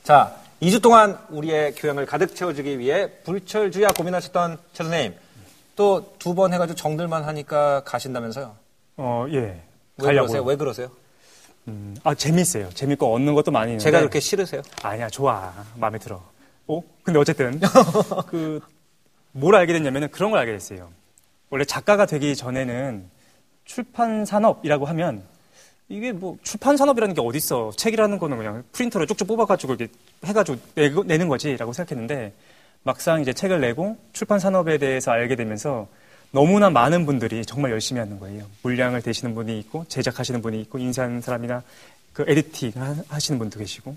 자, 0.03 0.35
2주 0.61 0.81
동안 0.81 1.17
우리의 1.29 1.73
교양을 1.75 2.05
가득 2.05 2.35
채워주기 2.35 2.77
위해 2.79 3.09
불철주야 3.23 3.89
고민하셨던 3.89 4.57
최 4.73 4.83
선생님 4.83 5.15
또 5.75 6.13
두 6.19 6.35
번 6.35 6.53
해가지고 6.53 6.75
정들만 6.75 7.23
하니까 7.23 7.81
가신다면서요? 7.85 8.55
어, 8.97 9.25
예. 9.29 9.37
왜 9.39 10.05
가려고요. 10.05 10.27
그러세요? 10.27 10.43
왜 10.43 10.55
그러세요? 10.55 10.91
음, 11.67 11.95
아, 12.03 12.13
재밌어요. 12.13 12.69
재밌고 12.71 13.13
얻는 13.13 13.33
것도 13.35 13.51
많이 13.51 13.71
있는데. 13.71 13.83
제가 13.83 13.99
그렇게 13.99 14.19
싫으세요? 14.19 14.61
아니야, 14.81 15.09
좋아. 15.09 15.53
마음에 15.75 15.97
들어. 15.97 16.21
어? 16.67 16.81
근데 17.03 17.19
어쨌든 17.19 17.59
그 18.27 18.59
뭘 19.33 19.55
알게 19.55 19.73
됐냐면은 19.73 20.09
그런 20.09 20.31
걸 20.31 20.39
알게 20.39 20.51
됐어요. 20.53 20.89
원래 21.49 21.65
작가가 21.65 22.05
되기 22.05 22.35
전에는 22.35 23.09
출판 23.65 24.25
산업이라고 24.25 24.85
하면 24.85 25.23
이게 25.89 26.11
뭐 26.11 26.37
출판 26.43 26.77
산업이라는 26.77 27.15
게 27.15 27.21
어디 27.21 27.37
있어? 27.39 27.71
책이라는 27.75 28.19
거는 28.19 28.37
그냥 28.37 28.63
프린터로 28.71 29.05
쭉쭉 29.07 29.27
뽑아가지고 29.27 29.73
이렇게 29.73 29.91
해가지고 30.23 30.57
내고, 30.75 31.03
내는 31.03 31.27
거지라고 31.27 31.73
생각했는데 31.73 32.33
막상 32.83 33.21
이제 33.21 33.33
책을 33.33 33.59
내고 33.59 33.97
출판 34.13 34.39
산업에 34.39 34.77
대해서 34.77 35.11
알게 35.11 35.35
되면서 35.35 35.87
너무나 36.33 36.71
많은 36.71 37.05
분들이 37.05 37.45
정말 37.45 37.71
열심히 37.71 37.99
하는 37.99 38.19
거예요. 38.19 38.45
물량을 38.63 39.03
대시는 39.03 39.35
분이 39.35 39.59
있고 39.59 39.85
제작하시는 39.87 40.41
분이 40.41 40.59
있고 40.61 40.79
인사하는 40.79 41.21
사람이나 41.21 41.61
그 42.11 42.25
에디팅 42.27 42.71
하- 42.75 42.95
하시는 43.07 43.37
분도 43.37 43.59
계시고 43.59 43.95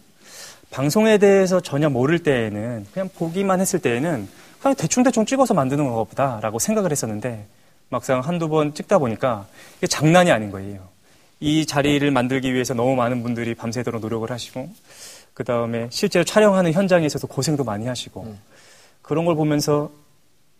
방송에 0.70 1.16
대해서 1.16 1.60
전혀 1.60 1.88
모를 1.88 2.18
때에는 2.18 2.86
그냥 2.92 3.08
보기만 3.16 3.60
했을 3.62 3.80
때에는 3.80 4.28
그냥 4.60 4.74
대충대충 4.74 5.24
찍어서 5.24 5.54
만드는 5.54 5.88
것보다라고 5.88 6.58
생각을 6.58 6.90
했었는데 6.92 7.46
막상 7.88 8.20
한두 8.20 8.48
번 8.50 8.74
찍다 8.74 8.98
보니까 8.98 9.46
이게 9.78 9.86
장난이 9.86 10.30
아닌 10.30 10.50
거예요. 10.50 10.86
이 11.40 11.64
자리를 11.64 12.10
만들기 12.10 12.52
위해서 12.52 12.74
너무 12.74 12.96
많은 12.96 13.22
분들이 13.22 13.54
밤새도록 13.54 14.02
노력을 14.02 14.30
하시고 14.30 14.68
그 15.32 15.42
다음에 15.42 15.88
실제로 15.90 16.22
촬영하는 16.24 16.72
현장에서도 16.74 17.26
고생도 17.28 17.64
많이 17.64 17.86
하시고 17.86 18.36
그런 19.00 19.24
걸 19.24 19.36
보면서 19.36 19.90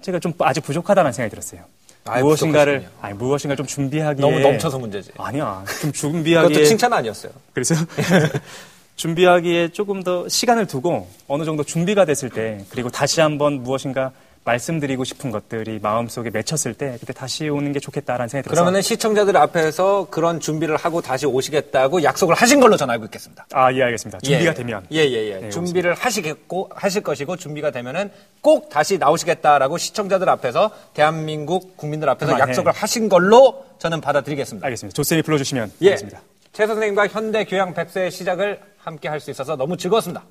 제가 0.03 0.19
좀 0.19 0.33
아직 0.41 0.61
부족하다는 0.63 1.13
생각이 1.13 1.31
들었어요. 1.31 1.63
아예 2.05 2.23
무엇인가를 2.23 2.79
부족하시군요. 2.81 3.07
아니 3.07 3.15
무엇인가를 3.17 3.57
좀 3.57 3.67
준비하기에 3.67 4.21
너무 4.21 4.39
넘쳐서 4.41 4.79
문제지. 4.79 5.11
아니야 5.19 5.65
좀 5.81 5.91
그것도 5.91 5.93
준비하기에 5.93 6.65
칭찬 6.65 6.93
아니었어요. 6.93 7.33
그래서 7.53 7.75
준비하기에 8.97 9.69
조금 9.69 10.03
더 10.03 10.29
시간을 10.29 10.67
두고 10.67 11.09
어느 11.29 11.45
정도 11.45 11.65
준비가 11.65 12.05
됐을 12.05 12.31
때 12.31 12.65
그리고 12.71 12.89
다시 12.91 13.21
한번 13.21 13.63
무엇인가 13.63 14.13
말씀드리고 14.47 15.05
싶은 15.05 15.31
것들이 15.33 15.81
마음속에 15.83 16.31
맺혔을 16.31 16.75
때 16.75 16.97
그때 17.01 17.13
다시 17.13 17.49
오는 17.49 17.73
게 17.73 17.81
좋겠다라는 17.81 18.29
생각이 18.29 18.45
들어서 18.45 18.55
그러면은 18.63 18.81
시청자들 18.81 19.37
앞에서 19.37 20.07
그런 20.11 20.39
준비를 20.41 20.77
하고 20.77 21.03
다시 21.03 21.27
오시겠다고 21.27 22.05
약속을 22.05 22.35
하신 22.37 22.61
걸로 22.61 22.77
저는 22.77 22.93
알고 22.93 23.07
있겠습니다. 23.07 23.47
아, 23.53 23.73
예, 23.73 23.83
알겠습니다. 23.83 24.21
준비가 24.21 24.51
예. 24.53 24.55
되면 24.55 24.87
예, 24.93 24.99
예, 25.01 25.31
예. 25.31 25.41
네, 25.41 25.51
준비를 25.51 25.95
하시겠고, 25.95 26.71
하실 26.75 27.03
것이고, 27.03 27.37
준비가 27.37 27.71
되면은 27.73 28.11
꼭 28.41 28.69
다시 28.69 28.99
나오시겠다라고 28.99 29.79
시청자들 29.79 30.29
앞에서, 30.29 30.71
대한민국 30.95 31.77
국민들 31.77 32.09
앞에서 32.09 32.33
그만해. 32.33 32.51
약속을 32.51 32.73
하신 32.73 33.09
걸로 33.09 33.67
저는 33.79 34.01
받아들이겠습니다. 34.01 34.65
알겠습니다. 34.65 34.95
조쌤이 34.95 35.23
불러 35.23 35.39
주시면 35.39 35.73
예. 35.83 35.89
알겠습니다. 35.89 36.21
최 36.53 36.67
선생님과 36.67 37.09
현대 37.09 37.45
교양 37.45 37.75
100세의 37.75 38.11
시작을 38.13 38.61
함께 38.79 39.09
할 39.09 39.21
수 39.21 39.31
있어서 39.33 39.57
너무 39.57 39.77
즐거웠습니다. 39.77 40.23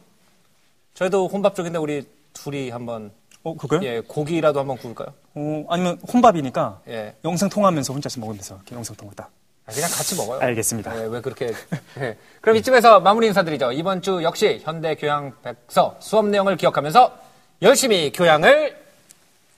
저희도 0.94 1.28
혼밥 1.28 1.54
쪽인데 1.56 1.78
우리 1.78 2.08
둘이 2.34 2.70
한번, 2.70 3.12
어, 3.46 3.56
그거요? 3.56 3.82
예, 3.84 4.02
고기라도 4.02 4.60
한번 4.60 4.76
구울까요? 4.78 5.14
어, 5.36 5.66
아니면 5.70 6.00
혼밥이니까 6.12 6.82
예. 6.90 7.16
영상 7.24 7.48
통화하면서 7.48 7.94
혼자서 7.94 8.20
먹으면서 8.20 8.56
이렇게 8.56 8.76
영상 8.76 8.96
통화 8.96 9.14
딱. 9.16 9.30
아, 9.68 9.72
그냥 9.72 9.88
같이 9.92 10.16
먹어요. 10.16 10.40
알겠습니다. 10.42 11.00
예, 11.00 11.06
왜 11.06 11.22
그렇게. 11.22 11.52
예. 12.00 12.18
그럼 12.42 12.56
이쯤에서 12.58 13.02
마무리 13.02 13.28
인사드리죠. 13.28 13.72
이번 13.74 14.02
주 14.02 14.24
역시 14.24 14.62
현대 14.64 14.96
교양 14.96 15.32
백서 15.44 15.96
수업 16.00 16.26
내용을 16.26 16.58
기억하면서 16.58 17.20
열심히 17.62 18.12
교양을 18.12 18.76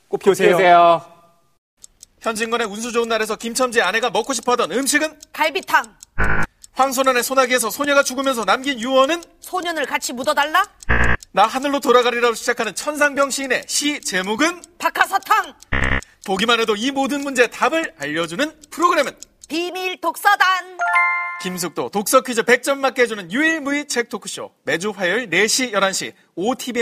꼭 0.09 0.19
피우세요. 0.19 0.57
세요 0.57 1.01
현진건의 2.19 2.67
운수 2.67 2.91
좋은 2.91 3.07
날에서 3.07 3.37
김첨지의 3.37 3.85
아내가 3.85 4.09
먹고 4.09 4.33
싶어 4.33 4.51
하던 4.51 4.73
음식은 4.73 5.17
갈비탕. 5.31 5.95
황소년의 6.77 7.23
소나기에서 7.23 7.71
소녀가 7.71 8.03
죽으면서 8.03 8.45
남긴 8.45 8.79
유언은 8.79 9.23
소년을 9.39 9.87
같이 9.87 10.13
묻어달라. 10.13 10.63
나 11.31 11.47
하늘로 11.47 11.79
돌아가리라로 11.79 12.35
시작하는 12.35 12.75
천상병 12.75 13.31
시인의 13.31 13.63
시 13.67 13.99
제목은 13.99 14.61
박하사탕. 14.77 15.55
보기만 16.27 16.59
해도 16.59 16.75
이 16.75 16.91
모든 16.91 17.21
문제의 17.21 17.49
답을 17.49 17.95
알려주는 17.97 18.53
프로그램은 18.69 19.11
비밀 19.47 19.99
독서단. 19.99 20.77
김숙도 21.41 21.89
독서 21.89 22.21
퀴즈 22.21 22.43
100점 22.43 22.77
맞게 22.77 23.03
해주는 23.03 23.31
유일무이 23.31 23.87
책 23.87 24.09
토크쇼 24.09 24.51
매주 24.63 24.91
화요일 24.91 25.29
4시 25.31 25.71
11시 25.73 26.13
OTV 26.35 26.73